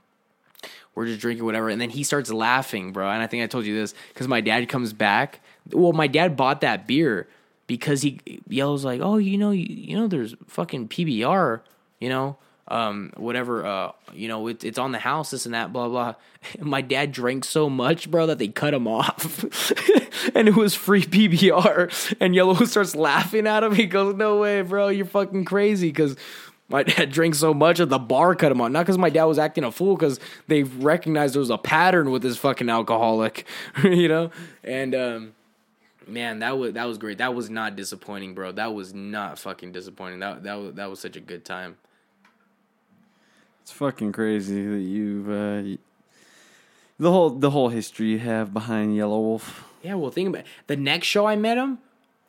we're 0.96 1.08
just 1.08 1.20
drinking 1.20 1.46
whatever. 1.46 1.70
And 1.70 1.82
then 1.82 1.90
he 1.90 2.04
starts 2.04 2.32
laughing, 2.32 2.92
bro. 2.92 3.10
And 3.10 3.22
I 3.22 3.28
think 3.28 3.44
I 3.44 3.48
told 3.48 3.66
you 3.66 3.76
this 3.76 3.94
because 4.10 4.28
my 4.28 4.42
dad 4.42 4.70
comes 4.70 4.94
back. 4.94 5.42
Well, 5.72 5.94
my 5.94 6.08
dad 6.08 6.38
bought 6.38 6.62
that 6.62 6.88
beer 6.88 7.28
because 7.68 8.02
he 8.02 8.20
yells 8.48 8.86
like, 8.86 9.02
"Oh, 9.02 9.18
you 9.18 9.38
know, 9.38 9.52
you, 9.52 9.66
you 9.68 9.98
know, 9.98 10.08
there's 10.08 10.36
fucking 10.48 10.90
PBR, 10.90 11.62
you 12.00 12.10
know, 12.10 12.38
um, 12.68 13.12
whatever, 13.18 13.66
uh, 13.66 13.92
you 14.14 14.28
know, 14.28 14.48
it, 14.48 14.64
it's 14.64 14.78
on 14.78 14.92
the 14.92 15.00
house, 15.00 15.32
this 15.32 15.46
and 15.46 15.54
that, 15.54 15.74
blah 15.74 15.90
blah." 15.90 16.16
And 16.60 16.66
my 16.70 16.82
dad 16.82 17.12
drank 17.12 17.46
so 17.46 17.70
much, 17.70 18.10
bro, 18.10 18.28
that 18.28 18.40
they 18.40 18.48
cut 18.48 18.74
him 18.74 18.88
off, 18.88 19.44
and 20.36 20.48
it 20.48 20.56
was 20.56 20.76
free 20.76 21.04
PBR. 21.04 22.16
And 22.20 22.36
Yellow 22.36 22.54
starts 22.66 22.96
laughing 22.96 23.48
at 23.48 23.64
him. 23.64 23.76
He 23.76 23.86
goes, 23.86 24.16
"No 24.16 24.38
way, 24.38 24.62
bro, 24.62 24.90
you're 24.90 25.06
fucking 25.06 25.46
crazy," 25.46 25.90
because 25.90 26.16
my 26.70 26.84
dad 26.84 27.12
drank 27.12 27.36
so 27.36 27.54
much 27.54 27.78
that 27.78 27.90
the 27.90 28.00
bar 28.00 28.36
cut 28.36 28.52
him 28.52 28.62
off. 28.62 28.72
Not 28.72 28.84
because 28.84 28.98
my 28.98 29.10
dad 29.10 29.26
was 29.26 29.38
acting 29.38 29.64
a 29.64 29.72
fool, 29.72 29.96
because 29.96 30.20
they 30.48 30.64
recognized 30.64 31.36
there 31.36 31.40
was 31.40 31.50
a 31.50 31.58
pattern 31.58 32.12
with 32.12 32.22
this 32.22 32.38
fucking 32.38 32.70
alcoholic, 32.70 33.46
you 33.84 34.08
know. 34.08 34.32
And 34.64 34.96
um, 34.96 35.34
man, 36.08 36.40
that 36.40 36.58
was 36.58 36.74
that 36.74 36.86
was 36.86 36.98
great. 36.98 37.20
That 37.20 37.36
was 37.36 37.50
not 37.50 37.76
disappointing, 37.76 38.34
bro. 38.34 38.54
That 38.54 38.74
was 38.74 38.94
not 38.94 39.40
fucking 39.40 39.72
disappointing. 39.72 40.20
That 40.20 40.44
that 40.44 40.56
was 40.56 40.74
that 40.76 40.90
was 40.90 41.00
such 41.00 41.16
a 41.16 41.22
good 41.22 41.46
time. 41.46 41.78
It's 43.64 43.72
fucking 43.72 44.12
crazy 44.12 44.68
that 44.68 44.82
you've 44.82 45.30
uh, 45.30 45.78
the 47.00 47.12
whole 47.12 47.30
the 47.30 47.52
whole 47.52 47.70
history 47.70 48.08
you 48.08 48.20
have 48.20 48.54
behind 48.54 48.94
Yelawolf. 48.94 49.64
Yeah, 49.82 49.94
well, 49.96 50.12
think 50.12 50.28
about 50.28 50.42
it. 50.42 50.48
the 50.68 50.76
next 50.76 51.08
show 51.08 51.26
I 51.26 51.38
met 51.38 51.56
him, 51.58 51.80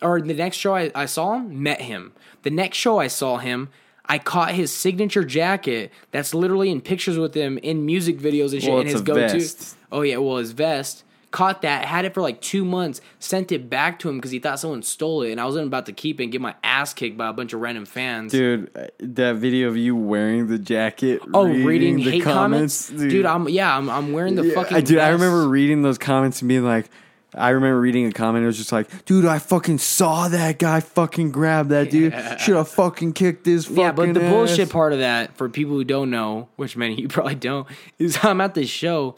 or 0.01 0.21
the 0.21 0.33
next 0.33 0.59
show 0.59 0.77
I, 0.77 0.93
I 0.95 1.07
saw 1.07 1.35
him, 1.35 1.61
met 1.61 1.81
him. 1.81 2.13
The 2.45 2.51
next 2.51 2.77
show 2.77 3.01
I 3.01 3.09
saw 3.09 3.39
him, 3.39 3.69
I 4.07 4.19
caught 4.19 4.53
his 4.53 4.73
signature 4.73 5.25
jacket 5.25 5.91
that's 6.13 6.35
literally 6.35 6.71
in 6.71 6.81
pictures 6.81 7.19
with 7.19 7.35
him 7.35 7.59
in 7.59 7.85
music 7.85 8.19
videos 8.21 8.53
and 8.53 8.63
shit. 8.63 8.71
Well, 8.71 8.83
and 8.83 8.89
his 8.89 9.03
go 9.03 9.15
to. 9.15 9.21
vest. 9.21 9.77
Oh 9.91 10.03
yeah, 10.03 10.19
well 10.19 10.37
his 10.37 10.53
vest. 10.53 11.03
Caught 11.35 11.63
that, 11.63 11.85
had 11.85 12.05
it 12.05 12.15
for 12.15 12.23
like 12.23 12.41
two 12.41 12.65
months, 12.65 13.01
sent 13.19 13.51
it 13.51 13.69
back 13.69 13.99
to 13.99 14.09
him 14.09 14.19
because 14.19 14.31
he 14.31 14.39
thought 14.39 14.61
someone 14.61 14.83
stole 14.85 15.23
it, 15.23 15.33
and 15.33 15.41
I 15.41 15.45
wasn't 15.45 15.67
about 15.67 15.87
to 15.87 15.93
keep 15.93 16.21
it 16.21 16.23
and 16.23 16.31
get 16.31 16.41
my 16.41 16.55
ass 16.63 16.95
kicked 16.95 17.17
by 17.17 17.29
a 17.29 17.33
bunch 17.33 17.53
of 17.53 17.59
random 17.61 17.87
fans. 17.87 18.31
Dude, 18.31 18.71
uh, 18.77 18.87
that 19.01 19.35
video 19.35 19.67
of 19.67 19.77
you 19.77 19.97
wearing 19.97 20.47
the 20.47 20.61
jacket. 20.61 21.21
Oh, 21.35 21.49
reading, 21.49 21.99
hate 21.99 22.23
comments, 22.23 22.89
dude. 22.89 23.11
dude. 23.11 23.27
I'm 23.27 23.49
yeah, 23.49 23.77
I'm, 23.77 23.91
I'm 23.91 24.13
wearing 24.13 24.37
the 24.37 24.47
Yeah, 24.47 24.55
fucking. 24.55 24.77
I, 24.77 24.81
dude, 24.81 24.99
I 24.99 25.09
remember 25.09 25.49
reading 25.49 25.83
those 25.83 25.99
comments 25.99 26.41
and 26.41 26.49
being 26.49 26.65
like, 26.65 26.89
I 27.35 27.49
remember 27.49 27.81
reading 27.81 28.07
a 28.07 28.13
comment. 28.13 28.45
It 28.45 28.47
was 28.47 28.57
just 28.57 28.71
like, 28.71 29.05
dude, 29.05 29.27
I 29.27 29.41
fucking 29.41 29.79
saw 29.79 30.29
that 30.29 30.61
guy 30.61 30.79
fucking 30.79 31.33
grab 31.33 31.71
that 31.71 31.91
dude. 31.91 32.15
Should 32.39 32.55
have 32.55 32.69
fucking 32.69 33.13
kicked 33.13 33.45
his 33.45 33.65
fucking 33.67 33.81
Yeah, 33.81 33.91
but 33.91 34.15
the 34.15 34.23
ass. 34.23 34.31
bullshit 34.31 34.71
part 34.71 34.93
of 34.93 35.01
that, 35.01 35.37
for 35.37 35.49
people 35.49 35.75
who 35.75 35.83
don't 35.83 36.11
know, 36.11 36.49
which 36.55 36.77
many 36.77 36.93
of 36.95 37.01
you 37.01 37.09
probably 37.17 37.35
don't, 37.35 37.67
is 37.99 38.21
I'm 38.23 38.41
at 38.41 38.55
this 38.55 38.69
show. 38.71 39.17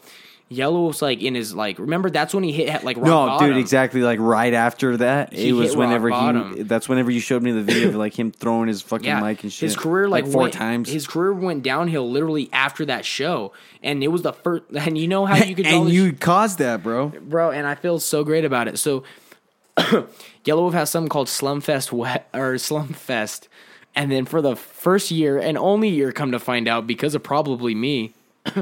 Yellow 0.49 0.87
was 0.87 1.03
like 1.03 1.23
in 1.23 1.35
his 1.35 1.55
like. 1.55 1.79
Remember 1.81 2.09
that's 2.09 2.33
when 2.33 2.45
he 2.45 2.53
hit 2.53 2.85
like 2.85 2.97
rock 2.97 3.07
No, 3.07 3.27
bottom. 3.27 3.49
dude, 3.49 3.57
exactly. 3.57 4.03
Like 4.03 4.21
right 4.21 4.55
after 4.55 4.97
that, 4.99 5.33
He 5.33 5.49
it 5.49 5.53
was 5.53 5.71
hit 5.71 5.79
rock 5.79 5.87
whenever 5.89 6.07
he. 6.09 6.13
bottom. 6.13 6.67
That's 6.69 6.89
whenever 6.89 7.11
you 7.11 7.19
showed 7.19 7.43
me 7.43 7.51
the 7.51 7.63
video 7.65 7.89
of 7.89 7.97
like 8.05 8.17
him 8.17 8.31
throwing 8.31 8.69
his 8.69 8.81
fucking 8.81 9.07
Yeah, 9.07 9.21
mic 9.21 9.43
and 9.43 9.53
shit. 9.53 9.63
his 9.71 9.77
career 9.77 10.09
like, 10.09 10.25
four 10.27 10.43
went- 10.43 10.55
times. 10.55 10.89
His 10.89 11.09
career 11.09 11.33
went 11.33 11.65
downhill 11.65 12.09
literally 12.09 12.49
after 12.53 12.85
that 12.87 13.05
show, 13.05 13.53
and 13.83 14.05
it 14.05 14.09
was 14.09 14.23
the 14.23 14.33
first. 14.35 14.63
And 14.73 14.97
you 14.97 15.09
know 15.09 15.27
how 15.27 15.37
you 15.37 15.57
could 15.57 15.65
tell 15.67 15.83
and 15.83 15.91
you 15.93 16.13
caused 16.13 16.59
that, 16.61 16.81
bro. 16.83 17.09
bro, 17.09 17.51
and 17.51 17.67
I 17.67 17.75
feel 17.75 17.99
so 17.99 18.23
great 18.23 18.45
about 18.45 18.69
it. 18.69 18.79
So, 18.79 19.03
Yelawolf 19.77 20.73
has 20.75 20.91
something 20.91 21.09
called 21.09 21.27
Slumfest 21.29 21.91
Wet 21.93 22.29
or 22.33 22.55
Slumfest, 22.55 23.49
and 23.97 24.13
then 24.13 24.25
for 24.25 24.41
the 24.41 24.55
first 24.55 25.11
year 25.11 25.39
and 25.39 25.59
only 25.59 25.89
year, 25.89 26.13
come 26.13 26.31
to 26.33 26.39
find 26.39 26.69
out, 26.69 26.87
because 26.87 27.15
of 27.17 27.23
probably 27.23 27.75
me, 27.75 28.13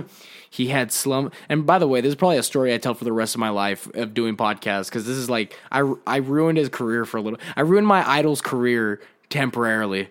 he 0.55 0.69
had 0.69 0.93
slum. 0.93 1.33
And 1.49 1.67
by 1.67 1.81
the 1.81 1.89
way, 1.89 2.01
this 2.01 2.11
is 2.11 2.15
probably 2.15 2.37
a 2.37 2.43
story 2.45 2.73
I 2.73 2.79
tell 2.79 2.95
for 2.95 3.03
the 3.03 3.13
rest 3.13 3.35
of 3.35 3.41
my 3.41 3.49
life 3.49 3.93
of 3.95 4.15
doing 4.15 4.37
podcasts 4.37 4.85
because 4.85 5.05
this 5.05 5.17
is 5.17 5.29
like 5.29 5.59
I 5.73 5.81
I 6.07 6.19
ruined 6.19 6.59
his 6.59 6.69
career 6.69 7.05
for 7.05 7.17
a 7.17 7.21
little. 7.21 7.41
I 7.57 7.63
ruined 7.63 7.89
my 7.89 8.09
idol's 8.09 8.41
career 8.41 9.01
temporarily. 9.31 10.11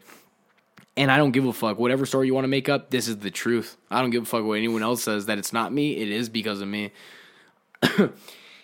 And 0.97 1.09
I 1.09 1.17
don't 1.17 1.31
give 1.31 1.45
a 1.45 1.53
fuck. 1.53 1.79
Whatever 1.79 2.05
story 2.05 2.27
you 2.27 2.35
want 2.35 2.43
to 2.43 2.49
make 2.49 2.67
up, 2.67 2.91
this 2.91 3.07
is 3.07 3.19
the 3.19 3.31
truth. 3.31 3.77
I 3.89 4.01
don't 4.01 4.09
give 4.09 4.23
a 4.23 4.25
fuck 4.25 4.43
what 4.43 4.55
anyone 4.55 4.83
else 4.83 5.03
says 5.03 5.27
that 5.27 5.37
it's 5.37 5.53
not 5.53 5.71
me. 5.71 5.95
It 5.95 6.09
is 6.09 6.27
because 6.27 6.59
of 6.59 6.67
me 6.67 6.91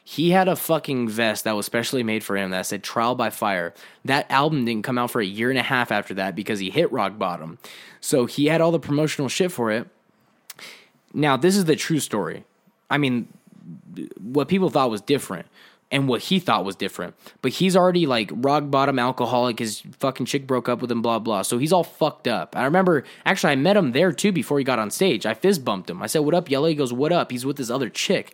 he 0.03 0.31
had 0.31 0.47
a 0.47 0.55
fucking 0.57 1.07
vest 1.07 1.45
that 1.45 1.55
was 1.55 1.65
specially 1.65 2.03
made 2.03 2.23
for 2.25 2.35
him 2.35 2.51
that 2.51 2.65
said 2.65 2.83
trial 2.83 3.15
by 3.15 3.29
fire 3.29 3.73
that 4.05 4.29
album 4.31 4.63
didn't 4.63 4.83
come 4.83 4.97
out 4.97 5.11
for 5.11 5.19
a 5.21 5.25
year 5.25 5.49
and 5.49 5.59
a 5.59 5.63
half 5.63 5.91
after 5.91 6.13
that 6.13 6.35
because 6.35 6.59
he 6.59 6.69
hit 6.69 6.91
rock 6.91 7.17
bottom 7.17 7.57
so 7.99 8.25
he 8.25 8.45
had 8.45 8.61
all 8.61 8.71
the 8.71 8.79
promotional 8.79 9.27
shit 9.27 9.51
for 9.51 9.71
it 9.71 9.87
now 11.13 11.35
this 11.37 11.55
is 11.55 11.65
the 11.65 11.75
true 11.75 11.99
story 11.99 12.43
i 12.89 12.97
mean 12.97 13.27
what 14.21 14.47
people 14.47 14.69
thought 14.69 14.89
was 14.89 15.01
different 15.01 15.47
and 15.91 16.07
what 16.07 16.21
he 16.21 16.39
thought 16.39 16.63
was 16.63 16.75
different 16.75 17.15
but 17.41 17.51
he's 17.53 17.75
already 17.75 18.05
like 18.05 18.29
rock 18.33 18.63
bottom 18.69 18.99
alcoholic 18.99 19.59
his 19.59 19.81
fucking 19.99 20.25
chick 20.25 20.45
broke 20.47 20.69
up 20.69 20.81
with 20.81 20.91
him 20.91 21.01
blah 21.01 21.19
blah 21.19 21.41
so 21.41 21.57
he's 21.57 21.73
all 21.73 21.83
fucked 21.83 22.27
up 22.27 22.55
i 22.55 22.63
remember 22.63 23.03
actually 23.25 23.51
i 23.51 23.55
met 23.55 23.75
him 23.75 23.91
there 23.91 24.11
too 24.11 24.31
before 24.31 24.57
he 24.59 24.63
got 24.63 24.79
on 24.79 24.89
stage 24.91 25.25
i 25.25 25.33
fist 25.33 25.65
bumped 25.65 25.89
him 25.89 26.01
i 26.01 26.07
said 26.07 26.19
what 26.19 26.33
up 26.33 26.49
yellow 26.49 26.67
he 26.67 26.75
goes 26.75 26.93
what 26.93 27.11
up 27.11 27.31
he's 27.31 27.45
with 27.45 27.57
this 27.57 27.69
other 27.69 27.89
chick 27.89 28.33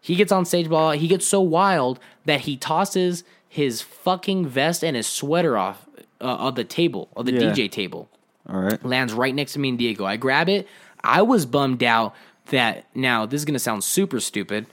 He 0.00 0.16
gets 0.16 0.30
on 0.32 0.44
stage, 0.44 0.68
blah, 0.68 0.80
blah. 0.80 1.00
He 1.00 1.08
gets 1.08 1.26
so 1.26 1.40
wild 1.40 1.98
that 2.26 2.40
he 2.42 2.58
tosses 2.58 3.24
his 3.48 3.80
fucking 3.80 4.46
vest 4.46 4.84
and 4.84 4.96
his 4.96 5.06
sweater 5.06 5.56
off 5.56 5.86
uh, 6.20 6.24
of 6.48 6.56
the 6.56 6.64
table, 6.64 7.08
of 7.16 7.24
the 7.24 7.32
Yeah. 7.32 7.40
DJ 7.54 7.70
table. 7.70 8.10
All 8.46 8.60
right. 8.60 8.84
Lands 8.84 9.14
right 9.14 9.34
next 9.34 9.54
to 9.54 9.60
me 9.60 9.70
and 9.70 9.78
Diego. 9.78 10.04
I 10.04 10.18
grab 10.18 10.50
it. 10.50 10.68
I 11.04 11.22
was 11.22 11.46
bummed 11.46 11.84
out 11.84 12.14
that 12.46 12.86
now 12.94 13.26
this 13.26 13.40
is 13.40 13.44
gonna 13.44 13.58
sound 13.58 13.84
super 13.84 14.18
stupid 14.18 14.66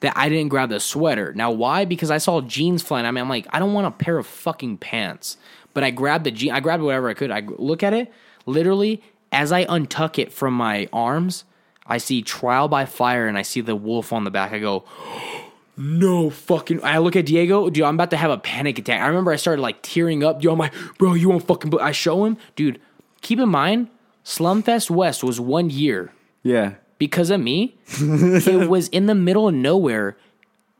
that 0.00 0.12
I 0.16 0.28
didn't 0.28 0.48
grab 0.48 0.68
the 0.68 0.80
sweater. 0.80 1.32
Now 1.34 1.50
why? 1.50 1.84
Because 1.84 2.10
I 2.10 2.18
saw 2.18 2.40
jeans 2.40 2.82
flying. 2.82 3.06
I 3.06 3.10
mean, 3.10 3.22
I'm 3.22 3.28
like, 3.28 3.46
I 3.50 3.58
don't 3.58 3.72
want 3.72 3.86
a 3.86 3.90
pair 3.90 4.18
of 4.18 4.26
fucking 4.26 4.78
pants. 4.78 5.36
But 5.72 5.82
I 5.82 5.90
grabbed 5.90 6.24
the 6.24 6.30
jean. 6.30 6.52
I 6.52 6.60
grabbed 6.60 6.82
whatever 6.82 7.08
I 7.08 7.14
could. 7.14 7.30
I 7.30 7.40
look 7.40 7.82
at 7.82 7.92
it. 7.92 8.12
Literally, 8.46 9.02
as 9.32 9.50
I 9.50 9.64
untuck 9.64 10.18
it 10.18 10.32
from 10.32 10.54
my 10.54 10.88
arms, 10.92 11.44
I 11.86 11.98
see 11.98 12.22
trial 12.22 12.68
by 12.68 12.84
fire, 12.84 13.26
and 13.26 13.36
I 13.36 13.42
see 13.42 13.60
the 13.60 13.74
wolf 13.74 14.12
on 14.12 14.24
the 14.24 14.30
back. 14.30 14.52
I 14.52 14.58
go, 14.58 14.84
no 15.76 16.30
fucking. 16.30 16.84
I 16.84 16.98
look 16.98 17.16
at 17.16 17.26
Diego, 17.26 17.68
dude. 17.70 17.84
I'm 17.84 17.94
about 17.94 18.10
to 18.10 18.16
have 18.16 18.30
a 18.30 18.38
panic 18.38 18.78
attack. 18.78 19.00
I 19.00 19.06
remember 19.06 19.32
I 19.32 19.36
started 19.36 19.62
like 19.62 19.82
tearing 19.82 20.22
up. 20.22 20.40
Dude, 20.40 20.52
I'm 20.52 20.58
like, 20.58 20.74
bro, 20.98 21.14
you 21.14 21.28
won't 21.28 21.46
fucking. 21.46 21.78
I 21.80 21.92
show 21.92 22.24
him, 22.24 22.36
dude. 22.56 22.80
Keep 23.22 23.40
in 23.40 23.48
mind, 23.48 23.88
Slumfest 24.24 24.90
West 24.90 25.22
was 25.22 25.38
one 25.40 25.70
year 25.70 26.12
Yeah. 26.42 26.74
because 26.98 27.30
of 27.30 27.40
me. 27.40 27.76
it 27.88 28.68
was 28.68 28.88
in 28.88 29.06
the 29.06 29.14
middle 29.14 29.48
of 29.48 29.54
nowhere. 29.54 30.16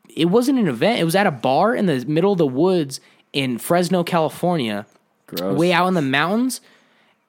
It 0.09 0.27
wasn't 0.27 0.59
an 0.59 0.69
event. 0.69 1.01
It 1.01 1.05
was 1.05 1.15
at 1.15 1.27
a 1.27 1.31
bar 1.31 1.75
in 1.75 1.87
the 1.87 2.05
middle 2.07 2.33
of 2.33 2.39
the 2.39 2.47
woods 2.47 3.01
in 3.33 3.59
Fresno, 3.59 4.05
California, 4.05 4.87
Gross. 5.27 5.59
way 5.59 5.73
out 5.73 5.89
in 5.89 5.95
the 5.95 6.03
mountains. 6.03 6.61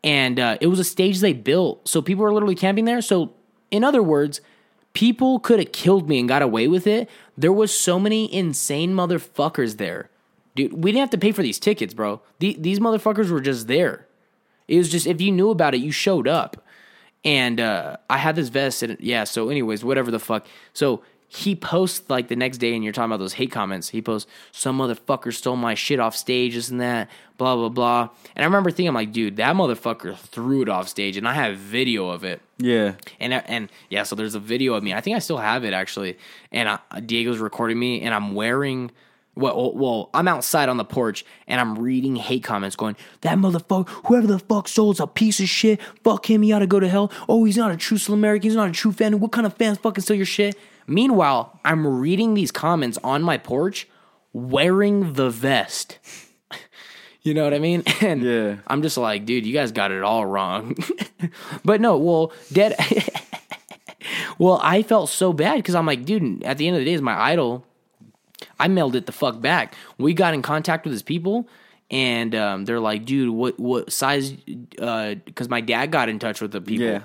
And 0.04 0.40
uh, 0.40 0.58
it 0.62 0.68
was 0.68 0.80
a 0.80 0.84
stage 0.84 1.20
they 1.20 1.34
built, 1.34 1.88
so 1.88 2.00
people 2.02 2.24
were 2.24 2.32
literally 2.34 2.54
camping 2.54 2.86
there. 2.86 3.02
So, 3.02 3.34
in 3.72 3.84
other 3.84 4.04
words, 4.04 4.40
people 4.94 5.40
could 5.40 5.58
have 5.58 5.72
killed 5.72 6.08
me 6.08 6.20
and 6.20 6.30
got 6.30 6.44
away 6.44 6.68
with 6.68 6.86
it. 6.86 7.10
There 7.36 7.52
was 7.52 7.78
so 7.78 8.00
many 8.00 8.32
insane 8.32 8.94
motherfuckers 8.94 9.78
there, 9.78 10.12
dude. 10.56 10.74
We 10.74 10.92
didn't 10.92 11.00
have 11.02 11.10
to 11.10 11.18
pay 11.18 11.32
for 11.32 11.42
these 11.42 11.58
tickets, 11.58 11.96
bro. 11.96 12.22
The, 12.38 12.56
these 12.60 12.80
motherfuckers 12.80 13.32
were 13.32 13.42
just 13.42 13.68
there. 13.68 14.06
It 14.68 14.78
was 14.78 14.90
just 14.90 15.08
if 15.08 15.22
you 15.22 15.32
knew 15.32 15.50
about 15.50 15.74
it, 15.74 15.82
you 15.82 15.92
showed 15.92 16.28
up. 16.28 16.62
And 17.24 17.60
uh, 17.60 17.98
I 18.08 18.18
had 18.18 18.36
this 18.36 18.50
vest, 18.50 18.84
and 18.84 18.98
yeah. 19.00 19.24
So, 19.24 19.50
anyways, 19.50 19.84
whatever 19.84 20.12
the 20.12 20.20
fuck. 20.20 20.46
So 20.74 21.02
he 21.28 21.56
posts 21.56 22.10
like 22.10 22.28
the 22.28 22.36
next 22.36 22.60
day, 22.60 22.74
and 22.76 22.84
you're 22.84 22.94
talking 22.94 23.12
about 23.12 23.18
those 23.20 23.34
hate 23.34 23.52
comments. 23.52 23.90
He 23.90 24.02
posts 24.02 24.30
some 24.52 24.78
motherfucker 24.78 25.34
stole 25.34 25.56
my 25.56 25.74
shit 25.74 26.00
off 26.00 26.16
stage, 26.16 26.54
this 26.54 26.70
and 26.70 26.80
that, 26.82 27.10
blah 27.38 27.56
blah 27.56 27.70
blah. 27.70 28.10
And 28.36 28.44
I 28.44 28.46
remember 28.46 28.70
thinking, 28.70 28.90
I'm 28.90 28.96
like, 28.96 29.12
dude, 29.12 29.38
that 29.38 29.56
motherfucker 29.56 30.16
threw 30.18 30.62
it 30.62 30.70
off 30.70 30.88
stage, 30.88 31.18
and 31.18 31.28
I 31.28 31.34
have 31.34 31.58
video 31.58 32.10
of 32.10 32.24
it. 32.24 32.42
Yeah. 32.58 32.94
And 33.20 33.34
and 33.34 33.70
yeah, 33.90 34.04
so 34.04 34.16
there's 34.16 34.36
a 34.36 34.40
video 34.40 34.76
of 34.76 34.84
me. 34.84 34.94
I 34.94 35.02
think 35.02 35.16
I 35.16 35.20
still 35.20 35.38
have 35.38 35.64
it 35.64 35.74
actually. 35.74 36.18
And 36.52 36.70
I, 36.70 37.00
Diego's 37.00 37.40
recording 37.40 37.80
me, 37.80 38.02
and 38.02 38.14
I'm 38.14 38.36
wearing. 38.36 38.92
Well, 39.36 39.54
oh, 39.56 39.72
well, 39.76 40.10
I'm 40.14 40.28
outside 40.30 40.70
on 40.70 40.78
the 40.78 40.86
porch 40.86 41.26
and 41.48 41.60
I'm 41.60 41.78
reading 41.78 42.16
hate 42.16 42.44
comments 42.44 42.76
going, 42.76 42.96
that 43.22 43.38
motherfucker, 43.38 43.90
whoever 44.08 44.28
the 44.28 44.40
fuck 44.40 44.68
stole 44.68 44.92
is 44.92 45.00
a 45.02 45.08
piece 45.08 45.40
of 45.42 45.50
shit. 45.50 45.82
Fuck 46.04 46.30
him, 46.30 46.42
he 46.42 46.54
ought 46.54 46.60
to 46.60 46.68
go 46.68 46.80
to 46.80 46.88
hell. 46.88 47.12
Oh, 47.28 47.44
he's 47.44 47.58
not 47.58 47.72
a 47.72 47.78
true 47.78 47.98
American. 48.14 48.50
He's 48.50 48.56
not 48.56 48.70
a 48.70 48.74
true 48.74 48.92
fan. 48.94 49.20
What 49.20 49.32
kind 49.34 49.46
of 49.46 49.54
fans 49.56 49.78
fucking 49.80 50.02
steal 50.04 50.16
your 50.16 50.26
shit? 50.26 50.56
Meanwhile, 50.88 51.60
I'm 51.66 51.86
reading 51.86 52.34
these 52.34 52.52
comments 52.52 52.98
on 53.04 53.24
my 53.24 53.38
porch 53.38 53.88
wearing 54.34 55.14
the 55.14 55.30
vest. 55.30 56.00
You 57.22 57.34
know 57.34 57.44
what 57.44 57.56
I 57.56 57.60
mean? 57.60 57.82
And 58.02 58.22
Yeah. 58.22 58.58
I'm 58.68 58.84
just 58.84 58.98
like, 58.98 59.26
dude, 59.26 59.48
you 59.48 59.54
guys 59.54 59.72
got 59.72 59.90
it 59.90 60.04
all 60.04 60.28
wrong. 60.28 60.78
but 61.66 61.82
no, 61.82 61.98
well, 61.98 62.32
dead. 62.54 62.76
well, 64.38 64.60
I 64.62 64.84
felt 64.84 65.10
so 65.10 65.34
bad 65.34 65.56
because 65.58 65.74
I'm 65.74 65.88
like, 65.88 66.06
dude, 66.06 66.44
at 66.44 66.60
the 66.60 66.68
end 66.68 66.78
of 66.78 66.82
the 66.82 66.86
day, 66.86 66.94
is 66.94 67.02
my 67.02 67.20
idol. 67.20 67.66
I 68.60 68.68
mailed 68.68 68.96
it 68.96 69.06
the 69.06 69.12
fuck 69.12 69.42
back. 69.42 69.76
We 69.98 70.14
got 70.14 70.34
in 70.34 70.42
contact 70.42 70.86
with 70.86 70.94
his 70.94 71.04
people, 71.04 71.48
and 71.92 72.34
um, 72.36 72.66
they're 72.66 72.80
like, 72.80 73.06
dude, 73.06 73.30
what 73.30 73.60
what 73.60 73.92
size? 73.92 74.32
Because 74.32 75.50
my 75.50 75.62
dad 75.62 75.92
got 75.92 76.10
in 76.10 76.20
touch 76.20 76.42
with 76.42 76.52
the 76.52 76.62
people. 76.62 76.88
Yeah. 76.88 77.02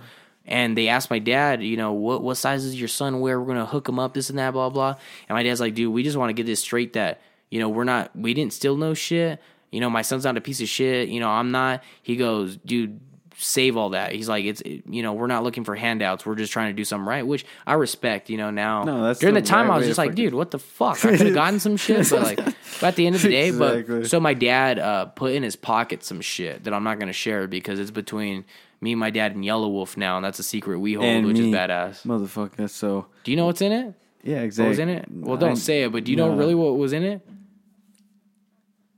And 0.47 0.77
they 0.77 0.89
asked 0.89 1.11
my 1.11 1.19
dad, 1.19 1.63
you 1.63 1.77
know, 1.77 1.93
what 1.93 2.23
what 2.23 2.37
size 2.37 2.65
does 2.65 2.79
your 2.79 2.89
son 2.89 3.21
wear? 3.21 3.41
We're 3.41 3.47
gonna 3.47 3.67
hook 3.67 3.89
him 3.89 3.99
up, 3.99 4.15
this 4.15 4.31
and 4.31 4.39
that, 4.39 4.53
blah 4.53 4.71
blah. 4.71 4.97
And 5.29 5.37
my 5.37 5.43
dad's 5.43 5.61
like, 5.61 5.75
dude, 5.75 5.93
we 5.93 6.03
just 6.03 6.17
want 6.17 6.31
to 6.31 6.35
get 6.35 6.47
this 6.47 6.61
straight 6.61 6.95
that 6.95 7.21
you 7.51 7.61
know 7.61 7.69
we're 7.69 7.85
not, 7.85 8.15
we 8.17 8.35
didn't 8.35 8.53
steal 8.53 8.77
no 8.77 8.95
shit. 8.95 9.41
You 9.71 9.81
know, 9.81 9.91
my 9.91 10.03
son's 10.03 10.25
not 10.25 10.37
a 10.37 10.41
piece 10.41 10.61
of 10.61 10.69
shit. 10.69 11.09
You 11.09 11.21
know, 11.21 11.29
I'm 11.29 11.53
not. 11.53 11.85
He 12.03 12.17
goes, 12.17 12.57
dude, 12.57 13.01
save 13.43 13.77
all 13.77 13.91
that. 13.91 14.13
He's 14.13 14.29
like, 14.29 14.45
it's 14.45 14.63
you 14.65 15.03
know, 15.03 15.13
we're 15.15 15.27
not 15.27 15.43
looking 15.43 15.65
for 15.65 15.75
handouts. 15.75 16.25
We're 16.27 16.35
just 16.35 16.53
trying 16.53 16.71
to 16.71 16.77
do 16.77 16.85
something 16.85 17.07
right, 17.07 17.27
which 17.27 17.45
I 17.67 17.75
respect. 17.75 18.31
You 18.31 18.37
know, 18.37 18.51
now 18.51 18.85
No, 18.85 19.03
that's 19.05 19.19
during 19.21 19.35
the, 19.35 19.41
the 19.41 19.47
time 19.47 19.69
right 19.69 19.75
I 19.75 19.79
was 19.79 19.87
just 19.87 19.99
like, 19.99 20.15
dude, 20.15 20.35
what 20.35 20.51
the 20.51 20.59
fuck? 20.59 21.05
I 21.05 21.17
could 21.17 21.27
have 21.27 21.35
gotten 21.35 21.59
some 21.61 21.77
shit, 21.77 22.09
but 22.11 22.23
like, 22.23 22.37
but 22.81 22.83
at 22.83 22.97
the 22.97 23.07
end 23.07 23.17
of 23.17 23.23
the 23.23 23.29
day, 23.31 23.49
Exactly. 23.49 24.01
but 24.01 24.11
so 24.11 24.21
my 24.21 24.35
dad 24.35 24.79
uh, 24.79 25.07
put 25.07 25.33
in 25.33 25.43
his 25.43 25.57
pocket 25.57 26.05
some 26.05 26.21
shit 26.21 26.65
that 26.65 26.75
I'm 26.75 26.85
not 26.85 26.99
gonna 26.99 27.13
share 27.13 27.47
because 27.49 27.79
it's 27.81 27.91
between 27.91 28.45
me, 28.81 28.95
my 28.95 29.11
dad, 29.11 29.35
and 29.35 29.45
Yelawolf 29.45 29.97
now, 29.97 30.17
and 30.17 30.25
that's 30.25 30.39
a 30.39 30.43
secret 30.43 30.79
we 30.79 30.95
hold, 30.95 31.05
And 31.07 31.27
which 31.27 31.37
me. 31.37 31.51
is 31.51 31.55
badass. 31.55 32.07
Motherfucker. 32.07 32.69
So, 32.71 33.07
Do 33.25 33.31
you 33.31 33.37
know 33.37 33.47
what's 33.47 33.61
in 33.61 33.73
it? 33.73 33.95
yeah, 34.23 34.37
What 34.37 34.45
exactly. 34.45 34.69
was 34.71 34.79
in 34.79 34.89
it? 34.89 35.05
Well, 35.11 35.37
don't 35.37 35.51
I- 35.53 35.55
say 35.55 35.83
it, 35.83 35.93
but 35.93 36.05
do 36.05 36.11
you 36.11 36.17
know 36.17 36.35
really 36.35 36.55
what 36.55 36.77
was 36.79 36.93
in 36.95 37.03
it? 37.03 37.27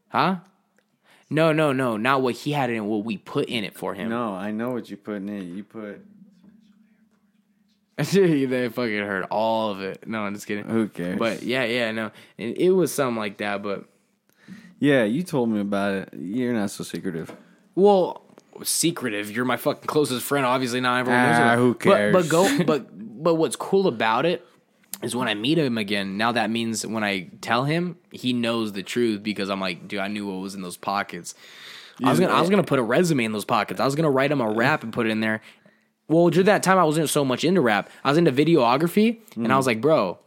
Huh? 0.08 0.36
No, 1.32 1.52
no, 1.52 1.72
no, 1.72 1.96
not 1.96 2.20
what 2.20 2.34
he 2.34 2.52
had 2.52 2.68
in 2.70 2.76
it. 2.76 2.80
What 2.80 3.04
we 3.04 3.16
put 3.16 3.46
in 3.48 3.64
it 3.64 3.74
for 3.74 3.94
him. 3.94 4.10
No, 4.10 4.34
I 4.34 4.50
know 4.50 4.70
what 4.70 4.90
you 4.90 4.96
put 4.98 5.16
in 5.16 5.28
it. 5.30 5.42
You 5.44 5.64
put. 5.64 6.04
they 7.96 8.68
fucking 8.68 8.98
heard 9.06 9.24
all 9.30 9.70
of 9.70 9.80
it. 9.80 10.06
No, 10.06 10.20
I'm 10.20 10.34
just 10.34 10.46
kidding. 10.46 10.64
Who 10.64 10.88
cares? 10.88 11.18
But 11.18 11.42
yeah, 11.42 11.64
yeah, 11.64 11.90
no, 11.92 12.10
it, 12.36 12.58
it 12.58 12.70
was 12.70 12.92
something 12.92 13.16
like 13.16 13.38
that. 13.38 13.62
But 13.62 13.84
yeah, 14.78 15.04
you 15.04 15.22
told 15.22 15.48
me 15.48 15.60
about 15.60 15.94
it. 15.94 16.08
You're 16.18 16.52
not 16.54 16.70
so 16.70 16.84
secretive. 16.84 17.34
well, 17.74 18.22
secretive. 18.62 19.30
You're 19.30 19.44
my 19.44 19.56
fucking 19.56 19.86
closest 19.86 20.24
friend. 20.24 20.44
Obviously, 20.44 20.80
not 20.80 21.00
everyone 21.00 21.22
knows. 21.22 21.36
Ah, 21.38 21.52
it. 21.54 21.56
who 21.56 21.72
But, 21.74 21.80
cares? 21.82 22.12
but 22.12 22.28
go. 22.28 22.58
But 22.66 23.22
but 23.22 23.34
what's 23.36 23.56
cool 23.56 23.86
about 23.86 24.26
it 24.26 24.44
is 25.02 25.14
when 25.16 25.28
I 25.28 25.34
meet 25.34 25.58
him 25.58 25.78
again. 25.78 26.16
Now 26.16 26.32
that 26.32 26.50
means 26.50 26.86
when 26.86 27.02
I 27.04 27.28
tell 27.40 27.64
him, 27.64 27.96
he 28.10 28.32
knows 28.32 28.72
the 28.72 28.82
truth 28.82 29.22
because 29.22 29.50
I'm 29.50 29.60
like, 29.60 29.88
dude, 29.88 30.00
I 30.00 30.08
knew 30.08 30.26
what 30.26 30.40
was 30.40 30.54
in 30.54 30.62
those 30.62 30.76
pockets. 30.76 31.34
I 32.02 32.10
was 32.10 32.18
gonna 32.18 32.32
I 32.32 32.40
was 32.40 32.50
gonna 32.50 32.62
put 32.64 32.78
a 32.78 32.82
resume 32.82 33.24
in 33.24 33.32
those 33.32 33.44
pockets. 33.44 33.78
I 33.80 33.84
was 33.84 33.94
gonna 33.94 34.10
write 34.10 34.32
him 34.32 34.40
a 34.40 34.50
rap 34.50 34.82
and 34.82 34.92
put 34.92 35.06
it 35.06 35.10
in 35.10 35.20
there. 35.20 35.40
Well, 36.08 36.30
during 36.30 36.46
that 36.46 36.62
time, 36.62 36.78
I 36.78 36.84
wasn't 36.84 37.08
so 37.10 37.24
much 37.24 37.44
into 37.44 37.60
rap. 37.60 37.88
I 38.04 38.08
was 38.10 38.18
into 38.18 38.32
videography, 38.32 39.18
and 39.36 39.46
Mm. 39.46 39.50
I 39.50 39.56
was 39.56 39.66
like, 39.66 39.80
bro, 39.80 40.18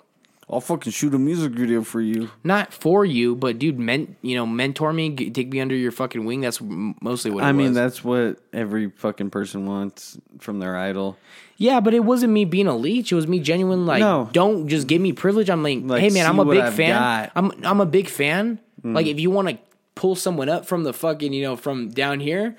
I'll 0.48 0.62
fucking 0.62 0.92
shoot 0.92 1.14
a 1.16 1.18
music 1.18 1.54
video 1.54 1.82
for 1.84 2.00
you. 2.02 2.30
not 2.44 2.72
for 2.72 3.04
you, 3.04 3.36
but 3.36 3.58
dude, 3.58 3.80
men, 3.80 4.16
you 4.22 4.36
know, 4.36 4.46
mentor 4.46 4.94
me, 4.94 5.10
g- 5.10 5.32
take 5.32 5.50
me 5.50 5.60
under 5.60 5.74
your 5.76 5.92
fucking 5.92 6.24
wing. 6.24 6.42
That's 6.42 6.60
mostly 6.62 7.32
what 7.32 7.44
it 7.44 7.48
I 7.48 7.52
mean, 7.52 7.70
was. 7.70 7.76
that's 7.76 8.04
what 8.04 8.38
every 8.54 8.92
fucking 8.92 9.32
person 9.32 9.66
wants 9.66 10.20
from 10.40 10.60
their 10.60 10.78
idol. 10.78 11.18
yeah, 11.58 11.80
but 11.80 11.96
it 11.96 12.02
wasn't 12.06 12.32
me 12.34 12.46
being 12.46 12.68
a 12.68 12.76
leech. 12.76 13.12
It 13.12 13.16
was 13.16 13.28
me 13.28 13.40
genuine. 13.40 13.88
Like, 13.88 14.02
No. 14.02 14.30
don't 14.34 14.68
just 14.68 14.86
give 14.88 15.02
me 15.02 15.14
privilege. 15.14 15.50
I'm 15.50 15.64
like, 15.64 15.80
Like, 15.84 16.02
hey 16.02 16.10
man, 16.12 16.28
I'm 16.28 16.38
a 16.38 16.44
what 16.44 16.54
big 16.54 16.62
I've 16.62 16.76
fan. 16.76 16.90
got. 17.02 17.32
I'm 17.36 17.52
I'm 17.66 17.82
a 17.82 17.86
big 17.88 18.08
fan. 18.08 18.60
Mm. 18.84 18.94
Like, 18.94 19.08
if 19.08 19.20
you 19.20 19.32
want 19.32 19.48
to 19.50 19.58
pull 19.96 20.16
someone 20.16 20.48
up 20.50 20.68
from 20.68 20.84
the 20.84 20.94
fucking, 20.94 21.34
you 21.34 21.42
know, 21.42 21.56
from 21.56 21.90
down 21.90 22.20
here, 22.20 22.56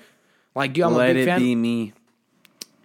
like, 0.55 0.73
dude, 0.73 0.83
I'm 0.83 0.93
a 0.93 0.97
Let 0.97 1.13
big 1.13 1.23
it 1.23 1.25
fan. 1.27 1.39
be 1.39 1.55
me. 1.55 1.93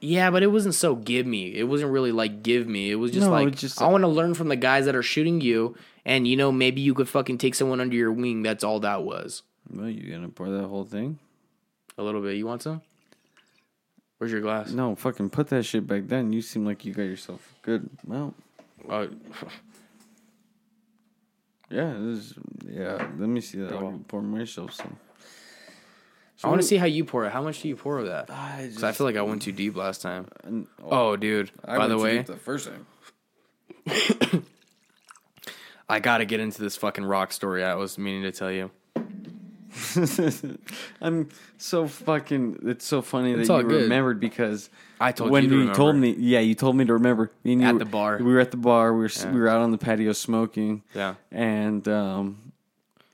Yeah, 0.04 0.32
but 0.32 0.42
it 0.42 0.48
wasn't 0.48 0.74
so 0.74 0.96
give 0.96 1.26
me. 1.26 1.54
It 1.54 1.68
wasn't 1.68 1.92
really 1.92 2.10
like 2.10 2.42
give 2.42 2.66
me. 2.66 2.90
It 2.90 2.96
was 2.96 3.12
just 3.12 3.26
No, 3.26 3.32
like 3.32 3.48
it's 3.48 3.60
just- 3.60 3.80
I 3.80 3.86
want 3.86 4.02
to 4.02 4.08
learn 4.08 4.34
from 4.34 4.48
the 4.48 4.56
guys 4.56 4.86
that 4.86 4.96
are 4.96 5.02
shooting 5.02 5.40
you, 5.40 5.76
and 6.04 6.26
you 6.26 6.36
know 6.36 6.50
maybe 6.50 6.80
you 6.80 6.92
could 6.92 7.08
fucking 7.08 7.38
take 7.38 7.54
someone 7.54 7.80
under 7.80 7.94
your 7.94 8.10
wing. 8.10 8.42
That's 8.42 8.64
all 8.64 8.80
that 8.80 9.04
was. 9.04 9.42
Well, 9.70 9.88
you 9.88 10.12
gonna 10.12 10.28
pour 10.28 10.50
that 10.50 10.66
whole 10.66 10.84
thing? 10.84 11.20
A 11.96 12.02
little 12.02 12.20
bit. 12.20 12.36
You 12.36 12.46
want 12.46 12.62
some? 12.62 12.82
Where's 14.18 14.32
your 14.32 14.40
glass? 14.40 14.72
No, 14.72 14.96
fucking 14.96 15.30
put 15.30 15.46
that 15.48 15.62
shit 15.64 15.86
back 15.86 16.08
then. 16.08 16.32
You 16.32 16.42
seem 16.42 16.64
like 16.66 16.84
you 16.84 16.92
got 16.94 17.02
yourself 17.02 17.54
good. 17.62 17.88
Well, 18.04 18.34
Uh, 18.88 19.06
yeah, 21.70 21.94
this 21.98 22.18
is, 22.18 22.34
yeah. 22.68 22.96
Let 23.18 23.28
me 23.28 23.40
see 23.40 23.58
that. 23.58 23.72
I'll 23.72 24.00
pour 24.08 24.22
myself 24.22 24.74
some. 24.74 24.96
I 26.44 26.48
want 26.48 26.60
to 26.60 26.66
see 26.66 26.76
how 26.76 26.86
you 26.86 27.04
pour 27.04 27.24
it. 27.24 27.30
How 27.32 27.42
much 27.42 27.62
do 27.62 27.68
you 27.68 27.76
pour 27.76 27.98
of 27.98 28.06
that? 28.06 28.30
I, 28.30 28.66
Because 28.68 28.82
I 28.84 28.92
feel 28.92 29.06
like 29.06 29.16
I 29.16 29.22
went 29.22 29.42
too 29.42 29.52
deep 29.52 29.76
last 29.76 30.02
time. 30.02 30.26
And- 30.44 30.66
Oh, 30.82 31.16
dude. 31.16 31.50
I 31.64 31.76
by 31.78 31.86
the 31.88 31.98
way, 31.98 32.22
the 32.22 32.36
first 32.36 32.68
time. 32.68 32.86
I 35.88 36.00
got 36.00 36.18
to 36.18 36.24
get 36.24 36.40
into 36.40 36.60
this 36.62 36.76
fucking 36.76 37.04
rock 37.04 37.32
story 37.32 37.62
I 37.64 37.74
was 37.74 37.98
meaning 37.98 38.22
to 38.22 38.32
tell 38.32 38.50
you. 38.50 38.70
I'm 41.00 41.28
so 41.58 41.86
fucking. 41.88 42.60
It's 42.64 42.84
so 42.84 43.02
funny 43.02 43.32
It's 43.32 43.48
that 43.48 43.56
you 43.62 43.68
good. 43.68 43.82
remembered 43.84 44.20
because 44.20 44.68
I 45.00 45.12
told 45.12 45.30
when 45.30 45.44
you 45.44 45.50
to 45.50 45.56
you 45.68 45.74
told 45.74 45.96
me, 45.96 46.10
yeah, 46.18 46.40
you 46.40 46.54
told 46.54 46.76
me 46.76 46.84
to 46.84 46.92
remember. 46.94 47.32
Me 47.44 47.52
and 47.54 47.64
At 47.64 47.72
were- 47.74 47.78
the 47.80 47.84
bar. 47.86 48.18
We 48.18 48.32
were 48.32 48.40
at 48.40 48.50
the 48.50 48.56
bar. 48.58 48.92
We 48.92 49.00
were 49.00 49.10
Yeah. 49.14 49.30
we 49.32 49.40
were 49.40 49.48
out 49.48 49.60
on 49.62 49.70
the 49.70 49.78
patio 49.78 50.12
smoking. 50.12 50.82
Yeah. 50.94 51.14
and 51.30 51.86
um, 51.88 52.51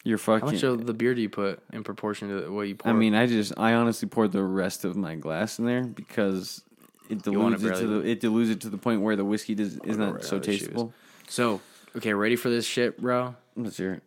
you're 0.09 0.19
How 0.19 0.39
much 0.39 0.63
of 0.63 0.87
the 0.87 0.95
beer 0.95 1.15
do 1.15 1.21
you 1.21 1.29
put 1.29 1.63
in 1.71 1.85
proportion 1.85 2.29
to 2.29 2.51
what 2.51 2.63
you 2.63 2.75
pour? 2.75 2.91
I 2.91 2.95
mean, 2.95 3.15
I 3.15 3.27
just, 3.27 3.53
I 3.59 3.75
honestly 3.75 4.09
poured 4.09 4.33
the 4.33 4.43
rest 4.43 4.87
of 4.87 4.97
my 4.97 5.17
glass 5.17 5.59
in 5.59 5.67
there 5.67 5.85
because 5.85 6.63
it 7.11 7.23
dilutes 7.23 7.63
it 7.63 7.75
to 7.77 7.87
the 7.87 8.09
it 8.09 8.21
dilutes 8.21 8.51
it 8.51 8.61
to 8.63 8.71
the 8.71 8.79
point 8.79 9.03
where 9.03 9.17
the 9.17 9.25
whiskey 9.25 9.55
does, 9.55 9.79
is 9.85 9.99
not 9.99 10.15
right 10.15 10.25
so 10.25 10.37
out 10.37 10.41
of 10.41 10.47
the 10.47 10.57
shoes. 10.57 10.69
tasteable. 10.69 10.93
So, 11.29 11.61
okay, 11.95 12.15
ready 12.15 12.37
for 12.37 12.49
this 12.49 12.65
shit, 12.65 12.99
bro? 13.01 13.37
Let's 13.55 13.77
hear 13.77 13.95
it. 13.95 14.03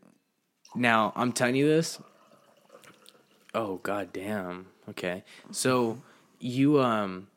Now, 0.73 1.13
I'm 1.15 1.33
telling 1.33 1.55
you 1.55 1.67
this. 1.67 1.99
Oh 3.53 3.75
god 3.77 4.11
damn. 4.11 4.67
Okay. 4.89 5.23
So, 5.51 6.01
you 6.39 6.81
um 6.81 7.27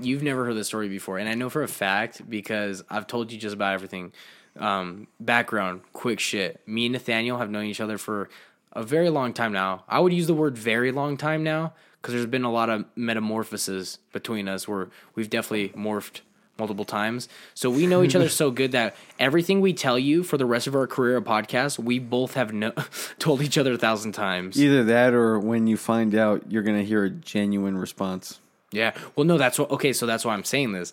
you've 0.00 0.24
never 0.24 0.44
heard 0.44 0.56
this 0.56 0.66
story 0.66 0.88
before, 0.88 1.18
and 1.18 1.28
I 1.28 1.34
know 1.34 1.48
for 1.48 1.62
a 1.62 1.68
fact 1.68 2.28
because 2.28 2.82
I've 2.90 3.06
told 3.06 3.30
you 3.30 3.38
just 3.38 3.54
about 3.54 3.74
everything. 3.74 4.12
Um 4.58 5.08
background, 5.18 5.80
quick 5.92 6.20
shit. 6.20 6.60
Me 6.66 6.86
and 6.86 6.92
Nathaniel 6.92 7.38
have 7.38 7.50
known 7.50 7.64
each 7.64 7.80
other 7.80 7.98
for 7.98 8.28
a 8.72 8.82
very 8.82 9.10
long 9.10 9.32
time 9.32 9.52
now. 9.52 9.84
I 9.88 10.00
would 10.00 10.12
use 10.12 10.26
the 10.26 10.34
word 10.34 10.56
very 10.58 10.92
long 10.92 11.16
time 11.16 11.42
now 11.42 11.72
because 12.00 12.14
there's 12.14 12.26
been 12.26 12.44
a 12.44 12.52
lot 12.52 12.68
of 12.70 12.84
metamorphoses 12.96 13.98
between 14.12 14.48
us 14.48 14.68
where 14.68 14.88
we've 15.14 15.30
definitely 15.30 15.70
morphed 15.70 16.20
multiple 16.58 16.84
times. 16.84 17.28
So 17.54 17.68
we 17.70 17.86
know 17.86 18.02
each 18.02 18.14
other 18.14 18.28
so 18.42 18.50
good 18.50 18.72
that 18.72 18.94
everything 19.18 19.60
we 19.60 19.72
tell 19.72 19.98
you 19.98 20.22
for 20.22 20.36
the 20.36 20.46
rest 20.46 20.66
of 20.66 20.74
our 20.76 20.86
career 20.86 21.16
of 21.16 21.24
podcast, 21.24 21.78
we 21.78 21.98
both 21.98 22.34
have 22.34 22.52
no- 22.52 22.72
told 23.18 23.42
each 23.42 23.58
other 23.58 23.72
a 23.72 23.78
thousand 23.78 24.12
times. 24.12 24.60
Either 24.62 24.84
that 24.84 25.14
or 25.14 25.38
when 25.38 25.66
you 25.66 25.76
find 25.76 26.14
out, 26.14 26.50
you're 26.50 26.62
gonna 26.62 26.82
hear 26.82 27.04
a 27.04 27.10
genuine 27.10 27.76
response. 27.76 28.40
Yeah. 28.70 28.92
Well, 29.16 29.24
no, 29.24 29.38
that's 29.38 29.58
what. 29.58 29.70
Okay, 29.70 29.92
so 29.92 30.04
that's 30.06 30.24
why 30.24 30.34
I'm 30.34 30.44
saying 30.44 30.72
this. 30.72 30.92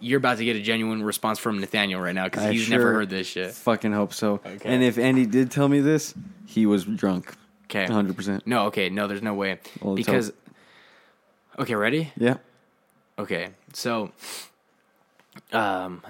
You're 0.00 0.18
about 0.18 0.38
to 0.38 0.44
get 0.44 0.56
a 0.56 0.60
genuine 0.60 1.02
response 1.02 1.38
from 1.38 1.60
Nathaniel 1.60 2.00
right 2.00 2.14
now 2.14 2.24
because 2.24 2.50
he's 2.50 2.68
never 2.70 2.92
heard 2.92 3.10
this 3.10 3.26
shit. 3.26 3.52
Fucking 3.52 3.92
hope 3.92 4.14
so. 4.14 4.40
Okay. 4.44 4.68
And 4.68 4.82
if 4.82 4.98
Andy 4.98 5.26
did 5.26 5.50
tell 5.50 5.68
me 5.68 5.80
this, 5.80 6.14
he 6.46 6.66
was 6.66 6.84
drunk. 6.84 7.34
Okay. 7.64 7.86
100%. 7.86 8.46
No. 8.46 8.66
Okay. 8.66 8.88
No. 8.88 9.06
There's 9.06 9.22
no 9.22 9.34
way 9.34 9.58
Well, 9.80 9.94
because. 9.94 10.32
Okay. 11.58 11.74
Ready? 11.74 12.12
Yeah. 12.16 12.38
Okay, 13.20 13.50
so, 13.74 14.12
um, 15.52 16.00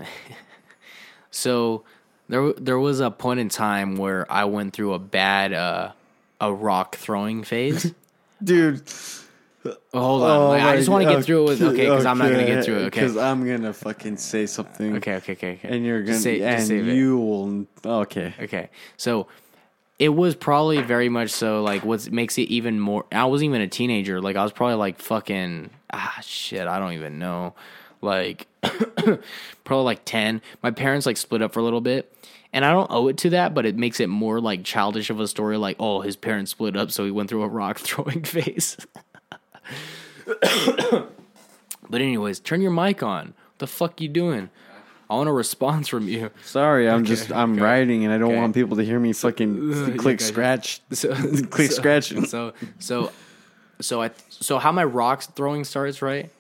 so 1.32 1.82
there 2.28 2.52
there 2.52 2.78
was 2.78 3.00
a 3.00 3.10
point 3.10 3.40
in 3.40 3.48
time 3.48 3.96
where 3.96 4.30
I 4.30 4.44
went 4.44 4.74
through 4.74 4.92
a 4.92 5.00
bad 5.00 5.52
uh 5.52 5.90
a 6.40 6.54
rock 6.54 6.94
throwing 6.94 7.42
phase. 7.42 7.92
Dude. 8.44 8.82
Hold 9.92 10.22
on, 10.22 10.48
like, 10.48 10.62
I 10.62 10.76
just 10.76 10.88
want 10.88 11.04
to 11.06 11.10
get 11.14 11.24
through 11.24 11.42
it 11.42 11.48
with 11.48 11.62
okay 11.62 11.84
because 11.84 12.06
I'm 12.06 12.16
not 12.16 12.30
gonna 12.30 12.46
get 12.46 12.64
through 12.64 12.76
it. 12.76 12.84
Okay, 12.86 13.00
Because 13.00 13.16
I'm 13.16 13.46
gonna 13.46 13.72
fucking 13.74 14.16
say 14.16 14.46
something. 14.46 14.96
okay, 14.96 15.16
okay, 15.16 15.32
okay, 15.32 15.52
okay. 15.54 15.68
And 15.68 15.84
you're 15.84 16.00
gonna 16.00 16.12
just 16.12 16.22
say, 16.22 16.40
and 16.40 16.68
you 16.86 17.18
will 17.18 17.66
okay. 17.84 18.32
Okay, 18.40 18.70
so 18.96 19.26
it 19.98 20.08
was 20.08 20.34
probably 20.34 20.80
very 20.80 21.10
much 21.10 21.30
so 21.30 21.62
like 21.62 21.84
what 21.84 22.10
makes 22.10 22.38
it 22.38 22.48
even 22.48 22.80
more. 22.80 23.04
I 23.12 23.26
wasn't 23.26 23.50
even 23.50 23.60
a 23.60 23.68
teenager. 23.68 24.20
Like 24.22 24.36
I 24.36 24.42
was 24.42 24.52
probably 24.52 24.76
like 24.76 24.98
fucking 24.98 25.68
ah 25.92 26.18
shit. 26.22 26.66
I 26.66 26.78
don't 26.78 26.94
even 26.94 27.18
know. 27.18 27.54
Like 28.00 28.46
probably 29.64 29.84
like 29.84 30.04
ten. 30.06 30.40
My 30.62 30.70
parents 30.70 31.04
like 31.04 31.16
split 31.18 31.42
up 31.42 31.52
for 31.52 31.60
a 31.60 31.62
little 31.62 31.82
bit. 31.82 32.12
And 32.52 32.64
I 32.64 32.72
don't 32.72 32.90
owe 32.90 33.06
it 33.06 33.16
to 33.18 33.30
that, 33.30 33.54
but 33.54 33.64
it 33.64 33.76
makes 33.76 34.00
it 34.00 34.08
more 34.08 34.40
like 34.40 34.64
childish 34.64 35.08
of 35.08 35.20
a 35.20 35.28
story. 35.28 35.56
Like, 35.56 35.76
oh, 35.78 36.00
his 36.00 36.16
parents 36.16 36.50
split 36.50 36.76
up, 36.76 36.90
so 36.90 37.04
he 37.04 37.12
went 37.12 37.28
through 37.28 37.44
a 37.44 37.48
rock 37.48 37.78
throwing 37.78 38.24
phase. 38.24 38.76
but 41.90 42.00
anyways, 42.00 42.40
turn 42.40 42.60
your 42.60 42.70
mic 42.70 43.02
on. 43.02 43.26
What 43.28 43.58
the 43.58 43.66
fuck 43.66 44.00
you 44.00 44.08
doing? 44.08 44.50
I 45.08 45.14
want 45.14 45.28
a 45.28 45.32
response 45.32 45.88
from 45.88 46.06
you. 46.08 46.30
Sorry, 46.44 46.88
I'm 46.88 47.04
just 47.04 47.32
I'm 47.32 47.54
okay. 47.54 47.60
writing 47.62 48.04
and 48.04 48.12
I 48.12 48.18
don't 48.18 48.30
Okay. 48.30 48.40
want 48.40 48.54
people 48.54 48.76
to 48.76 48.84
hear 48.84 49.00
me 49.00 49.12
fucking 49.12 49.56
you 49.70 49.94
click 49.96 50.18
guys- 50.18 50.28
scratch. 50.28 50.80
So, 50.92 51.12
click 51.50 51.70
so- 51.72 51.76
scratch. 51.76 52.12
So 52.28 52.52
so 52.78 53.10
so 53.80 54.02
I 54.02 54.10
so 54.28 54.58
how 54.58 54.70
my 54.72 54.84
rocks 54.84 55.26
throwing 55.26 55.64
starts 55.64 56.00
right. 56.02 56.30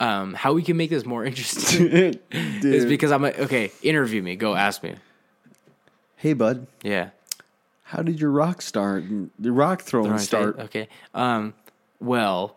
Um, 0.00 0.32
how 0.34 0.52
we 0.52 0.62
can 0.62 0.76
make 0.76 0.90
this 0.90 1.04
more 1.04 1.24
interesting 1.24 2.14
is 2.30 2.86
because 2.86 3.10
I'm 3.10 3.24
a, 3.24 3.28
okay. 3.32 3.72
Interview 3.82 4.22
me. 4.22 4.36
Go 4.36 4.54
ask 4.54 4.80
me. 4.84 4.94
hey 6.16 6.34
bud, 6.34 6.68
Yeah. 6.84 7.10
how 7.82 8.02
did 8.02 8.20
your 8.20 8.30
rock 8.30 8.62
start? 8.62 9.02
The 9.40 9.50
rock 9.52 9.82
throwing 9.82 10.12
Right, 10.12 10.20
start. 10.20 10.58
Okay. 10.60 10.88
Um. 11.14 11.52
Well, 12.00 12.56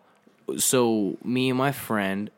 so 0.58 1.16
me 1.24 1.48
and 1.50 1.58
my 1.58 1.72
friend. 1.72 2.30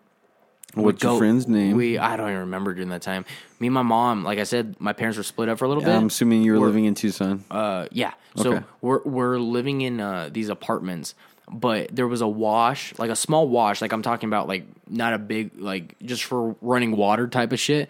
What's 0.75 1.05
your 1.05 1.19
friend's 1.19 1.47
name? 1.47 1.77
We 1.77 1.99
I 1.99 2.17
don't 2.17 2.29
even 2.29 2.41
remember 2.41 2.75
during 2.75 2.89
that 2.89 3.03
time. 3.03 3.25
Me 3.61 3.69
and 3.69 3.75
my 3.75 3.83
mom, 3.83 4.25
like 4.25 4.41
I 4.41 4.43
said, 4.45 4.75
my 4.81 4.93
parents 4.93 5.17
were 5.17 5.23
split 5.23 5.49
up 5.49 5.59
for 5.59 5.67
a 5.67 5.69
little 5.69 5.85
bit. 5.85 5.95
I'm 5.95 6.07
assuming 6.07 6.43
you 6.43 6.53
were 6.55 6.59
We're- 6.59 6.71
living 6.71 6.87
in 6.87 6.95
Tucson. 6.95 7.45
Uh, 7.49 7.87
yeah. 7.93 8.15
So 8.37 8.55
Okay. 8.55 8.65
we're 8.81 9.01
we're 9.05 9.39
living 9.39 9.83
in 9.83 10.01
uh, 10.01 10.31
these 10.33 10.49
apartments, 10.49 11.15
but 11.49 11.95
there 11.95 12.09
was 12.09 12.23
a 12.23 12.27
wash, 12.27 12.93
like 12.99 13.11
a 13.11 13.15
small 13.17 13.47
wash, 13.47 13.81
like 13.81 13.93
I'm 13.93 14.03
talking 14.03 14.29
about, 14.29 14.49
like 14.49 14.67
not 14.89 15.15
a 15.15 15.19
big, 15.19 15.53
like 15.61 15.95
just 16.03 16.25
for 16.25 16.57
running 16.61 16.97
water 16.97 17.29
type 17.29 17.53
of 17.53 17.61
shit, 17.61 17.89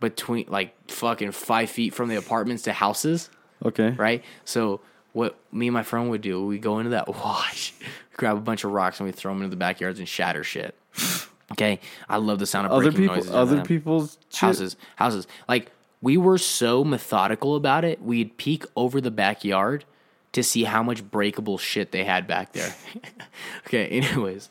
between 0.00 0.46
like 0.48 0.74
fucking 0.90 1.30
five 1.30 1.70
feet 1.70 1.94
from 1.94 2.08
the 2.08 2.16
apartments 2.16 2.64
to 2.64 2.72
houses, 2.72 3.30
okay. 3.64 3.90
right? 3.90 4.24
So 4.44 4.80
what 5.12 5.38
me 5.52 5.68
and 5.68 5.74
my 5.74 5.84
friend 5.84 6.10
would 6.10 6.20
do, 6.22 6.44
we 6.44 6.58
go 6.58 6.78
into 6.80 6.90
that 6.90 7.06
wash, 7.24 7.72
grab 8.16 8.36
a 8.36 8.40
bunch 8.40 8.64
of 8.64 8.72
rocks, 8.72 9.00
and 9.00 9.06
we 9.06 9.12
throw 9.12 9.32
them 9.32 9.42
into 9.42 9.50
the 9.50 9.56
backyards 9.56 9.98
and 9.98 10.08
shatter 10.08 10.44
shit. 10.44 10.74
Okay, 11.52 11.78
I 12.08 12.16
love 12.16 12.38
the 12.38 12.46
sound 12.46 12.66
of 12.66 12.72
Other 12.72 12.90
people 12.90 13.36
other 13.36 13.62
people's 13.62 14.18
shit? 14.30 14.40
houses 14.40 14.76
houses. 14.96 15.26
Like 15.46 15.70
we 16.00 16.16
were 16.16 16.38
so 16.38 16.82
methodical 16.84 17.54
about 17.54 17.84
it 17.84 18.02
we'd 18.02 18.38
peek 18.38 18.64
over 18.74 18.98
the 19.00 19.10
backyard 19.10 19.84
to 20.32 20.42
see 20.42 20.64
how 20.64 20.82
much 20.82 21.08
breakable 21.10 21.58
shit 21.58 21.92
they 21.92 22.02
had 22.04 22.26
back 22.26 22.52
there. 22.54 22.74
Okay 23.66 23.86
anyways. 23.88 24.48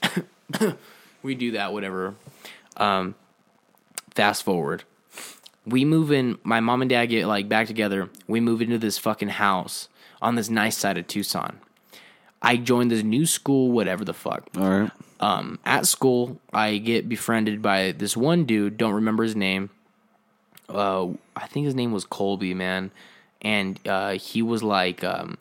We 1.24 1.36
do 1.36 1.52
that 1.54 1.74
whatever. 1.74 2.14
Um 2.78 3.16
fast 4.14 4.44
forward. 4.44 4.84
We 5.66 5.86
move 5.86 6.12
in 6.12 6.38
my 6.44 6.60
mom 6.60 6.82
and 6.82 6.90
dad 6.90 7.08
get 7.08 7.26
like 7.26 7.50
back 7.50 7.66
together. 7.68 8.10
We 8.28 8.40
move 8.40 8.62
into 8.62 8.78
this 8.78 8.98
fucking 9.00 9.30
house 9.30 9.90
on 10.22 10.36
this 10.36 10.50
nice 10.50 10.78
side 10.78 10.98
of 10.98 11.08
tucson 11.08 11.60
i 12.44 12.58
joined 12.58 12.92
this 12.92 13.04
new 13.04 13.26
school 13.26 13.72
whatever 13.72 14.04
the 14.06 14.14
fuck 14.14 14.44
All 14.58 14.70
right. 14.70 14.92
um, 15.20 15.58
at 15.66 15.88
school, 15.88 16.40
I 16.54 16.78
get 16.78 17.08
befriended 17.08 17.62
by 17.62 17.94
this 17.94 18.18
one 18.18 18.44
dude. 18.46 18.78
Don't 18.78 18.94
remember 18.94 19.24
his 19.24 19.36
name. 19.38 19.70
Uh, 20.68 21.10
I 21.36 21.48
think 21.48 21.66
his 21.66 21.76
name 21.76 21.92
was 21.92 22.04
Colby, 22.06 22.54
man, 22.54 22.92
and 23.42 23.80
uh, 23.88 24.12
he 24.14 24.42
was 24.42 24.64
like, 24.64 25.04
um, 25.04 25.38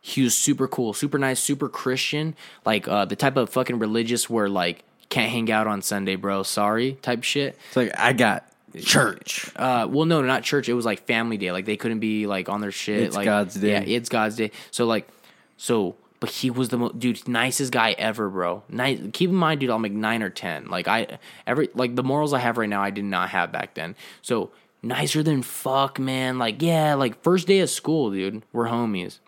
he 0.00 0.22
was 0.22 0.36
super 0.36 0.68
cool, 0.68 0.92
super 0.92 1.18
nice, 1.18 1.40
super 1.40 1.68
Christian, 1.68 2.34
like 2.64 2.86
uh, 2.88 3.04
the 3.04 3.16
type 3.16 3.36
of 3.36 3.50
fucking 3.50 3.78
religious 3.78 4.28
where 4.30 4.48
like 4.48 4.84
can't 5.08 5.30
hang 5.30 5.50
out 5.50 5.66
on 5.66 5.82
Sunday, 5.82 6.16
bro. 6.16 6.42
Sorry, 6.42 6.94
type 7.02 7.24
shit. 7.24 7.58
It's 7.68 7.76
like 7.76 7.98
I 7.98 8.12
got 8.12 8.46
church. 8.80 9.50
Uh, 9.56 9.86
well, 9.90 10.04
no, 10.06 10.22
not 10.22 10.42
church. 10.44 10.68
It 10.68 10.74
was 10.74 10.84
like 10.84 11.06
family 11.06 11.36
day. 11.36 11.52
Like 11.52 11.64
they 11.64 11.76
couldn't 11.76 12.00
be 12.00 12.26
like 12.26 12.48
on 12.48 12.60
their 12.60 12.72
shit. 12.72 13.02
It's 13.02 13.16
like 13.16 13.24
God's 13.24 13.54
day. 13.54 13.72
Yeah, 13.72 13.80
it's 13.96 14.08
God's 14.08 14.36
day. 14.36 14.50
So 14.70 14.86
like, 14.86 15.08
so 15.56 15.96
but 16.24 16.32
he 16.32 16.50
was 16.50 16.70
the 16.70 16.78
most 16.78 16.98
dude, 16.98 17.28
nicest 17.28 17.70
guy 17.70 17.92
ever, 17.98 18.30
bro. 18.30 18.62
Nice. 18.70 18.98
Keep 19.12 19.28
in 19.28 19.36
mind, 19.36 19.60
dude, 19.60 19.68
I'm 19.68 19.82
like 19.82 19.92
nine 19.92 20.22
or 20.22 20.30
ten. 20.30 20.68
Like 20.70 20.88
I 20.88 21.18
every 21.46 21.68
like 21.74 21.96
the 21.96 22.02
morals 22.02 22.32
I 22.32 22.38
have 22.38 22.56
right 22.56 22.68
now, 22.68 22.82
I 22.82 22.88
did 22.88 23.04
not 23.04 23.28
have 23.28 23.52
back 23.52 23.74
then. 23.74 23.94
So 24.22 24.50
nicer 24.82 25.22
than 25.22 25.42
fuck, 25.42 25.98
man. 25.98 26.38
Like 26.38 26.62
yeah, 26.62 26.94
like 26.94 27.22
first 27.22 27.46
day 27.46 27.60
of 27.60 27.68
school, 27.68 28.10
dude. 28.10 28.42
We're 28.54 28.68
homies. 28.68 29.18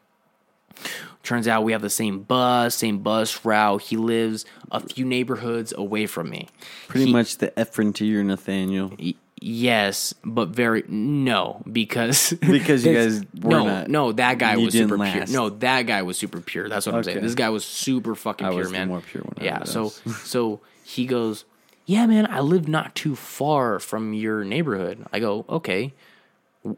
Turns 1.23 1.48
out 1.48 1.64
we 1.64 1.73
have 1.73 1.82
the 1.82 1.90
same 1.90 2.20
bus, 2.20 2.74
same 2.74 2.98
bus 2.98 3.44
route. 3.44 3.82
He 3.82 3.97
lives 3.97 4.44
a 4.70 4.81
few 4.81 5.05
neighborhoods 5.05 5.74
away 5.77 6.06
from 6.06 6.31
me. 6.31 6.48
Pretty 6.89 7.06
He- 7.06 7.12
much 7.12 7.39
the 7.39 7.59
to 7.94 8.06
your 8.06 8.23
Nathaniel. 8.24 8.93
Y- 8.98 9.14
yes, 9.41 10.15
but 10.25 10.49
very 10.49 10.85
no 10.89 11.63
because 11.71 12.33
Because 12.41 12.85
you 12.85 12.95
guys 12.95 13.21
were 13.41 13.51
no 13.51 13.67
not- 13.67 13.89
no 13.89 14.13
that 14.13 14.39
guy 14.39 14.57
was 14.57 14.73
super 14.75 14.97
last. 14.99 15.13
pure. 15.15 15.27
No, 15.41 15.51
that 15.51 15.83
guy 15.83 16.03
was 16.03 16.19
super 16.19 16.41
pure. 16.41 16.69
That's 16.69 16.87
what 16.87 16.95
I'm 16.95 17.05
saying. 17.05 17.23
This 17.23 17.35
guy 17.35 17.49
was 17.51 17.65
super 17.65 18.15
fucking 18.15 18.47
I 18.47 18.51
pure, 18.51 18.69
man. 18.71 18.89
more 18.89 19.01
pure 19.01 19.23
one 19.23 19.35
Yeah. 19.45 19.65
So 19.65 19.89
so 19.89 20.61
he 20.85 21.07
goes, 21.07 21.45
yeah, 21.85 22.07
man. 22.07 22.27
I 22.31 22.41
live 22.41 22.69
not 22.69 22.95
too 22.95 23.15
far 23.17 23.79
from 23.79 24.13
your 24.15 24.45
neighborhood. 24.45 25.05
I 25.13 25.21
go, 25.21 25.45
okay. 25.49 25.93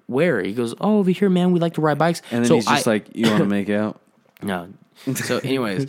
Where? 0.06 0.42
He 0.42 0.52
goes, 0.52 0.74
oh, 0.80 0.98
over 0.98 1.10
here, 1.10 1.30
man. 1.30 1.52
We 1.52 1.60
like 1.60 1.74
to 1.74 1.80
ride 1.80 1.96
bikes. 1.98 2.20
And 2.30 2.44
then 2.44 2.48
so 2.48 2.54
he's 2.56 2.66
just 2.66 2.86
I- 2.86 2.90
like, 2.90 3.06
"You 3.14 3.26
want 3.26 3.38
to 3.38 3.46
make 3.58 3.70
out?" 3.70 4.00
no. 4.42 4.68
So, 5.14 5.38
anyways, 5.38 5.86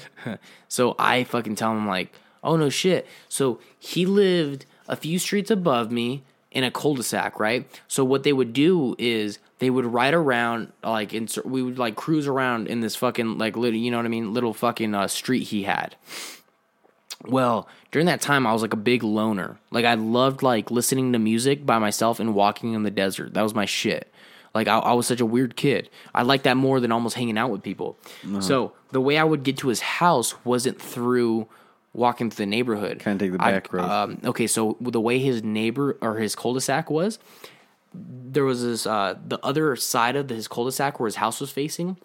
so 0.67 0.95
I 0.99 1.23
fucking 1.23 1.55
tell 1.55 1.71
him 1.71 1.87
like, 1.87 2.13
oh 2.43 2.55
no 2.57 2.69
shit. 2.69 3.07
So 3.27 3.59
he 3.79 4.05
lived 4.05 4.65
a 4.87 4.95
few 4.95 5.17
streets 5.17 5.49
above 5.49 5.91
me 5.91 6.23
in 6.51 6.63
a 6.63 6.71
cul-de-sac, 6.71 7.39
right? 7.39 7.69
So 7.87 8.03
what 8.03 8.23
they 8.23 8.33
would 8.33 8.53
do 8.53 8.95
is 8.97 9.39
they 9.59 9.69
would 9.69 9.85
ride 9.85 10.13
around 10.13 10.71
like 10.83 11.13
in, 11.13 11.27
we 11.45 11.61
would 11.61 11.77
like 11.77 11.95
cruise 11.95 12.27
around 12.27 12.67
in 12.67 12.79
this 12.79 12.95
fucking 12.95 13.37
like 13.37 13.55
little, 13.55 13.79
you 13.79 13.91
know 13.91 13.97
what 13.97 14.05
I 14.05 14.09
mean, 14.09 14.33
little 14.33 14.53
fucking 14.53 14.95
uh, 14.95 15.07
street 15.07 15.43
he 15.43 15.63
had. 15.63 15.95
Well, 17.25 17.67
during 17.91 18.05
that 18.05 18.21
time, 18.21 18.47
I 18.47 18.53
was 18.53 18.61
like 18.61 18.73
a 18.73 18.77
big 18.77 19.03
loner. 19.03 19.59
Like 19.71 19.85
I 19.85 19.95
loved 19.95 20.41
like 20.41 20.71
listening 20.71 21.11
to 21.13 21.19
music 21.19 21.65
by 21.65 21.77
myself 21.77 22.19
and 22.19 22.33
walking 22.33 22.73
in 22.73 22.83
the 22.83 22.91
desert. 22.91 23.33
That 23.33 23.41
was 23.41 23.53
my 23.53 23.65
shit. 23.65 24.11
Like 24.55 24.67
I, 24.67 24.79
I 24.79 24.93
was 24.93 25.05
such 25.05 25.19
a 25.19 25.25
weird 25.25 25.55
kid. 25.55 25.89
I 26.15 26.23
liked 26.23 26.45
that 26.45 26.57
more 26.57 26.79
than 26.79 26.91
almost 26.91 27.15
hanging 27.15 27.37
out 27.37 27.51
with 27.51 27.61
people. 27.61 27.97
So 28.41 28.73
the 28.91 29.01
way 29.01 29.17
I 29.17 29.23
would 29.23 29.43
get 29.43 29.57
to 29.59 29.67
his 29.67 29.81
house 29.81 30.33
wasn't 30.43 30.81
through 30.81 31.47
walking 31.93 32.29
through 32.29 32.45
the 32.45 32.49
neighborhood. 32.49 32.99
Kinda 32.99 33.25
take 33.25 33.37
the 33.37 33.43
I- 33.43 33.51
back 33.51 33.73
road. 33.73 33.85
Um, 33.89 34.19
okay, 34.25 34.47
so 34.47 34.77
the 34.79 35.01
way 35.01 35.19
his 35.19 35.43
neighbor 35.43 35.97
or 36.01 36.17
his 36.17 36.35
cul-de-sac 36.35 36.89
was, 36.89 37.19
there 37.93 38.43
was 38.45 38.61
this 38.63 38.85
uh, 38.85 39.15
the 39.27 39.39
other 39.43 39.75
side 39.75 40.15
of 40.15 40.29
his 40.29 40.47
cul-de-sac 40.47 40.99
where 40.99 41.07
his 41.07 41.15
house 41.15 41.41
was 41.41 41.49
facing 41.49 41.97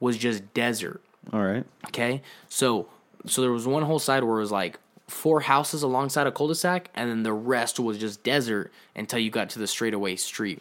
was 0.00 0.16
just 0.18 0.52
desert. 0.54 1.00
All 1.32 1.42
right. 1.42 1.64
Okay, 1.88 2.22
so 2.48 2.88
so 3.26 3.42
there 3.42 3.52
was 3.52 3.66
one 3.66 3.82
whole 3.84 3.98
side 3.98 4.24
where 4.24 4.38
it 4.38 4.40
was 4.40 4.50
like 4.52 4.78
four 5.06 5.40
houses 5.40 5.82
alongside 5.82 6.26
a 6.26 6.32
cul-de-sac, 6.32 6.90
and 6.94 7.08
then 7.08 7.22
the 7.22 7.32
rest 7.32 7.78
was 7.80 7.98
just 7.98 8.22
desert 8.22 8.72
until 8.96 9.18
you 9.18 9.30
got 9.30 9.48
to 9.50 9.58
the 9.58 9.66
straightaway 9.66 10.16
street. 10.16 10.60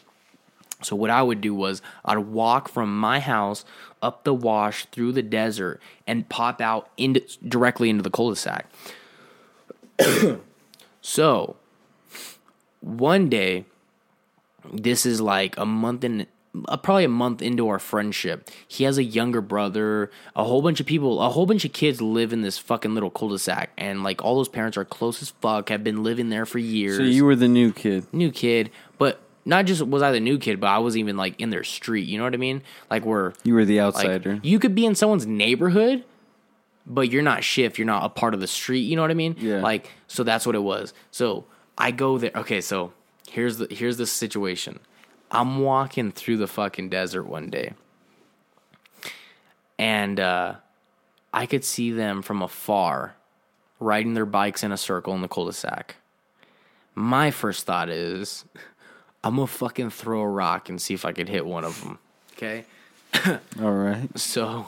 So 0.82 0.96
what 0.96 1.10
I 1.10 1.24
would 1.24 1.42
do 1.42 1.56
was 1.56 1.82
I'd 2.06 2.20
walk 2.20 2.70
from 2.70 2.98
my 2.98 3.20
house 3.20 3.66
up 4.02 4.24
the 4.24 4.34
wash 4.34 4.86
through 4.86 5.14
the 5.14 5.24
desert 5.24 5.82
and 6.06 6.30
pop 6.30 6.62
out 6.62 6.90
into 6.98 7.22
directly 7.48 7.90
into 7.90 8.04
the 8.04 8.12
cul-de-sac. 8.12 8.68
so 11.02 11.56
one 12.82 13.30
day, 13.30 13.66
this 14.72 15.06
is 15.06 15.20
like 15.20 15.58
a 15.58 15.66
month 15.66 16.04
in, 16.04 16.28
uh, 16.68 16.78
probably 16.78 17.06
a 17.06 17.10
month 17.10 17.42
into 17.42 17.68
our 17.68 17.80
friendship. 17.80 18.50
He 18.68 18.84
has 18.84 18.98
a 18.98 19.04
younger 19.04 19.42
brother. 19.42 20.12
A 20.36 20.44
whole 20.44 20.62
bunch 20.62 20.80
of 20.80 20.86
people, 20.86 21.22
a 21.22 21.30
whole 21.30 21.46
bunch 21.46 21.66
of 21.66 21.74
kids 21.74 22.02
live 22.02 22.34
in 22.34 22.42
this 22.42 22.58
fucking 22.58 22.94
little 22.94 23.10
cul-de-sac, 23.10 23.72
and 23.78 24.04
like 24.04 24.24
all 24.24 24.36
those 24.36 24.50
parents 24.50 24.78
are 24.78 24.86
close 24.86 25.22
as 25.22 25.30
fuck. 25.42 25.70
Have 25.70 25.84
been 25.84 26.04
living 26.04 26.30
there 26.30 26.46
for 26.46 26.60
years 26.60 26.98
So 26.98 27.04
you 27.04 27.26
were 27.26 27.36
the 27.36 27.48
new 27.48 27.72
kid. 27.74 28.06
new 28.14 28.32
kid, 28.32 28.70
not 29.48 29.66
just 29.66 29.82
was 29.82 30.02
I 30.04 30.12
the 30.12 30.20
new 30.20 30.38
kid, 30.38 30.60
but 30.60 30.68
I 30.68 30.78
was 30.80 30.96
even 30.98 31.18
like 31.18 31.40
in 31.40 31.50
their 31.50 31.64
street. 31.64 32.08
You 32.08 32.18
know 32.18 32.24
what 32.26 32.34
I 32.34 32.38
mean? 32.38 32.62
Like 32.92 33.06
we're 33.06 33.34
You 33.44 33.54
were 33.56 33.66
the 33.66 33.80
like 33.82 33.96
outsider. 33.96 34.40
you 34.44 34.60
could 34.60 34.76
be 34.76 34.86
in 34.86 34.94
someone's 34.96 35.26
neighborhood, 35.26 36.04
but 36.86 37.10
you're 37.12 37.24
not 37.24 37.44
shift. 37.44 37.78
You're 37.78 37.88
not 37.88 38.06
a 38.06 38.10
part 38.10 38.34
of 38.34 38.40
the 38.40 38.48
street. 38.48 38.82
You 38.82 38.96
know 38.96 39.02
what 39.02 39.12
I 39.12 39.16
mean? 39.16 39.36
Yeah. 39.40 39.62
Like 39.62 39.92
so 40.08 40.24
that's 40.24 40.46
what 40.46 40.56
it 40.56 40.64
was. 40.64 40.94
So 41.12 41.46
I 41.78 41.92
go 41.92 42.18
there. 42.18 42.32
Okay, 42.36 42.62
so 42.62 42.92
here's 43.30 43.58
the 43.58 43.68
here's 43.74 43.98
the 43.98 44.06
situation. 44.06 44.80
I'm 45.32 45.60
walking 45.62 46.12
through 46.12 46.38
the 46.38 46.48
fucking 46.48 46.90
desert 46.90 47.24
one 47.24 47.50
day, 47.50 47.74
and 49.78 50.20
uh, 50.20 50.56
I 51.34 51.46
could 51.46 51.64
see 51.64 51.92
them 51.92 52.22
from 52.22 52.42
afar, 52.42 53.16
riding 53.80 54.14
their 54.14 54.26
bikes 54.26 54.64
in 54.64 54.72
a 54.72 54.78
circle 54.78 55.14
in 55.16 55.22
the 55.22 55.28
cul-de-sac. 55.28 55.96
My 56.96 57.30
first 57.30 57.66
thought 57.66 57.90
is, 57.90 58.46
I'm 59.28 59.36
gonna 59.36 59.48
fucking 59.48 59.90
throw 59.90 60.22
a 60.22 60.28
rock 60.28 60.70
and 60.70 60.82
see 60.82 60.94
if 60.94 61.04
I 61.04 61.12
could 61.12 61.28
hit 61.28 61.46
one 61.46 61.66
of 61.66 61.82
them. 61.84 62.00
Okay. 62.34 62.64
All 63.62 63.74
right. 63.74 64.08
So 64.18 64.68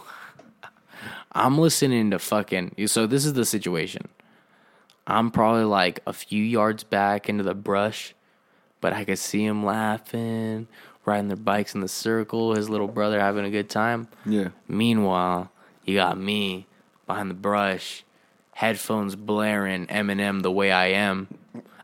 I'm 1.31 1.57
listening 1.57 2.11
to 2.11 2.19
fucking. 2.19 2.87
So 2.87 3.07
this 3.07 3.25
is 3.25 3.33
the 3.33 3.45
situation. 3.45 4.09
I'm 5.07 5.31
probably 5.31 5.63
like 5.63 6.01
a 6.05 6.11
few 6.11 6.43
yards 6.43 6.83
back 6.83 7.29
into 7.29 7.41
the 7.41 7.53
brush, 7.53 8.13
but 8.81 8.91
I 8.91 9.05
could 9.05 9.17
see 9.17 9.45
him 9.45 9.65
laughing, 9.65 10.67
riding 11.05 11.29
their 11.29 11.37
bikes 11.37 11.73
in 11.73 11.79
the 11.79 11.87
circle, 11.87 12.53
his 12.53 12.69
little 12.69 12.89
brother 12.89 13.17
having 13.17 13.45
a 13.45 13.49
good 13.49 13.69
time. 13.69 14.09
Yeah. 14.25 14.49
Meanwhile, 14.67 15.51
you 15.85 15.95
got 15.95 16.19
me 16.19 16.67
behind 17.07 17.29
the 17.29 17.35
brush, 17.35 18.03
headphones 18.51 19.15
blaring, 19.15 19.87
Eminem 19.87 20.41
the 20.41 20.51
way 20.51 20.69
I 20.69 20.87
am. 20.87 21.29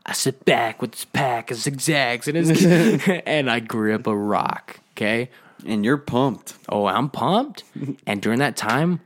I 0.06 0.12
sit 0.12 0.44
back 0.44 0.80
with 0.80 0.92
this 0.92 1.04
pack 1.04 1.50
of 1.50 1.56
zigzags 1.58 2.28
and, 2.28 2.36
his, 2.36 2.64
and 3.26 3.50
I 3.50 3.60
grip 3.60 4.06
a 4.06 4.16
rock. 4.16 4.80
Okay. 4.92 5.30
And 5.66 5.84
you're 5.84 5.96
pumped. 5.98 6.54
Oh, 6.68 6.86
I'm 6.86 7.10
pumped. 7.10 7.64
and 8.06 8.22
during 8.22 8.38
that 8.38 8.56
time, 8.56 9.00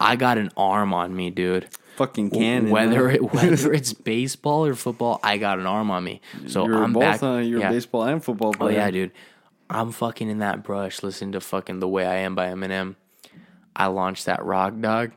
I 0.00 0.16
got 0.16 0.38
an 0.38 0.50
arm 0.56 0.94
on 0.94 1.14
me, 1.14 1.30
dude. 1.30 1.68
Fucking 1.96 2.30
cannon. 2.30 2.70
whether 2.70 3.08
it, 3.08 3.22
whether 3.34 3.72
it's 3.72 3.92
baseball 3.92 4.66
or 4.66 4.74
football, 4.74 5.20
I 5.22 5.38
got 5.38 5.58
an 5.58 5.66
arm 5.66 5.90
on 5.90 6.04
me. 6.04 6.20
So 6.46 6.66
you're 6.66 6.82
I'm 6.82 6.92
both 6.92 7.00
back. 7.02 7.22
on 7.22 7.46
you're 7.46 7.60
yeah. 7.60 7.68
a 7.68 7.72
baseball 7.72 8.02
and 8.04 8.22
football 8.22 8.50
Oh 8.56 8.58
player. 8.58 8.76
yeah, 8.76 8.90
dude. 8.90 9.12
I'm 9.68 9.92
fucking 9.92 10.28
in 10.28 10.38
that 10.38 10.62
brush, 10.62 11.02
listening 11.02 11.32
to 11.32 11.40
fucking 11.40 11.80
"The 11.80 11.88
Way 11.88 12.06
I 12.06 12.16
Am" 12.16 12.34
by 12.34 12.48
Eminem. 12.48 12.96
I 13.74 13.86
launch 13.86 14.24
that 14.24 14.44
rock, 14.44 14.74
dog. 14.78 15.12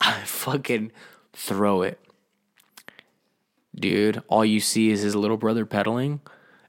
I 0.00 0.12
fucking 0.24 0.92
throw 1.32 1.82
it, 1.82 2.00
dude. 3.78 4.22
All 4.28 4.44
you 4.44 4.60
see 4.60 4.90
is 4.90 5.02
his 5.02 5.14
little 5.14 5.36
brother 5.36 5.66
pedaling, 5.66 6.20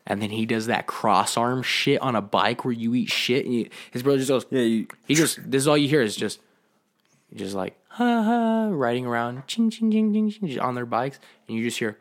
and 0.05 0.21
then 0.21 0.29
he 0.29 0.45
does 0.45 0.67
that 0.67 0.87
cross 0.87 1.37
arm 1.37 1.63
shit 1.63 2.01
on 2.01 2.15
a 2.15 2.21
bike 2.21 2.63
where 2.65 2.73
you 2.73 2.93
eat 2.95 3.09
shit, 3.09 3.45
and 3.45 3.53
you, 3.53 3.69
his 3.91 4.03
brother 4.03 4.19
just 4.19 4.29
goes, 4.29 4.45
Yeah, 4.49 4.61
you 4.61 4.87
he 5.07 5.15
just 5.15 5.39
this 5.49 5.63
is 5.63 5.67
all 5.67 5.77
you 5.77 5.87
hear 5.87 6.01
is 6.01 6.15
just 6.15 6.39
just 7.33 7.55
like 7.55 7.77
ha 7.89 8.23
ha 8.23 8.69
riding 8.71 9.05
around 9.05 9.45
ching 9.47 9.69
ching 9.69 9.91
ching 9.91 10.13
ching 10.13 10.31
ching 10.31 10.59
on 10.59 10.75
their 10.75 10.85
bikes 10.85 11.19
and 11.47 11.57
you 11.57 11.63
just 11.63 11.79
hear 11.79 11.97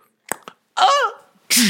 ah! 0.77 1.15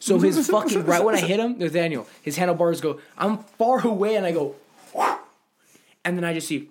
so 0.00 0.18
his 0.18 0.48
fucking 0.48 0.84
right 0.84 1.04
when 1.04 1.14
I 1.14 1.20
hit 1.20 1.38
him 1.38 1.58
Nathaniel 1.58 2.06
his 2.22 2.36
handlebars 2.36 2.80
go 2.80 3.00
I'm 3.16 3.38
far 3.38 3.86
away 3.86 4.16
and 4.16 4.26
I 4.26 4.32
go 4.32 4.56
and 6.04 6.16
then 6.16 6.24
I 6.24 6.34
just 6.34 6.48
see 6.48 6.70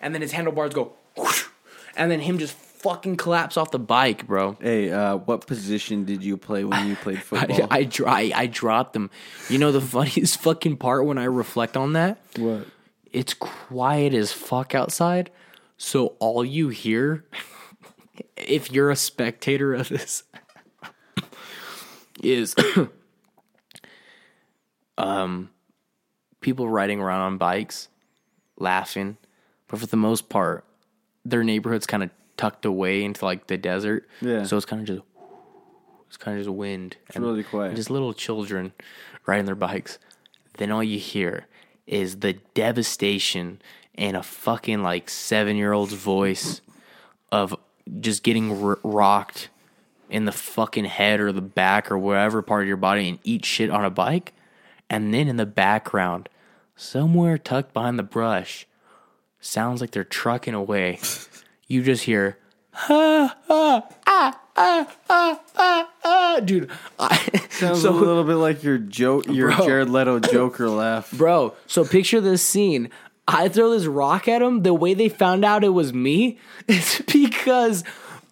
and 0.00 0.14
then 0.14 0.22
his 0.22 0.32
handlebars 0.32 0.72
go 0.72 0.92
and 1.96 2.10
then 2.10 2.20
him 2.20 2.38
just 2.38 2.56
fucking 2.84 3.16
collapse 3.16 3.56
off 3.56 3.70
the 3.70 3.78
bike 3.78 4.26
bro 4.26 4.56
Hey, 4.60 4.92
uh, 4.92 5.16
what 5.16 5.46
position 5.46 6.04
did 6.04 6.22
you 6.22 6.36
play 6.36 6.64
when 6.64 6.86
you 6.86 6.96
played 6.96 7.18
I, 7.18 7.20
football? 7.20 7.68
I, 7.70 7.84
dry, 7.84 8.30
I 8.34 8.46
dropped 8.46 8.92
them. 8.92 9.10
You 9.48 9.58
know 9.58 9.72
the 9.72 9.80
funniest 9.96 10.38
fucking 10.40 10.76
part 10.76 11.06
when 11.06 11.18
I 11.18 11.24
reflect 11.24 11.76
on 11.76 11.94
that? 11.94 12.18
what? 12.36 12.66
it's 13.10 13.32
quiet 13.32 14.12
as 14.12 14.32
fuck 14.32 14.74
outside. 14.74 15.30
So 15.76 16.16
all 16.18 16.44
you 16.44 16.68
hear, 16.68 17.24
if 18.36 18.72
you're 18.72 18.90
a 18.90 18.96
spectator 18.96 19.72
of 19.72 19.88
this, 19.88 20.24
is 22.22 22.54
um 24.98 25.50
people 26.40 26.68
riding 26.68 27.00
around 27.00 27.22
on 27.22 27.38
bikes, 27.38 27.88
laughing. 28.58 29.16
But 29.68 29.80
for 29.80 29.86
the 29.86 29.96
most 29.96 30.28
part, 30.28 30.64
their 31.24 31.42
neighborhood's 31.42 31.86
kind 31.86 32.02
of 32.02 32.10
tucked 32.36 32.64
away 32.64 33.04
into 33.04 33.24
like 33.24 33.46
the 33.46 33.56
desert. 33.56 34.08
Yeah. 34.20 34.44
So 34.44 34.56
it's 34.56 34.66
kind 34.66 34.80
of 34.80 34.86
just 34.86 35.02
it's 36.08 36.16
kind 36.16 36.38
of 36.38 36.44
just 36.44 36.54
wind. 36.54 36.96
It's 37.08 37.18
really 37.18 37.42
quiet. 37.42 37.74
Just 37.76 37.90
little 37.90 38.14
children 38.14 38.72
riding 39.26 39.46
their 39.46 39.54
bikes. 39.54 39.98
Then 40.58 40.70
all 40.70 40.82
you 40.84 40.98
hear 40.98 41.46
is 41.86 42.20
the 42.20 42.34
devastation 42.54 43.60
and 43.94 44.16
a 44.16 44.22
fucking 44.22 44.82
like 44.82 45.10
seven 45.10 45.56
year 45.56 45.72
old's 45.72 45.94
voice 45.94 46.60
of 47.32 47.54
just 48.00 48.22
getting 48.22 48.64
r- 48.64 48.78
rocked 48.82 49.48
in 50.08 50.24
the 50.24 50.32
fucking 50.32 50.84
head 50.84 51.20
or 51.20 51.32
the 51.32 51.40
back 51.42 51.90
or 51.90 51.98
wherever 51.98 52.42
part 52.42 52.62
of 52.62 52.68
your 52.68 52.76
body 52.76 53.08
and 53.08 53.18
eat 53.24 53.44
shit 53.44 53.70
on 53.70 53.84
a 53.84 53.90
bike. 53.90 54.32
And 54.88 55.12
then 55.12 55.28
in 55.28 55.36
the 55.36 55.46
background, 55.46 56.28
somewhere 56.76 57.38
tucked 57.38 57.72
behind 57.72 57.98
the 57.98 58.02
brush, 58.04 58.66
sounds 59.40 59.80
like 59.80 59.90
they're 59.90 60.04
trucking 60.04 60.54
away. 60.54 60.98
you 61.74 61.82
just 61.82 62.04
hear, 62.04 62.38
ah, 62.88 63.36
ah, 63.50 63.82
ah, 64.06 64.40
ah, 64.56 64.96
ah, 65.10 65.40
ah, 65.56 65.90
ah. 66.04 66.40
dude. 66.40 66.70
I, 66.98 67.16
Sounds 67.50 67.82
so- 67.82 67.90
a 67.90 67.92
little 67.92 68.24
bit 68.24 68.36
like 68.36 68.62
your 68.62 68.78
joke, 68.78 69.26
your 69.28 69.54
Bro. 69.54 69.66
Jared 69.66 69.90
Leto 69.90 70.20
Joker 70.32 70.70
laugh. 70.70 71.10
Bro, 71.12 71.54
so 71.66 71.84
picture 71.84 72.20
this 72.20 72.42
scene. 72.42 72.90
I 73.26 73.48
throw 73.48 73.70
this 73.70 73.86
rock 73.86 74.28
at 74.28 74.42
him. 74.42 74.62
The 74.62 74.74
way 74.74 74.92
they 74.94 75.08
found 75.08 75.44
out 75.44 75.64
it 75.64 75.70
was 75.70 75.92
me 75.92 76.38
is 76.68 77.02
because 77.12 77.82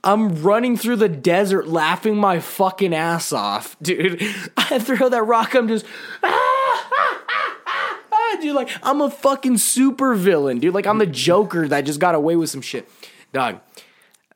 I'm 0.04 0.42
running 0.42 0.76
through 0.76 0.96
the 0.96 1.08
desert 1.08 1.66
laughing 1.66 2.16
my 2.16 2.40
fucking 2.40 2.94
ass 2.94 3.32
off, 3.32 3.76
dude. 3.82 4.22
I 4.56 4.78
throw 4.78 5.08
that 5.08 5.22
rock, 5.24 5.54
I'm 5.54 5.66
just. 5.68 5.84
"Ah, 6.22 6.28
ah, 6.28 6.90
ah, 6.92 7.58
ah, 7.66 7.98
ah," 8.12 8.36
Dude, 8.40 8.54
like, 8.54 8.68
I'm 8.82 9.00
a 9.00 9.10
fucking 9.10 9.58
super 9.58 10.14
villain, 10.14 10.58
dude. 10.58 10.74
Like, 10.74 10.86
I'm 10.86 10.98
the 10.98 11.06
Joker 11.06 11.66
that 11.68 11.82
just 11.82 11.98
got 12.00 12.14
away 12.14 12.36
with 12.36 12.50
some 12.50 12.60
shit. 12.62 12.88
Dog, 13.32 13.60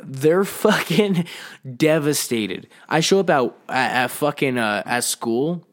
they're 0.00 0.44
fucking 0.44 1.26
devastated. 1.76 2.68
I 2.88 3.00
show 3.00 3.20
up 3.20 3.30
at, 3.30 3.44
at, 3.68 4.04
at 4.04 4.10
fucking, 4.10 4.58
uh, 4.58 4.82
at 4.84 5.04
school 5.04 5.66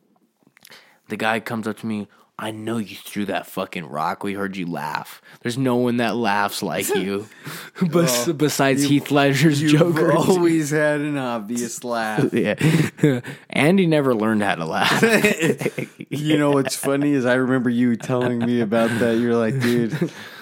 the 1.13 1.17
guy 1.17 1.39
comes 1.39 1.67
up 1.67 1.77
to 1.77 1.85
me. 1.85 2.07
I 2.43 2.51
know 2.51 2.75
you 2.75 2.97
threw 2.97 3.23
that 3.27 3.47
fucking 3.47 3.85
rock. 3.85 4.21
We 4.21 4.33
heard 4.33 4.57
you 4.57 4.65
laugh. 4.65 5.21
There's 5.43 5.57
no 5.57 5.77
one 5.77 5.95
that 5.97 6.13
laughs 6.17 6.61
like 6.61 6.89
you, 6.95 7.25
Bes- 7.81 8.27
besides 8.33 8.83
Heath 8.83 9.11
Ledger's 9.11 9.61
You've 9.61 9.79
Joker. 9.79 10.11
always 10.17 10.69
had 10.69 10.99
an 10.99 11.17
obvious 11.17 11.83
laugh. 11.85 12.33
yeah, 12.33 12.55
Andy 13.49 13.87
never 13.87 14.13
learned 14.13 14.43
how 14.43 14.55
to 14.55 14.65
laugh. 14.65 15.79
You 16.09 16.37
know 16.37 16.51
what's 16.51 16.75
funny 16.75 17.13
is 17.13 17.25
I 17.25 17.35
remember 17.35 17.69
you 17.69 17.95
telling 17.95 18.39
me 18.39 18.59
about 18.59 18.89
that. 18.99 19.19
You're 19.19 19.37
like, 19.37 19.61
dude, 19.61 19.93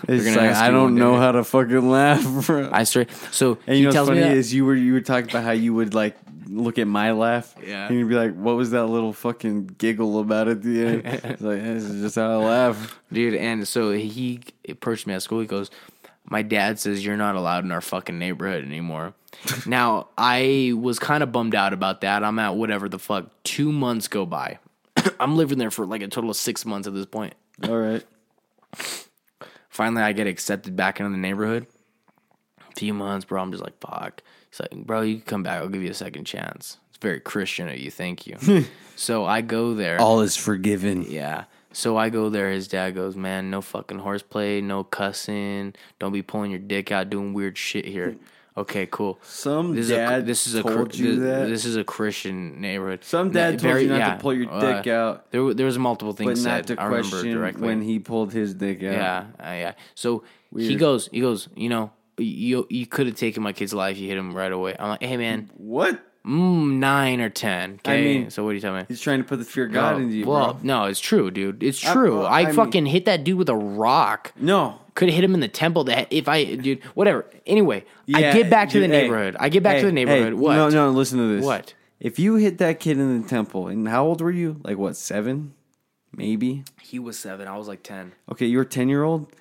it's 0.07 0.35
like 0.35 0.55
I 0.55 0.71
don't 0.71 0.95
know 0.95 1.13
day. 1.13 1.19
how 1.19 1.31
to 1.33 1.43
fucking 1.43 1.87
laugh. 1.87 2.47
bro. 2.47 2.67
I 2.73 2.83
straight. 2.83 3.11
So 3.31 3.59
and 3.67 3.77
you 3.77 3.83
know 3.83 3.93
what's 3.93 4.09
funny 4.09 4.21
is 4.21 4.51
you 4.51 4.65
were 4.65 4.75
you 4.75 4.93
were 4.93 5.01
talking 5.01 5.29
about 5.29 5.43
how 5.43 5.51
you 5.51 5.75
would 5.75 5.93
like 5.93 6.17
look 6.51 6.77
at 6.77 6.87
my 6.87 7.11
laugh, 7.11 7.55
Yeah. 7.65 7.87
and 7.87 7.97
you'd 7.97 8.09
be 8.09 8.15
like, 8.15 8.35
"What 8.35 8.55
was 8.55 8.71
that 8.71 8.85
little 8.87 9.13
fucking 9.13 9.75
giggle 9.77 10.19
about 10.19 10.47
at 10.47 10.61
the 10.61 10.85
end?" 10.85 11.01
It's 11.05 11.41
like 11.41 11.61
this 11.63 11.83
is 11.83 12.01
just 12.01 12.15
how 12.15 12.31
I 12.41 12.45
laugh. 12.45 12.99
dude. 13.11 13.35
And 13.35 13.67
so 13.67 13.91
he 13.91 14.41
approached 14.67 15.07
me 15.07 15.13
at 15.13 15.21
school. 15.23 15.39
He 15.39 15.47
goes, 15.47 15.69
my 16.25 16.41
dad 16.43 16.79
says 16.79 17.03
you're 17.05 17.17
not 17.17 17.35
allowed 17.35 17.65
in 17.65 17.71
our 17.71 17.81
fucking 17.81 18.17
neighborhood 18.17 18.63
anymore. 18.63 19.13
now, 19.65 20.07
I 20.17 20.71
was 20.77 20.99
kind 20.99 21.23
of 21.23 21.31
bummed 21.31 21.55
out 21.55 21.73
about 21.73 22.01
that. 22.01 22.23
I'm 22.23 22.37
at 22.39 22.55
whatever 22.55 22.87
the 22.87 22.99
fuck. 22.99 23.31
Two 23.43 23.71
months 23.71 24.07
go 24.07 24.25
by. 24.25 24.59
I'm 25.19 25.35
living 25.35 25.57
there 25.57 25.71
for 25.71 25.85
like 25.85 26.01
a 26.03 26.07
total 26.07 26.29
of 26.29 26.35
six 26.37 26.65
months 26.65 26.87
at 26.87 26.93
this 26.93 27.05
point. 27.07 27.33
All 27.67 27.77
right. 27.77 28.03
Finally, 29.69 30.03
I 30.03 30.13
get 30.13 30.27
accepted 30.27 30.75
back 30.75 30.99
into 30.99 31.11
the 31.11 31.17
neighborhood. 31.17 31.65
A 32.69 32.73
few 32.79 32.93
months, 32.93 33.25
bro. 33.25 33.41
I'm 33.41 33.51
just 33.51 33.63
like, 33.63 33.79
fuck. 33.81 34.21
Like, 34.59 34.85
bro, 34.85 35.01
you 35.01 35.15
can 35.15 35.25
come 35.25 35.43
back. 35.43 35.61
I'll 35.61 35.69
give 35.69 35.83
you 35.83 35.91
a 35.91 35.95
second 35.95 36.25
chance. 36.25 36.77
It's 36.89 36.97
very 36.97 37.19
Christian 37.19 37.69
of 37.69 37.77
you. 37.77 37.91
Thank 37.91 38.27
you. 38.27 38.65
so 38.95 39.25
I 39.25 39.41
go 39.41 39.73
there. 39.73 39.99
All 39.99 40.21
is 40.21 40.35
forgiven. 40.35 41.05
Yeah. 41.07 41.45
So 41.73 41.97
I 41.97 42.09
go 42.09 42.29
there. 42.29 42.51
His 42.51 42.67
dad 42.67 42.95
goes, 42.95 43.15
"Man, 43.15 43.49
no 43.49 43.61
fucking 43.61 43.99
horseplay, 43.99 44.59
no 44.59 44.83
cussing. 44.83 45.73
Don't 45.99 46.11
be 46.11 46.21
pulling 46.21 46.51
your 46.51 46.59
dick 46.59 46.91
out, 46.91 47.09
doing 47.09 47.33
weird 47.33 47.57
shit 47.57 47.85
here." 47.85 48.17
Okay, 48.57 48.85
cool. 48.91 49.17
Some 49.23 49.75
This 49.75 49.87
dad 49.87 50.13
is 50.13 50.23
a, 50.23 50.25
this 50.25 50.47
is 50.47 50.55
a 50.55 50.63
told 50.63 50.93
you 50.93 51.15
this, 51.15 51.19
that. 51.19 51.47
this 51.47 51.63
is 51.63 51.77
a 51.77 51.85
Christian 51.85 52.59
neighborhood. 52.59 53.03
Some 53.05 53.31
dad 53.31 53.59
told 53.59 53.81
you 53.81 53.87
not 53.87 53.99
yeah, 53.99 54.15
to 54.15 54.19
pull 54.19 54.33
your 54.33 54.51
uh, 54.51 54.59
dick 54.59 54.87
out, 54.87 55.31
There, 55.31 55.53
there 55.53 55.65
was 55.65 55.79
multiple 55.79 56.11
things 56.11 56.43
said. 56.43 56.69
I 56.77 56.85
remember 56.85 57.23
directly. 57.23 57.65
when 57.65 57.81
he 57.81 57.99
pulled 57.99 58.33
his 58.33 58.53
dick 58.53 58.83
out. 58.83 58.91
Yeah, 58.91 59.25
uh, 59.39 59.51
yeah. 59.53 59.73
So 59.95 60.23
he 60.55 60.75
goes, 60.75 61.07
he 61.13 61.21
goes. 61.21 61.47
You 61.55 61.69
know, 61.69 61.91
you 62.23 62.68
you 62.69 62.85
could 62.85 63.07
have 63.07 63.15
taken 63.15 63.43
my 63.43 63.53
kid's 63.53 63.73
life. 63.73 63.98
You 63.98 64.07
hit 64.07 64.18
him 64.18 64.34
right 64.34 64.52
away. 64.52 64.76
I'm 64.80 64.89
like, 64.89 65.03
hey 65.03 65.18
man, 65.18 65.49
What? 65.57 65.99
mm, 66.26 66.73
nine 66.73 67.22
or 67.22 67.30
ten. 67.30 67.73
Okay. 67.85 67.99
I 67.99 68.02
mean, 68.03 68.30
so 68.30 68.43
what 68.43 68.52
are 68.52 68.53
you 68.53 68.60
tell 68.61 68.73
me? 68.76 68.84
He's 68.88 69.02
trying 69.02 69.19
to 69.19 69.23
put 69.27 69.39
the 69.39 69.45
fear 69.45 69.65
of 69.65 69.72
God 69.72 69.98
No, 69.98 70.03
into 70.03 70.15
you, 70.15 70.26
well, 70.26 70.53
bro. 70.53 70.60
no, 70.64 70.84
it's 70.85 70.99
true, 70.99 71.31
dude. 71.31 71.64
It's 71.64 71.85
I- 71.85 71.93
true. 71.93 72.19
well, 72.19 72.27
I, 72.27 72.41
I 72.41 72.45
mean- 72.48 72.56
fucking 72.56 72.85
hit 72.88 73.06
that 73.06 73.23
dude 73.23 73.38
with 73.38 73.49
a 73.49 73.56
rock. 73.56 74.31
No. 74.35 74.80
Could 74.93 75.07
have 75.07 75.15
hit 75.15 75.23
him 75.23 75.34
in 75.34 75.39
the 75.39 75.48
temple. 75.48 75.85
That 75.85 76.07
if 76.11 76.27
I, 76.27 76.43
dude, 76.56 76.84
whatever. 76.95 77.26
Anyway, 77.45 77.85
I 78.14 78.22
get 78.34 78.49
back 78.49 78.69
to 78.72 78.80
the 78.80 78.88
dude, 78.88 78.93
hey, 78.95 79.02
neighborhood. 79.03 79.38
I 79.39 79.48
get 79.48 79.64
back 79.64 79.76
hey, 79.76 79.81
to 79.81 79.85
the 79.88 79.91
neighborhood. 79.93 80.34
hey, 80.34 80.39
what? 80.39 80.56
No, 80.56 80.69
no, 80.69 80.89
listen 80.91 81.18
to 81.18 81.35
this. 81.38 81.45
What? 81.45 81.73
If 82.02 82.19
you 82.19 82.35
hit 82.35 82.57
that 82.57 82.80
kid 82.81 82.98
in 82.99 83.22
the 83.22 83.27
temple, 83.27 83.68
and 83.69 83.88
how 83.88 84.03
old 84.06 84.19
were 84.22 84.31
you? 84.31 84.60
Like 84.64 84.77
what, 84.77 84.98
seven? 84.98 85.53
Maybe? 86.14 86.65
He 86.81 86.99
was 86.99 87.18
seven. 87.18 87.48
I 87.48 87.57
was 87.57 87.69
like 87.69 87.84
ten. 87.84 88.11
Okay, 88.30 88.45
you 88.48 88.57
were 88.57 88.65
10 88.65 88.89
year 88.89 89.03
old, 89.03 89.31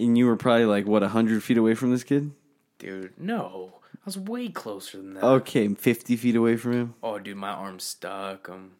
and 0.00 0.16
you 0.18 0.26
were 0.26 0.36
probably 0.36 0.64
like, 0.66 0.86
what, 0.86 1.02
100 1.02 1.42
feet 1.42 1.58
away 1.58 1.74
from 1.74 1.90
this 1.92 2.02
kid? 2.02 2.32
Dude, 2.78 3.12
no, 3.18 3.74
I 3.94 3.98
was 4.04 4.18
way 4.18 4.48
closer 4.48 4.96
than 4.98 5.14
that. 5.14 5.24
Okay, 5.24 5.68
50 5.68 6.16
feet 6.16 6.34
away 6.36 6.56
from 6.56 6.72
him. 6.72 6.94
Oh, 7.02 7.18
dude, 7.18 7.36
my 7.36 7.50
arm's 7.50 7.84
stuck. 7.84 8.48
Um, 8.48 8.72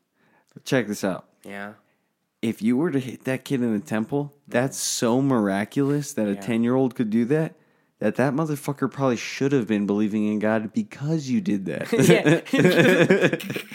Check 0.65 0.87
this 0.89 1.05
out. 1.05 1.27
yeah. 1.45 1.75
If 2.43 2.63
you 2.63 2.79
were 2.79 2.91
to 2.91 2.99
hit 2.99 3.25
that 3.25 3.45
kid 3.45 3.61
in 3.61 3.75
the 3.79 3.85
temple, 3.85 4.33
that's 4.49 4.79
so 4.79 5.21
miraculous 5.21 6.15
that 6.15 6.27
a 6.27 6.33
Yeah. 6.33 6.41
10 6.41 6.63
year 6.65 6.75
old 6.75 6.95
could 6.95 7.11
do 7.11 7.27
that. 7.27 7.55
That 7.99 8.17
that 8.17 8.33
motherfucker 8.33 8.91
probably 8.91 9.19
should 9.19 9.53
have 9.53 9.67
been 9.67 9.87
believing 9.87 10.27
in 10.27 10.39
God 10.39 10.73
because 10.73 11.29
you 11.29 11.43
did 11.43 11.67
that. 11.67 11.93
yeah. 11.93 12.41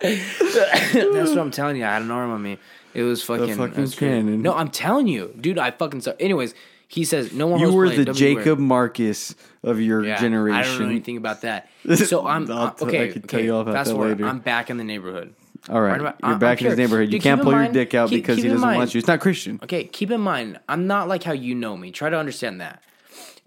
That's 0.04 1.30
what 1.30 1.38
I'm 1.38 1.50
telling 1.50 1.76
you. 1.76 1.84
I 1.86 1.94
had 1.94 2.02
an 2.02 2.10
arm 2.10 2.30
on 2.30 2.42
me. 2.42 2.58
It 2.94 3.02
was 3.02 3.22
fucking. 3.22 3.56
fucking 3.56 3.74
that's 3.74 3.94
crazy. 3.96 4.14
cannon. 4.14 4.42
No, 4.42 4.54
I'm 4.54 4.68
telling 4.70 5.06
you, 5.08 5.34
dude. 5.40 5.58
I 5.58 5.70
fucking 5.72 6.00
saw. 6.02 6.12
Anyways, 6.20 6.54
he 6.88 7.04
says 7.04 7.32
no 7.32 7.46
one. 7.48 7.60
you 7.60 7.72
were 7.72 7.88
the 7.88 8.04
don't 8.04 8.16
be 8.18 8.24
weird. 8.34 8.38
Jacob 8.44 8.58
Marcus 8.58 9.34
of 9.62 9.80
your 9.80 10.04
Yeah, 10.04 10.20
generation. 10.20 10.58
I 10.60 10.62
don't 10.62 10.78
know 10.80 10.88
anything 10.88 11.16
about 11.16 11.40
that. 11.42 11.68
So 11.96 12.26
I'm 12.26 12.50
I'll 12.50 12.58
uh, 12.68 12.70
t- 12.70 12.84
I 12.84 12.88
okay. 12.88 13.08
can 13.12 13.22
tell 13.22 13.38
okay, 13.40 13.46
you 13.46 13.54
all 13.54 13.60
about 13.62 13.74
fast 13.74 13.88
that 13.88 13.94
forward. 13.96 14.10
later. 14.20 14.26
I'm 14.26 14.38
back 14.38 14.70
in 14.70 14.76
the 14.78 14.84
neighborhood. 14.84 15.34
All 15.68 15.80
right, 15.80 15.92
Right 15.92 16.00
about- 16.00 16.16
you're 16.22 16.32
I'm 16.32 16.38
back 16.38 16.60
in 16.60 16.66
his 16.68 16.76
neighborhood. 16.78 17.12
You 17.12 17.20
can't 17.20 17.42
pull 17.42 17.52
in 17.54 17.64
your 17.64 17.72
dick 17.72 17.94
out 17.94 18.10
keep- 18.10 18.22
because 18.22 18.36
keep 18.36 18.44
he 18.44 18.48
doesn't 18.50 18.60
mind- 18.66 18.78
want 18.78 18.94
you. 18.94 18.98
It's 18.98 19.08
not 19.08 19.20
Christian. 19.20 19.58
Okay, 19.62 19.84
keep 19.84 20.10
in 20.10 20.20
mind, 20.20 20.60
I'm 20.68 20.86
not 20.86 21.08
like 21.08 21.22
how 21.24 21.32
you 21.32 21.54
know 21.54 21.76
me. 21.76 21.90
Try 21.90 22.10
to 22.10 22.18
understand 22.18 22.60
that. 22.60 22.82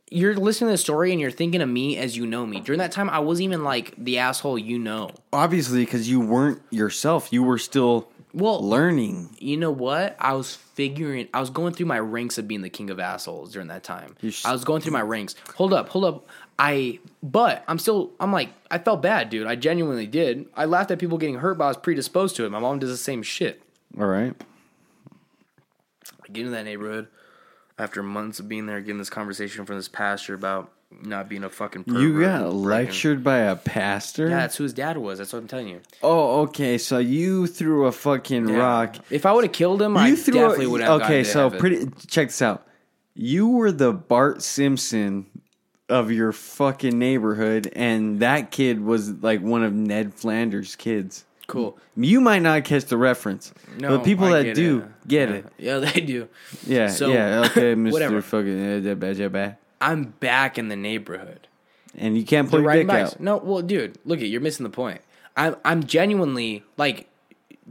You're 0.09 0.35
listening 0.35 0.69
to 0.69 0.73
the 0.73 0.77
story 0.77 1.11
and 1.11 1.19
you're 1.19 1.31
thinking 1.31 1.61
of 1.61 1.67
me 1.67 1.97
as 1.97 2.15
you 2.15 2.25
know 2.25 2.45
me. 2.45 2.61
During 2.61 2.79
that 2.79 2.91
time, 2.93 3.09
I 3.09 3.19
wasn't 3.19 3.45
even 3.45 3.63
like 3.65 3.93
the 3.97 4.19
asshole 4.19 4.57
you 4.57 4.79
know. 4.79 5.11
Obviously, 5.33 5.83
because 5.83 6.09
you 6.09 6.21
weren't 6.21 6.61
yourself. 6.69 7.31
You 7.33 7.43
were 7.43 7.57
still 7.57 8.09
Well, 8.33 8.61
learning. 8.61 9.35
you 9.39 9.57
know 9.57 9.71
what? 9.71 10.15
I 10.19 10.33
was 10.33 10.53
figuring. 10.53 11.27
I 11.33 11.39
was 11.39 11.49
going 11.49 11.73
through 11.73 11.85
my 11.87 11.99
ranks 11.99 12.37
of 12.37 12.47
being 12.47 12.61
the 12.61 12.69
king 12.69 12.89
of 12.89 12.99
assholes 12.99 13.51
during 13.53 13.69
that 13.69 13.83
time. 13.83 14.15
Sh- 14.21 14.45
I 14.45 14.51
was 14.51 14.63
going 14.63 14.81
through 14.81 14.91
my 14.91 15.01
ranks. 15.01 15.33
Hold 15.55 15.73
up, 15.73 15.89
hold 15.89 16.05
up. 16.05 16.27
I, 16.59 16.99
but 17.23 17.63
I'm 17.67 17.79
still. 17.79 18.11
I'm 18.19 18.31
like, 18.31 18.49
I 18.69 18.77
felt 18.79 19.01
bad, 19.01 19.29
dude. 19.29 19.47
I 19.47 19.55
genuinely 19.55 20.07
did. 20.07 20.47
I 20.55 20.65
laughed 20.65 20.91
at 20.91 20.99
people 20.99 21.17
getting 21.17 21.35
hurt, 21.35 21.57
but 21.57 21.65
I 21.65 21.67
was 21.69 21.77
predisposed 21.77 22.35
to 22.35 22.45
it. 22.45 22.49
My 22.49 22.59
mom 22.59 22.79
does 22.79 22.89
the 22.89 22.97
same 22.97 23.23
shit. 23.23 23.61
All 23.97 24.05
right. 24.05 24.35
I 26.23 26.27
get 26.27 26.41
into 26.41 26.51
that 26.51 26.65
neighborhood 26.65 27.07
after 27.79 28.03
months 28.03 28.39
of 28.39 28.49
being 28.49 28.65
there, 28.65 28.81
getting 28.81 28.97
this 28.97 29.09
conversation 29.09 29.65
from 29.65 29.77
this 29.77 29.87
pastor 29.87 30.33
about 30.33 30.71
not 30.91 31.29
being 31.29 31.43
a 31.43 31.49
fucking. 31.49 31.83
Pervert 31.83 32.01
You 32.01 32.21
got 32.21 32.53
lectured 32.53 33.23
by 33.23 33.37
a 33.39 33.55
pastor? 33.55 34.29
Yeah, 34.29 34.37
that's 34.37 34.55
who 34.57 34.63
his 34.63 34.73
dad 34.73 34.97
was. 34.97 35.19
That's 35.19 35.33
what 35.33 35.39
I'm 35.39 35.47
telling 35.47 35.67
you. 35.67 35.81
Oh, 36.01 36.41
okay. 36.43 36.77
So 36.77 36.97
you 36.97 37.47
threw 37.47 37.85
a 37.85 37.91
fucking 37.91 38.49
Yeah. 38.49 38.55
rock. 38.57 38.95
If 39.09 39.25
I 39.25 39.33
would 39.33 39.43
have 39.43 39.53
killed 39.53 39.81
him, 39.81 39.97
I 39.97 40.15
threw 40.15 40.33
definitely 40.35 40.65
a, 40.65 40.69
would 40.69 40.81
have. 40.81 41.01
Okay, 41.01 41.23
so 41.23 41.49
pretty 41.49 41.87
check 42.07 42.27
this 42.27 42.41
out. 42.41 42.65
You 43.13 43.49
were 43.49 43.71
the 43.71 43.91
Bart 43.93 44.41
Simpson 44.43 45.25
of 45.89 46.11
your 46.11 46.31
fucking 46.31 46.97
neighborhood, 46.97 47.71
and 47.75 48.19
that 48.19 48.51
kid 48.51 48.83
was 48.83 49.11
like 49.23 49.41
one 49.41 49.63
of 49.63 49.73
Ned 49.73 50.13
Flanders' 50.13 50.75
kids. 50.75 51.25
cool. 51.47 51.77
You 51.95 52.19
might 52.21 52.41
not 52.43 52.63
catch 52.65 52.85
the 52.85 52.97
reference, 52.97 53.53
No, 53.79 53.97
but 53.97 54.05
people 54.05 54.25
I 54.25 54.39
that 54.39 54.43
get 54.43 54.55
do 54.55 54.79
it. 54.79 55.07
get 55.07 55.29
yeah. 55.29 55.35
it. 55.35 55.45
Yeah, 55.57 55.77
they 55.93 56.01
do. 56.01 56.27
Yeah, 56.65 56.87
So, 56.89 57.07
yeah. 57.09 57.45
Okay, 57.47 57.73
Mister 57.75 58.21
fucking 58.21 58.87
uh. 58.87 59.53
I'm 59.81 60.05
back 60.19 60.57
in 60.57 60.69
the 60.69 60.75
neighborhood. 60.75 61.47
and 61.95 62.17
you 62.17 62.23
can't 62.25 62.49
pull 62.49 62.59
They're 62.61 62.73
your 62.73 62.83
dick 62.83 62.87
bikes. 62.87 63.13
out. 63.13 63.19
No, 63.19 63.37
well, 63.37 63.61
dude, 63.61 63.97
look 64.05 64.19
at 64.19 64.27
you're 64.27 64.41
missing 64.41 64.63
the 64.63 64.69
point. 64.69 65.01
I'm 65.35 65.55
I'm 65.63 65.83
genuinely 65.85 66.63
like, 66.77 67.07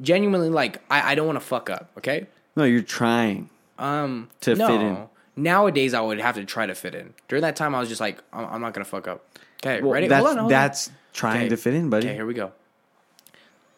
genuinely 0.00 0.48
like 0.50 0.82
I, 0.90 1.12
I 1.12 1.14
don't 1.14 1.26
want 1.26 1.36
to 1.40 1.44
fuck 1.44 1.68
up. 1.70 1.90
Okay. 1.98 2.26
No, 2.54 2.64
you're 2.64 2.82
trying. 2.82 3.50
Um, 3.78 4.30
To 4.42 4.54
no. 4.54 4.66
fit 4.68 4.80
in. 4.80 5.08
Nowadays, 5.38 5.92
I 5.92 6.00
would 6.00 6.18
have 6.20 6.36
to 6.36 6.44
try 6.46 6.64
to 6.64 6.74
fit 6.74 6.94
in. 6.94 7.12
During 7.28 7.42
that 7.42 7.56
time, 7.56 7.74
I 7.74 7.80
was 7.80 7.88
just 7.90 8.00
like, 8.00 8.22
I'm, 8.32 8.46
I'm 8.46 8.60
not 8.62 8.72
gonna 8.72 8.84
fuck 8.86 9.06
up. 9.08 9.26
Okay, 9.62 9.82
Well, 9.82 9.92
ready? 9.92 10.06
That's 10.08 10.24
hold 10.24 10.38
on, 10.38 10.42
hold 10.44 10.52
on. 10.52 10.58
that's 10.58 10.90
trying 11.12 11.40
Okay. 11.40 11.48
to 11.50 11.56
fit 11.58 11.74
in, 11.74 11.90
buddy. 11.90 12.06
Okay, 12.06 12.14
here 12.14 12.24
we 12.26 12.32
go. 12.34 12.52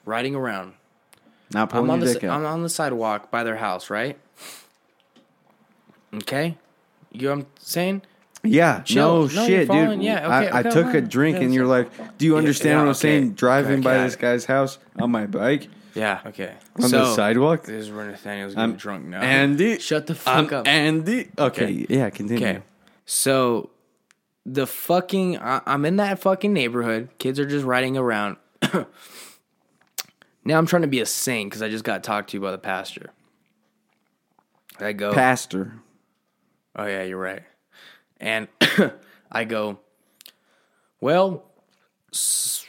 Riding 0.04 0.34
around. 0.36 0.74
Not 1.52 1.62
I'm 1.62 1.68
pulling 1.68 1.90
on 1.90 1.98
your 2.00 2.08
the 2.08 2.20
dick 2.20 2.24
I'm 2.30 2.44
on 2.46 2.62
the 2.62 2.68
sidewalk 2.68 3.30
by 3.30 3.42
their 3.42 3.56
house, 3.56 3.90
right? 3.90 4.18
Okay, 6.14 6.56
you 7.12 7.22
know 7.28 7.34
what 7.36 7.40
I'm 7.40 7.46
saying? 7.58 8.02
Yeah, 8.44 8.82
Chill. 8.82 9.26
no, 9.28 9.34
No, 9.34 9.46
shit, 9.46 9.68
dude. 9.68 10.00
yeah, 10.02 10.18
okay, 10.40 10.48
I, 10.48 10.58
I 10.58 10.60
okay, 10.60 10.70
took 10.70 10.94
a 10.94 11.00
drink, 11.00 11.36
Okay, 11.36 11.44
and 11.44 11.52
you're 11.52 11.66
like, 11.66 11.90
"Do 12.18 12.24
you 12.24 12.36
understand 12.36 12.70
yeah, 12.72 12.76
what 12.76 12.82
I'm 12.82 12.88
okay. 12.90 12.98
saying?" 12.98 13.32
Driving 13.34 13.72
Okay, 13.74 13.82
by 13.82 13.98
this 14.04 14.14
guy's 14.16 14.44
house 14.44 14.78
on 14.98 15.10
my 15.10 15.26
bike 15.26 15.68
Yeah. 15.94 16.20
Okay. 16.24 16.54
on 16.76 16.88
so, 16.88 16.98
the 17.00 17.14
sidewalk. 17.14 17.64
This 17.64 17.86
is 17.86 17.90
where 17.90 18.04
Nathaniel's 18.06 18.54
getting 18.54 18.70
I'm 18.72 18.76
drunk 18.76 19.06
now. 19.06 19.20
Andy, 19.22 19.78
shut 19.80 20.06
the 20.06 20.12
I'm 20.26 20.44
fuck 20.44 20.52
up. 20.52 20.68
Andy. 20.68 21.30
Okay, 21.36 21.64
Okay. 21.64 21.86
yeah, 21.88 22.10
continue. 22.10 22.46
Okay. 22.46 22.62
So 23.06 23.70
the 24.46 24.66
fucking 24.68 25.38
I, 25.38 25.60
I'm 25.66 25.84
in 25.84 25.96
that 25.96 26.20
fucking 26.20 26.52
neighborhood. 26.52 27.08
Kids 27.18 27.40
are 27.40 27.46
just 27.46 27.64
riding 27.66 27.96
around. 27.96 28.36
now 30.44 30.58
I'm 30.58 30.66
trying 30.66 30.82
to 30.82 30.88
be 30.88 31.00
a 31.00 31.06
saint 31.06 31.50
because 31.50 31.60
I 31.62 31.68
just 31.68 31.84
got 31.84 32.04
talked 32.04 32.30
to 32.30 32.40
by 32.40 32.52
the 32.52 32.58
pastor. 32.58 33.10
I 34.78 34.92
go. 34.92 35.12
Pastor. 35.12 35.72
Oh 36.76 36.86
yeah, 36.86 37.02
you're 37.02 37.18
right. 37.18 37.42
And 38.20 38.48
I 39.32 39.44
go, 39.44 39.78
well, 41.00 41.44
it's 42.10 42.66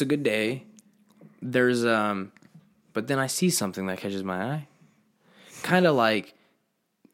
a 0.00 0.04
good 0.04 0.22
day. 0.22 0.64
There's 1.42 1.84
um, 1.84 2.32
but 2.92 3.08
then 3.08 3.18
I 3.18 3.26
see 3.26 3.50
something 3.50 3.86
that 3.86 3.98
catches 3.98 4.24
my 4.24 4.42
eye. 4.42 4.68
Kind 5.62 5.86
of 5.86 5.94
like 5.94 6.34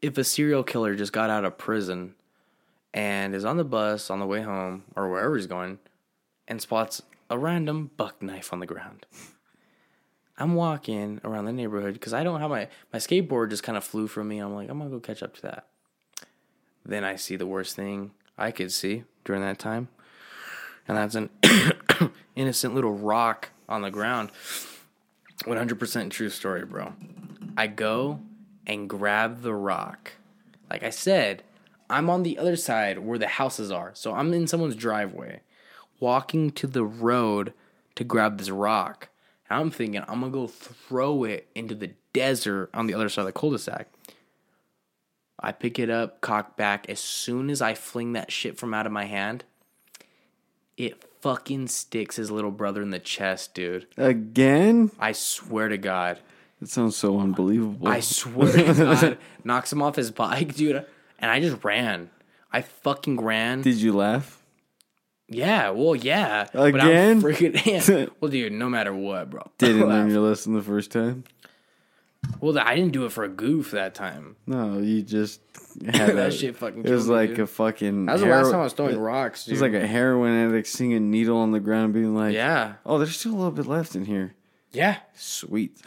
if 0.01 0.17
a 0.17 0.23
serial 0.23 0.63
killer 0.63 0.95
just 0.95 1.13
got 1.13 1.29
out 1.29 1.45
of 1.45 1.57
prison 1.57 2.15
and 2.93 3.35
is 3.35 3.45
on 3.45 3.57
the 3.57 3.63
bus 3.63 4.09
on 4.09 4.19
the 4.19 4.25
way 4.25 4.41
home 4.41 4.83
or 4.95 5.09
wherever 5.09 5.35
he's 5.35 5.47
going 5.47 5.79
and 6.47 6.61
spots 6.61 7.01
a 7.29 7.37
random 7.37 7.91
buck 7.97 8.21
knife 8.21 8.53
on 8.53 8.59
the 8.59 8.65
ground. 8.65 9.05
I'm 10.37 10.55
walking 10.55 11.21
around 11.23 11.45
the 11.45 11.53
neighborhood 11.53 11.93
because 11.93 12.13
I 12.13 12.23
don't 12.23 12.41
have 12.41 12.49
my 12.49 12.67
my 12.91 12.99
skateboard 12.99 13.49
just 13.49 13.63
kind 13.63 13.77
of 13.77 13.83
flew 13.83 14.07
from 14.07 14.27
me. 14.27 14.39
I'm 14.39 14.53
like, 14.53 14.69
I'm 14.69 14.77
gonna 14.77 14.89
go 14.89 14.99
catch 14.99 15.23
up 15.23 15.35
to 15.35 15.41
that. 15.43 15.67
Then 16.85 17.03
I 17.03 17.15
see 17.15 17.35
the 17.35 17.45
worst 17.45 17.75
thing 17.75 18.11
I 18.37 18.51
could 18.51 18.71
see 18.71 19.03
during 19.23 19.41
that 19.41 19.59
time, 19.59 19.87
and 20.87 20.97
that's 20.97 21.15
an 21.15 21.29
innocent 22.35 22.75
little 22.75 22.93
rock 22.93 23.49
on 23.69 23.81
the 23.81 23.91
ground. 23.91 24.31
100% 25.43 26.09
true 26.09 26.29
story, 26.29 26.65
bro. 26.65 26.93
I 27.57 27.67
go 27.67 28.19
and 28.65 28.89
grab 28.89 29.41
the 29.41 29.53
rock. 29.53 30.13
Like 30.69 30.83
I 30.83 30.89
said, 30.89 31.43
I'm 31.89 32.09
on 32.09 32.23
the 32.23 32.37
other 32.37 32.55
side 32.55 32.99
where 32.99 33.19
the 33.19 33.27
houses 33.27 33.71
are. 33.71 33.91
So 33.93 34.13
I'm 34.13 34.33
in 34.33 34.47
someone's 34.47 34.75
driveway, 34.75 35.41
walking 35.99 36.51
to 36.51 36.67
the 36.67 36.83
road 36.83 37.53
to 37.95 38.03
grab 38.03 38.37
this 38.37 38.49
rock. 38.49 39.09
And 39.49 39.59
I'm 39.59 39.71
thinking 39.71 40.01
I'm 40.07 40.21
gonna 40.21 40.31
go 40.31 40.47
throw 40.47 41.23
it 41.23 41.47
into 41.53 41.75
the 41.75 41.91
desert 42.13 42.69
on 42.73 42.87
the 42.87 42.93
other 42.93 43.09
side 43.09 43.21
of 43.21 43.27
the 43.27 43.33
cul-de-sac. 43.33 43.87
I 45.43 45.51
pick 45.51 45.77
it 45.77 45.89
up, 45.89 46.21
cock 46.21 46.55
back. 46.55 46.89
As 46.89 47.01
soon 47.01 47.49
as 47.49 47.61
I 47.61 47.73
fling 47.73 48.13
that 48.13 48.31
shit 48.31 48.57
from 48.57 48.73
out 48.73 48.85
of 48.85 48.93
my 48.93 49.05
hand, 49.05 49.43
it 50.77 51.03
fucking 51.21 51.67
sticks 51.67 52.15
his 52.15 52.31
little 52.31 52.49
brother 52.49 52.81
in 52.81 52.91
the 52.91 52.99
chest, 52.99 53.53
dude. 53.53 53.85
Again? 53.97 54.91
I 54.99 55.11
swear 55.11 55.67
to 55.67 55.77
God. 55.77 56.19
That 56.61 56.69
sounds 56.69 56.95
so 56.95 57.19
unbelievable. 57.19 57.89
I 57.89 57.99
swear 57.99 58.53
to 58.53 58.73
God. 58.73 59.17
Knocks 59.43 59.73
him 59.73 59.81
off 59.81 59.97
his 59.97 60.11
bike, 60.11 60.55
dude. 60.55 60.85
And 61.19 61.29
I 61.29 61.41
just 61.41 61.61
ran. 61.63 62.09
I 62.51 62.61
fucking 62.61 63.19
ran. 63.19 63.63
Did 63.63 63.75
you 63.81 63.91
laugh? 63.91 64.41
Yeah, 65.27 65.71
well, 65.71 65.95
yeah. 65.95 66.47
Again? 66.53 66.71
But 66.71 66.81
I'm 66.81 67.21
freaking. 67.21 68.11
Well, 68.21 68.31
dude, 68.31 68.53
no 68.53 68.69
matter 68.69 68.93
what, 68.93 69.29
bro. 69.29 69.41
Didn't 69.57 69.87
learn 69.89 70.09
your 70.09 70.21
lesson 70.21 70.53
the 70.53 70.61
first 70.61 70.91
time? 70.91 71.25
Well, 72.39 72.57
I 72.59 72.75
didn't 72.75 72.91
do 72.91 73.05
it 73.05 73.11
for 73.11 73.23
a 73.23 73.29
goof 73.29 73.71
that 73.71 73.95
time. 73.95 74.35
No, 74.47 74.79
you 74.79 75.01
just 75.01 75.39
had 75.85 76.15
That 76.15 76.27
a- 76.29 76.31
shit 76.31 76.55
fucking 76.57 76.83
It 76.85 76.89
was 76.89 77.07
me, 77.07 77.13
like 77.13 77.29
dude. 77.31 77.39
a 77.41 77.47
fucking. 77.47 78.05
That 78.05 78.13
was 78.13 78.21
the 78.21 78.27
hero- 78.27 78.37
last 78.41 78.51
time 78.51 78.59
I 78.59 78.63
was 78.63 78.73
throwing 78.73 78.99
rocks, 78.99 79.47
It 79.47 79.51
was 79.51 79.61
like 79.61 79.73
a 79.73 79.85
heroin 79.87 80.33
addict 80.33 80.67
seeing 80.67 80.93
a 80.93 80.99
needle 80.99 81.37
on 81.37 81.51
the 81.51 81.59
ground, 81.59 81.93
being 81.93 82.13
like, 82.15 82.33
yeah, 82.33 82.73
"Oh, 82.85 82.97
there's 82.97 83.17
still 83.17 83.31
a 83.33 83.37
little 83.37 83.51
bit 83.51 83.65
left 83.65 83.95
in 83.95 84.05
here." 84.05 84.33
yeah. 84.71 84.97
Sweet. 85.15 85.79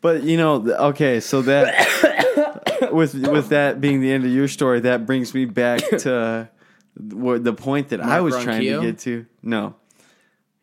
but 0.00 0.22
you 0.22 0.36
know, 0.36 0.56
okay, 0.90 1.20
so 1.20 1.42
that 1.42 2.88
with 2.92 3.14
with 3.14 3.48
that 3.50 3.80
being 3.80 4.00
the 4.00 4.10
end 4.12 4.24
of 4.24 4.30
your 4.30 4.48
story, 4.48 4.80
that 4.80 5.06
brings 5.06 5.34
me 5.34 5.44
back 5.44 5.80
to 6.00 6.48
what 6.96 7.44
the 7.44 7.52
point 7.52 7.88
that 7.90 8.00
I 8.00 8.20
was 8.20 8.40
trying 8.42 8.60
to 8.62 8.80
get 8.82 8.98
to. 9.00 9.26
No, 9.42 9.74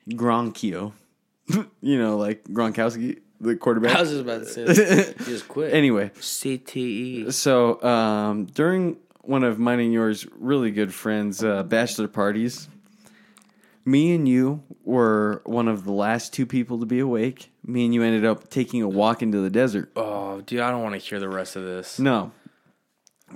Gronkio. 0.10 0.94
you 1.82 1.98
know, 1.98 2.18
like 2.18 2.44
Gronkowski, 2.46 3.20
the 3.40 3.56
quarterback. 3.56 3.96
I 3.96 4.02
was 4.02 4.10
just 4.10 4.22
about 4.22 4.40
to 4.42 4.46
say 4.48 4.64
that. 4.66 5.18
just 5.26 5.48
quit. 5.48 5.74
anyway, 5.74 6.12
CTE. 6.20 7.32
so 7.34 7.82
um, 7.84 8.46
during 8.46 8.98
one 9.22 9.44
of 9.44 9.60
mine 9.60 9.80
and 9.80 9.94
yours 9.94 10.26
really 10.40 10.72
good 10.72 10.94
friends' 10.94 11.44
uh, 11.44 11.64
bachelor 11.64 12.08
parties, 12.08 12.68
me 13.86 14.14
and 14.16 14.28
you 14.28 14.64
were 14.84 15.42
one 15.46 15.68
of 15.68 15.84
the 15.86 15.92
last 15.92 16.34
two 16.34 16.46
people 16.46 16.80
to 16.80 16.86
be 16.86 17.00
awake. 17.00 17.52
Me 17.66 17.84
and 17.86 17.94
you 17.94 18.02
ended 18.04 18.26
up 18.26 18.50
taking 18.50 18.82
a 18.82 18.88
walk 18.88 19.22
into 19.22 19.40
the 19.40 19.50
desert. 19.50 19.92
Oh, 19.96 20.42
dude, 20.42 20.62
I 20.62 20.72
don't 20.72 20.82
want 20.84 20.94
to 20.96 21.00
hear 21.00 21.20
the 21.20 21.28
rest 21.30 21.56
of 21.58 21.64
this. 21.64 22.00
No. 22.00 22.32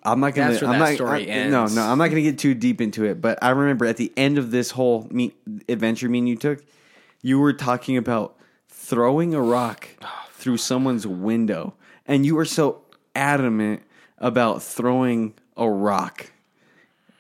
I'm 0.04 0.22
not 0.22 0.34
gonna. 0.36 0.52
That's 0.52 0.62
where 0.62 0.72
I'm 0.72 0.80
that 0.80 0.86
not, 0.86 0.96
story 0.96 1.30
I- 1.30 1.50
No, 1.50 1.64
ends. 1.64 1.76
no, 1.76 1.82
I'm 1.84 1.98
not 1.98 2.08
gonna 2.08 2.22
get 2.22 2.40
too 2.40 2.54
deep 2.54 2.80
into 2.80 3.04
it. 3.04 3.20
But 3.20 3.40
I 3.42 3.50
remember 3.50 3.86
at 3.86 3.98
the 3.98 4.10
end 4.16 4.38
of 4.38 4.50
this 4.50 4.72
whole 4.72 5.06
me, 5.12 5.34
adventure 5.68 6.08
me 6.08 6.20
and 6.20 6.30
you 6.30 6.38
took, 6.38 6.64
you 7.22 7.40
were 7.40 7.54
talking 7.54 7.98
about 7.98 8.36
throwing 8.70 9.34
a 9.34 9.42
rock 9.42 9.88
through 10.32 10.58
someone's 10.58 11.06
window, 11.08 11.74
and 12.08 12.26
you 12.26 12.36
were 12.36 12.46
so 12.46 12.82
adamant 13.16 13.84
about 14.18 14.62
throwing 14.64 15.34
a 15.58 15.70
rock. 15.70 16.32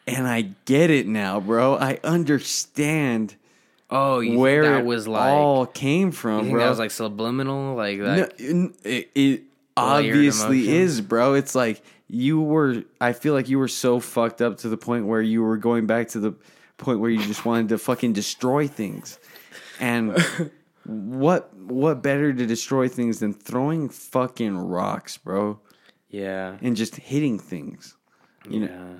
And 0.08 0.28
I 0.28 0.50
get 0.66 0.90
it 0.90 1.08
now, 1.08 1.40
bro. 1.40 1.76
I 1.78 2.00
understand 2.04 3.36
Oh, 3.94 4.20
you 4.20 4.38
where 4.40 4.64
that 4.64 4.80
it 4.80 4.86
was 4.86 5.08
like? 5.08 5.22
all 5.34 5.66
came 5.66 6.12
from, 6.12 6.50
bro. 6.50 6.60
that 6.62 6.70
was 6.70 6.80
like 6.80 6.92
subliminal? 6.92 7.76
Like 7.76 8.00
that? 8.00 8.34
n- 8.40 8.74
it, 8.84 9.12
it 9.14 9.42
obviously 9.76 10.60
emotion. 10.64 10.74
is, 10.82 11.02
bro. 11.02 11.34
It's 11.34 11.54
like 11.56 11.84
you 12.08 12.40
were. 12.42 12.84
I 13.02 13.12
feel 13.14 13.34
like 13.34 13.50
you 13.50 13.60
were 13.60 13.68
so 13.68 14.00
fucked 14.00 14.42
up 14.42 14.58
to 14.60 14.70
the 14.70 14.78
point 14.78 15.08
where 15.08 15.22
you 15.22 15.44
were 15.44 15.58
going 15.58 15.88
back 15.88 16.08
to 16.10 16.20
the 16.20 16.34
point 16.78 17.00
where 17.02 17.10
you 17.10 17.22
just 17.24 17.46
wanted 17.46 17.70
to 17.70 17.78
fucking 17.78 18.14
destroy 18.14 18.66
things. 18.68 19.20
And 19.82 20.24
what 20.86 21.54
what 21.56 22.02
better 22.02 22.32
to 22.32 22.46
destroy 22.46 22.88
things 22.88 23.20
than 23.20 23.34
throwing 23.34 23.90
fucking 23.90 24.58
rocks, 24.58 25.18
bro, 25.18 25.60
yeah. 26.10 26.58
and 26.62 26.78
just 26.78 26.96
hitting 26.96 27.38
things? 27.40 27.98
You 28.50 28.62
know, 28.62 29.00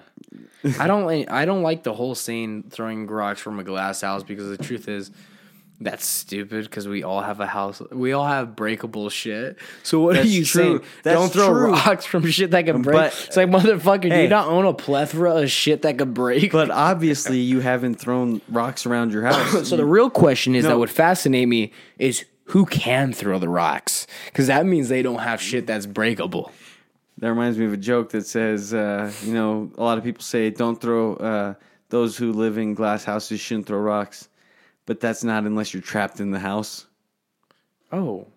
Yeah. 0.64 0.74
I 0.80 0.88
don't 0.88 1.06
like 1.06 1.32
I 1.32 1.46
don't 1.46 1.64
like 1.64 1.84
the 1.84 1.94
whole 1.94 2.14
saying 2.14 2.66
throwing 2.70 3.08
rocks 3.08 3.42
from 3.42 3.60
a 3.60 3.64
glass 3.64 4.02
house 4.02 4.24
because 4.24 4.56
the 4.56 4.64
truth 4.64 4.88
is 4.88 5.12
that's 5.84 6.06
stupid 6.06 6.66
because 6.66 6.88
we 6.88 7.04
all 7.04 7.22
have 7.22 7.40
a 7.40 7.48
house. 7.48 7.82
We 7.92 8.14
all 8.14 8.28
have 8.28 8.56
breakable 8.56 9.10
shit. 9.10 9.58
So 9.82 10.00
what 10.00 10.14
That's 10.14 10.28
are 10.28 10.30
you 10.30 10.46
true. 10.46 10.62
saying? 10.64 10.82
That's 11.04 11.20
don't 11.20 11.34
throw 11.34 11.48
true. 11.48 11.72
rocks 11.74 12.06
from 12.06 12.26
shit 12.28 12.52
that 12.52 12.66
can 12.66 12.84
break. 12.84 12.96
But- 12.96 13.26
it's 13.28 13.36
like 13.36 13.50
motherfucker, 13.50 14.10
do 14.10 14.16
you 14.22 14.28
not 14.28 14.48
own 14.48 14.66
a 14.66 14.74
plethora 14.74 15.42
of 15.42 15.50
shit 15.50 15.82
that 15.82 15.98
could 15.98 16.14
break? 16.14 16.52
but 16.52 16.70
obviously 16.70 17.40
you 17.40 17.60
haven't 17.62 17.96
thrown 17.96 18.42
rocks 18.50 18.86
around 18.86 19.12
your 19.12 19.24
house. 19.26 19.68
so 19.70 19.76
the 19.76 19.86
real 19.86 20.10
question 20.12 20.54
is 20.56 20.64
No. 20.64 20.70
that 20.70 20.78
would 20.78 20.92
fascinate 20.92 21.48
me 21.48 21.72
is 21.98 22.26
who 22.46 22.66
can 22.66 23.12
throw 23.12 23.40
the 23.40 23.50
rocks? 23.50 24.06
Because 24.26 24.48
that 24.48 24.66
means 24.66 24.88
they 24.90 25.02
don't 25.02 25.20
have 25.20 25.42
shit 25.42 25.66
that's 25.68 25.86
breakable. 25.88 26.52
That 27.18 27.30
reminds 27.30 27.58
me 27.58 27.66
of 27.66 27.74
a 27.74 27.78
joke 27.78 28.12
that 28.12 28.26
says, 28.26 28.74
uh, 28.74 29.12
you 29.24 29.34
know, 29.34 29.72
a 29.78 29.84
lot 29.84 29.98
of 29.98 30.04
people 30.04 30.22
say 30.24 30.50
don't 30.52 30.80
throw 30.80 31.16
uh, 31.16 31.54
those 31.90 32.18
who 32.18 32.34
live 32.34 32.58
in 32.58 32.74
glass 32.74 33.04
houses 33.04 33.40
shouldn't 33.40 33.68
throw 33.68 33.80
rocks, 33.80 34.28
but 34.92 35.00
that's 35.00 35.24
not 35.24 35.46
unless 35.46 35.74
you're 35.74 35.82
trapped 35.82 36.20
in 36.20 36.32
the 36.32 36.40
house, 36.40 36.86
Oh, 37.94 38.28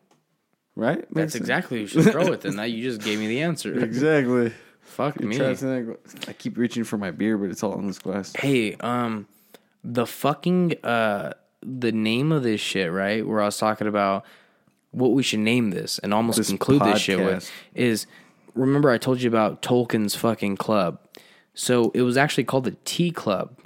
right? 0.76 0.98
that's 1.00 1.14
Makes 1.14 1.32
sense. 1.32 1.40
exactly 1.42 1.76
who 1.78 1.80
you 1.82 1.86
should 1.88 2.12
throw 2.12 2.22
it. 2.32 2.42
Then 2.42 2.54
that 2.56 2.70
you 2.70 2.80
just 2.84 3.00
gave 3.02 3.18
me 3.18 3.26
the 3.26 3.40
answer. 3.42 3.76
exactly. 3.82 4.52
Fuck 4.82 5.18
You're 5.20 5.30
me. 5.30 5.36
trapped 5.36 5.62
in 5.62 5.68
that 5.74 5.82
gla- 5.82 6.28
I 6.30 6.32
keep 6.32 6.56
reaching 6.56 6.84
for 6.84 6.96
my 6.96 7.10
beer, 7.10 7.36
but 7.36 7.50
it's 7.50 7.64
all 7.64 7.76
in 7.80 7.88
this 7.88 7.98
glass. 7.98 8.32
Hey, 8.36 8.74
um, 8.76 9.26
the 9.82 10.06
fucking 10.06 10.76
uh, 10.84 11.32
the 11.60 11.90
name 11.90 12.30
of 12.30 12.44
this 12.44 12.60
shit, 12.60 12.92
right? 12.92 13.26
Where 13.26 13.40
I 13.40 13.46
was 13.46 13.58
talking 13.58 13.88
about 13.88 14.24
what 14.92 15.10
we 15.10 15.24
should 15.24 15.40
name 15.40 15.70
this 15.70 15.98
and 16.00 16.14
almost 16.14 16.38
This 16.38 16.48
conclude 16.48 16.82
this 16.82 17.00
shit 17.00 17.18
with 17.18 17.50
is 17.74 18.06
remember 18.54 18.90
I 18.90 18.98
told 18.98 19.20
you 19.22 19.28
about 19.28 19.60
Tolkien's 19.60 20.14
fucking 20.14 20.56
club. 20.58 21.00
So 21.54 21.90
it 21.94 22.02
was 22.02 22.16
actually 22.16 22.44
called 22.44 22.64
the 22.64 22.76
T 22.84 23.10
Club, 23.10 23.58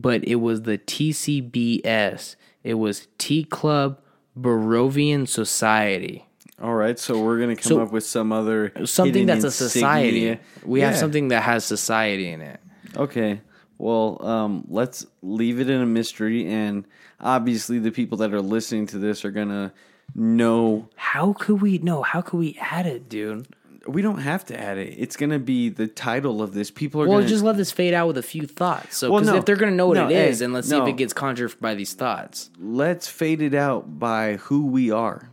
but 0.00 0.24
it 0.24 0.36
was 0.36 0.62
the 0.62 0.78
TCBS. 0.78 2.36
It 2.62 2.74
was 2.74 3.08
T 3.18 3.44
Club 3.44 4.00
Barrovian 4.38 5.26
Society. 5.28 6.26
All 6.60 6.74
right, 6.74 6.98
so 6.98 7.22
we're 7.22 7.38
gonna 7.38 7.54
come 7.56 7.70
So- 7.70 7.80
up 7.82 7.92
with 7.92 8.04
some 8.04 8.32
other 8.32 8.72
Something 8.84 9.26
that's 9.26 9.44
a 9.44 9.50
society. 9.50 10.26
insignia. 10.28 10.40
We 10.64 10.80
have 10.80 10.96
something 10.96 11.28
that 11.28 11.42
has 11.42 11.64
society 11.64 12.28
in 12.30 12.40
it. 12.40 12.60
Okay. 12.96 13.40
Well, 13.78 14.24
um, 14.26 14.64
let's 14.70 15.06
leave 15.22 15.60
it 15.60 15.68
in 15.68 15.82
a 15.82 15.86
mystery, 15.86 16.46
and 16.46 16.86
obviously, 17.20 17.78
the 17.78 17.90
people 17.90 18.16
that 18.18 18.32
are 18.32 18.40
listening 18.40 18.86
to 18.86 18.98
this 18.98 19.22
are 19.22 19.30
gonna 19.30 19.74
know 20.14 20.88
How 20.94 21.34
could 21.34 21.60
we 21.60 21.76
know? 21.78 22.00
how 22.02 22.22
could 22.22 22.38
we 22.38 22.56
add 22.58 22.86
it, 22.86 23.06
dude? 23.10 23.46
We 23.88 24.02
don't 24.02 24.18
have 24.18 24.44
to 24.46 24.58
add 24.60 24.78
it. 24.78 24.94
It's 24.98 25.16
gonna 25.16 25.38
be 25.38 25.68
the 25.68 25.86
title 25.86 26.42
of 26.42 26.54
this. 26.54 26.70
People 26.70 27.02
are 27.02 27.08
Well, 27.08 27.18
gonna 27.18 27.28
just 27.28 27.44
let 27.44 27.56
this 27.56 27.70
fade 27.70 27.94
out 27.94 28.06
with 28.08 28.18
a 28.18 28.22
few 28.22 28.46
thoughts. 28.46 28.96
So, 28.96 29.10
Well, 29.10 29.20
because 29.20 29.32
no. 29.34 29.38
if 29.38 29.44
they're 29.44 29.56
going 29.56 29.70
to 29.70 29.76
know 29.76 29.86
what 29.88 29.94
No, 29.94 30.06
it 30.08 30.12
is, 30.12 30.38
hey, 30.38 30.44
then 30.44 30.52
let's 30.52 30.68
see 30.68 30.76
if 30.76 30.86
it 30.88 30.96
gets 30.96 31.12
conjured 31.12 31.54
by 31.60 31.74
these 31.74 31.92
thoughts. 31.94 32.50
let's 32.58 33.06
fade 33.08 33.40
it 33.42 33.54
out 33.54 33.98
by 33.98 34.36
who 34.36 34.66
we 34.66 34.90
are. 34.90 35.30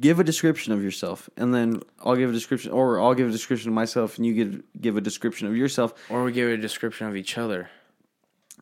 Give 0.00 0.18
a 0.18 0.24
description 0.24 0.72
of 0.72 0.82
yourself, 0.82 1.28
and 1.36 1.54
then 1.54 1.80
I'll 2.04 2.16
give 2.16 2.30
a 2.30 2.32
description, 2.32 2.72
or 2.72 3.00
I'll 3.00 3.14
give 3.14 3.28
a 3.28 3.32
description 3.32 3.68
of 3.68 3.74
myself, 3.74 4.16
and 4.16 4.26
you 4.26 4.34
give 4.34 4.62
give 4.80 4.96
a 4.96 5.00
description 5.00 5.46
of 5.46 5.56
yourself. 5.56 5.94
Or 6.10 6.24
we 6.24 6.32
give 6.32 6.48
a 6.50 6.56
description 6.56 7.06
of 7.06 7.16
each 7.16 7.38
other. 7.38 7.70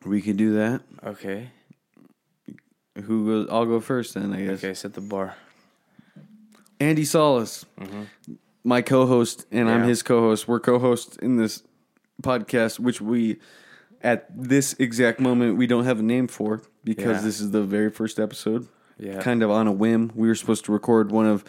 We 0.05 0.21
could 0.21 0.37
do 0.37 0.53
that. 0.55 0.81
Okay. 1.03 1.49
Who 3.05 3.25
goes? 3.25 3.47
I'll 3.49 3.65
go 3.65 3.79
first 3.79 4.13
then. 4.13 4.33
I 4.33 4.45
guess. 4.45 4.63
Okay, 4.63 4.73
set 4.75 4.93
the 4.93 5.01
bar. 5.01 5.35
Andy 6.79 7.05
Solis, 7.05 7.65
mm-hmm. 7.79 8.03
My 8.63 8.81
co-host, 8.81 9.45
and 9.51 9.69
I'm 9.69 9.79
Mm-hmm. 9.81 9.89
His 9.89 10.03
co-host. 10.03 10.47
We're 10.47 10.59
co-hosts 10.59 11.17
in 11.17 11.37
this 11.37 11.63
podcast, 12.21 12.79
which 12.79 13.01
we, 13.01 13.39
at 14.01 14.25
this 14.35 14.73
exact 14.79 15.19
moment, 15.19 15.57
we 15.57 15.67
don't 15.67 15.83
have 15.85 15.99
a 15.99 16.03
name 16.03 16.27
for 16.27 16.61
because 16.83 17.17
Yeah. 17.17 17.21
this 17.21 17.39
is 17.41 17.51
the 17.51 17.63
very 17.63 17.89
first 17.89 18.19
episode. 18.19 18.67
Yeah. 18.99 19.19
kind 19.21 19.41
of 19.41 19.49
on 19.49 19.65
a 19.67 19.71
whim. 19.71 20.11
We 20.13 20.27
were 20.27 20.35
supposed 20.35 20.65
to 20.65 20.71
record 20.71 21.11
one 21.11 21.25
of 21.25 21.43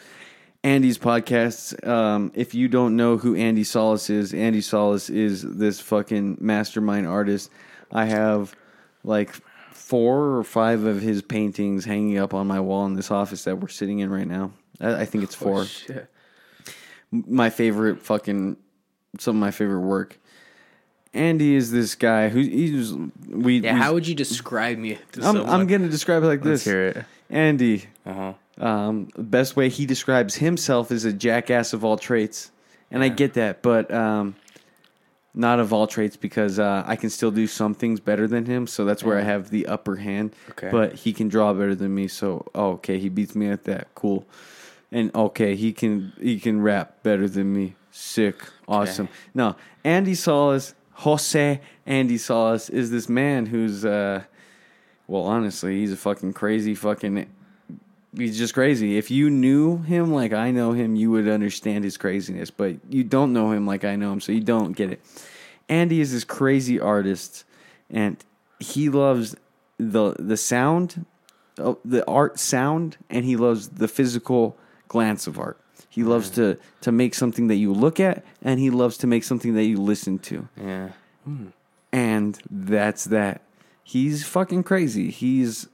Andy's 0.65 0.97
podcasts. 0.99 1.87
Um, 1.87 2.33
if 2.35 2.55
you 2.55 2.69
don't 2.69 2.97
know 2.97 3.19
who 3.19 3.37
Andy 3.37 3.65
Solis 3.65 4.09
is, 4.09 4.33
Andy 4.33 4.63
Solis 4.63 5.11
is 5.11 5.43
this 5.43 5.79
fucking 5.79 6.39
mastermind 6.41 7.07
artist. 7.07 7.51
I 7.93 8.07
have 8.07 8.57
like 9.05 9.35
four 9.73 10.37
or 10.39 10.43
five 10.43 10.85
of 10.85 11.03
his 11.03 11.21
paintings 11.21 11.85
hanging 11.85 12.17
up 12.17 12.33
on 12.33 12.47
my 12.47 12.61
wall 12.61 12.87
in 12.87 12.95
this 12.95 13.11
office 13.11 13.45
that 13.45 13.61
we're 13.61 13.69
sitting 13.69 13.99
in 13.99 14.09
right 14.11 14.27
now. 14.27 14.53
I, 14.81 15.03
I 15.03 15.05
think 15.05 15.23
it's 15.23 15.35
four 15.35 15.61
Oh, 15.61 15.65
shit. 15.65 16.11
My 17.27 17.51
favorite 17.51 18.01
fucking 18.03 18.57
some 19.19 19.37
of 19.37 19.41
my 19.41 19.51
favorite 19.51 19.81
work. 19.81 20.19
Andy 21.13 21.55
is 21.55 21.71
this 21.71 21.95
guy 21.95 22.29
who 22.29 22.41
he's 22.41 22.93
we. 23.29 23.61
Yeah, 23.61 23.77
how 23.77 23.95
would 23.95 24.07
you 24.07 24.15
describe 24.17 24.79
me 24.79 24.99
to 25.13 25.21
I'm, 25.21 25.23
someone? 25.23 25.49
I'm 25.49 25.67
gonna 25.67 25.89
describe 25.89 26.23
it 26.25 26.27
like 26.27 26.45
Let's 26.45 26.65
this. 26.65 26.65
hear 26.65 26.87
it. 26.89 27.05
Andy, 27.31 27.85
Uh-huh. 28.05 28.35
um, 28.65 29.09
the 29.15 29.23
best 29.23 29.55
way 29.57 29.69
he 29.69 29.87
describes 29.87 30.35
himself 30.37 30.91
is 30.91 31.05
a 31.05 31.13
jackass 31.13 31.73
of 31.73 31.85
all 31.85 31.97
traits, 31.97 32.51
and 32.91 33.03
I 33.03 33.09
get 33.09 33.35
that, 33.35 33.63
but 33.63 33.93
um, 33.95 34.35
not 35.35 35.61
of 35.61 35.73
all 35.73 35.87
traits 35.87 36.17
because 36.17 36.59
uh, 36.59 36.83
I 36.87 36.97
can 36.97 37.11
still 37.11 37.31
do 37.31 37.47
some 37.47 37.75
things 37.75 38.01
better 38.01 38.27
than 38.29 38.45
him. 38.47 38.67
So 38.67 38.85
that's 38.85 39.03
where 39.03 39.19
I 39.19 39.23
have 39.23 39.51
the 39.51 39.67
upper 39.67 39.97
hand. 39.97 40.35
Okay. 40.51 40.69
But 40.71 40.95
he 40.95 41.13
can 41.13 41.29
draw 41.29 41.53
better 41.53 41.75
than 41.75 41.95
me. 41.95 42.09
So 42.09 42.47
oh, 42.55 42.73
okay, 42.73 42.99
he 42.99 43.09
beats 43.09 43.35
me 43.35 43.49
at 43.49 43.65
that. 43.65 43.89
Cool. 43.95 44.27
And 44.95 45.15
okay, 45.15 45.57
he 45.57 45.73
can 45.73 46.13
he 46.21 46.39
can 46.39 46.63
rap 46.63 47.03
better 47.03 47.29
than 47.29 47.53
me. 47.53 47.75
Sick, 47.91 48.37
awesome. 48.69 49.09
No, 49.35 49.57
Andy 49.83 50.15
Salas, 50.15 50.75
Jose 50.93 51.61
Andy 51.85 52.17
Salas 52.17 52.71
is 52.71 52.93
this 52.93 53.09
man 53.09 53.47
who's 53.47 53.85
uh, 53.85 54.23
well, 55.09 55.25
honestly, 55.25 55.81
he's 55.81 55.93
a 55.93 55.97
fucking 55.97 56.33
crazy 56.33 56.77
fucking. 56.77 57.29
He's 58.17 58.39
just 58.39 58.55
crazy. 58.55 58.97
If 58.97 59.11
you 59.11 59.29
knew 59.29 59.79
him 59.79 60.15
like 60.15 60.33
I 60.33 60.53
know 60.53 60.73
him, 60.73 60.95
you 60.95 61.11
would 61.11 61.27
understand 61.27 61.83
his 61.83 61.97
craziness. 61.97 62.53
But 62.53 62.77
you 62.89 63.03
don't 63.03 63.33
know 63.33 63.51
him 63.51 63.67
like 63.67 63.85
I 63.85 63.97
know 63.97 64.13
him, 64.13 64.21
so 64.21 64.31
you 64.31 64.41
don't 64.41 64.73
get 64.73 64.93
it. 64.93 65.05
Andy 65.69 66.01
is 66.01 66.13
this 66.13 66.23
crazy 66.23 66.79
artist, 66.79 67.45
and 67.91 68.17
he 68.61 68.89
loves 68.89 69.35
the 69.77 70.15
the 70.21 70.37
sound, 70.37 71.05
uh, 71.59 71.75
the 71.85 72.09
art 72.09 72.39
sound, 72.39 72.97
and 73.11 73.25
he 73.25 73.35
loves 73.35 73.71
the 73.71 73.89
physical 73.89 74.57
glance 74.89 75.27
of 75.27 75.39
art. 75.39 75.59
He 75.89 76.03
loves 76.03 76.31
to 76.31 76.59
to 76.81 76.91
make 76.93 77.15
something 77.15 77.47
that 77.49 77.57
you 77.57 77.73
look 77.73 78.01
at, 78.01 78.25
and 78.43 78.59
he 78.59 78.71
loves 78.71 78.97
to 78.99 79.07
make 79.07 79.23
something 79.25 79.55
that 79.55 79.65
you 79.65 79.77
listen 79.77 80.19
to, 80.21 80.49
Yeah. 80.61 80.89
and 81.93 82.39
that's 82.51 83.05
that. 83.05 83.43
He's 83.85 84.25
fucking 84.27 84.65
crazy. 84.65 85.11
He's 85.11 85.69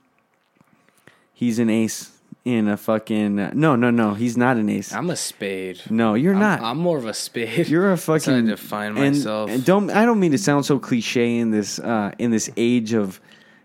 he's 1.32 1.58
an 1.58 1.70
ace 1.70 2.10
in 2.44 2.68
a 2.68 2.76
fucking 2.76 3.36
no 3.54 3.76
no 3.76 3.90
no. 3.90 4.14
He's 4.14 4.36
not 4.36 4.56
an 4.56 4.68
ace. 4.68 4.92
I'm 4.92 5.10
a 5.10 5.16
spade. 5.16 5.80
No, 5.90 6.14
you're 6.14 6.34
I'm, 6.34 6.40
not. 6.40 6.60
I'm 6.62 6.78
more 6.78 6.98
of 6.98 7.06
a 7.06 7.14
spade. 7.14 7.68
You're 7.68 7.88
a 7.92 7.96
That's 7.96 8.06
how 8.06 8.14
I 8.14 8.18
fucking 8.18 8.46
define 8.46 8.96
and- 8.98 9.16
myself. 9.16 9.50
And, 9.50 9.64
don't 9.64 9.90
I 9.90 10.04
don't 10.04 10.20
mean 10.20 10.32
to 10.32 10.38
sound 10.38 10.66
so 10.66 10.78
cliche 10.78 11.36
in 11.38 11.50
this 11.50 11.78
uh, 11.78 12.12
in 12.18 12.30
this 12.30 12.50
age 12.56 12.92
of 12.92 13.20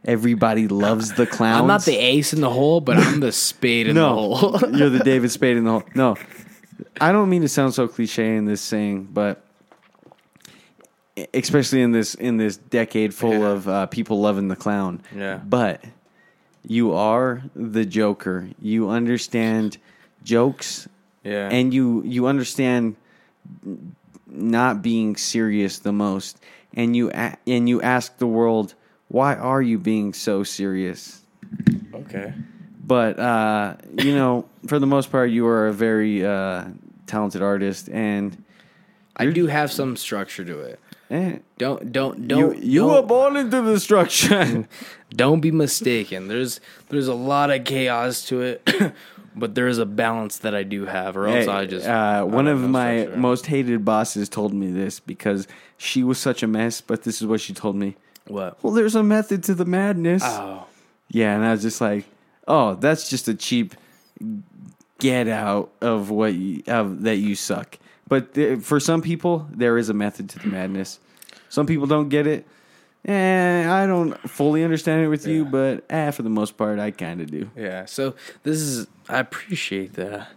everybody 0.05 0.67
loves 0.67 1.13
the 1.13 1.25
clowns. 1.25 1.61
I'm 1.61 1.67
not 1.67 1.83
the 1.85 1.97
ace 1.97 2.31
in 2.33 2.41
the 2.41 2.49
hole, 2.49 2.79
but 2.81 2.97
I'm 2.97 3.19
the 3.19 3.31
spade 3.31 3.87
in 3.87 3.95
the 3.95 4.01
no, 4.01 4.33
hole. 4.35 4.59
you're 4.73 4.89
the 4.89 4.99
David 5.03 5.31
Spade 5.39 5.57
in 5.57 5.63
the 5.65 5.71
hole. 5.71 5.83
No, 5.95 6.15
I 7.01 7.11
don't 7.11 7.29
mean 7.29 7.41
to 7.41 7.49
sound 7.49 7.73
so 7.73 7.87
cliche 7.87 8.35
in 8.37 8.45
this 8.45 8.61
saying, 8.61 9.09
but 9.11 9.43
especially 11.33 11.81
in 11.81 11.91
this 11.91 12.15
in 12.15 12.37
this 12.37 12.57
decade 12.57 13.13
full 13.13 13.31
Yeah. 13.33 13.47
of 13.49 13.67
uh, 13.67 13.85
people 13.87 14.19
loving 14.19 14.47
the 14.47 14.55
clown. 14.55 15.01
Yeah. 15.15 15.37
but 15.37 15.83
you 16.67 16.93
are 16.93 17.43
the 17.55 17.85
Joker. 17.85 18.49
You 18.59 18.89
understand 18.89 19.77
jokes 20.23 20.87
yeah. 21.23 21.47
and 21.51 21.73
you 21.73 22.01
you 22.05 22.25
understand 22.27 22.95
not 24.27 24.81
being 24.81 25.15
serious 25.15 25.79
the 25.79 25.91
most 25.93 26.39
and 26.73 26.95
you 26.95 27.11
a- 27.11 27.37
and 27.47 27.69
you 27.69 27.81
ask 27.81 28.17
the 28.17 28.27
world 28.27 28.73
why 29.07 29.35
are 29.35 29.61
you 29.61 29.77
being 29.77 30.13
so 30.13 30.43
serious 30.43 31.21
okay. 31.93 32.33
but 32.83 33.19
uh 33.19 33.75
you 33.97 34.13
know 34.15 34.45
for 34.67 34.79
the 34.79 34.87
most 34.87 35.11
part 35.11 35.29
you 35.29 35.45
are 35.47 35.67
a 35.67 35.73
very 35.73 36.25
uh 36.25 36.65
talented 37.07 37.41
artist 37.41 37.89
and 37.89 38.43
I 39.17 39.27
do 39.27 39.47
have 39.47 39.71
some 39.71 39.95
structure 39.95 40.43
to 40.43 40.59
it. 40.59 40.79
eh, 41.09 41.37
Don't 41.57 41.91
don't 41.93 42.17
you 42.19 42.27
don't 42.27 42.63
you 42.63 42.79
don't, 42.81 42.91
were 42.91 43.01
born 43.07 43.37
into 43.37 43.61
the 43.61 43.79
structure 43.79 44.67
don't 45.15 45.39
be 45.39 45.51
mistaken. 45.51 46.27
There's 46.27 46.59
there's 46.89 47.07
a 47.07 47.13
lot 47.13 47.49
of 47.51 47.63
chaos 47.63 48.25
to 48.27 48.41
it, 48.41 48.69
but 49.35 49.55
there 49.55 49.67
is 49.69 49.77
a 49.77 49.85
balance 49.85 50.39
that 50.39 50.53
I 50.53 50.63
do 50.63 50.85
have, 50.85 51.15
or 51.15 51.27
else 51.27 51.45
Hey, 51.45 51.51
I 51.51 51.65
just 51.65 51.87
uh, 51.87 52.25
one 52.25 52.47
of 52.47 52.59
my 52.59 53.03
structure. 53.03 53.19
most 53.21 53.45
hated 53.45 53.85
bosses 53.85 54.27
told 54.27 54.53
me 54.53 54.69
this 54.71 54.99
because 54.99 55.47
she 55.77 56.03
was 56.03 56.17
such 56.17 56.43
a 56.43 56.47
mess 56.47 56.81
but 56.81 57.03
this 57.03 57.21
is 57.21 57.27
what 57.27 57.39
she 57.39 57.53
told 57.53 57.77
me 57.77 57.95
what 58.27 58.61
well 58.63 58.73
there's 58.73 58.95
a 58.95 59.03
method 59.03 59.43
to 59.43 59.53
the 59.55 59.65
madness 59.65 60.23
oh 60.25 60.65
Yeah, 61.09 61.35
and 61.35 61.45
I 61.45 61.51
was 61.51 61.61
just 61.61 61.79
like, 61.81 62.05
oh, 62.47 62.75
that's 62.75 63.09
just 63.09 63.27
a 63.27 63.33
cheap 63.35 63.75
get 64.99 65.27
out 65.27 65.71
of 65.81 66.09
what 66.09 66.33
you, 66.33 66.63
of 66.67 67.03
that 67.03 67.17
you 67.17 67.35
suck. 67.35 67.77
But 68.07 68.33
th- 68.33 68.59
for 68.61 68.79
some 68.79 69.01
people, 69.01 69.47
there 69.51 69.77
is 69.77 69.89
a 69.89 69.93
method 69.93 70.29
to 70.29 70.39
the 70.39 70.47
madness. 70.47 70.99
Some 71.49 71.65
people 71.67 71.85
don't 71.87 72.09
get 72.09 72.25
it. 72.27 72.45
Eh, 73.05 73.69
I 73.69 73.85
don't 73.85 74.17
fully 74.29 74.63
understand 74.63 75.03
it 75.03 75.09
with 75.09 75.27
you, 75.27 75.45
but 75.45 75.85
eh, 75.89 76.09
for 76.11 76.23
the 76.23 76.29
most 76.29 76.57
part, 76.57 76.79
I 76.79 76.89
kind 76.91 77.21
of 77.21 77.29
do. 77.29 77.49
Yeah, 77.55 77.85
so 77.85 78.15
this 78.43 78.57
is 78.57 78.87
I 79.07 79.19
appreciate 79.19 79.93
that. 79.93 80.27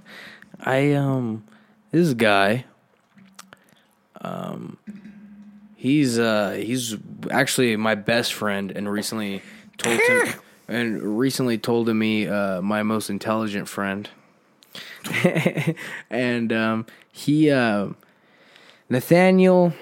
I 0.61 0.93
um 0.93 1.45
this 1.93 2.13
guy 2.15 2.65
um 4.21 4.77
he's 5.79 6.19
uh 6.19 6.51
he's 6.61 6.97
actually 7.31 7.77
my 7.77 7.95
best 7.95 8.35
friend 8.35 8.73
and 8.73 8.91
recently 8.91 9.41
told 9.79 10.01
him 10.01 10.35
and 10.69 11.19
recently 11.19 11.57
told 11.57 11.87
to 11.87 11.95
me 11.95 12.27
uh 12.27 12.61
my 12.61 12.83
most 12.83 13.09
intelligent 13.09 13.69
friend. 13.69 14.11
and 16.11 16.53
um 16.53 16.85
he 17.13 17.51
uh 17.51 17.89
Nathaniel 18.91 19.73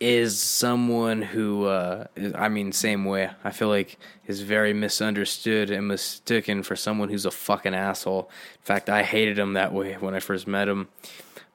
is 0.00 0.38
someone 0.38 1.22
who 1.22 1.64
uh 1.64 2.04
is, 2.14 2.34
I 2.34 2.50
mean 2.50 2.72
same 2.72 3.06
way. 3.06 3.30
I 3.42 3.52
feel 3.52 3.68
like 3.68 3.96
is 4.26 4.42
very 4.42 4.74
misunderstood 4.74 5.70
and 5.70 5.88
mistaken 5.88 6.62
for 6.62 6.76
someone 6.76 7.08
who's 7.08 7.24
a 7.24 7.30
fucking 7.30 7.74
asshole. 7.74 8.30
In 8.56 8.64
fact, 8.64 8.90
I 8.90 9.02
hated 9.02 9.38
him 9.38 9.54
that 9.54 9.72
way 9.72 9.94
when 9.94 10.14
I 10.14 10.20
first 10.20 10.46
met 10.46 10.68
him. 10.68 10.88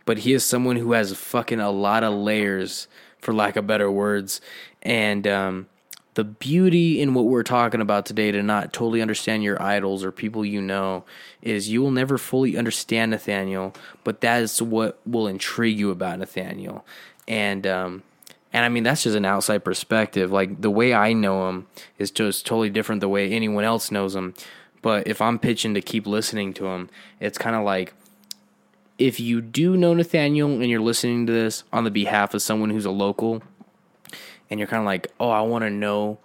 But 0.06 0.20
he 0.20 0.34
is 0.34 0.44
someone 0.44 0.76
who 0.76 0.92
has 0.94 1.16
fucking 1.16 1.60
a 1.60 1.72
lot 1.72 2.04
of 2.04 2.14
layers 2.14 2.88
for 3.20 3.34
lack 3.34 3.56
of 3.56 3.66
better 3.66 3.90
words 3.90 4.42
and 4.82 5.26
um 5.26 5.68
the 6.16 6.24
beauty 6.24 7.02
in 7.02 7.14
what 7.14 7.26
we're 7.26 7.44
talking 7.44 7.82
about 7.82 8.06
today 8.06 8.32
to 8.32 8.44
not 8.44 8.72
totally 8.72 9.02
understand 9.02 9.44
your 9.44 9.62
idols 9.62 10.04
or 10.04 10.12
people 10.12 10.46
you 10.46 10.62
know 10.62 11.04
is 11.42 11.70
you 11.70 11.82
will 11.82 11.92
never 11.92 12.18
fully 12.18 12.56
understand 12.56 13.12
Nathaniel, 13.12 13.74
but 14.04 14.22
that 14.22 14.42
is 14.42 14.62
what 14.62 15.00
will 15.08 15.28
intrigue 15.28 15.80
you 15.80 15.90
about 15.90 16.20
Nathaniel. 16.20 16.86
And 17.28 17.66
um 17.66 18.04
and 18.52 18.64
I 18.64 18.70
mean 18.70 18.84
that's 18.84 19.04
just 19.04 19.16
an 19.16 19.26
outside 19.26 19.64
perspective. 19.64 20.32
Like 20.32 20.62
the 20.62 20.70
way 20.70 20.94
I 20.94 21.14
know 21.14 21.50
him 21.50 21.68
is 21.98 22.12
just 22.12 22.46
totally 22.46 22.70
different 22.70 23.02
the 23.02 23.10
way 23.10 23.32
anyone 23.32 23.64
else 23.64 23.90
knows 23.90 24.16
him. 24.16 24.36
But 24.84 25.08
if 25.08 25.22
I'm 25.22 25.40
pitching 25.40 25.74
to 25.74 25.82
keep 25.82 26.06
listening 26.06 26.54
to 26.56 26.68
him, 26.68 26.90
it's 27.20 27.38
kind 27.38 27.56
of 27.56 27.64
like 27.64 27.94
if 28.98 29.20
you 29.20 29.42
do 29.42 29.76
know 29.76 29.94
Nathaniel 29.94 30.50
and 30.50 30.70
you're 30.70 30.80
listening 30.80 31.26
to 31.28 31.34
this 31.34 31.64
on 31.74 31.84
the 31.84 31.92
behalf 31.92 32.34
of 32.34 32.42
someone 32.42 32.70
who's 32.70 32.86
a 32.86 32.92
local, 32.92 33.42
and 34.50 34.60
you're 34.60 34.68
kind 34.68 34.82
of 34.82 34.86
like, 34.86 35.08
oh, 35.20 35.30
I 35.30 35.42
want 35.42 35.64
to 35.64 35.70
know 35.70 36.20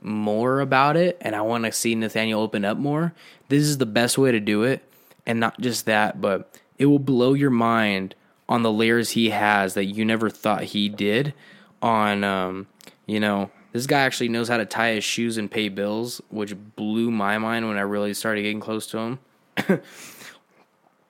more 0.00 0.60
about 0.60 0.96
it 0.96 1.16
and 1.20 1.34
I 1.34 1.40
want 1.42 1.64
to 1.64 1.72
see 1.72 1.94
Nathaniel 1.94 2.40
open 2.40 2.64
up 2.64 2.78
more, 2.78 3.14
this 3.48 3.62
is 3.62 3.78
the 3.78 3.86
best 3.86 4.18
way 4.18 4.32
to 4.32 4.40
do 4.40 4.62
it. 4.62 4.82
And 5.26 5.40
not 5.40 5.60
just 5.60 5.86
that, 5.86 6.20
but 6.20 6.58
it 6.78 6.86
will 6.86 6.98
blow 6.98 7.34
your 7.34 7.50
mind 7.50 8.14
on 8.48 8.62
the 8.62 8.72
layers 8.72 9.10
he 9.10 9.30
has 9.30 9.74
that 9.74 9.84
you 9.84 10.04
never 10.04 10.30
thought 10.30 10.64
he 10.64 10.88
did. 10.88 11.34
On, 11.82 12.24
um, 12.24 12.66
you 13.06 13.20
know, 13.20 13.50
this 13.72 13.86
guy 13.86 14.00
actually 14.00 14.30
knows 14.30 14.48
how 14.48 14.56
to 14.56 14.64
tie 14.64 14.94
his 14.94 15.04
shoes 15.04 15.36
and 15.36 15.50
pay 15.50 15.68
bills, 15.68 16.22
which 16.30 16.56
blew 16.76 17.10
my 17.10 17.36
mind 17.38 17.68
when 17.68 17.76
I 17.76 17.82
really 17.82 18.14
started 18.14 18.42
getting 18.42 18.60
close 18.60 18.86
to 18.88 18.98
him. 18.98 19.18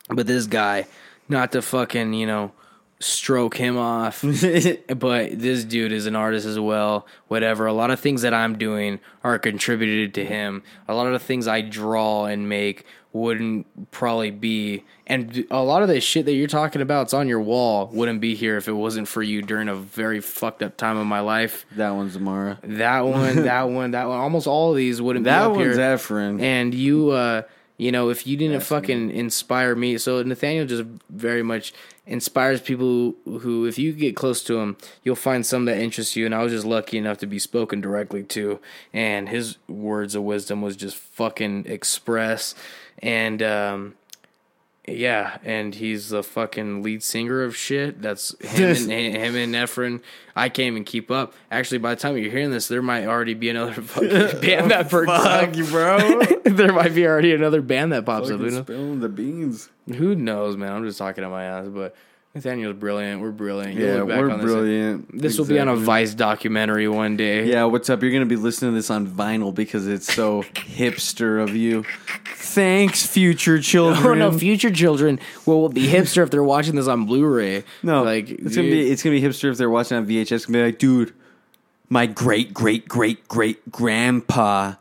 but 0.08 0.26
this 0.26 0.46
guy, 0.46 0.86
not 1.28 1.52
to 1.52 1.62
fucking, 1.62 2.14
you 2.14 2.26
know, 2.26 2.52
stroke 3.00 3.56
him 3.56 3.78
off, 3.78 4.22
but 4.96 5.38
this 5.38 5.64
dude 5.64 5.92
is 5.92 6.06
an 6.06 6.16
artist 6.16 6.46
as 6.46 6.58
well. 6.58 7.06
Whatever. 7.28 7.66
A 7.66 7.72
lot 7.72 7.90
of 7.90 8.00
things 8.00 8.22
that 8.22 8.34
I'm 8.34 8.58
doing 8.58 9.00
are 9.22 9.38
contributed 9.38 10.14
to 10.14 10.24
him. 10.24 10.62
A 10.88 10.94
lot 10.94 11.06
of 11.06 11.12
the 11.12 11.18
things 11.18 11.46
I 11.46 11.60
draw 11.60 12.26
and 12.26 12.48
make 12.48 12.84
wouldn't 13.12 13.90
probably 13.90 14.30
be, 14.30 14.84
and 15.06 15.46
a 15.50 15.62
lot 15.62 15.82
of 15.82 15.88
the 15.88 16.00
shit 16.00 16.26
that 16.26 16.34
you're 16.34 16.46
talking 16.46 16.82
about, 16.82 17.02
it's 17.02 17.14
on 17.14 17.26
your 17.26 17.40
wall, 17.40 17.88
wouldn't 17.92 18.20
be 18.20 18.34
here 18.34 18.56
if 18.58 18.68
it 18.68 18.72
wasn't 18.72 19.08
for 19.08 19.22
you 19.22 19.40
during 19.40 19.68
a 19.68 19.74
very 19.74 20.20
fucked 20.20 20.62
up 20.62 20.76
time 20.76 20.98
of 20.98 21.06
my 21.06 21.20
life. 21.20 21.64
That 21.76 21.90
one's 21.90 22.16
Amara. 22.16 22.58
That 22.62 23.00
one, 23.06 23.36
that 23.44 23.70
one, 23.70 23.92
that 23.92 24.08
one. 24.08 24.18
Almost 24.18 24.46
all 24.46 24.70
of 24.72 24.76
these 24.76 25.00
wouldn't 25.00 25.24
be 25.24 25.30
That 25.30 25.44
up 25.44 25.52
one's 25.52 25.76
here. 25.76 25.96
Efren. 25.96 26.40
And 26.42 26.74
you, 26.74 27.10
uh, 27.10 27.42
you 27.78 27.92
know, 27.92 28.10
if 28.10 28.26
you 28.26 28.36
didn't 28.36 28.60
fucking 28.60 29.12
inspire 29.12 29.76
me, 29.76 29.98
so 29.98 30.20
Nathaniel 30.24 30.66
just 30.66 30.82
very 31.08 31.44
much 31.44 31.72
inspires 32.06 32.60
people 32.60 33.14
who, 33.24 33.38
who, 33.38 33.66
if 33.66 33.78
you 33.78 33.92
get 33.92 34.16
close 34.16 34.42
to 34.44 34.58
him, 34.58 34.76
you'll 35.04 35.14
find 35.14 35.46
some 35.46 35.64
that 35.66 35.78
interest 35.78 36.16
you. 36.16 36.26
And 36.26 36.34
I 36.34 36.42
was 36.42 36.52
just 36.52 36.66
lucky 36.66 36.98
enough 36.98 37.18
to 37.18 37.26
be 37.26 37.38
spoken 37.38 37.80
directly 37.80 38.24
to, 38.24 38.58
and 38.92 39.28
his 39.28 39.58
words 39.68 40.16
of 40.16 40.24
wisdom 40.24 40.60
was 40.60 40.74
just 40.74 40.96
fucking 40.96 41.66
express. 41.66 42.56
And 43.00 43.42
um, 43.42 43.94
yeah, 44.96 45.38
and 45.44 45.74
he's 45.74 46.10
the 46.10 46.22
fucking 46.22 46.82
lead 46.82 47.02
singer 47.02 47.42
of 47.42 47.56
shit. 47.56 48.00
That's 48.02 48.34
him 48.40 48.90
and 48.90 49.16
him 49.16 49.36
and 49.36 49.54
Efren. 49.54 50.02
I 50.34 50.48
can't 50.48 50.68
even 50.68 50.84
keep 50.84 51.10
up. 51.10 51.34
Actually, 51.50 51.78
by 51.78 51.94
the 51.94 52.00
time 52.00 52.16
you're 52.16 52.30
hearing 52.30 52.50
this, 52.50 52.68
there 52.68 52.82
might 52.82 53.06
already 53.06 53.34
be 53.34 53.50
another 53.50 53.72
fucking 53.82 54.08
band 54.40 54.70
that 54.70 54.90
burns 54.90 55.10
up. 55.10 55.56
you, 55.56 55.64
bro. 55.64 56.22
there 56.44 56.72
might 56.72 56.94
be 56.94 57.06
already 57.06 57.32
another 57.34 57.60
band 57.62 57.92
that 57.92 58.06
pops 58.06 58.30
up. 58.30 58.40
Who 58.40 58.50
knows? 58.50 58.62
Spilling 58.64 59.00
the 59.00 59.08
beans. 59.08 59.68
Who 59.96 60.14
knows, 60.14 60.56
man? 60.56 60.72
I'm 60.72 60.84
just 60.84 60.98
talking 60.98 61.24
out 61.24 61.30
my 61.30 61.44
ass, 61.44 61.68
but 61.68 61.94
Nathaniel's 62.34 62.76
brilliant. 62.76 63.20
We're 63.22 63.30
brilliant. 63.32 63.74
You'll 63.74 63.88
Yeah, 63.88 64.04
back 64.04 64.20
we're 64.20 64.30
on 64.30 64.38
this- 64.38 64.44
brilliant. 64.46 65.18
This, 65.22 65.38
will 65.38 65.46
be 65.46 65.58
on 65.58 65.68
a 65.68 65.74
Vice 65.74 66.14
documentary 66.14 66.86
one 66.86 67.16
day. 67.16 67.46
Yeah, 67.46 67.64
what's 67.64 67.88
up? 67.90 68.02
You're 68.02 68.12
gonna 68.12 68.26
be 68.26 68.36
listening 68.36 68.72
to 68.72 68.74
this 68.76 68.90
on 68.90 69.06
vinyl 69.06 69.52
because 69.54 69.86
it's 69.88 70.12
so 70.12 70.42
hipster 70.54 71.42
of 71.42 71.56
you. 71.56 71.84
Thanks, 72.36 73.04
future 73.06 73.60
children. 73.60 74.06
Oh 74.06 74.14
no, 74.14 74.38
future 74.38 74.70
children 74.70 75.18
will 75.46 75.68
be 75.68 75.86
hipster 75.88 76.22
if 76.22 76.30
they're 76.30 76.42
watching 76.44 76.76
this 76.76 76.86
on 76.86 77.06
Blu-ray. 77.06 77.64
No, 77.82 78.02
like 78.04 78.30
it's 78.30 78.54
gonna 78.56 78.68
be 78.70 78.90
it's 78.90 79.02
gonna 79.02 79.16
be 79.16 79.22
hipster 79.22 79.50
if 79.50 79.56
they're 79.58 79.70
watching 79.70 79.96
on 79.96 80.06
VHS. 80.06 80.32
It's 80.32 80.46
gonna 80.46 80.58
be 80.58 80.64
like, 80.66 80.78
dude, 80.78 81.12
my 81.88 82.06
great 82.06 82.52
great 82.54 82.86
great 82.88 83.26
great 83.26 83.70
grandpa 83.72 84.74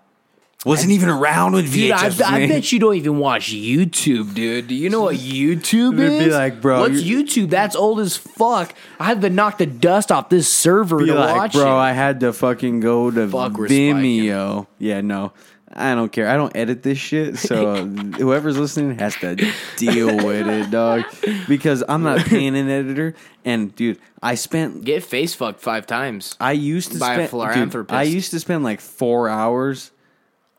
wasn't 0.66 0.92
even 0.92 1.10
around 1.10 1.54
when 1.54 1.66
VHS 1.66 1.72
Dude, 1.72 1.92
I, 1.92 2.06
was 2.06 2.22
I 2.22 2.40
made. 2.40 2.50
bet 2.50 2.72
you 2.72 2.80
don't 2.80 2.96
even 2.96 3.20
watch 3.20 3.52
YouTube, 3.52 4.34
dude. 4.34 4.68
Do 4.68 4.76
you 4.76 4.90
know 4.90 5.02
what 5.02 5.16
YouTube 5.16 5.98
They'd 5.98 6.20
be 6.20 6.26
is? 6.26 6.34
like, 6.34 6.62
bro, 6.62 6.80
what's 6.82 7.02
YouTube? 7.04 7.50
That's 7.50 7.76
old 7.76 8.00
as 8.00 8.18
fuck. 8.18 8.74
I 9.00 9.06
had 9.06 9.22
to 9.22 9.30
knock 9.30 9.60
the 9.60 9.68
dust 9.68 10.12
off 10.12 10.30
this 10.30 10.52
server 10.52 10.98
Be 10.98 11.06
to 11.08 11.14
like, 11.16 11.36
watch 11.36 11.54
bro, 11.54 11.76
it. 11.76 11.80
I 11.80 11.94
had 11.94 12.20
to 12.22 12.34
fucking 12.34 12.80
go 12.80 13.12
to 13.12 13.28
Fuck, 13.28 13.54
Vimeo. 13.54 14.68
Yeah, 14.80 15.02
no. 15.02 15.34
I 15.80 15.94
don't 15.94 16.12
care. 16.12 16.28
I 16.28 16.38
don't 16.38 16.56
edit 16.56 16.82
this 16.82 16.98
shit, 16.98 17.38
so 17.38 17.76
uh, 17.76 17.84
whoever's 17.84 18.58
listening 18.58 18.98
has 18.98 19.16
to 19.18 19.36
deal 19.76 20.26
with 20.26 20.48
it, 20.48 20.72
dog. 20.72 21.04
Because 21.48 21.84
I'm 21.88 22.02
not 22.02 22.26
paying 22.26 22.58
an 22.58 22.68
editor. 22.68 23.14
And 23.46 23.76
dude, 23.76 24.00
I 24.24 24.36
spent 24.36 24.86
Get 24.86 25.04
face 25.04 25.36
fucked 25.36 25.60
five 25.60 25.86
times. 25.86 26.36
I 26.40 26.54
used 26.54 26.94
to 26.94 27.00
By 27.00 27.16
a 27.16 27.28
spend 27.28 27.72
dude. 27.72 27.92
I 27.92 28.04
used 28.04 28.32
to 28.32 28.40
spend 28.40 28.64
like 28.64 28.82
four 28.82 29.30
hours 29.30 29.92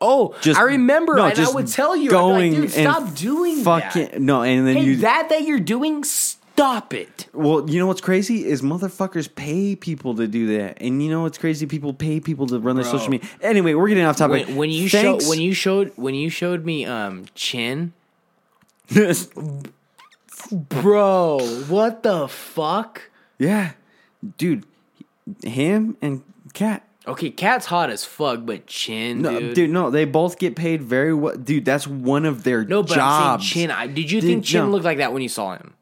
Oh, 0.01 0.35
just 0.41 0.57
I 0.59 0.63
remember, 0.63 1.15
no, 1.15 1.25
and 1.25 1.37
I 1.39 1.49
would 1.49 1.67
tell 1.67 1.95
you, 1.95 2.09
going 2.09 2.53
I'd 2.53 2.55
be 2.55 2.61
like, 2.61 2.69
stop 2.69 3.15
doing 3.15 3.63
fucking 3.63 4.05
that. 4.11 4.21
no, 4.21 4.43
and 4.43 4.65
then 4.67 4.77
Hey, 4.77 4.83
you 4.85 4.95
that 4.97 5.27
that 5.29 5.43
you're 5.43 5.59
doing, 5.59 6.03
stop 6.05 6.93
it. 6.93 7.27
Well, 7.33 7.69
you 7.69 7.79
know 7.79 7.87
what's 7.87 7.99
crazy 7.99 8.45
is 8.45 8.61
motherfuckers 8.61 9.33
pay 9.33 9.75
people 9.75 10.15
to 10.15 10.25
do 10.27 10.57
that, 10.57 10.81
and 10.81 11.03
you 11.03 11.09
know 11.09 11.23
what's 11.23 11.37
crazy? 11.37 11.65
People 11.65 11.93
pay 11.93 12.19
people 12.21 12.47
to 12.47 12.59
run 12.59 12.75
their 12.77 12.83
Bro. 12.83 12.93
social 12.93 13.09
media. 13.09 13.27
Anyway, 13.41 13.73
we're 13.73 13.89
getting 13.89 14.05
off 14.05 14.15
topic. 14.17 14.47
When, 14.47 14.55
when 14.55 14.69
you 14.69 14.87
Thanks. 14.89 15.25
show 15.25 15.29
when 15.29 15.41
you 15.41 15.53
showed 15.53 15.91
when 15.97 16.15
you 16.15 16.29
showed 16.29 16.65
me 16.65 16.85
um 16.85 17.25
chin, 17.35 17.91
bro, 20.51 21.39
what 21.67 22.03
the 22.03 22.27
fuck? 22.27 23.09
yeah, 23.37 23.71
dude, 24.37 24.65
him 25.43 25.97
and 26.01 26.23
Cat. 26.53 26.85
Okay, 27.07 27.29
cat's 27.29 27.65
hot 27.65 27.89
as 27.89 28.03
fuck, 28.05 28.45
but 28.45 28.67
chin, 28.67 29.21
No, 29.21 29.39
dude. 29.39 29.55
dude. 29.55 29.69
no, 29.69 29.89
they 29.89 30.05
both 30.05 30.37
get 30.37 30.55
paid 30.55 30.81
very 30.83 31.13
well, 31.13 31.35
dude. 31.37 31.65
That's 31.65 31.87
one 31.87 32.25
of 32.25 32.43
their 32.43 32.63
no, 32.65 32.83
but 32.83 32.93
jobs. 32.95 33.43
I'm 33.43 33.47
saying 33.47 33.67
chin. 33.69 33.71
I, 33.71 33.87
did 33.87 34.11
you 34.11 34.21
Dude, 34.21 34.29
think 34.29 34.45
chin 34.45 34.65
no. 34.65 34.69
looked 34.69 34.85
like 34.85 34.97
that 34.99 35.13
when 35.13 35.21
you 35.21 35.29
saw 35.29 35.53
him? 35.55 35.73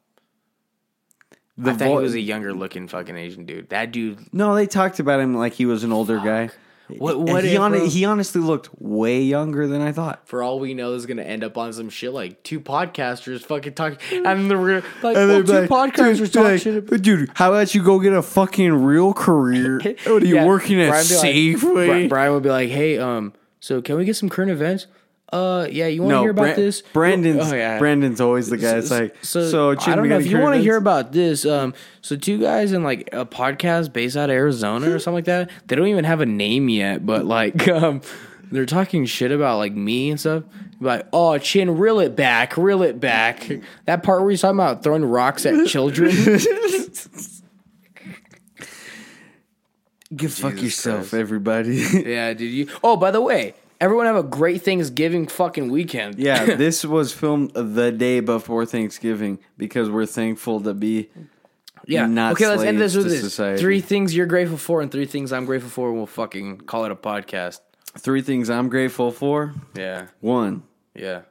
The 1.58 1.72
I 1.72 1.74
thought 1.74 1.98
he 1.98 2.04
was 2.04 2.14
a 2.14 2.20
younger 2.20 2.54
looking 2.54 2.88
fucking 2.88 3.18
Asian 3.18 3.46
dude. 3.46 3.70
That 3.70 3.92
dude. 3.92 4.32
no, 4.32 4.54
they 4.54 4.68
talked 4.68 5.00
about 5.00 5.20
him 5.20 5.34
like 5.36 5.54
he 5.54 5.66
was 5.66 5.84
an 5.84 5.92
older 5.92 6.20
guy. 6.20 6.52
What- 6.90 7.20
what 7.20 7.44
he, 7.44 7.52
if, 7.56 7.58
hon- 7.60 7.86
he 7.88 8.06
honestly 8.06 8.40
looked 8.42 8.70
way 8.82 9.22
younger 9.22 9.68
than 9.68 9.82
I 9.82 9.92
thought. 9.92 10.22
For 10.26 10.42
all 10.42 10.60
we 10.60 10.74
know, 10.74 10.94
this 10.94 11.02
is 11.02 11.06
gonna 11.06 11.24
end 11.24 11.44
up 11.44 11.58
on 11.58 11.74
some 11.74 11.90
shit 11.90 12.14
like 12.14 12.44
two 12.44 12.60
podcasters 12.62 13.42
fucking 13.44 13.74
talking, 13.74 13.98
and 14.26 14.50
they're 14.50 14.58
gonna 14.58 14.84
like, 15.04 15.18
And 15.18 15.28
well, 15.30 15.44
two 15.44 15.52
like, 15.54 15.70
podcasters 15.70 16.18
dude, 16.18 16.34
talking 16.34 16.52
like, 16.52 16.62
shit. 16.62 16.88
"But 16.88 17.02
dude, 17.02 17.30
how 17.36 17.52
about 17.54 17.76
you 17.76 17.84
go 17.84 18.00
get 18.00 18.14
a 18.14 18.22
fucking 18.22 18.72
real 18.74 19.14
career? 19.14 19.80
What 20.06 20.24
are 20.24 20.26
you 20.26 20.36
Yeah, 20.36 20.46
working 20.46 20.82
at 20.82 20.90
Brian 20.90 21.08
be 21.08 21.16
like- 21.88 22.10
Brian 22.10 22.34
would 22.34 22.44
be 22.44 22.50
like, 22.50 22.70
"Hey, 22.70 22.98
um, 22.98 23.34
so 23.60 23.82
can 23.82 23.98
we 23.98 24.06
get 24.06 24.16
some 24.16 24.30
current 24.30 24.52
events? 24.52 24.88
Uh, 25.34 25.68
yeah, 25.70 25.88
you 25.88 26.02
want 26.02 26.12
to 26.12 26.16
no, 26.16 26.22
hear 26.22 26.32
about 26.32 26.46
Bra- 26.46 26.56
this? 26.56 26.82
Brandon's 26.94 27.52
Oh, 27.52 27.56
yeah. 27.56 27.80
Brandon's 27.80 28.22
always 28.22 28.50
the 28.50 28.56
guy. 28.56 28.78
It's 28.78 28.90
like 28.90 29.14
so. 29.22 29.72
I 29.72 29.76
Chin, 29.76 29.98
don't 29.98 30.08
know 30.08 30.20
if 30.20 30.28
you 30.28 30.40
want 30.40 30.56
to 30.56 30.62
hear 30.62 30.78
about 30.78 31.12
this. 31.12 31.46
Um, 31.46 31.74
so 32.02 32.16
two 32.16 32.40
guys 32.40 32.72
in 32.72 32.84
like 32.84 33.10
a 33.12 33.26
podcast 33.26 33.92
based 33.92 34.16
out 34.16 34.30
of 34.30 34.34
Arizona 34.36 34.90
or 34.90 35.00
something 35.00 35.16
like 35.16 35.26
that. 35.26 35.50
They 35.68 35.76
don't 35.76 35.88
even 35.88 36.06
have 36.06 36.22
a 36.22 36.26
name 36.26 36.70
yet, 36.70 37.06
but 37.06 37.26
like, 37.26 37.68
um, 37.70 38.02
they're 38.52 38.66
talking 38.66 39.06
shit 39.06 39.34
about 39.34 39.58
like 39.58 39.74
me 39.74 40.12
and 40.12 40.20
stuff. 40.20 40.44
Like, 40.80 41.08
oh, 41.12 41.38
Chin, 41.40 41.78
reel 41.78 42.00
it 42.00 42.16
back, 42.16 42.56
reel 42.56 42.82
it 42.84 43.00
back. 43.00 43.50
That 43.86 44.04
part 44.04 44.22
where 44.22 44.30
he's 44.30 44.42
talking 44.42 44.58
about 44.60 44.82
throwing 44.84 45.04
rocks 45.04 45.46
at 45.46 45.68
children. 45.68 46.12
Give 50.16 50.34
fuck 50.34 50.62
yourself, 50.62 51.00
Christ. 51.10 51.14
everybody. 51.16 51.76
yeah, 52.06 52.34
did 52.34 52.46
you? 52.46 52.70
Oh, 52.82 52.96
by 52.96 53.12
the 53.12 53.20
way, 53.20 53.56
everyone 53.80 54.06
have 54.06 54.16
a 54.16 54.24
great 54.24 54.62
Thanksgiving 54.64 55.28
fucking 55.28 55.70
weekend. 55.72 56.20
yeah, 56.20 56.46
this 56.56 56.84
was 56.86 57.12
filmed 57.14 57.52
the 57.54 57.92
day 57.92 58.20
before 58.20 58.66
Thanksgiving 58.66 59.40
because 59.58 59.90
we're 59.90 60.06
thankful 60.06 60.62
to 60.62 60.74
be. 60.74 61.10
Yeah. 61.86 62.06
not 62.06 62.34
okay, 62.34 62.48
let's 62.48 62.64
end 62.64 62.82
this 62.82 62.96
with 62.98 63.08
this. 63.08 63.22
society. 63.22 63.62
Three 63.62 63.80
things 63.80 64.14
you're 64.14 64.26
grateful 64.26 64.58
for 64.58 64.82
and 64.82 64.92
three 64.92 65.06
things 65.06 65.32
I'm 65.32 65.46
grateful 65.46 65.70
for. 65.70 65.88
and 65.88 65.98
We'll 65.98 66.06
fucking 66.06 66.62
call 66.62 66.84
it 66.84 66.92
a 66.92 66.96
podcast. 66.98 67.62
Three 67.98 68.22
things 68.22 68.50
I'm 68.50 68.68
grateful 68.68 69.12
for. 69.12 69.54
Yeah. 69.74 70.08
One, 70.20 70.64
Yeah. 70.94 71.22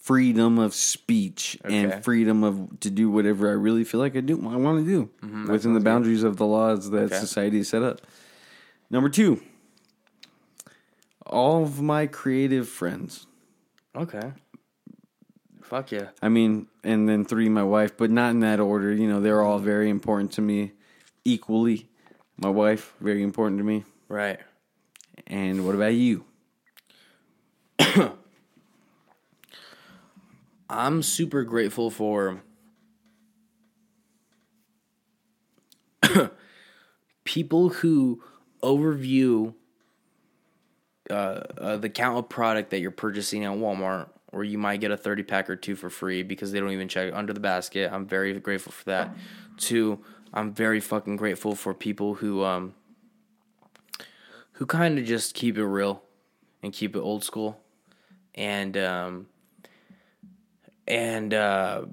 freedom 0.00 0.58
of 0.58 0.74
speech 0.74 1.58
Okay. 1.64 1.76
and 1.78 2.04
freedom 2.04 2.42
of 2.42 2.80
to 2.80 2.90
do 2.90 3.08
whatever 3.08 3.48
I 3.48 3.52
really 3.52 3.84
feel 3.84 4.00
like 4.00 4.16
I 4.16 4.20
do. 4.20 4.34
I 4.50 4.56
want 4.56 4.84
to 4.84 4.90
do 4.90 5.10
mm-hmm, 5.22 5.50
within 5.52 5.74
the 5.74 5.80
boundaries 5.80 6.24
of 6.24 6.38
the 6.38 6.46
laws 6.46 6.90
that 6.90 7.04
Okay. 7.12 7.18
society 7.20 7.58
has 7.58 7.68
set 7.68 7.82
up. 7.84 8.00
Number 8.90 9.08
two, 9.08 9.42
all 11.26 11.62
of 11.62 11.80
my 11.80 12.06
creative 12.06 12.68
friends. 12.68 13.26
Okay. 13.96 14.32
Fuck 15.62 15.92
yeah. 15.92 16.08
I 16.20 16.28
mean, 16.28 16.68
and 16.82 17.08
then 17.08 17.24
three, 17.24 17.48
my 17.48 17.62
wife, 17.62 17.96
but 17.96 18.10
not 18.10 18.30
in 18.30 18.40
that 18.40 18.60
order. 18.60 18.92
You 18.92 19.08
know, 19.08 19.20
they're 19.20 19.42
all 19.42 19.58
very 19.58 19.88
important 19.88 20.32
to 20.32 20.42
me 20.42 20.72
equally. 21.24 21.88
My 22.36 22.50
wife, 22.50 22.94
very 23.00 23.22
important 23.22 23.58
to 23.58 23.64
me. 23.64 23.84
Right. 24.08 24.40
And 25.26 25.64
what 25.64 25.74
about 25.74 25.94
you? 25.94 26.24
I'm 30.68 31.02
super 31.02 31.44
grateful 31.44 31.90
for 31.90 32.42
people 37.24 37.68
who 37.70 38.22
overview 38.62 39.54
uh, 41.10 41.40
uh, 41.58 41.76
the 41.76 41.88
count 41.88 42.18
of 42.18 42.28
product 42.28 42.70
that 42.70 42.80
you're 42.80 42.90
purchasing 42.90 43.44
at 43.44 43.52
Walmart, 43.52 44.08
or 44.32 44.42
you 44.44 44.58
might 44.58 44.80
get 44.80 44.90
a 44.90 44.96
30 44.96 45.22
pack 45.22 45.50
or 45.50 45.56
two 45.56 45.76
for 45.76 45.90
free 45.90 46.22
because 46.22 46.50
they 46.52 46.60
don't 46.60 46.70
even 46.70 46.88
check 46.88 47.12
under 47.14 47.32
the 47.32 47.40
basket. 47.40 47.92
I'm 47.92 48.06
very 48.06 48.38
grateful 48.40 48.72
for 48.72 48.84
that. 48.84 49.14
Two, 49.56 50.00
I'm 50.32 50.52
very 50.52 50.80
fucking 50.80 51.16
grateful 51.16 51.54
for 51.54 51.74
people 51.74 52.14
who 52.14 52.42
um 52.42 52.74
who 54.52 54.66
kind 54.66 54.98
of 54.98 55.04
just 55.04 55.34
keep 55.34 55.56
it 55.58 55.64
real 55.66 56.02
and 56.62 56.72
keep 56.72 56.96
it 56.96 57.00
old 57.00 57.22
school, 57.22 57.60
and 58.34 58.76
um 58.76 59.26
and 60.88 61.32
uh 61.32 61.84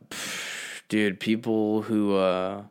dude 0.89 1.19
people 1.19 1.83
who 1.83 2.15
uh 2.15 2.63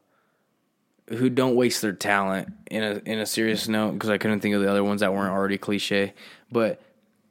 who 1.10 1.28
don't 1.28 1.56
waste 1.56 1.82
their 1.82 1.92
talent 1.92 2.52
in 2.70 2.82
a 2.82 3.02
in 3.04 3.18
a 3.18 3.26
serious 3.26 3.68
note 3.68 3.92
because 3.92 4.10
I 4.10 4.18
couldn't 4.18 4.40
think 4.40 4.54
of 4.54 4.62
the 4.62 4.70
other 4.70 4.84
ones 4.84 5.00
that 5.00 5.12
weren't 5.12 5.32
already 5.32 5.58
cliche. 5.58 6.14
But 6.52 6.80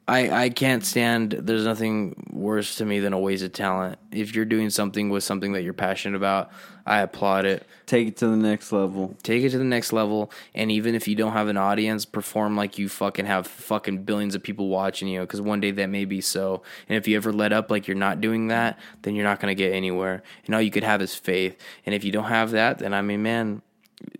I 0.06 0.44
I 0.44 0.48
can't 0.50 0.84
stand 0.84 1.32
there's 1.32 1.64
nothing 1.64 2.28
worse 2.30 2.76
to 2.76 2.84
me 2.84 3.00
than 3.00 3.12
a 3.12 3.18
wasted 3.18 3.54
talent. 3.54 3.98
If 4.10 4.34
you're 4.34 4.44
doing 4.44 4.68
something 4.68 5.08
with 5.08 5.24
something 5.24 5.52
that 5.52 5.62
you're 5.62 5.72
passionate 5.72 6.16
about 6.16 6.50
I 6.84 7.00
applaud 7.00 7.44
it. 7.44 7.64
Take 7.86 8.08
it 8.08 8.16
to 8.18 8.26
the 8.26 8.36
next 8.36 8.72
level. 8.72 9.14
take 9.22 9.44
it 9.44 9.50
to 9.50 9.58
the 9.58 9.64
next 9.64 9.92
level 9.92 10.30
and 10.54 10.70
even 10.70 10.94
if 10.94 11.06
you 11.06 11.14
don't 11.14 11.32
have 11.32 11.48
an 11.48 11.56
audience 11.56 12.04
perform 12.04 12.56
like 12.56 12.76
you 12.76 12.88
fucking 12.88 13.26
have 13.26 13.46
fucking 13.46 14.02
billions 14.02 14.34
of 14.34 14.42
people 14.42 14.68
watching 14.68 15.06
you 15.08 15.20
because 15.20 15.40
one 15.40 15.60
day 15.60 15.70
that 15.70 15.86
may 15.86 16.04
be 16.04 16.20
so. 16.20 16.62
And 16.88 16.98
if 16.98 17.08
you 17.08 17.16
ever 17.16 17.32
let 17.32 17.52
up 17.52 17.70
like 17.70 17.86
you're 17.86 17.96
not 17.96 18.20
doing 18.20 18.48
that 18.48 18.78
then 19.02 19.14
you're 19.14 19.24
not 19.24 19.40
going 19.40 19.56
to 19.56 19.62
get 19.62 19.72
anywhere. 19.72 20.22
And 20.44 20.54
all 20.54 20.60
you 20.60 20.70
could 20.70 20.84
have 20.84 21.00
is 21.00 21.14
faith. 21.14 21.56
And 21.86 21.94
if 21.94 22.04
you 22.04 22.12
don't 22.12 22.24
have 22.24 22.50
that 22.50 22.80
then 22.80 22.92
i 22.92 23.00
mean 23.00 23.22
man 23.22 23.62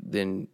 then 0.03 0.49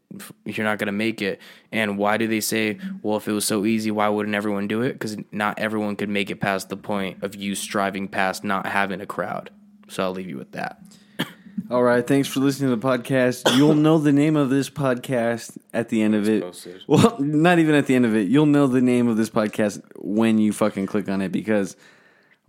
you're 0.44 0.64
not 0.64 0.78
going 0.78 0.86
to 0.86 0.92
make 0.92 1.20
it 1.20 1.40
and 1.72 1.98
why 1.98 2.16
do 2.16 2.26
they 2.26 2.40
say 2.40 2.78
well 3.02 3.16
if 3.16 3.28
it 3.28 3.32
was 3.32 3.44
so 3.44 3.64
easy 3.64 3.90
why 3.90 4.08
wouldn't 4.08 4.34
everyone 4.34 4.66
do 4.68 4.82
it 4.82 4.92
because 4.92 5.16
not 5.32 5.58
everyone 5.58 5.96
could 5.96 6.08
make 6.08 6.30
it 6.30 6.40
past 6.40 6.68
the 6.68 6.76
point 6.76 7.22
of 7.22 7.34
you 7.34 7.54
striving 7.54 8.08
past 8.08 8.44
not 8.44 8.66
having 8.66 9.00
a 9.00 9.06
crowd 9.06 9.50
so 9.88 10.02
i'll 10.04 10.12
leave 10.12 10.28
you 10.28 10.36
with 10.38 10.52
that 10.52 10.80
All 11.70 11.82
right, 11.82 12.06
thanks 12.06 12.28
for 12.28 12.38
listening 12.40 12.70
to 12.70 12.76
the 12.76 12.86
podcast. 12.86 13.56
You'll 13.56 13.74
know 13.74 13.98
the 13.98 14.12
name 14.12 14.36
of 14.36 14.50
this 14.50 14.70
podcast 14.70 15.56
at 15.72 15.88
the 15.88 16.00
end 16.02 16.14
of 16.14 16.28
it. 16.28 16.42
Well, 16.86 17.16
not 17.18 17.58
even 17.58 17.74
at 17.74 17.86
the 17.86 17.96
end 17.96 18.04
of 18.04 18.14
it. 18.14 18.28
You'll 18.28 18.46
know 18.46 18.68
the 18.68 18.82
name 18.82 19.08
of 19.08 19.16
this 19.16 19.30
podcast 19.30 19.82
when 19.96 20.38
you 20.38 20.52
fucking 20.52 20.86
click 20.86 21.08
on 21.08 21.22
it 21.22 21.32
because 21.32 21.74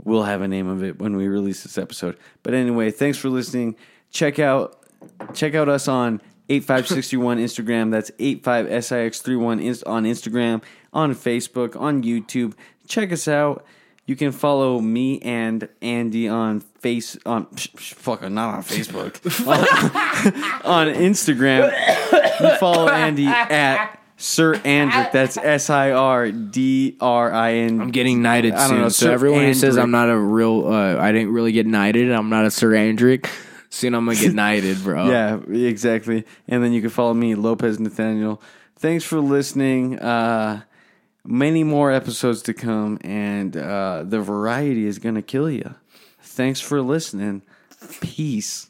we'll 0.03 0.23
have 0.23 0.41
a 0.41 0.47
name 0.47 0.67
of 0.67 0.83
it 0.83 0.99
when 0.99 1.15
we 1.15 1.27
release 1.27 1.63
this 1.63 1.77
episode. 1.79 2.17
But 2.43 2.53
anyway, 2.53 2.91
thanks 2.91 3.17
for 3.17 3.29
listening. 3.29 3.75
Check 4.11 4.37
out 4.39 4.83
check 5.33 5.55
out 5.55 5.69
us 5.69 5.87
on 5.87 6.21
8561 6.49 7.37
Instagram. 7.39 7.91
That's 7.91 8.11
85SIX31 8.11 9.61
is- 9.63 9.83
on 9.83 10.03
Instagram, 10.05 10.61
on 10.93 11.13
Facebook, 11.13 11.79
on 11.79 12.03
YouTube. 12.03 12.53
Check 12.87 13.11
us 13.11 13.27
out. 13.27 13.65
You 14.05 14.15
can 14.15 14.31
follow 14.31 14.79
me 14.79 15.19
and 15.19 15.67
Andy 15.81 16.29
on 16.29 16.61
face 16.61 17.17
on 17.25 17.45
fuck 17.75 18.21
not 18.29 18.53
on 18.55 18.63
Facebook 18.63 19.17
on, 19.45 19.57
on 20.87 20.87
Instagram. 20.95 21.73
You 22.39 22.57
follow 22.57 22.87
Andy 22.87 23.25
at 23.27 23.99
Sir 24.15 24.53
Andrick. 24.59 25.11
That's 25.11 25.35
S 25.35 25.69
I 25.69 25.91
R 25.91 26.31
D 26.31 26.95
R 27.01 27.33
I 27.33 27.55
N. 27.55 27.81
I'm 27.81 27.91
getting 27.91 28.21
knighted 28.21 28.53
I 28.53 28.59
don't 28.59 28.69
soon. 28.69 28.79
know, 28.79 28.89
so 28.89 29.07
Sir 29.07 29.11
everyone 29.11 29.43
who 29.43 29.53
says 29.53 29.75
Andrick. 29.75 29.81
I'm 29.83 29.91
not 29.91 30.09
a 30.09 30.17
real, 30.17 30.67
uh, 30.71 30.95
I 30.97 31.11
didn't 31.11 31.33
really 31.33 31.51
get 31.51 31.67
knighted. 31.67 32.09
I'm 32.09 32.29
not 32.29 32.45
a 32.45 32.51
Sir 32.51 32.69
Andrick. 32.69 33.29
Soon 33.69 33.93
I'm 33.93 34.05
gonna 34.05 34.17
get 34.17 34.33
knighted, 34.33 34.81
bro. 34.83 35.07
Yeah, 35.09 35.39
exactly. 35.49 36.25
And 36.47 36.63
then 36.63 36.73
you 36.73 36.81
can 36.81 36.89
follow 36.89 37.13
me, 37.13 37.35
Lopez 37.35 37.79
Nathaniel. 37.79 38.41
Thanks 38.77 39.03
for 39.03 39.19
listening. 39.19 39.99
Uh, 39.99 40.61
many 41.25 41.63
more 41.63 41.91
episodes 41.91 42.41
to 42.43 42.53
come, 42.53 42.97
and 43.01 43.57
uh, 43.57 44.03
the 44.05 44.19
variety 44.21 44.85
is 44.85 44.99
to 45.15 45.21
kill 45.21 45.49
you. 45.49 45.75
Thanks 46.21 46.61
for 46.61 46.81
listening. 46.81 47.41
Peace. 48.01 48.66